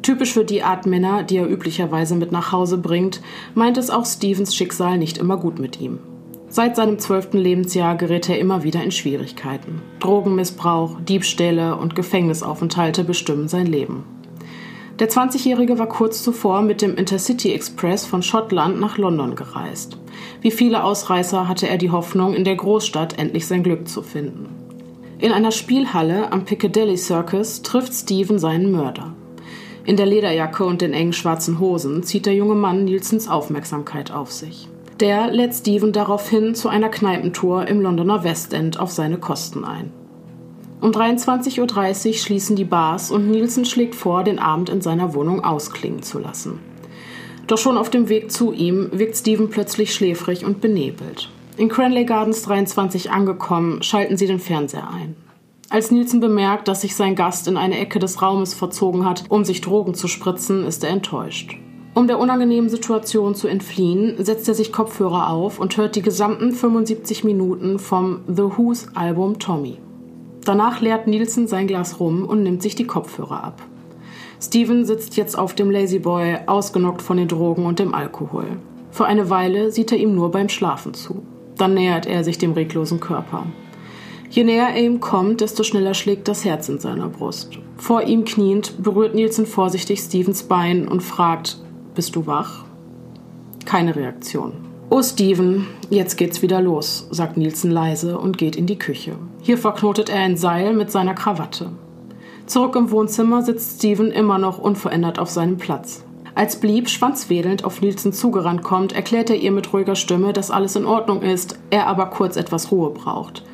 Typisch 0.00 0.32
für 0.32 0.46
die 0.46 0.62
Art 0.62 0.86
Männer, 0.86 1.24
die 1.24 1.36
er 1.36 1.50
üblicherweise 1.50 2.14
mit 2.14 2.32
nach 2.32 2.52
Hause 2.52 2.78
bringt, 2.78 3.20
meint 3.54 3.76
es 3.76 3.90
auch 3.90 4.06
Stevens 4.06 4.54
Schicksal 4.54 4.96
nicht 4.96 5.18
immer 5.18 5.36
gut 5.36 5.58
mit 5.58 5.78
ihm. 5.78 5.98
Seit 6.48 6.76
seinem 6.76 6.98
zwölften 6.98 7.36
Lebensjahr 7.36 7.96
gerät 7.96 8.30
er 8.30 8.38
immer 8.38 8.62
wieder 8.62 8.82
in 8.82 8.92
Schwierigkeiten. 8.92 9.82
Drogenmissbrauch, 10.00 11.02
Diebstähle 11.02 11.76
und 11.76 11.94
Gefängnisaufenthalte 11.94 13.04
bestimmen 13.04 13.48
sein 13.48 13.66
Leben. 13.66 14.15
Der 14.98 15.10
20-Jährige 15.10 15.78
war 15.78 15.88
kurz 15.88 16.22
zuvor 16.22 16.62
mit 16.62 16.80
dem 16.80 16.96
Intercity 16.96 17.52
Express 17.52 18.06
von 18.06 18.22
Schottland 18.22 18.80
nach 18.80 18.96
London 18.96 19.34
gereist. 19.34 19.98
Wie 20.40 20.50
viele 20.50 20.84
Ausreißer 20.84 21.48
hatte 21.48 21.68
er 21.68 21.76
die 21.76 21.90
Hoffnung, 21.90 22.32
in 22.32 22.44
der 22.44 22.56
Großstadt 22.56 23.18
endlich 23.18 23.46
sein 23.46 23.62
Glück 23.62 23.88
zu 23.88 24.02
finden. 24.02 24.48
In 25.18 25.32
einer 25.32 25.52
Spielhalle 25.52 26.32
am 26.32 26.46
Piccadilly 26.46 26.96
Circus 26.96 27.60
trifft 27.60 27.92
Stephen 27.92 28.38
seinen 28.38 28.72
Mörder. 28.72 29.12
In 29.84 29.98
der 29.98 30.06
Lederjacke 30.06 30.64
und 30.64 30.80
den 30.80 30.94
engen 30.94 31.12
schwarzen 31.12 31.60
Hosen 31.60 32.02
zieht 32.02 32.24
der 32.24 32.34
junge 32.34 32.54
Mann 32.54 32.84
Nielsens 32.84 33.28
Aufmerksamkeit 33.28 34.10
auf 34.10 34.32
sich. 34.32 34.68
Der 34.98 35.30
lädt 35.30 35.54
Stephen 35.54 35.92
daraufhin 35.92 36.54
zu 36.54 36.70
einer 36.70 36.88
Kneipentour 36.88 37.68
im 37.68 37.82
Londoner 37.82 38.24
Westend 38.24 38.80
auf 38.80 38.90
seine 38.90 39.18
Kosten 39.18 39.64
ein. 39.66 39.92
Um 40.80 40.90
23.30 40.90 42.08
Uhr 42.08 42.14
schließen 42.14 42.56
die 42.56 42.64
Bars 42.64 43.10
und 43.10 43.30
Nielsen 43.30 43.64
schlägt 43.64 43.94
vor, 43.94 44.24
den 44.24 44.38
Abend 44.38 44.68
in 44.68 44.82
seiner 44.82 45.14
Wohnung 45.14 45.42
ausklingen 45.42 46.02
zu 46.02 46.18
lassen. 46.18 46.60
Doch 47.46 47.58
schon 47.58 47.78
auf 47.78 47.90
dem 47.90 48.08
Weg 48.08 48.30
zu 48.30 48.52
ihm 48.52 48.90
wirkt 48.92 49.16
Steven 49.16 49.48
plötzlich 49.48 49.94
schläfrig 49.94 50.44
und 50.44 50.60
benebelt. 50.60 51.30
In 51.56 51.68
Cranley 51.68 52.04
Gardens 52.04 52.42
23 52.42 53.10
angekommen, 53.10 53.82
schalten 53.82 54.16
sie 54.16 54.26
den 54.26 54.40
Fernseher 54.40 54.90
ein. 54.90 55.16
Als 55.70 55.90
Nielsen 55.90 56.20
bemerkt, 56.20 56.68
dass 56.68 56.82
sich 56.82 56.94
sein 56.94 57.14
Gast 57.14 57.48
in 57.48 57.56
eine 57.56 57.78
Ecke 57.78 57.98
des 57.98 58.20
Raumes 58.20 58.52
verzogen 58.54 59.04
hat, 59.04 59.24
um 59.30 59.44
sich 59.44 59.62
Drogen 59.62 59.94
zu 59.94 60.06
spritzen, 60.06 60.64
ist 60.64 60.84
er 60.84 60.90
enttäuscht. 60.90 61.56
Um 61.94 62.06
der 62.06 62.18
unangenehmen 62.18 62.68
Situation 62.68 63.34
zu 63.34 63.48
entfliehen, 63.48 64.22
setzt 64.22 64.46
er 64.48 64.54
sich 64.54 64.70
Kopfhörer 64.70 65.30
auf 65.30 65.58
und 65.58 65.76
hört 65.78 65.96
die 65.96 66.02
gesamten 66.02 66.52
75 66.52 67.24
Minuten 67.24 67.78
vom 67.78 68.20
The 68.28 68.42
Who's 68.42 68.88
Album 68.94 69.38
Tommy. 69.38 69.78
Danach 70.46 70.80
leert 70.80 71.08
Nielsen 71.08 71.48
sein 71.48 71.66
Glas 71.66 71.98
rum 71.98 72.24
und 72.24 72.44
nimmt 72.44 72.62
sich 72.62 72.76
die 72.76 72.86
Kopfhörer 72.86 73.42
ab. 73.42 73.62
Steven 74.40 74.84
sitzt 74.84 75.16
jetzt 75.16 75.36
auf 75.36 75.56
dem 75.56 75.72
Lazyboy, 75.72 76.38
ausgenockt 76.46 77.02
von 77.02 77.16
den 77.16 77.26
Drogen 77.26 77.66
und 77.66 77.80
dem 77.80 77.92
Alkohol. 77.92 78.46
Für 78.92 79.06
eine 79.06 79.28
Weile 79.28 79.72
sieht 79.72 79.90
er 79.90 79.98
ihm 79.98 80.14
nur 80.14 80.30
beim 80.30 80.48
Schlafen 80.48 80.94
zu. 80.94 81.24
Dann 81.56 81.74
nähert 81.74 82.06
er 82.06 82.22
sich 82.22 82.38
dem 82.38 82.52
reglosen 82.52 83.00
Körper. 83.00 83.44
Je 84.30 84.44
näher 84.44 84.68
er 84.68 84.84
ihm 84.84 85.00
kommt, 85.00 85.40
desto 85.40 85.64
schneller 85.64 85.94
schlägt 85.94 86.28
das 86.28 86.44
Herz 86.44 86.68
in 86.68 86.78
seiner 86.78 87.08
Brust. 87.08 87.58
Vor 87.76 88.02
ihm 88.02 88.24
kniend 88.24 88.80
berührt 88.80 89.16
Nielsen 89.16 89.46
vorsichtig 89.46 89.98
Stevens 89.98 90.44
Bein 90.44 90.86
und 90.86 91.02
fragt: 91.02 91.58
Bist 91.96 92.14
du 92.14 92.26
wach? 92.28 92.64
Keine 93.64 93.96
Reaktion. 93.96 94.52
Oh, 94.90 95.02
Steven, 95.02 95.66
jetzt 95.90 96.16
geht's 96.16 96.42
wieder 96.42 96.62
los, 96.62 97.08
sagt 97.10 97.36
Nielsen 97.36 97.72
leise 97.72 98.18
und 98.18 98.38
geht 98.38 98.54
in 98.54 98.66
die 98.66 98.78
Küche. 98.78 99.16
Hier 99.46 99.58
verknotet 99.58 100.08
er 100.08 100.22
ein 100.22 100.36
Seil 100.36 100.74
mit 100.74 100.90
seiner 100.90 101.14
Krawatte. 101.14 101.70
Zurück 102.46 102.74
im 102.74 102.90
Wohnzimmer 102.90 103.42
sitzt 103.42 103.76
Steven 103.76 104.10
immer 104.10 104.38
noch 104.38 104.58
unverändert 104.58 105.20
auf 105.20 105.30
seinem 105.30 105.56
Platz. 105.56 106.04
Als 106.34 106.58
Blieb 106.58 106.88
schwanzwedelnd 106.88 107.62
auf 107.62 107.80
Nielsen 107.80 108.12
zugerannt 108.12 108.64
kommt, 108.64 108.92
erklärt 108.92 109.30
er 109.30 109.36
ihr 109.36 109.52
mit 109.52 109.72
ruhiger 109.72 109.94
Stimme, 109.94 110.32
dass 110.32 110.50
alles 110.50 110.74
in 110.74 110.84
Ordnung 110.84 111.22
ist, 111.22 111.60
er 111.70 111.86
aber 111.86 112.06
kurz 112.06 112.34
etwas 112.34 112.72
Ruhe 112.72 112.90
braucht. 112.90 113.44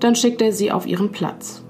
Dann 0.00 0.16
schickt 0.16 0.40
er 0.40 0.50
sie 0.50 0.72
auf 0.72 0.86
ihren 0.86 1.12
Platz. 1.12 1.62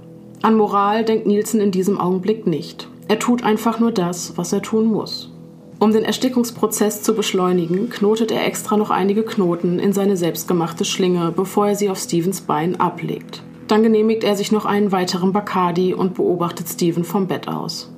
An 0.42 0.54
Moral 0.54 1.04
denkt 1.04 1.26
Nielsen 1.26 1.60
in 1.60 1.72
diesem 1.72 1.98
Augenblick 1.98 2.46
nicht. 2.46 2.86
Er 3.08 3.18
tut 3.18 3.42
einfach 3.42 3.80
nur 3.80 3.90
das, 3.90 4.38
was 4.38 4.52
er 4.52 4.62
tun 4.62 4.84
muss. 4.84 5.32
Um 5.80 5.92
den 5.92 6.04
Erstickungsprozess 6.04 7.02
zu 7.02 7.16
beschleunigen, 7.16 7.90
knotet 7.90 8.30
er 8.30 8.46
extra 8.46 8.76
noch 8.76 8.90
einige 8.90 9.24
Knoten 9.24 9.80
in 9.80 9.92
seine 9.92 10.16
selbstgemachte 10.16 10.84
Schlinge, 10.84 11.32
bevor 11.34 11.66
er 11.66 11.74
sie 11.74 11.90
auf 11.90 11.98
Stevens 11.98 12.40
Bein 12.40 12.78
ablegt. 12.78 13.42
Dann 13.68 13.82
genehmigt 13.82 14.24
er 14.24 14.36
sich 14.36 14.52
noch 14.52 14.66
einen 14.66 14.92
weiteren 14.92 15.32
Bacardi 15.32 15.94
und 15.94 16.14
beobachtet 16.14 16.68
Steven 16.68 17.04
vom 17.04 17.26
Bett 17.26 17.48
aus 17.48 17.94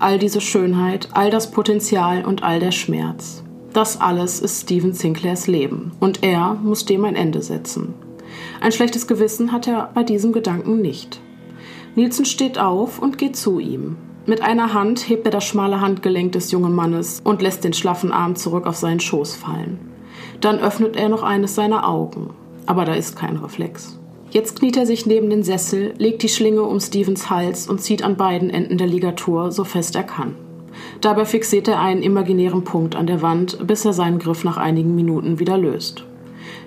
all 0.00 0.18
diese 0.18 0.40
Schönheit, 0.40 1.10
all 1.12 1.30
das 1.30 1.50
Potenzial 1.50 2.24
und 2.24 2.42
all 2.42 2.58
der 2.58 2.72
Schmerz. 2.72 3.44
Das 3.72 4.00
alles 4.00 4.40
ist 4.40 4.62
Stephen 4.62 4.94
Sinclairs 4.94 5.46
Leben 5.46 5.92
und 6.00 6.24
er 6.24 6.54
muss 6.54 6.86
dem 6.86 7.04
ein 7.04 7.14
Ende 7.14 7.42
setzen. 7.42 7.94
Ein 8.60 8.72
schlechtes 8.72 9.06
Gewissen 9.06 9.52
hat 9.52 9.68
er 9.68 9.90
bei 9.94 10.02
diesem 10.02 10.32
Gedanken 10.32 10.80
nicht. 10.80 11.20
Nielsen 11.94 12.24
steht 12.24 12.58
auf 12.58 12.98
und 13.00 13.18
geht 13.18 13.36
zu 13.36 13.60
ihm. 13.60 13.96
Mit 14.26 14.42
einer 14.42 14.74
Hand 14.74 15.08
hebt 15.08 15.26
er 15.26 15.32
das 15.32 15.44
schmale 15.44 15.80
Handgelenk 15.80 16.32
des 16.32 16.50
jungen 16.50 16.74
Mannes 16.74 17.20
und 17.22 17.42
lässt 17.42 17.64
den 17.64 17.72
schlaffen 17.72 18.12
Arm 18.12 18.36
zurück 18.36 18.66
auf 18.66 18.76
seinen 18.76 19.00
Schoß 19.00 19.34
fallen. 19.34 19.78
Dann 20.40 20.58
öffnet 20.58 20.96
er 20.96 21.08
noch 21.08 21.22
eines 21.22 21.54
seiner 21.54 21.86
Augen, 21.86 22.30
aber 22.66 22.84
da 22.84 22.94
ist 22.94 23.16
kein 23.16 23.36
Reflex. 23.36 23.99
Jetzt 24.30 24.60
kniet 24.60 24.76
er 24.76 24.86
sich 24.86 25.06
neben 25.06 25.28
den 25.28 25.42
Sessel, 25.42 25.92
legt 25.98 26.22
die 26.22 26.28
Schlinge 26.28 26.62
um 26.62 26.78
Stevens 26.78 27.30
Hals 27.30 27.68
und 27.68 27.80
zieht 27.80 28.04
an 28.04 28.16
beiden 28.16 28.48
Enden 28.48 28.78
der 28.78 28.86
Ligatur 28.86 29.50
so 29.50 29.64
fest 29.64 29.96
er 29.96 30.04
kann. 30.04 30.36
Dabei 31.00 31.24
fixiert 31.24 31.66
er 31.66 31.80
einen 31.80 32.02
imaginären 32.02 32.62
Punkt 32.62 32.94
an 32.94 33.08
der 33.08 33.22
Wand, 33.22 33.66
bis 33.66 33.84
er 33.84 33.92
seinen 33.92 34.20
Griff 34.20 34.44
nach 34.44 34.56
einigen 34.56 34.94
Minuten 34.94 35.40
wieder 35.40 35.58
löst. 35.58 36.04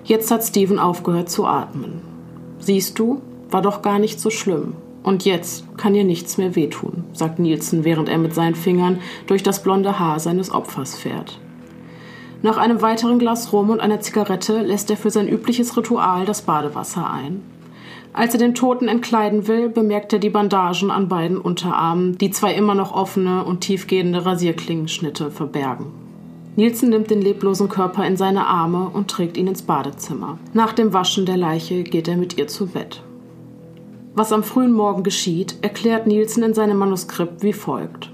Jetzt 0.04 0.30
hat 0.30 0.44
Steven 0.44 0.78
aufgehört 0.78 1.30
zu 1.30 1.46
atmen. 1.46 2.02
Siehst 2.58 2.98
du, 2.98 3.22
war 3.50 3.62
doch 3.62 3.80
gar 3.80 3.98
nicht 3.98 4.20
so 4.20 4.28
schlimm. 4.28 4.74
Und 5.02 5.24
jetzt 5.24 5.64
kann 5.78 5.94
ihr 5.94 6.04
nichts 6.04 6.38
mehr 6.38 6.56
wehtun, 6.56 7.04
sagt 7.12 7.38
Nielsen, 7.38 7.84
während 7.84 8.08
er 8.08 8.18
mit 8.18 8.34
seinen 8.34 8.54
Fingern 8.54 9.00
durch 9.26 9.42
das 9.42 9.62
blonde 9.62 9.98
Haar 9.98 10.18
seines 10.18 10.50
Opfers 10.50 10.96
fährt. 10.96 11.38
Nach 12.42 12.58
einem 12.58 12.82
weiteren 12.82 13.18
Glas 13.18 13.54
Rum 13.54 13.70
und 13.70 13.80
einer 13.80 14.00
Zigarette 14.00 14.60
lässt 14.60 14.90
er 14.90 14.98
für 14.98 15.10
sein 15.10 15.28
übliches 15.28 15.76
Ritual 15.78 16.26
das 16.26 16.42
Badewasser 16.42 17.10
ein. 17.10 17.42
Als 18.16 18.32
er 18.32 18.38
den 18.38 18.54
Toten 18.54 18.86
entkleiden 18.86 19.48
will, 19.48 19.68
bemerkt 19.68 20.12
er 20.12 20.20
die 20.20 20.30
Bandagen 20.30 20.92
an 20.92 21.08
beiden 21.08 21.36
Unterarmen, 21.36 22.16
die 22.16 22.30
zwei 22.30 22.54
immer 22.54 22.76
noch 22.76 22.94
offene 22.94 23.44
und 23.44 23.62
tiefgehende 23.62 24.24
Rasierklingenschnitte 24.24 25.32
verbergen. 25.32 25.86
Nielsen 26.54 26.90
nimmt 26.90 27.10
den 27.10 27.20
leblosen 27.20 27.68
Körper 27.68 28.06
in 28.06 28.16
seine 28.16 28.46
Arme 28.46 28.88
und 28.88 29.10
trägt 29.10 29.36
ihn 29.36 29.48
ins 29.48 29.62
Badezimmer. 29.62 30.38
Nach 30.52 30.72
dem 30.72 30.92
Waschen 30.92 31.26
der 31.26 31.36
Leiche 31.36 31.82
geht 31.82 32.06
er 32.06 32.16
mit 32.16 32.38
ihr 32.38 32.46
zu 32.46 32.68
Bett. 32.68 33.02
Was 34.14 34.32
am 34.32 34.44
frühen 34.44 34.72
Morgen 34.72 35.02
geschieht, 35.02 35.56
erklärt 35.62 36.06
Nielsen 36.06 36.44
in 36.44 36.54
seinem 36.54 36.76
Manuskript 36.78 37.42
wie 37.42 37.52
folgt. 37.52 38.12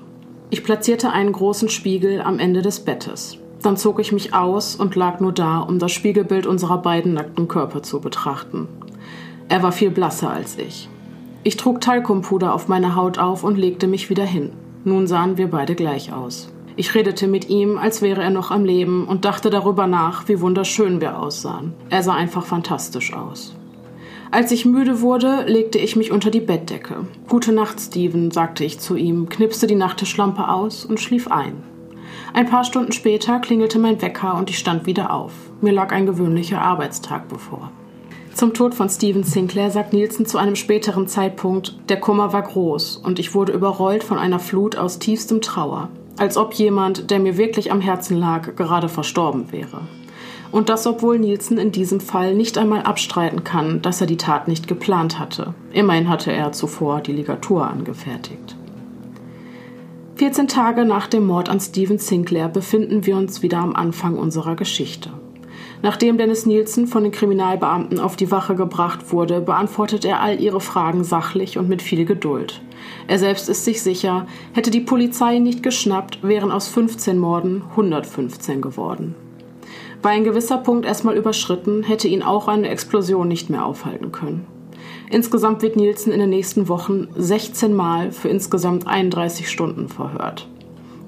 Ich 0.49 0.65
platzierte 0.65 1.13
einen 1.13 1.33
großen 1.33 1.69
Spiegel 1.69 2.23
am 2.23 2.39
Ende 2.39 2.63
des 2.63 2.81
Bettes. 2.81 3.37
Dann 3.63 3.77
zog 3.77 4.01
ich 4.01 4.13
mich 4.13 4.33
aus 4.33 4.77
und 4.77 4.97
lag 4.97 5.21
nur 5.21 5.33
da, 5.33 5.61
um 5.61 5.79
das 5.79 5.93
Spiegelbild 5.93 6.47
unserer 6.47 6.79
beiden 6.79 7.13
nackten 7.13 7.49
Körper 7.49 7.83
zu 7.83 8.01
betrachten. 8.01 8.67
Er 9.51 9.65
war 9.65 9.73
viel 9.73 9.91
blasser 9.91 10.31
als 10.31 10.57
ich. 10.59 10.89
Ich 11.43 11.57
trug 11.57 11.81
Talkumpuder 11.81 12.55
auf 12.55 12.69
meine 12.69 12.95
Haut 12.95 13.19
auf 13.19 13.43
und 13.43 13.59
legte 13.59 13.89
mich 13.89 14.09
wieder 14.09 14.25
hin. 14.25 14.53
Nun 14.85 15.09
sahen 15.09 15.39
wir 15.39 15.49
beide 15.51 15.75
gleich 15.75 16.13
aus. 16.13 16.53
Ich 16.77 16.95
redete 16.95 17.27
mit 17.27 17.51
ihm, 17.51 17.77
als 17.77 18.01
wäre 18.01 18.23
er 18.23 18.31
noch 18.31 18.53
am 18.53 18.65
Leben 18.65 19.09
und 19.09 19.25
dachte 19.25 19.51
darüber 19.51 19.89
nach, 19.89 20.29
wie 20.29 20.41
wunderschön 20.41 21.01
wir 21.01 21.19
aussahen. 21.19 21.75
Er 21.91 22.05
sah 22.05 22.15
einfach 22.15 22.47
fantastisch 22.47 23.13
aus. 23.13 23.57
Als 24.31 24.53
ich 24.53 24.67
müde 24.67 25.01
wurde, 25.01 25.43
legte 25.49 25.79
ich 25.79 25.97
mich 25.97 26.13
unter 26.13 26.31
die 26.31 26.39
Bettdecke. 26.39 27.09
Gute 27.29 27.51
Nacht, 27.51 27.81
Steven, 27.81 28.31
sagte 28.31 28.65
ich 28.65 28.79
zu 28.79 28.95
ihm, 28.95 29.29
knipste 29.29 29.67
die 29.67 29.75
Nachttischlampe 29.75 30.49
aus 30.49 30.85
und 30.85 31.01
schlief 31.01 31.27
ein. 31.27 31.65
Ein 32.35 32.47
paar 32.47 32.63
Stunden 32.63 32.93
später 32.93 33.41
klingelte 33.41 33.81
mein 33.81 34.01
Wecker 34.01 34.39
und 34.39 34.49
ich 34.49 34.59
stand 34.59 34.87
wieder 34.87 35.13
auf. 35.13 35.33
Mir 35.61 35.73
lag 35.73 35.91
ein 35.91 36.07
gewöhnlicher 36.07 36.63
Arbeitstag 36.63 37.29
bevor. 37.29 37.73
Zum 38.35 38.55
Tod 38.55 38.75
von 38.75 38.89
Stephen 38.89 39.25
Sinclair 39.25 39.71
sagt 39.71 39.93
Nielsen 39.93 40.25
zu 40.25 40.39
einem 40.39 40.57
späteren 40.57 41.07
Zeitpunkt, 41.09 41.77
der 41.89 42.01
Kummer 42.01 42.33
war 42.33 42.43
groß 42.43 42.97
und 42.97 43.19
ich 43.19 43.35
wurde 43.35 43.53
überrollt 43.53 44.05
von 44.05 44.19
einer 44.19 44.39
Flut 44.39 44.77
aus 44.77 44.99
tiefstem 44.99 45.41
Trauer, 45.41 45.91
als 46.17 46.37
ob 46.37 46.55
jemand, 46.55 47.11
der 47.11 47.19
mir 47.19 47.37
wirklich 47.37 47.73
am 47.73 47.81
Herzen 47.81 48.17
lag, 48.17 48.57
gerade 48.57 48.89
verstorben 48.89 49.53
wäre. 49.53 49.83
Und 50.53 50.69
das, 50.69 50.87
obwohl 50.87 51.19
Nielsen 51.19 51.59
in 51.59 51.71
diesem 51.71 52.01
Fall 52.01 52.35
nicht 52.35 52.59
einmal 52.59 52.83
abstreiten 52.83 53.45
kann, 53.45 53.83
dass 53.83 54.01
er 54.01 54.07
die 54.07 54.17
Tat 54.17 54.49
nicht 54.49 54.67
geplant 54.67 55.19
hatte. 55.19 55.55
Immerhin 55.73 56.09
hatte 56.09 56.33
er 56.33 56.53
zuvor 56.53 57.01
die 57.01 57.13
Ligatur 57.13 57.69
angefertigt. 57.69 58.57
14 60.17 60.49
Tage 60.49 60.85
nach 60.85 61.07
dem 61.07 61.27
Mord 61.27 61.49
an 61.49 61.61
Stephen 61.61 61.99
Sinclair 61.99 62.49
befinden 62.49 63.07
wir 63.07 63.17
uns 63.17 63.43
wieder 63.43 63.59
am 63.59 63.75
Anfang 63.75 64.19
unserer 64.19 64.57
Geschichte. 64.57 65.11
Nachdem 65.83 66.19
Dennis 66.19 66.45
Nielsen 66.45 66.87
von 66.87 67.05
den 67.05 67.13
Kriminalbeamten 67.13 68.01
auf 68.01 68.17
die 68.17 68.31
Wache 68.31 68.55
gebracht 68.55 69.13
wurde, 69.13 69.41
beantwortet 69.41 70.05
er 70.05 70.21
all 70.21 70.41
ihre 70.41 70.61
Fragen 70.61 71.05
sachlich 71.05 71.57
und 71.57 71.69
mit 71.69 71.81
viel 71.81 72.05
Geduld. 72.05 72.61
Er 73.09 73.19
selbst 73.19 73.49
ist 73.49 73.65
sich 73.65 73.83
sicher, 73.83 74.27
hätte 74.53 74.71
die 74.71 74.81
Polizei 74.81 75.39
nicht 75.39 75.63
geschnappt, 75.63 76.23
wären 76.23 76.53
aus 76.53 76.69
15 76.69 77.19
Morden 77.19 77.63
115 77.71 78.61
geworden. 78.61 79.15
War 80.03 80.13
ein 80.13 80.25
gewisser 80.25 80.59
Punkt 80.59 80.87
erstmal 80.87 81.17
überschritten, 81.17 81.83
hätte 81.83 82.09
ihn 82.09 82.23
auch 82.23 82.49
eine 82.49 82.69
Explosion 82.69 83.29
nicht 83.29 83.51
mehr 83.51 83.65
aufhalten 83.65 84.13
können. 84.13 84.47
Insgesamt 85.11 85.63
wird 85.63 85.77
Nielsen 85.77 86.13
in 86.13 86.21
den 86.21 86.31
nächsten 86.31 86.69
Wochen 86.69 87.09
16 87.17 87.75
Mal 87.75 88.13
für 88.13 88.29
insgesamt 88.29 88.87
31 88.87 89.51
Stunden 89.51 89.89
verhört. 89.89 90.47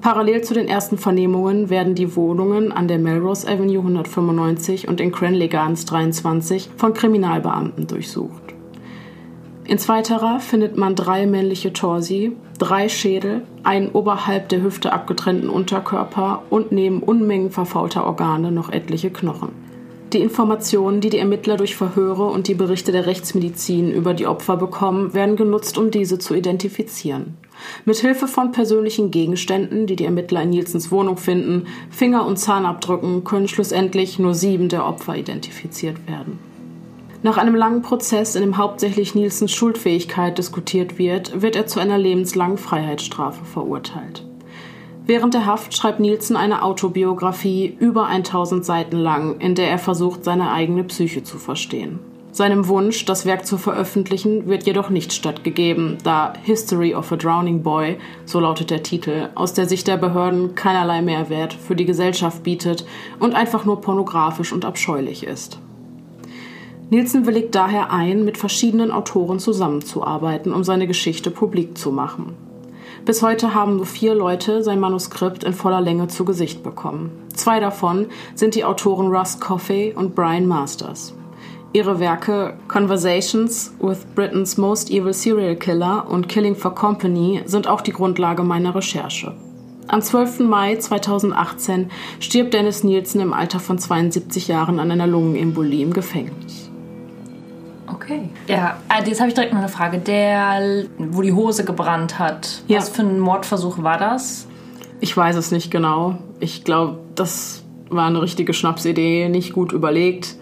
Parallel 0.03 0.43
zu 0.43 0.53
den 0.53 0.67
ersten 0.67 0.99
Vernehmungen 0.99 1.71
werden 1.71 1.95
die 1.95 2.17
Wohnungen 2.17 2.73
an 2.73 2.89
der 2.89 2.99
Melrose 2.99 3.47
Avenue 3.47 3.79
195 3.79 4.89
und 4.89 5.01
in 5.01 5.13
Cranley 5.13 5.47
Gardens 5.47 5.85
23 5.85 6.71
von 6.77 6.93
Kriminalbeamten 6.93 7.87
durchsucht. 7.87 8.43
In 9.65 9.79
zweiterer 9.79 10.41
findet 10.41 10.77
man 10.77 10.97
drei 10.97 11.25
männliche 11.27 11.73
Torsi, 11.73 12.33
drei 12.59 12.89
Schädel, 12.89 13.45
einen 13.63 13.91
oberhalb 13.91 14.49
der 14.49 14.65
Hüfte 14.65 14.93
abgetrennten 14.93 15.49
Unterkörper 15.49 16.43
und 16.51 16.73
neben 16.73 17.01
Unmengen 17.01 17.53
verfaulter 17.53 18.05
Organe 18.05 18.51
noch 18.51 18.73
etliche 18.73 19.11
Knochen. 19.11 19.51
Die 20.13 20.21
Informationen, 20.21 21.01
die 21.01 21.11
die 21.11 21.19
Ermittler 21.19 21.57
durch 21.57 21.77
Verhöre 21.77 22.25
und 22.25 22.49
die 22.49 22.55
Berichte 22.55 22.91
der 22.91 23.07
Rechtsmedizin 23.07 23.93
über 23.93 24.15
die 24.15 24.27
Opfer 24.27 24.57
bekommen, 24.57 25.15
werden 25.15 25.37
genutzt, 25.37 25.79
um 25.79 25.93
diese 25.93 26.19
zu 26.19 26.35
identifizieren. 26.35 27.39
Mit 27.85 27.99
Hilfe 27.99 28.27
von 28.27 28.53
persönlichen 28.53 29.11
Gegenständen, 29.11 29.87
die 29.87 29.97
die 29.97 30.05
Ermittler 30.05 30.43
in 30.43 30.51
Nielsens 30.51 30.91
Wohnung 30.91 31.17
finden, 31.17 31.67
Finger- 31.91 32.27
und 32.27 32.39
Zahnabdrücken, 32.39 33.25
können 33.25 33.49
schlussendlich 33.49 34.19
nur 34.19 34.35
sieben 34.35 34.69
der 34.69 34.87
Opfer 34.87 35.17
identifiziert 35.17 36.09
werden. 36.09 36.39
Nach 37.25 37.37
einem 37.37 37.55
langen 37.55 37.83
Prozess, 37.83 38.35
in 38.35 38.43
dem 38.43 38.57
hauptsächlich 38.57 39.15
Nielsens 39.15 39.53
Schuldfähigkeit 39.53 40.39
diskutiert 40.39 40.99
wird, 40.99 41.41
wird 41.41 41.55
er 41.55 41.67
zu 41.67 41.79
einer 41.79 41.97
lebenslangen 41.97 42.59
Freiheitsstrafe 42.59 43.45
verurteilt. 43.45 44.25
Während 45.07 45.35
der 45.35 45.47
Haft 45.47 45.75
schreibt 45.75 46.01
Nielsen 46.01 46.37
eine 46.37 46.63
Autobiografie 46.63 47.77
über 47.79 48.07
1000 48.07 48.65
Seiten 48.65 48.97
lang, 48.97 49.41
in 49.41 49.55
der 49.55 49.69
er 49.69 49.79
versucht, 49.79 50.25
seine 50.25 50.53
eigene 50.53 50.85
Psyche 50.85 51.23
zu 51.23 51.39
verstehen. 51.39 52.01
Seinem 52.35 52.67
Wunsch, 52.67 53.05
das 53.05 53.27
Werk 53.27 53.45
zu 53.45 53.59
veröffentlichen, 53.59 54.47
wird 54.47 54.65
jedoch 54.65 54.89
nicht 54.89 55.13
stattgegeben, 55.13 55.99
da 56.03 56.33
History 56.43 56.95
of 56.95 57.13
a 57.13 57.17
Drowning 57.17 57.63
Boy, 57.63 57.99
so 58.25 58.41
lautet 58.41 58.71
der 58.71 58.83
Titel, 58.83 59.29
aus 59.35 59.53
der 59.53 59.69
Sicht 59.69 59.87
der 59.87 59.99
Behörden 59.99 60.55
keinerlei 60.55 61.03
Mehrwert 61.03 61.53
für 61.53 61.77
die 61.77 61.85
Gesellschaft 61.85 62.43
bietet 62.43 62.87
und 63.21 63.35
einfach 63.35 63.67
nur 63.67 63.83
pornografisch 63.83 64.51
und 64.55 64.65
abscheulich 64.65 65.27
ist. 65.27 65.59
Nielsen 66.89 67.27
willigt 67.27 67.55
daher 67.55 67.93
ein, 67.93 68.25
mit 68.25 68.39
verschiedenen 68.39 68.93
Autoren 68.93 69.39
zusammenzuarbeiten, 69.39 70.55
um 70.55 70.65
seine 70.65 70.87
Geschichte 70.87 71.31
publik 71.31 71.77
zu 71.77 71.93
machen. 71.93 72.35
Bis 73.05 73.23
heute 73.23 73.53
haben 73.53 73.77
nur 73.77 73.87
vier 73.87 74.15
Leute 74.15 74.63
sein 74.63 74.81
Manuskript 74.81 75.45
in 75.45 75.53
voller 75.53 75.83
Länge 75.83 76.09
zu 76.09 76.25
Gesicht 76.25 76.63
bekommen. 76.63 77.11
Zwei 77.35 77.61
davon 77.61 78.07
sind 78.35 78.55
die 78.55 78.65
Autoren 78.65 79.09
Russ 79.09 79.39
Coffey 79.39 79.93
und 79.95 80.15
Brian 80.15 80.47
Masters. 80.47 81.15
Ihre 81.75 81.99
Werke 81.99 82.53
Conversations 82.69 83.73
with 83.81 84.05
Britain's 84.15 84.59
Most 84.59 84.91
Evil 84.91 85.15
Serial 85.15 85.57
Killer 85.57 86.07
und 86.07 86.29
Killing 86.29 86.55
for 86.55 86.75
Company 86.75 87.41
sind 87.47 87.67
auch 87.67 87.81
die 87.81 87.93
Grundlage 87.93 88.43
meiner 88.43 88.75
Recherche. 88.75 89.33
Am 89.89 90.03
12. 90.03 90.41
Mai 90.41 90.77
2018 90.77 91.91
stirbt 92.21 92.53
Dennis 92.53 92.85
Nielsen 92.85 93.23
im 93.23 93.33
Alter 93.33 93.59
von 93.59 93.79
72 93.79 94.49
Jahren 94.49 94.79
an 94.81 94.91
einer 94.91 95.07
Lungenembolie 95.07 95.83
im 95.83 95.95
Gefängnis. 95.95 96.71
Okay. 97.87 98.29
Ja, 98.49 98.77
äh, 98.91 99.09
jetzt 99.09 99.21
habe 99.21 99.29
ich 99.29 99.35
direkt 99.35 99.55
noch 99.55 99.61
eine 99.61 99.71
Frage. 99.71 99.99
Der, 99.99 100.85
wo 100.99 101.23
die 101.23 101.33
Hose 101.33 101.65
gebrannt 101.65 102.19
hat, 102.19 102.65
ja. 102.69 102.79
was 102.79 102.91
für 102.91 103.03
ein 103.03 103.19
Mordversuch 103.19 103.83
war 103.83 103.97
das? 103.97 104.47
Ich 105.01 105.17
weiß 105.17 105.37
es 105.37 105.51
nicht 105.51 105.71
genau. 105.71 106.19
Ich 106.39 106.65
glaube, 106.65 106.99
das 107.15 107.63
war 107.89 108.09
eine 108.09 108.21
richtige 108.21 108.53
Schnapsidee, 108.53 109.31
nicht 109.31 109.55
gut 109.55 109.73
überlegt. 109.73 110.37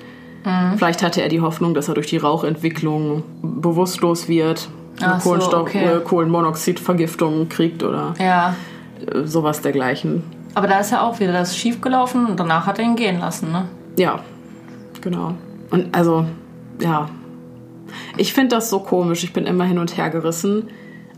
Mhm. 0.44 0.78
Vielleicht 0.78 1.02
hatte 1.02 1.22
er 1.22 1.28
die 1.28 1.40
Hoffnung, 1.40 1.74
dass 1.74 1.88
er 1.88 1.94
durch 1.94 2.06
die 2.06 2.16
Rauchentwicklung 2.16 3.22
bewusstlos 3.42 4.28
wird, 4.28 4.68
eine 5.00 5.14
Ach 5.14 5.20
so, 5.20 5.30
Kohlenstoff, 5.30 5.62
okay. 5.62 5.84
äh, 5.84 6.00
Kohlenmonoxidvergiftung 6.00 7.48
kriegt 7.48 7.82
oder 7.82 8.14
Ja. 8.18 8.54
äh, 9.06 9.24
sowas 9.26 9.60
dergleichen. 9.62 10.22
Aber 10.54 10.66
da 10.66 10.80
ist 10.80 10.90
ja 10.90 11.02
auch 11.02 11.20
wieder 11.20 11.32
das 11.32 11.56
schiefgelaufen 11.56 12.26
und 12.26 12.40
danach 12.40 12.66
hat 12.66 12.78
er 12.78 12.84
ihn 12.84 12.96
gehen 12.96 13.20
lassen, 13.20 13.52
ne? 13.52 13.66
Ja, 13.96 14.20
genau. 15.00 15.34
Und 15.70 15.94
also, 15.96 16.24
ja. 16.80 17.08
Ich 18.16 18.32
finde 18.32 18.56
das 18.56 18.70
so 18.70 18.80
komisch. 18.80 19.24
Ich 19.24 19.32
bin 19.32 19.46
immer 19.46 19.64
hin 19.64 19.78
und 19.78 19.96
her 19.96 20.10
gerissen. 20.10 20.68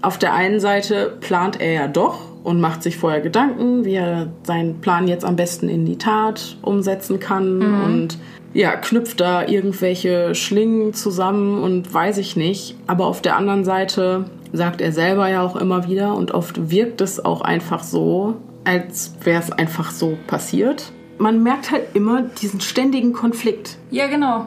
Auf 0.03 0.19
der 0.19 0.35
einen 0.35 0.59
Seite 0.61 1.16
plant 1.20 1.61
er 1.61 1.73
ja 1.73 1.89
doch 1.89 2.19
und 2.44 2.61
macht 2.61 2.82
sich 2.82 2.97
vorher 2.97 3.20
Gedanken, 3.20 3.85
wie 3.85 3.94
er 3.94 4.28
seinen 4.43 4.81
Plan 4.81 5.07
jetzt 5.09 5.24
am 5.24 5.36
besten 5.36 5.69
in 5.69 5.85
die 5.86 5.97
Tat 5.97 6.57
umsetzen 6.62 7.20
kann 7.20 7.62
und 7.85 8.19
ja, 8.55 8.77
knüpft 8.77 9.20
da 9.20 9.47
irgendwelche 9.47 10.35
Schlingen 10.35 10.95
zusammen 10.95 11.62
und 11.62 11.93
weiß 11.93 12.19
ich 12.19 12.37
nicht. 12.37 12.77
Aber 12.87 13.07
auf 13.07 13.23
der 13.23 13.37
anderen 13.37 13.65
Seite 13.65 14.27
sagt 14.53 14.81
er 14.81 14.93
selber 14.93 15.29
ja 15.29 15.43
auch 15.43 15.57
immer 15.57 15.89
wieder 15.89 16.15
und 16.15 16.33
oft 16.33 16.70
wirkt 16.70 17.01
es 17.01 17.24
auch 17.24 17.41
einfach 17.41 17.83
so, 17.83 18.37
als 18.65 19.15
wäre 19.23 19.41
es 19.41 19.51
einfach 19.51 19.91
so 19.91 20.19
passiert. 20.27 20.93
Man 21.19 21.43
merkt 21.43 21.70
halt 21.70 21.95
immer 21.95 22.23
diesen 22.23 22.61
ständigen 22.61 23.12
Konflikt. 23.12 23.79
Ja, 23.91 24.07
genau. 24.09 24.47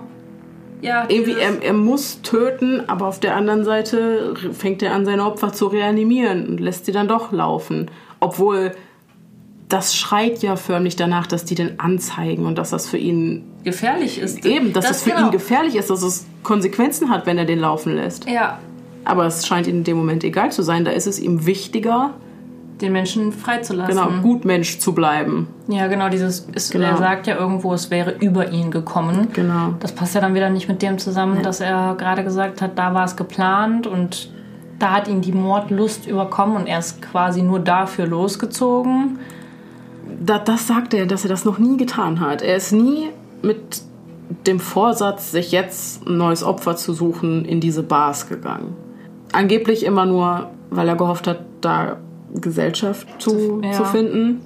Ja, 0.81 1.05
Irgendwie, 1.07 1.39
er, 1.39 1.63
er 1.63 1.73
muss 1.73 2.21
töten, 2.21 2.83
aber 2.87 3.07
auf 3.07 3.19
der 3.19 3.35
anderen 3.35 3.63
Seite 3.63 4.35
fängt 4.51 4.83
er 4.83 4.93
an, 4.93 5.05
seine 5.05 5.25
Opfer 5.25 5.53
zu 5.53 5.67
reanimieren 5.67 6.47
und 6.47 6.59
lässt 6.59 6.85
sie 6.85 6.91
dann 6.91 7.07
doch 7.07 7.31
laufen. 7.31 7.89
Obwohl 8.19 8.73
das 9.69 9.95
schreit 9.95 10.43
ja 10.43 10.55
förmlich 10.55 10.95
danach, 10.95 11.27
dass 11.27 11.45
die 11.45 11.55
den 11.55 11.79
anzeigen 11.79 12.45
und 12.45 12.57
dass 12.57 12.69
das 12.69 12.87
für 12.87 12.97
ihn 12.97 13.43
gefährlich 13.63 14.19
ist. 14.19 14.45
eben, 14.45 14.73
dass 14.73 14.87
das, 14.87 15.01
für 15.03 15.11
genau. 15.11 15.25
ihn 15.27 15.31
gefährlich 15.31 15.75
ist, 15.75 15.89
dass 15.89 16.03
es 16.03 16.25
Konsequenzen 16.43 17.09
hat, 17.09 17.25
wenn 17.25 17.37
er 17.37 17.45
den 17.45 17.59
laufen 17.59 17.95
lässt. 17.95 18.29
Ja, 18.29 18.59
Aber 19.05 19.25
es 19.25 19.45
scheint 19.47 19.67
ihm 19.67 19.77
in 19.77 19.83
dem 19.83 19.97
Moment 19.97 20.23
egal 20.23 20.51
zu 20.51 20.61
sein. 20.61 20.85
Da 20.85 20.91
ist 20.91 21.07
es 21.07 21.19
ihm 21.19 21.45
wichtiger, 21.47 22.11
den 22.81 22.91
Menschen 22.91 23.31
freizulassen. 23.31 23.95
genau, 23.95 24.21
Gutmensch 24.21 24.79
zu 24.79 24.93
bleiben. 24.93 25.47
Ja, 25.67 25.87
genau, 25.87 26.09
dieses, 26.09 26.41
ist, 26.53 26.71
Genau. 26.71 26.87
er 26.87 26.97
sagt 26.97 27.25
ja 27.25 27.35
irgendwo, 27.37 27.73
es 27.73 27.89
wäre 27.89 28.15
über 28.19 28.51
ihn 28.51 28.69
gekommen. 28.69 29.29
Genau. 29.33 29.73
Das 29.79 29.93
passt 29.93 30.13
ja 30.13 30.21
dann 30.21 30.35
wieder 30.35 30.49
nicht 30.49 30.67
mit 30.67 30.81
dem 30.81 30.97
zusammen, 30.97 31.41
dass 31.41 31.61
er 31.61 31.95
gerade 31.97 32.23
gesagt 32.23 32.61
hat, 32.61 32.77
da 32.77 32.93
war 32.93 33.05
es 33.05 33.15
geplant 33.15 33.87
und 33.87 34.29
da 34.77 34.91
hat 34.91 35.07
ihn 35.07 35.21
die 35.21 35.31
Mordlust 35.31 36.05
überkommen 36.05 36.57
und 36.57 36.67
er 36.67 36.79
ist 36.79 37.01
quasi 37.01 37.41
nur 37.41 37.59
dafür 37.59 38.05
losgezogen. 38.07 39.19
Da, 40.25 40.39
das 40.39 40.67
sagt 40.67 40.93
er, 40.93 41.05
dass 41.05 41.23
er 41.25 41.29
das 41.29 41.45
noch 41.45 41.57
nie 41.57 41.77
getan 41.77 42.19
hat. 42.19 42.41
Er 42.41 42.55
ist 42.55 42.71
nie 42.71 43.09
mit 43.41 43.81
dem 44.47 44.59
Vorsatz, 44.59 45.31
sich 45.31 45.51
jetzt 45.51 46.07
ein 46.07 46.17
neues 46.17 46.43
Opfer 46.43 46.75
zu 46.75 46.93
suchen, 46.93 47.45
in 47.45 47.59
diese 47.59 47.83
Bars 47.83 48.27
gegangen. 48.27 48.75
Angeblich 49.31 49.85
immer 49.85 50.05
nur, 50.05 50.49
weil 50.71 50.87
er 50.87 50.95
gehofft 50.95 51.27
hat, 51.27 51.41
da 51.61 51.97
Gesellschaft 52.33 53.07
zu, 53.21 53.61
Ja. 53.63 53.71
zu 53.73 53.85
finden. 53.85 54.41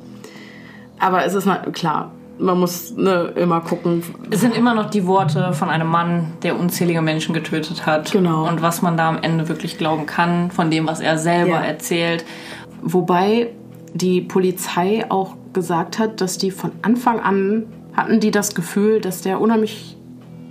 Aber 0.99 1.23
es 1.25 1.33
ist 1.33 1.45
na, 1.45 1.57
klar, 1.71 2.11
man 2.37 2.59
muss 2.59 2.93
ne, 2.95 3.33
immer 3.35 3.61
gucken. 3.61 4.03
Es 4.29 4.41
sind 4.41 4.55
immer 4.55 4.73
noch 4.73 4.89
die 4.89 5.07
Worte 5.07 5.53
von 5.53 5.69
einem 5.69 5.87
Mann, 5.87 6.33
der 6.43 6.59
unzählige 6.59 7.01
Menschen 7.01 7.33
getötet 7.33 7.85
hat. 7.85 8.11
Genau. 8.11 8.47
Und 8.47 8.61
was 8.61 8.81
man 8.81 8.97
da 8.97 9.09
am 9.09 9.17
Ende 9.21 9.47
wirklich 9.49 9.77
glauben 9.77 10.05
kann, 10.05 10.51
von 10.51 10.69
dem, 10.71 10.87
was 10.87 10.99
er 10.99 11.17
selber 11.17 11.55
Ja. 11.55 11.61
erzählt. 11.61 12.25
Wobei 12.81 13.51
die 13.93 14.21
Polizei 14.21 15.05
auch 15.09 15.35
gesagt 15.53 15.99
hat, 15.99 16.21
dass 16.21 16.37
die 16.37 16.51
von 16.51 16.71
Anfang 16.81 17.19
an 17.19 17.65
hatten 17.95 18.19
die 18.19 18.31
das 18.31 18.55
Gefühl, 18.55 19.01
dass 19.01 19.21
der 19.21 19.41
unheimlich 19.41 19.97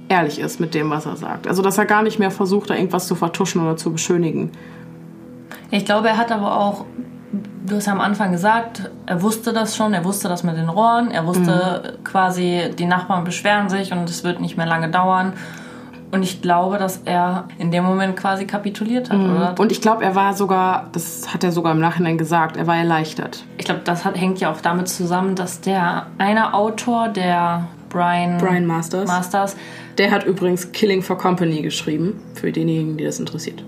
ehrlich 0.09 0.39
ist 0.41 0.61
mit 0.61 0.75
dem, 0.75 0.91
was 0.91 1.07
er 1.07 1.17
sagt. 1.17 1.47
Also 1.47 1.63
dass 1.63 1.79
er 1.79 1.87
gar 1.87 2.03
nicht 2.03 2.19
mehr 2.19 2.31
versucht, 2.31 2.71
da 2.71 2.75
irgendwas 2.75 3.07
zu 3.07 3.15
vertuschen 3.15 3.63
oder 3.63 3.77
zu 3.77 3.93
beschönigen. 3.93 4.53
Ich 5.71 5.85
glaube, 5.85 6.09
er 6.09 6.17
hat 6.17 6.33
aber 6.33 6.59
auch, 6.59 6.85
du 7.67 7.77
hast 7.77 7.87
ja 7.87 7.93
am 7.93 8.01
Anfang 8.01 8.33
gesagt, 8.33 8.91
er 9.07 9.23
wusste 9.23 9.53
das 9.53 9.77
schon, 9.77 9.93
er 9.93 10.05
wusste 10.05 10.29
das 10.29 10.43
mit 10.43 10.57
den 10.57 10.69
Rohren, 10.69 11.11
er 11.11 11.27
wusste 11.27 11.99
quasi, 12.05 12.71
die 12.79 12.87
Nachbarn 12.87 13.25
beschweren 13.25 13.69
sich 13.69 13.93
und 13.93 14.09
es 14.09 14.25
wird 14.25 14.41
nicht 14.41 14.57
mehr 14.57 14.67
lange 14.67 14.91
dauern. 14.91 15.35
Und 16.11 16.23
ich 16.23 16.41
glaube, 16.41 16.79
dass 16.79 17.03
er 17.05 17.49
in 17.59 17.71
dem 17.71 17.85
Moment 17.85 18.17
quasi 18.17 18.47
kapituliert 18.47 19.11
hat, 19.11 19.19
oder? 19.19 19.55
Und 19.59 19.73
ich 19.73 19.83
glaube, 19.83 20.05
er 20.05 20.15
war 20.15 20.35
sogar, 20.35 20.89
das 20.93 21.35
hat 21.35 21.45
er 21.45 21.53
sogar 21.53 21.73
im 21.73 21.81
Nachhinein 21.81 22.17
gesagt, 22.17 22.57
er 22.57 22.67
war 22.67 22.77
erleichtert. 22.77 23.45
Ich 23.59 23.67
glaube, 23.67 23.83
das 23.85 24.05
hat, 24.05 24.19
hängt 24.19 24.41
ja 24.41 24.51
auch 24.51 24.61
damit 24.61 24.89
zusammen, 24.89 25.35
dass 25.35 25.61
der 25.61 26.07
eine 26.17 26.55
Autor, 26.55 27.09
der 27.09 27.69
Brian, 27.91 28.39
Brian 28.39 28.67
Masters. 28.67 29.07
Masters, 29.07 29.57
Der 29.99 30.11
hat 30.11 30.25
übrigens 30.25 30.73
Killing 30.73 31.03
for 31.03 31.19
Company 31.19 31.61
geschrieben, 31.61 32.21
für 32.35 32.53
diejenigen, 32.53 32.97
die 32.97 33.05
das 33.05 33.21
interessiert. 33.21 33.63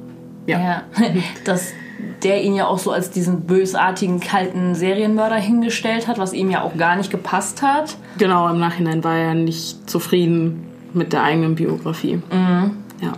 Ja. 0.47 0.59
ja, 0.59 0.83
dass 1.45 1.73
der 2.23 2.43
ihn 2.43 2.55
ja 2.55 2.67
auch 2.67 2.79
so 2.79 2.91
als 2.91 3.11
diesen 3.11 3.43
bösartigen, 3.43 4.21
kalten 4.21 4.75
Serienmörder 4.75 5.37
hingestellt 5.37 6.09
hat, 6.09 6.19
was 6.19 6.33
ihm 6.33 6.51
ja 6.51 6.63
auch 6.63 6.77
gar 6.77 6.97
nicht 6.97 7.11
gepasst 7.11 7.63
hat. 7.63 7.97
Genau, 8.19 8.49
im 8.49 8.59
Nachhinein 8.59 9.05
war 9.05 9.17
er 9.17 9.35
nicht 9.35 9.89
zufrieden 9.89 10.70
mit 10.95 11.13
der 11.13 11.23
eigenen 11.23 11.55
Biografie. 11.55 12.21
Ja. 12.33 13.13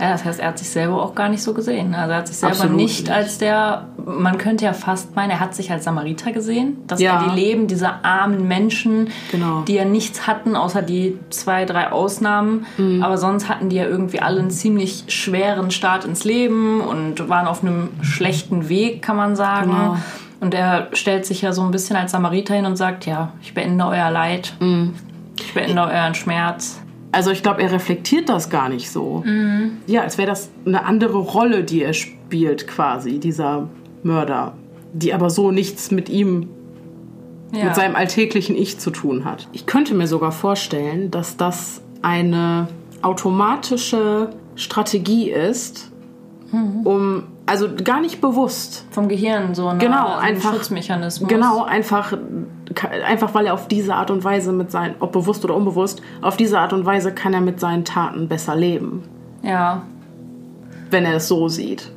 Ja, 0.00 0.10
das 0.10 0.24
heißt, 0.24 0.40
er 0.40 0.48
hat 0.48 0.58
sich 0.58 0.68
selber 0.68 1.00
auch 1.00 1.14
gar 1.14 1.28
nicht 1.28 1.40
so 1.42 1.54
gesehen. 1.54 1.94
Also 1.94 2.10
er 2.10 2.18
hat 2.18 2.26
sich 2.26 2.36
selber 2.36 2.54
Absolut 2.56 2.76
nicht 2.76 3.02
nicht. 3.02 3.10
als 3.12 3.38
der, 3.38 3.86
man 4.04 4.38
könnte 4.38 4.64
ja 4.64 4.72
fast 4.72 5.14
meinen, 5.14 5.30
er 5.30 5.38
hat 5.38 5.54
sich 5.54 5.70
als 5.70 5.84
Samariter 5.84 6.32
gesehen, 6.32 6.78
dass 6.88 7.00
Ja. 7.00 7.22
er 7.22 7.28
die 7.30 7.40
Leben 7.40 7.68
dieser 7.68 8.04
armen 8.04 8.48
Menschen, 8.48 9.08
Genau. 9.30 9.60
die 9.62 9.74
ja 9.74 9.84
nichts 9.84 10.26
hatten, 10.26 10.56
außer 10.56 10.82
die 10.82 11.16
zwei, 11.30 11.64
drei 11.64 11.92
Ausnahmen, 11.92 12.66
Mhm. 12.76 13.04
aber 13.04 13.18
sonst 13.18 13.48
hatten 13.48 13.68
die 13.68 13.76
ja 13.76 13.84
irgendwie 13.84 14.18
alle 14.20 14.40
einen 14.40 14.50
ziemlich 14.50 15.04
schweren 15.06 15.70
Start 15.70 16.04
ins 16.04 16.24
Leben 16.24 16.80
und 16.80 17.28
waren 17.28 17.46
auf 17.46 17.62
einem 17.62 17.90
schlechten 18.02 18.68
Weg, 18.68 19.00
kann 19.00 19.14
man 19.14 19.36
sagen. 19.36 19.70
Genau. 19.70 19.96
Und 20.40 20.54
er 20.54 20.88
stellt 20.92 21.24
sich 21.24 21.40
ja 21.40 21.52
so 21.52 21.62
ein 21.62 21.70
bisschen 21.70 21.94
als 21.94 22.10
Samariter 22.10 22.54
hin 22.54 22.66
und 22.66 22.74
sagt, 22.74 23.06
ja, 23.06 23.30
ich 23.42 23.54
beende 23.54 23.86
euer 23.86 24.10
Leid, 24.10 24.54
Mhm. 24.58 24.94
ich 25.38 25.54
beende 25.54 25.82
euren 25.82 26.16
Schmerz. 26.16 26.80
Also 27.14 27.30
ich 27.30 27.42
glaube, 27.42 27.62
er 27.62 27.70
reflektiert 27.72 28.28
das 28.28 28.50
gar 28.50 28.68
nicht 28.68 28.90
so. 28.90 29.22
Ja, 29.86 30.02
als 30.02 30.18
wäre 30.18 30.28
das 30.28 30.50
eine 30.66 30.84
andere 30.84 31.18
Rolle, 31.18 31.64
die 31.64 31.82
er 31.82 31.92
spielt 31.92 32.66
quasi, 32.66 33.18
dieser 33.20 33.68
Mörder. 34.02 34.54
Die 34.92 35.12
aber 35.14 35.30
so 35.30 35.50
nichts 35.50 35.90
mit 35.90 36.08
ihm, 36.08 36.48
Ja. 37.52 37.66
mit 37.66 37.74
seinem 37.76 37.94
alltäglichen 37.96 38.56
Ich 38.56 38.78
zu 38.78 38.90
tun 38.90 39.24
hat. 39.24 39.48
Ich 39.52 39.66
könnte 39.66 39.94
mir 39.94 40.06
sogar 40.08 40.32
vorstellen, 40.32 41.10
dass 41.10 41.36
das 41.36 41.80
eine 42.02 42.68
automatische 43.02 44.30
Strategie 44.56 45.30
ist, 45.30 45.90
um, 46.52 47.24
also 47.46 47.68
gar 47.82 48.00
nicht 48.00 48.20
bewusst, 48.20 48.86
Vom 48.90 49.08
Gehirn 49.08 49.54
so 49.54 49.66
eine, 49.68 49.78
Genau, 49.78 50.14
einfach- 50.16 50.52
Schutzmechanismus. 50.54 51.28
Genau, 51.28 51.64
einfach, 51.64 52.16
einfach 53.06 53.34
weil 53.34 53.46
er 53.46 53.54
auf 53.54 53.68
diese 53.68 53.94
Art 53.94 54.10
und 54.10 54.24
Weise 54.24 54.52
mit 54.52 54.70
seinen, 54.70 54.94
ob 55.00 55.12
bewusst 55.12 55.44
oder 55.44 55.54
unbewusst, 55.54 56.02
auf 56.22 56.36
diese 56.36 56.58
Art 56.58 56.72
und 56.72 56.84
Weise 56.86 57.12
kann 57.12 57.34
er 57.34 57.40
mit 57.40 57.60
seinen 57.60 57.84
Taten 57.84 58.28
besser 58.28 58.56
leben, 58.56 59.02
Ja. 59.42 59.82
wenn 60.90 61.04
er 61.04 61.14
es 61.16 61.28
so 61.28 61.48
sieht. 61.48 61.90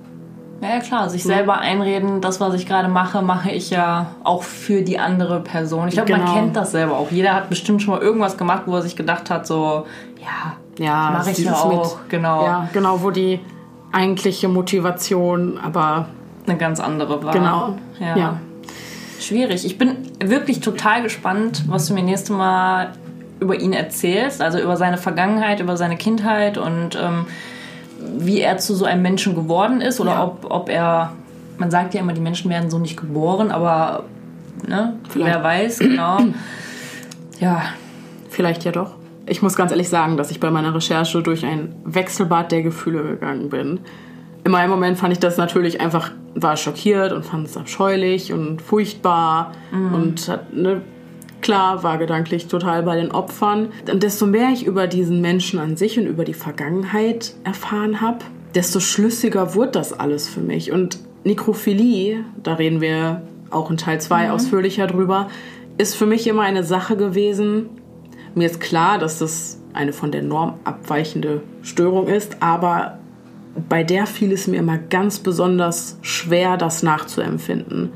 Ja, 0.61 0.79
klar, 0.79 1.07
sich 1.09 1.23
selber 1.23 1.59
einreden, 1.59 2.19
das, 2.19 2.39
was 2.41 2.55
ich 2.55 2.65
gerade 2.65 2.87
mache, 2.87 3.21
mache 3.21 3.51
ich 3.51 3.69
ja 3.69 4.07
auch 4.23 4.41
für 4.41 4.81
die 4.81 4.97
andere 4.97 5.39
Person. 5.41 5.87
Ich 5.87 5.93
glaube, 5.93 6.11
man 6.13 6.21
Genau. 6.21 6.33
kennt 6.33 6.55
das 6.55 6.71
selber 6.71 6.97
auch. 6.97 7.11
Jeder 7.11 7.35
hat 7.35 7.49
bestimmt 7.49 7.83
schon 7.83 7.93
mal 7.93 8.01
irgendwas 8.01 8.37
gemacht, 8.37 8.63
wo 8.65 8.75
er 8.75 8.81
sich 8.81 8.95
gedacht 8.95 9.29
hat, 9.29 9.45
so, 9.45 9.85
ja, 10.19 10.53
Ja, 10.83 11.11
mache 11.11 11.29
ich 11.31 11.37
ja 11.39 11.53
auch, 11.53 11.97
genau, 12.09 12.43
Ja, 12.43 12.69
genau, 12.73 13.03
wo 13.03 13.11
die 13.11 13.39
eigentliche 13.91 14.47
Motivation, 14.47 15.59
aber 15.63 16.07
eine 16.47 16.57
ganz 16.57 16.79
andere 16.79 17.23
war. 17.23 17.33
genau. 17.33 17.75
Ja. 17.99 18.15
ja. 18.17 18.37
Schwierig. 19.19 19.65
Ich 19.65 19.77
bin 19.77 19.98
wirklich 20.23 20.60
total 20.60 21.03
gespannt, 21.03 21.64
was 21.68 21.88
du 21.88 21.94
mir 21.94 22.03
nächstes 22.03 22.30
Mal 22.30 22.94
über 23.39 23.60
ihn 23.60 23.73
erzählst, 23.73 24.41
also 24.41 24.60
über 24.60 24.77
seine 24.77 24.98
Vergangenheit, 24.98 25.60
über 25.60 25.77
seine 25.77 25.95
Kindheit 25.98 26.57
und 26.57 26.95
ähm, 27.02 27.26
wie 28.18 28.41
er 28.41 28.57
zu 28.57 28.76
so 28.76 28.85
einem 28.85 29.02
Menschen 29.02 29.35
geworden 29.35 29.81
ist 29.81 29.99
oder 29.99 30.11
Ja. 30.11 30.23
ob, 30.23 30.45
ob 30.49 30.69
er, 30.69 31.14
man 31.57 31.69
sagt 31.72 31.94
ja 31.94 31.99
immer, 32.02 32.14
die 32.14 32.22
Menschen 32.22 32.49
werden 32.49 32.69
so 32.69 32.80
nicht 32.80 32.98
geboren, 32.98 33.52
aber 33.52 34.06
ne, 34.68 34.94
Vielleicht. 35.10 35.34
wer 35.35 35.44
weiß, 35.44 35.80
genau. 35.80 36.19
Ja, 37.39 37.61
Vielleicht 38.30 38.64
ja 38.65 38.72
doch. 38.72 38.95
Ich 39.26 39.41
muss 39.41 39.56
ganz 39.56 39.72
ehrlich 39.72 39.89
sagen, 39.89 40.15
dass 40.18 40.31
ich 40.31 40.39
bei 40.39 40.49
meiner 40.52 40.73
Recherche 40.76 41.22
durch 41.23 41.45
ein 41.45 41.73
Wechselbad 41.85 42.52
der 42.52 42.61
Gefühle 42.61 43.03
gegangen 43.03 43.49
bin. 43.49 43.80
In 44.48 44.52
meinem 44.52 44.69
Moment 44.69 44.98
fand 44.98 45.11
ich 45.11 45.19
das 45.19 45.36
natürlich 45.36 45.82
einfach, 45.82 46.11
war 46.34 46.56
schockiert 46.56 47.11
und 47.11 47.26
fand 47.26 47.48
es 47.48 47.57
abscheulich 47.57 48.32
und 48.32 48.61
furchtbar 48.61 49.52
und 49.74 50.30
hat, 50.30 50.53
ne, 50.53 50.84
klar, 51.41 51.84
war 51.84 51.98
gedanklich 51.98 52.48
total 52.48 52.84
bei 52.84 52.95
den 52.95 53.11
Opfern. 53.11 53.74
Und 53.91 54.03
desto 54.03 54.26
mehr 54.26 54.52
ich 54.53 54.65
über 54.65 54.88
diesen 54.88 55.19
Menschen 55.19 55.60
an 55.60 55.76
sich 55.76 55.99
und 55.99 56.06
über 56.06 56.24
die 56.24 56.34
Vergangenheit 56.34 57.34
erfahren 57.44 57.99
habe, 57.99 58.19
desto 58.56 58.80
schlüssiger 58.80 59.53
wurde 59.53 59.72
das 59.72 59.91
alles 59.91 60.30
für 60.30 60.40
mich. 60.40 60.72
Und 60.72 60.98
Nekrophilie, 61.26 62.24
da 62.41 62.53
reden 62.53 62.80
wir 62.80 63.24
auch 63.49 63.69
in 63.69 63.76
Teil 63.76 63.99
2 63.99 64.32
ausführlicher 64.32 64.88
drüber, 64.88 65.28
ist 65.78 65.94
für 65.95 66.06
mich 66.06 66.26
immer 66.26 66.44
eine 66.44 66.64
Sache 66.64 66.95
gewesen. 66.95 67.65
Mir 68.34 68.45
ist 68.45 68.61
klar, 68.61 68.98
dass 68.98 69.19
das 69.19 69.61
eine 69.74 69.91
von 69.91 70.14
der 70.14 70.24
Norm 70.24 70.53
abweichende 70.64 71.41
Störung 71.64 72.07
ist, 72.07 72.38
aber 72.41 72.99
bei 73.69 73.84
der 73.84 74.05
fiel 74.05 74.31
es 74.31 74.47
mir 74.47 74.57
immer 74.57 74.77
ganz 74.77 75.19
besonders 75.19 75.97
schwer, 76.01 76.57
das 76.57 76.84
nachzuempfinden. 76.84 77.91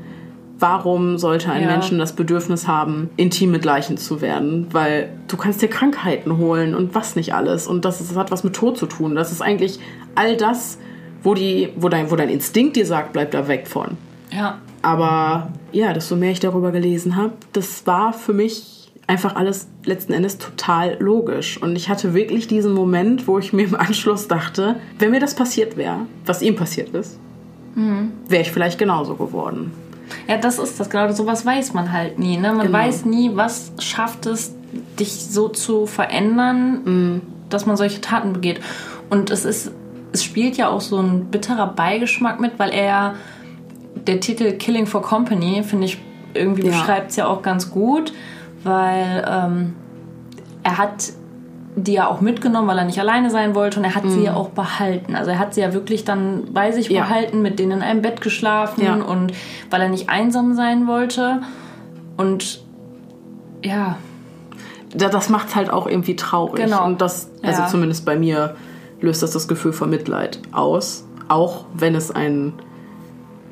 Warum 0.58 1.18
sollte 1.18 1.50
ein 1.50 1.62
Ja. 1.62 1.68
Menschen 1.68 1.98
das 1.98 2.12
Bedürfnis 2.12 2.68
haben, 2.68 3.10
intim 3.16 3.50
mit 3.50 3.64
Leichen 3.64 3.96
zu 3.96 4.20
werden? 4.20 4.68
Weil 4.70 5.10
du 5.26 5.36
kannst 5.36 5.60
dir 5.60 5.68
Krankheiten 5.68 6.38
holen 6.38 6.74
und 6.74 6.94
was 6.94 7.16
nicht 7.16 7.34
alles. 7.34 7.66
Und 7.66 7.84
das, 7.84 8.00
ist, 8.00 8.10
das 8.10 8.16
hat 8.16 8.30
was 8.30 8.44
mit 8.44 8.54
Tod 8.54 8.78
zu 8.78 8.86
tun. 8.86 9.14
Das 9.16 9.32
ist 9.32 9.42
eigentlich 9.42 9.80
all 10.14 10.36
das, 10.36 10.78
wo, 11.22 11.34
die, 11.34 11.70
wo, 11.76 11.88
dein, 11.88 12.10
wo 12.10 12.16
dein 12.16 12.28
Instinkt 12.28 12.76
dir 12.76 12.86
sagt, 12.86 13.12
bleib 13.12 13.32
da 13.32 13.48
weg 13.48 13.66
von. 13.66 13.96
Ja. 14.30 14.58
Aber 14.82 15.50
ja, 15.72 15.92
desto 15.92 16.16
mehr 16.16 16.30
ich 16.30 16.40
darüber 16.40 16.70
gelesen 16.70 17.16
habe, 17.16 17.32
das 17.52 17.86
war 17.86 18.12
für 18.12 18.32
mich 18.32 18.81
einfach 19.06 19.36
alles 19.36 19.68
letzten 19.84 20.12
Endes 20.12 20.38
total 20.38 20.96
logisch. 21.00 21.60
Und 21.60 21.76
ich 21.76 21.88
hatte 21.88 22.14
wirklich 22.14 22.46
diesen 22.46 22.72
Moment, 22.72 23.26
wo 23.26 23.38
ich 23.38 23.52
mir 23.52 23.64
im 23.66 23.74
Anschluss 23.74 24.28
dachte, 24.28 24.76
wenn 24.98 25.10
mir 25.10 25.20
das 25.20 25.34
passiert 25.34 25.76
wäre, 25.76 26.06
was 26.24 26.40
ihm 26.42 26.56
passiert 26.56 26.90
ist, 26.94 27.18
wäre 28.28 28.42
ich 28.42 28.50
vielleicht 28.52 28.78
genauso 28.78 29.14
geworden. 29.16 29.72
Ja, 30.28 30.36
das 30.36 30.58
ist 30.58 30.78
das, 30.78 30.90
genau, 30.90 31.10
sowas 31.12 31.46
weiß 31.46 31.72
man 31.72 31.90
halt 31.92 32.18
nie. 32.18 32.36
Ne? 32.36 32.52
Man 32.52 32.66
Genau. 32.66 32.78
weiß 32.78 33.04
nie, 33.06 33.30
was 33.34 33.72
schafft 33.78 34.26
es, 34.26 34.54
dich 34.98 35.12
so 35.12 35.48
zu 35.48 35.86
verändern, 35.86 36.82
Mhm. 36.84 37.20
dass 37.48 37.66
man 37.66 37.76
solche 37.76 38.00
Taten 38.00 38.32
begeht. 38.34 38.60
Und 39.10 39.30
es 39.30 39.44
ist, 39.44 39.72
es 40.12 40.22
spielt 40.22 40.56
ja 40.58 40.68
auch 40.68 40.80
so 40.82 40.98
ein 40.98 41.26
bitterer 41.26 41.66
Beigeschmack 41.66 42.40
mit, 42.40 42.58
weil 42.58 42.70
er 42.70 42.84
ja, 42.84 43.14
der 44.06 44.20
Titel 44.20 44.52
Killing 44.52 44.86
for 44.86 45.00
Company, 45.02 45.62
finde 45.62 45.86
ich, 45.86 45.98
irgendwie 46.34 46.62
Ja. 46.66 46.72
beschreibt 46.72 47.10
es 47.10 47.16
ja 47.16 47.26
auch 47.26 47.40
ganz 47.42 47.70
gut, 47.70 48.12
weil 48.64 49.24
ähm, 49.28 49.74
er 50.62 50.78
hat 50.78 51.12
die 51.74 51.94
ja 51.94 52.06
auch 52.08 52.20
mitgenommen, 52.20 52.68
weil 52.68 52.76
er 52.78 52.84
nicht 52.84 53.00
alleine 53.00 53.30
sein 53.30 53.54
wollte 53.54 53.78
und 53.78 53.84
er 53.86 53.94
hat 53.94 54.02
sie 54.06 54.24
ja 54.24 54.34
auch 54.34 54.50
behalten. 54.50 55.14
Also 55.16 55.30
er 55.30 55.38
hat 55.38 55.54
sie 55.54 55.62
ja 55.62 55.72
wirklich 55.72 56.04
dann 56.04 56.52
bei 56.52 56.70
sich 56.70 56.90
Mhm. 56.90 56.96
Ja. 56.96 57.02
behalten, 57.04 57.40
mit 57.40 57.58
denen 57.58 57.72
in 57.72 57.82
einem 57.82 58.02
Bett 58.02 58.20
geschlafen 58.20 58.84
Ja. 58.84 58.94
und 58.94 59.32
weil 59.70 59.80
er 59.80 59.88
nicht 59.88 60.10
einsam 60.10 60.54
sein 60.54 60.86
wollte. 60.86 61.40
Und 62.16 62.62
ja, 63.62 63.96
Da- 64.94 65.08
Das 65.08 65.30
macht 65.30 65.48
es 65.48 65.56
halt 65.56 65.70
auch 65.70 65.86
irgendwie 65.86 66.16
traurig. 66.16 66.62
Genau. 66.62 66.84
Und 66.84 67.00
das, 67.00 67.30
also 67.42 67.62
Ja. 67.62 67.66
zumindest 67.68 68.04
bei 68.04 68.14
mir, 68.18 68.56
löst 69.00 69.22
das 69.22 69.30
das 69.30 69.48
Gefühl 69.48 69.72
von 69.72 69.88
Mitleid 69.88 70.38
aus. 70.52 71.06
Auch 71.28 71.64
wenn 71.72 71.94
es 71.94 72.10
ein 72.10 72.52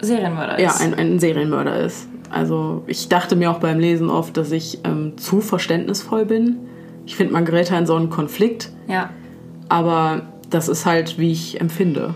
Serienmörder 0.02 0.60
ja, 0.60 0.68
ist. 0.68 0.82
ein, 0.82 0.92
ein 0.92 1.18
Serienmörder 1.18 1.76
ist. 1.80 2.06
Also 2.30 2.82
ich 2.86 3.08
dachte 3.08 3.34
mir 3.36 3.50
auch 3.50 3.58
beim 3.58 3.78
Lesen 3.80 4.08
oft, 4.08 4.36
dass 4.36 4.52
ich 4.52 4.78
ähm, 4.84 5.18
zu 5.18 5.40
verständnisvoll 5.40 6.24
bin. 6.24 6.56
Ich 7.06 7.16
finde, 7.16 7.32
man 7.32 7.44
gerät 7.44 7.70
in 7.72 7.86
so 7.86 7.96
einen 7.96 8.08
Konflikt, 8.10 8.70
ja. 8.86 9.10
aber 9.68 10.22
das 10.48 10.68
ist 10.68 10.86
halt, 10.86 11.18
wie 11.18 11.32
ich 11.32 11.60
empfinde. 11.60 12.14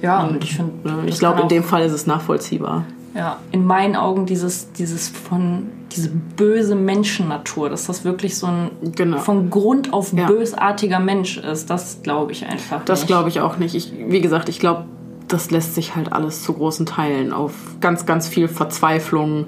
Ja, 0.00 0.24
und 0.24 0.42
ich 0.42 0.56
finde, 0.56 0.72
Ne? 0.88 1.02
das 1.04 1.14
Ich 1.14 1.18
glaube, 1.18 1.42
in 1.42 1.48
dem 1.48 1.62
Fall 1.64 1.82
ist 1.84 1.92
es 1.92 2.06
nachvollziehbar. 2.06 2.84
ja, 3.14 3.38
in 3.50 3.64
meinen 3.66 3.94
Augen 3.94 4.24
dieses, 4.26 4.72
dieses 4.72 5.08
von, 5.08 5.66
diese 5.94 6.10
böse 6.10 6.74
Menschennatur, 6.74 7.68
dass 7.68 7.86
das 7.86 8.04
wirklich 8.04 8.36
so 8.38 8.46
ein 8.46 8.70
Genau. 8.96 9.18
von 9.18 9.50
Grund 9.50 9.92
auf 9.92 10.12
Ja. 10.14 10.26
bösartiger 10.26 10.98
Mensch 10.98 11.36
ist, 11.36 11.68
das 11.68 12.00
glaube 12.02 12.32
ich 12.32 12.46
einfach 12.46 12.84
Das 12.86 13.00
nicht. 13.00 13.06
glaube 13.08 13.28
ich 13.28 13.40
auch 13.40 13.58
nicht. 13.58 13.74
Ich, 13.74 13.92
wie 14.08 14.20
gesagt, 14.22 14.48
ich 14.48 14.58
glaube, 14.58 14.86
das 15.28 15.50
lässt 15.50 15.74
sich 15.74 15.94
halt 15.96 16.12
alles 16.12 16.42
zu 16.42 16.52
großen 16.52 16.86
Teilen 16.86 17.32
auf 17.32 17.52
ganz, 17.80 18.06
ganz 18.06 18.28
viel 18.28 18.48
Verzweiflung 18.48 19.46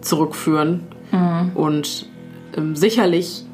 zurückführen. 0.00 0.80
Und 1.54 2.08
ähm, 2.56 2.74
sicherlich, 2.74 3.44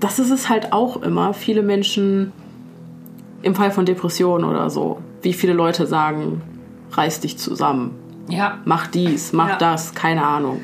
das 0.00 0.18
ist 0.18 0.30
es 0.30 0.48
halt 0.48 0.72
auch 0.72 1.02
immer. 1.02 1.34
Viele 1.34 1.62
Menschen 1.62 2.32
im 3.42 3.54
Fall 3.54 3.70
von 3.70 3.86
Depressionen 3.86 4.44
oder 4.48 4.70
so, 4.70 4.98
wie 5.22 5.32
viele 5.32 5.52
Leute 5.52 5.86
sagen, 5.86 6.42
reiß 6.92 7.20
dich 7.20 7.38
zusammen, 7.38 7.92
Ja, 8.28 8.58
mach 8.64 8.88
dies, 8.88 9.32
mach 9.32 9.50
Ja. 9.50 9.56
das, 9.56 9.94
keine 9.94 10.24
Ahnung. 10.24 10.60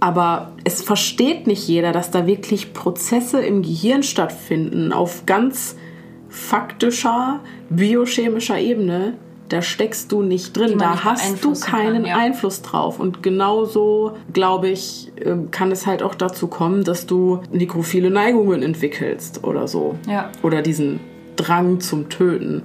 Aber 0.00 0.52
es 0.64 0.82
versteht 0.82 1.46
nicht 1.46 1.68
jeder, 1.68 1.92
dass 1.92 2.10
da 2.10 2.26
wirklich 2.26 2.72
Prozesse 2.72 3.40
im 3.40 3.62
Gehirn 3.62 4.02
stattfinden 4.02 4.92
auf 4.92 5.24
ganz 5.26 5.76
faktischer, 6.28 7.40
biochemischer 7.68 8.58
Ebene. 8.58 9.14
Da 9.50 9.62
steckst 9.62 10.12
du 10.12 10.22
nicht 10.22 10.56
drin, 10.56 10.78
da 10.78 11.04
hast 11.04 11.44
du 11.44 11.52
keinen 11.58 12.04
kann, 12.04 12.04
ja. 12.06 12.16
Einfluss 12.16 12.62
drauf. 12.62 13.00
Und 13.00 13.22
genauso, 13.22 14.16
glaube 14.32 14.68
ich, 14.68 15.10
ähm, 15.22 15.50
kann 15.50 15.72
es 15.72 15.86
halt 15.86 16.02
auch 16.04 16.14
dazu 16.14 16.46
kommen, 16.46 16.84
dass 16.84 17.06
du 17.06 17.40
nekrophile 17.50 18.10
Neigungen 18.10 18.62
entwickelst 18.62 19.42
oder 19.44 19.66
so. 19.66 19.96
Ja. 20.08 20.30
Oder 20.42 20.62
diesen 20.62 21.00
Drang 21.34 21.80
zum 21.80 22.08
Töten. 22.08 22.62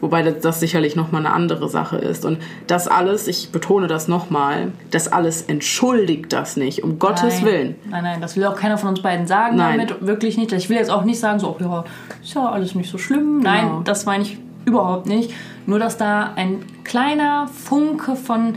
Wobei 0.00 0.22
das, 0.22 0.38
das 0.40 0.60
sicherlich 0.60 0.94
nochmal 0.94 1.26
eine 1.26 1.34
andere 1.34 1.68
Sache 1.68 1.96
ist. 1.96 2.24
Und 2.24 2.38
das 2.68 2.86
alles, 2.86 3.26
ich 3.26 3.50
betone 3.50 3.88
das 3.88 4.06
nochmal, 4.06 4.70
das 4.92 5.10
alles 5.10 5.42
entschuldigt 5.42 6.32
das 6.32 6.56
nicht, 6.56 6.84
um 6.84 7.00
Gottes 7.00 7.38
nein. 7.38 7.44
Willen. 7.46 7.74
Nein, 7.90 8.04
nein, 8.04 8.20
das 8.20 8.36
will 8.36 8.44
auch 8.44 8.54
keiner 8.54 8.78
von 8.78 8.90
uns 8.90 9.02
beiden 9.02 9.26
sagen 9.26 9.56
Nein. 9.56 9.88
damit. 9.88 10.06
Wirklich 10.06 10.38
nicht. 10.38 10.52
Ich 10.52 10.68
will 10.68 10.76
jetzt 10.76 10.90
auch 10.90 11.02
nicht 11.02 11.18
sagen, 11.18 11.40
so, 11.40 11.56
ach 11.56 11.60
ja, 11.60 11.84
ist 12.22 12.34
ja 12.34 12.48
alles 12.48 12.76
nicht 12.76 12.90
so 12.90 12.96
schlimm. 12.96 13.40
Nein, 13.40 13.66
Genau. 13.66 13.80
das 13.80 14.06
meine 14.06 14.22
ich 14.22 14.38
überhaupt 14.68 15.06
nicht. 15.06 15.32
Nur, 15.66 15.78
dass 15.78 15.96
da 15.96 16.32
ein 16.36 16.60
kleiner 16.84 17.48
Funke 17.48 18.16
von, 18.16 18.54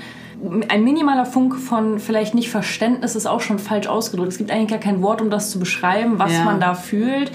ein 0.69 0.83
minimaler 0.83 1.25
Funke 1.25 1.57
von 1.57 1.99
vielleicht 1.99 2.35
nicht 2.35 2.49
Verständnis 2.49 3.15
ist 3.15 3.25
auch 3.27 3.41
schon 3.41 3.59
falsch 3.59 3.87
ausgedrückt. 3.87 4.31
Es 4.31 4.37
gibt 4.37 4.51
eigentlich 4.51 4.69
gar 4.69 4.79
kein 4.79 5.01
Wort, 5.01 5.21
um 5.21 5.29
das 5.29 5.49
zu 5.51 5.59
beschreiben, 5.59 6.19
was 6.19 6.31
Ja. 6.33 6.43
man 6.43 6.59
da 6.59 6.73
fühlt, 6.73 7.31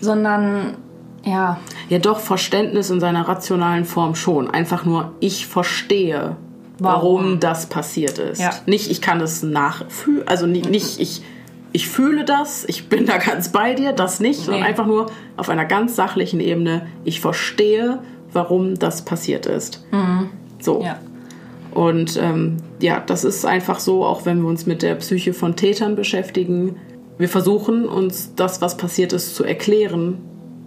sondern 0.00 0.76
ja, 1.24 1.58
Ja, 1.88 1.98
doch, 1.98 2.18
Verständnis 2.18 2.90
in 2.90 3.00
seiner 3.00 3.26
rationalen 3.28 3.84
Form 3.84 4.14
schon. 4.14 4.50
Einfach 4.50 4.84
nur, 4.84 5.12
ich 5.20 5.46
verstehe, 5.46 6.36
warum, 6.78 7.24
Warum. 7.24 7.40
das 7.40 7.66
passiert 7.66 8.18
ist. 8.18 8.40
Ja. 8.40 8.50
Nicht, 8.66 8.90
ich 8.90 9.00
kann 9.00 9.20
es 9.20 9.42
nachfühlen, 9.42 10.26
also 10.28 10.46
nicht, 10.46 10.68
nicht 10.68 11.00
ich, 11.00 11.22
ich 11.74 11.88
fühle 11.88 12.24
das, 12.24 12.64
ich 12.68 12.88
bin 12.88 13.04
da 13.04 13.18
ganz 13.18 13.50
bei 13.50 13.74
dir, 13.74 13.92
das 13.92 14.20
nicht, 14.20 14.38
sondern 14.40 14.62
Nee. 14.62 14.68
einfach 14.68 14.86
nur 14.86 15.10
auf 15.36 15.48
einer 15.48 15.64
ganz 15.64 15.96
sachlichen 15.96 16.38
Ebene, 16.38 16.86
ich 17.04 17.20
verstehe, 17.20 17.98
warum 18.32 18.76
das 18.78 19.04
passiert 19.04 19.46
ist. 19.46 19.84
So. 20.60 20.80
ja. 20.82 20.98
Und 21.72 22.16
ähm, 22.16 22.58
ja, 22.80 23.02
das 23.04 23.24
ist 23.24 23.44
einfach 23.44 23.80
so, 23.80 24.04
auch 24.04 24.24
wenn 24.24 24.40
wir 24.40 24.48
uns 24.48 24.66
mit 24.66 24.82
der 24.82 24.94
Psyche 24.94 25.34
von 25.34 25.56
Tätern 25.56 25.96
beschäftigen. 25.96 26.76
Wir 27.18 27.28
versuchen 27.28 27.86
uns 27.88 28.32
das, 28.36 28.62
was 28.62 28.76
passiert 28.76 29.12
ist, 29.12 29.34
zu 29.34 29.42
erklären, 29.42 30.18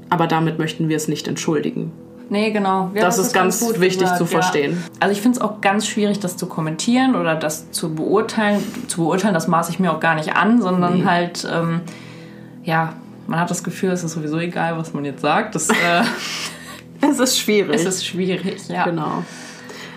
aber 0.09 0.27
damit 0.27 0.59
möchten 0.59 0.89
wir 0.89 0.97
es 0.97 1.07
nicht 1.07 1.29
entschuldigen. 1.29 1.93
Nee, 2.29 2.51
genau. 2.51 2.91
Ja, 2.93 3.01
Das 3.01 3.17
ist 3.17 3.33
ganz 3.33 3.59
gut 3.59 3.79
wichtig 3.79 4.07
zu 4.15 4.25
verstehen. 4.25 4.71
Ja. 4.73 4.91
Also 4.99 5.13
ich 5.13 5.21
finde 5.21 5.37
es 5.37 5.41
auch 5.41 5.61
ganz 5.61 5.87
schwierig, 5.87 6.19
das 6.19 6.35
zu 6.37 6.47
kommentieren 6.47 7.15
oder 7.15 7.35
das 7.35 7.71
zu 7.71 7.93
beurteilen. 7.95 8.61
Zu 8.87 9.01
beurteilen, 9.03 9.33
das 9.33 9.47
maße 9.47 9.71
ich 9.71 9.79
mir 9.79 9.91
auch 9.93 9.99
gar 9.99 10.15
nicht 10.15 10.35
an, 10.35 10.61
sondern 10.61 11.09
halt, 11.09 11.47
ähm, 11.51 11.81
ja, 12.63 12.93
man 13.27 13.39
hat 13.39 13.49
das 13.49 13.63
Gefühl, 13.63 13.91
es 13.91 14.03
ist 14.03 14.13
sowieso 14.13 14.39
egal, 14.39 14.77
was 14.77 14.93
man 14.93 15.05
jetzt 15.05 15.21
sagt. 15.21 15.55
Das, 15.55 15.69
äh, 15.69 15.73
Es 17.01 17.19
ist 17.19 17.37
schwierig. 17.39 17.75
es 17.75 17.85
ist 17.85 18.05
schwierig, 18.05 18.67
ja. 18.69 18.83
genau. 18.83 19.23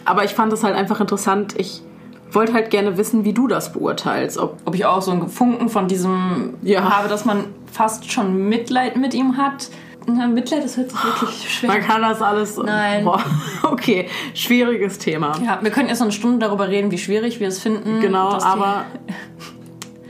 Aber 0.04 0.24
ich 0.24 0.32
fand 0.32 0.52
es 0.52 0.62
halt 0.62 0.76
einfach 0.76 1.00
interessant. 1.00 1.54
Ich 1.56 1.82
wollte 2.30 2.52
halt 2.52 2.70
gerne 2.70 2.96
wissen, 2.98 3.24
wie 3.24 3.32
du 3.32 3.46
das 3.48 3.72
beurteilst. 3.72 4.36
Ob 4.38 4.58
Ob 4.66 4.74
ich 4.74 4.84
auch 4.84 5.00
so 5.02 5.10
einen 5.10 5.28
Funken 5.28 5.68
von 5.70 5.88
diesem 5.88 6.54
Ja. 6.62 6.88
habe, 6.90 7.08
dass 7.08 7.24
man 7.24 7.44
fast 7.72 8.10
schon 8.12 8.48
Mitleid 8.48 8.96
mit 8.96 9.14
ihm 9.14 9.36
hat. 9.38 9.68
Na, 10.16 10.26
Mitleid, 10.26 10.64
das 10.64 10.76
hört 10.76 10.90
sich 10.90 11.04
wirklich 11.04 11.54
schwer 11.58 11.70
man 11.70 11.80
kann 11.80 12.02
das 12.02 12.20
alles. 12.22 12.56
Nein. 12.56 13.04
Boah, 13.04 13.22
okay, 13.64 14.08
schwieriges 14.34 14.98
Thema. 14.98 15.32
Ja, 15.44 15.58
wir 15.62 15.70
können 15.70 15.88
jetzt 15.88 15.98
noch 16.00 16.06
eine 16.06 16.12
Stunde 16.12 16.38
darüber 16.46 16.68
reden, 16.68 16.90
wie 16.90 16.98
schwierig 16.98 17.40
wir 17.40 17.48
es 17.48 17.58
finden. 17.60 18.00
Genau, 18.00 18.32
dass 18.32 18.44
aber 18.44 18.84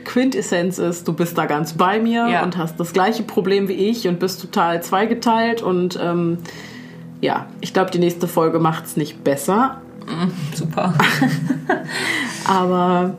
Quintessenz 0.04 0.78
ist, 0.78 1.06
du 1.06 1.12
bist 1.12 1.38
da 1.38 1.46
ganz 1.46 1.74
bei 1.74 2.00
mir 2.00 2.26
Ja. 2.28 2.42
und 2.42 2.56
hast 2.56 2.80
das 2.80 2.92
gleiche 2.92 3.22
Problem 3.22 3.68
wie 3.68 3.74
ich 3.74 4.08
und 4.08 4.18
bist 4.18 4.40
total 4.40 4.82
zweigeteilt 4.82 5.62
und 5.62 5.98
ähm, 6.02 6.38
ja, 7.20 7.46
ich 7.60 7.72
glaube, 7.72 7.90
die 7.90 7.98
nächste 7.98 8.26
Folge 8.26 8.58
macht 8.58 8.86
es 8.86 8.96
nicht 8.96 9.22
besser, 9.22 9.80
Super. 10.54 10.94
aber 12.48 13.14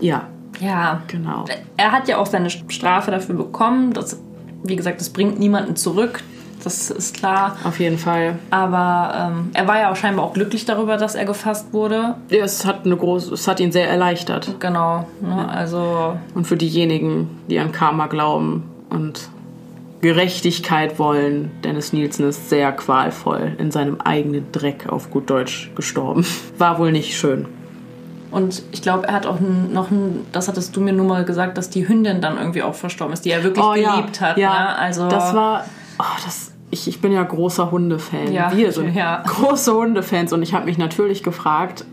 ja, 0.00 0.28
Ja, 0.60 1.02
genau. 1.08 1.44
er 1.76 1.92
hat 1.92 2.06
ja 2.08 2.18
auch 2.18 2.26
seine 2.26 2.50
Strafe 2.50 3.10
dafür 3.10 3.34
bekommen. 3.34 3.92
Das, 3.92 4.20
wie 4.64 4.76
gesagt, 4.76 5.00
das 5.00 5.10
bringt 5.10 5.38
niemanden 5.38 5.76
zurück. 5.76 6.22
Das 6.64 6.90
ist 6.90 7.16
klar. 7.16 7.56
Auf 7.64 7.80
jeden 7.80 7.98
Fall. 7.98 8.38
Aber 8.50 9.32
ähm, 9.32 9.50
er 9.52 9.66
war 9.66 9.80
ja 9.80 9.90
auch 9.90 9.96
scheinbar 9.96 10.24
auch 10.24 10.32
glücklich 10.32 10.64
darüber, 10.64 10.96
dass 10.96 11.14
er 11.14 11.24
gefasst 11.24 11.72
wurde. 11.72 12.14
Ja, 12.30 12.44
es 12.44 12.64
hat 12.64 12.86
eine 12.86 12.96
große, 12.96 13.34
es 13.34 13.48
hat 13.48 13.58
ihn 13.58 13.72
sehr 13.72 13.88
erleichtert. 13.88 14.60
Genau. 14.60 15.06
Ne? 15.20 15.48
Also, 15.48 16.16
Und 16.34 16.46
für 16.46 16.56
diejenigen, 16.56 17.28
die 17.48 17.58
an 17.58 17.72
Karma 17.72 18.06
glauben 18.06 18.62
und 18.90 19.28
Gerechtigkeit 20.02 20.98
wollen, 20.98 21.50
Dennis 21.62 21.92
Nielsen 21.92 22.28
ist 22.28 22.48
sehr 22.48 22.72
qualvoll 22.72 23.56
in 23.58 23.70
seinem 23.70 24.00
eigenen 24.00 24.50
Dreck 24.52 24.88
auf 24.88 25.10
gut 25.10 25.30
Deutsch 25.30 25.70
gestorben. 25.74 26.24
War 26.58 26.78
wohl 26.78 26.92
nicht 26.92 27.16
schön. 27.16 27.46
Und 28.32 28.62
ich 28.72 28.82
glaube, 28.82 29.06
er 29.06 29.14
hat 29.14 29.26
auch 29.26 29.38
noch 29.40 29.90
ein, 29.90 30.26
das 30.32 30.48
hattest 30.48 30.74
du 30.74 30.80
mir 30.80 30.92
nur 30.92 31.06
mal 31.06 31.24
gesagt, 31.24 31.58
dass 31.58 31.68
die 31.70 31.86
Hündin 31.86 32.20
dann 32.20 32.38
irgendwie 32.38 32.62
auch 32.62 32.74
verstorben 32.74 33.12
ist, 33.12 33.24
die 33.24 33.30
er 33.30 33.44
wirklich 33.44 33.64
Oh, 33.64 33.74
ja. 33.74 33.96
geliebt 33.96 34.20
hat. 34.20 34.38
Ja, 34.38 34.50
Ne? 34.50 34.78
Also 34.78 35.08
das 35.08 35.34
war, 35.34 35.64
oh, 35.98 36.04
das, 36.24 36.52
ich, 36.70 36.88
ich 36.88 37.00
bin 37.02 37.12
ja 37.12 37.22
großer 37.22 37.70
Hundefan. 37.70 38.32
Ja, 38.32 38.50
Wir 38.56 38.72
sind 38.72 38.94
ja. 38.94 39.22
große 39.26 39.74
Hundefans 39.74 40.32
und 40.32 40.42
ich 40.42 40.54
habe 40.54 40.64
mich 40.64 40.78
natürlich 40.78 41.22
gefragt, 41.22 41.84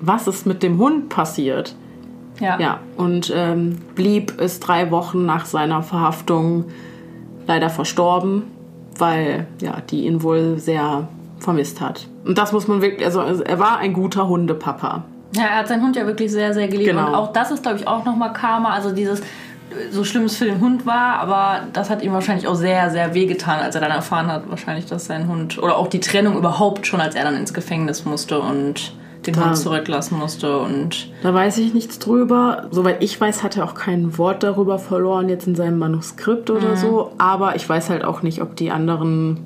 was 0.00 0.28
ist 0.28 0.46
mit 0.46 0.62
dem 0.62 0.78
Hund 0.78 1.08
passiert? 1.08 1.74
ja. 2.40 2.56
Ja, 2.60 2.78
und 2.96 3.32
ähm, 3.34 3.78
blieb 3.96 4.40
ist 4.40 4.60
drei 4.60 4.92
Wochen 4.92 5.26
nach 5.26 5.44
seiner 5.44 5.82
Verhaftung 5.82 6.66
leider 7.48 7.68
verstorben, 7.68 8.44
weil 8.96 9.48
ja, 9.60 9.80
die 9.90 10.06
ihn 10.06 10.22
wohl 10.22 10.58
sehr 10.58 11.08
vermisst 11.40 11.80
hat. 11.80 12.06
Und 12.24 12.38
das 12.38 12.52
muss 12.52 12.68
man 12.68 12.80
wirklich, 12.80 13.04
also 13.04 13.20
er 13.20 13.58
war 13.58 13.78
ein 13.78 13.92
guter 13.92 14.28
Hundepapa. 14.28 15.02
Ja, 15.38 15.44
er 15.46 15.56
hat 15.58 15.68
seinen 15.68 15.82
Hund 15.82 15.96
ja 15.96 16.06
wirklich 16.06 16.30
sehr, 16.30 16.52
sehr 16.54 16.68
geliebt. 16.68 16.90
Genau. 16.90 17.08
Und 17.08 17.14
auch 17.14 17.32
das 17.32 17.50
ist, 17.50 17.62
glaube 17.62 17.78
ich, 17.78 17.86
auch 17.88 18.04
nochmal 18.04 18.32
Karma. 18.32 18.70
Also 18.74 18.92
dieses, 18.92 19.22
so 19.90 20.02
schlimm 20.04 20.24
es 20.24 20.36
für 20.36 20.46
den 20.46 20.60
Hund 20.60 20.86
war, 20.86 21.18
aber 21.20 21.60
das 21.72 21.90
hat 21.90 22.02
ihm 22.02 22.12
wahrscheinlich 22.12 22.46
auch 22.48 22.54
sehr, 22.54 22.90
sehr 22.90 23.14
wehgetan, 23.14 23.60
als 23.60 23.74
er 23.74 23.80
dann 23.82 23.90
erfahren 23.90 24.26
hat, 24.28 24.48
wahrscheinlich, 24.48 24.86
dass 24.86 25.06
sein 25.06 25.28
Hund, 25.28 25.58
oder 25.62 25.76
auch 25.76 25.88
die 25.88 26.00
Trennung 26.00 26.36
überhaupt 26.36 26.86
schon, 26.86 27.00
als 27.00 27.14
er 27.14 27.24
dann 27.24 27.36
ins 27.36 27.52
Gefängnis 27.54 28.04
musste 28.04 28.40
und 28.40 28.92
den 29.26 29.34
Da- 29.34 29.44
Hund 29.46 29.56
zurücklassen 29.58 30.16
musste 30.18 30.58
und 30.58 31.10
Da 31.22 31.34
weiß 31.34 31.58
ich 31.58 31.74
nichts 31.74 31.98
drüber. 31.98 32.68
Soweit 32.70 33.02
ich 33.02 33.20
weiß, 33.20 33.42
hat 33.42 33.56
er 33.56 33.64
auch 33.64 33.74
kein 33.74 34.16
Wort 34.16 34.42
darüber 34.42 34.78
verloren, 34.78 35.28
jetzt 35.28 35.46
in 35.46 35.54
seinem 35.56 35.78
Manuskript 35.78 36.50
oder 36.50 36.76
so. 36.76 37.10
Aber 37.18 37.56
ich 37.56 37.68
weiß 37.68 37.90
halt 37.90 38.04
auch 38.04 38.22
nicht, 38.22 38.40
ob 38.40 38.54
die 38.56 38.70
anderen 38.70 39.40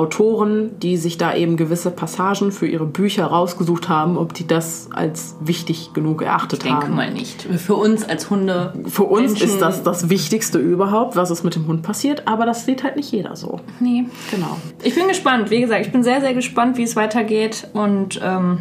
Autoren, 0.00 0.78
die 0.80 0.96
sich 0.96 1.18
da 1.18 1.34
eben 1.34 1.56
gewisse 1.58 1.90
Passagen 1.90 2.52
für 2.52 2.66
ihre 2.66 2.86
Bücher 2.86 3.26
rausgesucht 3.26 3.88
haben, 3.90 4.16
ob 4.16 4.32
die 4.32 4.46
das 4.46 4.88
als 4.92 5.36
wichtig 5.40 5.90
genug 5.92 6.22
erachtet 6.22 6.60
ich 6.64 6.70
denke 6.70 6.86
haben. 6.86 6.96
mal 6.96 7.12
nicht. 7.12 7.42
Für 7.42 7.74
uns 7.74 8.08
als 8.08 8.30
Hunde. 8.30 8.72
Für 8.88 9.04
uns 9.04 9.32
Menschen- 9.32 9.46
ist 9.46 9.60
das 9.60 9.82
das 9.82 10.08
Wichtigste 10.08 10.58
überhaupt, 10.58 11.16
was 11.16 11.30
ist 11.30 11.44
mit 11.44 11.54
dem 11.54 11.66
Hund 11.66 11.82
passiert, 11.82 12.26
aber 12.26 12.46
das 12.46 12.64
sieht 12.64 12.82
halt 12.82 12.96
nicht 12.96 13.12
jeder 13.12 13.36
so. 13.36 13.60
Nee. 13.78 14.04
Genau. 14.30 14.56
Ich 14.82 14.94
bin 14.94 15.06
gespannt. 15.06 15.50
Wie 15.50 15.60
gesagt, 15.60 15.84
ich 15.84 15.92
bin 15.92 16.02
sehr, 16.02 16.20
sehr 16.22 16.32
gespannt, 16.34 16.78
wie 16.78 16.82
es 16.84 16.96
weitergeht 16.96 17.68
und 17.74 18.18
ähm, 18.24 18.58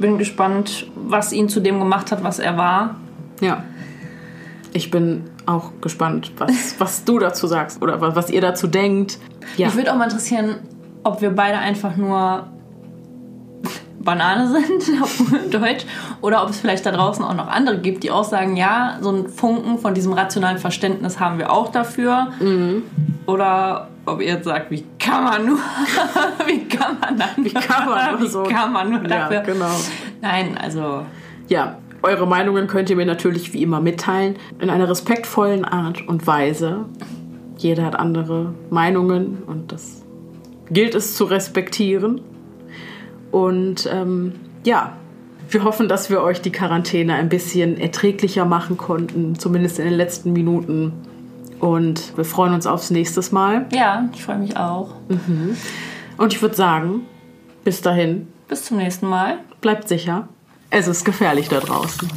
bin 0.00 0.18
gespannt, 0.18 0.86
was 0.94 1.32
ihn 1.32 1.48
zu 1.48 1.60
dem 1.60 1.78
gemacht 1.80 2.12
hat, 2.12 2.22
was 2.22 2.38
er 2.38 2.56
war. 2.56 2.96
Ja. 3.40 3.64
Ich 4.72 4.90
bin 4.92 5.24
auch 5.50 5.72
gespannt, 5.80 6.32
was, 6.38 6.74
was 6.78 7.04
du 7.04 7.18
dazu 7.18 7.46
sagst 7.46 7.82
oder 7.82 8.00
was, 8.00 8.14
was 8.16 8.30
ihr 8.30 8.40
dazu 8.40 8.66
denkt. 8.66 9.18
Ja. 9.56 9.66
Mich 9.66 9.76
würde 9.76 9.92
auch 9.92 9.96
mal 9.96 10.04
interessieren, 10.04 10.56
ob 11.04 11.20
wir 11.20 11.30
beide 11.30 11.58
einfach 11.58 11.96
nur 11.96 12.46
Banane 14.02 14.48
sind 14.48 15.02
auf 15.02 15.22
Deutsch 15.50 15.84
oder 16.22 16.42
ob 16.42 16.50
es 16.50 16.60
vielleicht 16.60 16.86
da 16.86 16.90
draußen 16.92 17.22
auch 17.24 17.34
noch 17.34 17.48
andere 17.48 17.78
gibt, 17.78 18.02
die 18.02 18.10
auch 18.10 18.24
sagen, 18.24 18.56
ja, 18.56 18.96
so 19.02 19.10
einen 19.10 19.28
Funken 19.28 19.78
von 19.78 19.92
diesem 19.92 20.14
rationalen 20.14 20.56
Verständnis 20.58 21.20
haben 21.20 21.38
wir 21.38 21.52
auch 21.52 21.70
dafür. 21.70 22.28
Mhm. 22.40 22.82
Oder 23.26 23.88
ob 24.06 24.20
ihr 24.22 24.28
jetzt 24.28 24.44
sagt, 24.44 24.70
wie 24.70 24.84
kann 24.98 25.24
man 25.24 25.44
nur, 25.46 25.58
wie 26.46 26.64
kann 26.66 26.98
man 26.98 27.18
dann, 27.18 27.44
wie 27.44 27.52
kann 27.52 27.88
man 27.88 28.12
nur 28.12 28.22
wie 28.22 28.28
so- 28.28 28.42
kann 28.44 28.72
man 28.72 28.88
nur 28.90 29.02
Ja, 29.02 29.28
dafür. 29.28 29.40
genau. 29.40 29.70
Nein, 30.22 30.56
also 30.56 31.04
Ja, 31.48 31.76
eure 32.02 32.26
Meinungen 32.26 32.66
könnt 32.66 32.90
ihr 32.90 32.96
mir 32.96 33.06
natürlich 33.06 33.52
wie 33.52 33.62
immer 33.62 33.80
mitteilen. 33.80 34.36
In 34.58 34.70
einer 34.70 34.88
respektvollen 34.88 35.64
Art 35.64 36.06
und 36.06 36.26
Weise. 36.26 36.86
Jeder 37.58 37.84
hat 37.84 37.94
andere 37.96 38.54
Meinungen 38.70 39.42
und 39.46 39.72
das 39.72 40.02
gilt 40.70 40.94
es 40.94 41.14
zu 41.16 41.24
respektieren. 41.24 42.20
Und 43.30 43.88
ähm, 43.92 44.32
ja, 44.64 44.94
wir 45.50 45.64
hoffen, 45.64 45.88
dass 45.88 46.10
wir 46.10 46.22
euch 46.22 46.40
die 46.40 46.52
Quarantäne 46.52 47.14
ein 47.14 47.28
bisschen 47.28 47.76
erträglicher 47.78 48.44
machen 48.44 48.76
konnten, 48.76 49.38
zumindest 49.38 49.78
in 49.78 49.84
den 49.84 49.94
letzten 49.94 50.32
Minuten. 50.32 50.92
Und 51.58 52.16
wir 52.16 52.24
freuen 52.24 52.54
uns 52.54 52.66
aufs 52.66 52.90
nächste 52.90 53.20
Mal. 53.34 53.66
ja, 53.72 54.08
ich 54.14 54.24
freue 54.24 54.38
mich 54.38 54.56
auch. 54.56 54.94
Und 56.16 56.32
ich 56.32 56.40
würde 56.40 56.54
sagen, 56.54 57.02
bis 57.64 57.82
dahin, 57.82 58.28
Bis 58.48 58.64
zum 58.64 58.78
nächsten 58.78 59.06
Mal. 59.06 59.38
bleibt 59.60 59.86
sicher. 59.88 60.28
Es 60.72 60.86
ist 60.86 61.04
gefährlich 61.04 61.48
da 61.48 61.58
draußen. 61.58 62.08